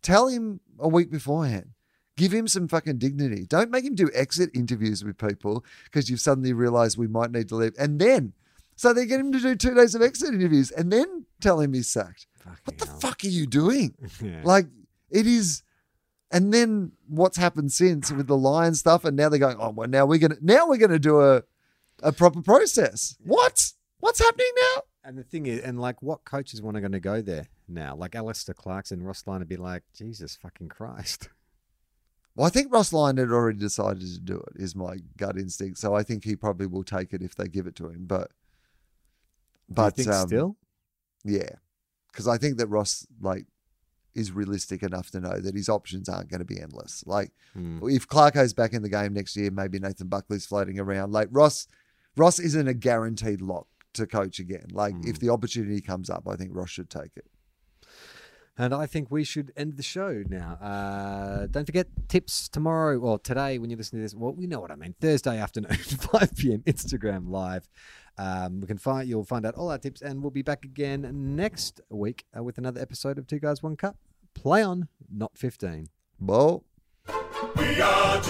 tell 0.02 0.28
him 0.28 0.60
a 0.78 0.90
week 0.90 1.10
beforehand. 1.10 1.70
Give 2.20 2.32
him 2.34 2.48
some 2.48 2.68
fucking 2.68 2.98
dignity. 2.98 3.46
Don't 3.48 3.72
make 3.72 3.86
him 3.86 3.96
do 3.96 4.10
exit 4.14 4.50
interviews 4.54 5.04
with 5.06 5.18
people 5.18 5.64
because 5.86 6.10
you've 6.10 6.20
suddenly 6.20 6.52
realized 6.52 6.98
we 6.98 7.08
might 7.08 7.32
need 7.32 7.48
to 7.50 7.56
leave. 7.56 7.74
And 7.80 7.98
then, 8.00 8.34
so 8.76 8.94
they 8.94 9.06
get 9.06 9.22
him 9.22 9.32
to 9.32 9.40
do 9.40 9.56
two 9.56 9.74
days 9.74 9.96
of 9.96 10.02
exit 10.02 10.34
interviews 10.34 10.70
and 10.72 10.92
then 10.92 11.26
tell 11.40 11.60
him 11.62 11.74
he's 11.74 11.88
sacked. 11.88 12.28
What 12.66 12.78
the 12.78 12.86
hell. 12.86 13.00
fuck 13.00 13.24
are 13.24 13.28
you 13.28 13.48
doing? 13.48 13.96
Yeah. 14.22 14.42
Like 14.44 14.66
it 15.10 15.26
is, 15.26 15.64
and 16.30 16.54
then 16.54 16.92
what's 17.08 17.38
happened 17.38 17.72
since 17.72 18.12
with 18.12 18.28
the 18.28 18.38
Lyon 18.38 18.76
stuff, 18.76 19.06
and 19.06 19.16
now 19.16 19.30
they're 19.30 19.40
going, 19.40 19.58
oh 19.58 19.70
well, 19.70 19.88
now 19.88 20.06
we're 20.06 20.20
gonna 20.20 20.38
now 20.42 20.68
we're 20.68 20.78
gonna 20.78 21.00
do 21.00 21.22
a 21.22 21.44
a 22.04 22.12
proper 22.12 22.42
process. 22.42 23.18
What? 23.24 23.72
What's 24.00 24.20
happening 24.20 24.52
now? 24.76 24.82
And 25.04 25.18
the 25.18 25.24
thing 25.24 25.46
is, 25.46 25.62
and 25.62 25.80
like, 25.80 26.02
what 26.02 26.26
coaches 26.26 26.62
want 26.62 26.76
to 26.76 26.82
going 26.82 26.92
to 26.92 27.00
go 27.00 27.22
there 27.22 27.48
now? 27.68 27.96
Like 27.96 28.16
Alastair 28.16 28.54
Clarkson, 28.54 29.02
Ross 29.02 29.24
Lyon 29.26 29.40
would 29.40 29.48
be 29.48 29.58
like, 29.58 29.84
Jesus 29.94 30.38
fucking 30.42 30.70
Christ. 30.70 31.30
Well, 32.40 32.48
I 32.48 32.52
think 32.52 32.72
Ross 32.72 32.94
Lyon 32.94 33.18
had 33.18 33.32
already 33.32 33.60
decided 33.60 34.00
to 34.00 34.18
do 34.18 34.38
it. 34.38 34.54
Is 34.64 34.74
my 34.74 35.00
gut 35.18 35.36
instinct. 35.38 35.78
So 35.78 35.94
I 35.94 36.04
think 36.04 36.24
he 36.24 36.38
probably 36.38 36.68
will 36.68 36.86
take 36.86 37.12
it 37.12 37.22
if 37.22 37.36
they 37.36 37.50
give 37.50 37.68
it 37.68 37.76
to 37.76 37.90
him. 37.90 38.06
But 38.06 38.32
but 39.68 39.94
Do 39.98 40.04
you 40.04 40.06
think 40.06 40.16
um, 40.16 40.28
still? 40.30 40.56
yeah, 41.26 41.50
because 42.10 42.30
I 42.30 42.38
think 42.38 42.58
that 42.58 42.68
Ross 42.68 43.06
like 43.20 43.46
is 44.16 44.32
realistic 44.32 44.84
enough 44.84 45.12
to 45.12 45.20
know 45.20 45.38
that 45.38 45.54
his 45.54 45.68
options 45.68 46.08
aren't 46.08 46.30
going 46.30 46.40
to 46.40 46.46
be 46.46 46.62
endless. 46.62 47.04
Like 47.06 47.32
Hmm. 47.56 47.80
if 47.90 48.08
Clarko's 48.08 48.54
back 48.54 48.72
in 48.72 48.84
the 48.84 48.90
game 48.90 49.14
next 49.14 49.36
year, 49.36 49.52
maybe 49.52 49.78
Nathan 49.78 50.08
Buckley's 50.08 50.46
floating 50.46 50.80
around. 50.80 51.12
Like 51.12 51.28
Ross, 51.32 51.68
Ross 52.16 52.40
isn't 52.40 52.70
a 52.70 52.74
guaranteed 52.74 53.42
lock 53.42 53.68
to 53.96 54.08
coach 54.08 54.40
again. 54.40 54.68
Like 54.72 54.96
Hmm. 54.96 55.10
if 55.10 55.20
the 55.20 55.28
opportunity 55.30 55.82
comes 55.82 56.10
up, 56.10 56.26
I 56.26 56.38
think 56.38 56.52
Ross 56.56 56.70
should 56.70 56.90
take 56.90 57.18
it. 57.18 57.28
And 58.60 58.74
I 58.74 58.88
think 58.88 59.10
we 59.10 59.24
should 59.24 59.54
end 59.56 59.78
the 59.78 59.84
show 59.84 60.22
now. 60.28 60.58
Uh, 60.62 61.48
don't 61.48 61.66
forget 61.66 61.88
tips 62.10 62.50
tomorrow 62.50 63.00
or 63.00 63.18
today 63.18 63.58
when 63.58 63.70
you 63.70 63.78
listen 63.78 63.98
to 63.98 64.04
this. 64.04 64.14
Well, 64.14 64.34
we 64.34 64.48
know 64.48 64.60
what 64.60 64.70
I 64.70 64.76
mean. 64.76 64.96
Thursday 65.00 65.40
afternoon, 65.40 65.72
5 65.78 66.36
p.m. 66.36 66.62
Instagram 66.68 67.30
live. 67.30 67.70
Um, 68.18 68.60
we 68.60 68.68
can 68.68 68.78
find 68.78 69.08
you'll 69.08 69.24
find 69.24 69.46
out 69.46 69.56
all 69.56 69.72
our 69.72 69.78
tips, 69.78 70.02
and 70.02 70.22
we'll 70.22 70.30
be 70.30 70.42
back 70.42 70.66
again 70.66 71.10
next 71.38 71.80
week 71.90 72.26
uh, 72.38 72.44
with 72.44 72.58
another 72.58 72.82
episode 72.82 73.18
of 73.18 73.28
Two 73.28 73.40
Guys 73.40 73.64
One 73.64 73.78
Cup. 73.78 73.96
Play 74.34 74.62
on, 74.62 74.90
not 75.10 75.38
15. 75.38 75.88
Well. 76.20 76.66
We 77.56 77.80
are 77.80 78.22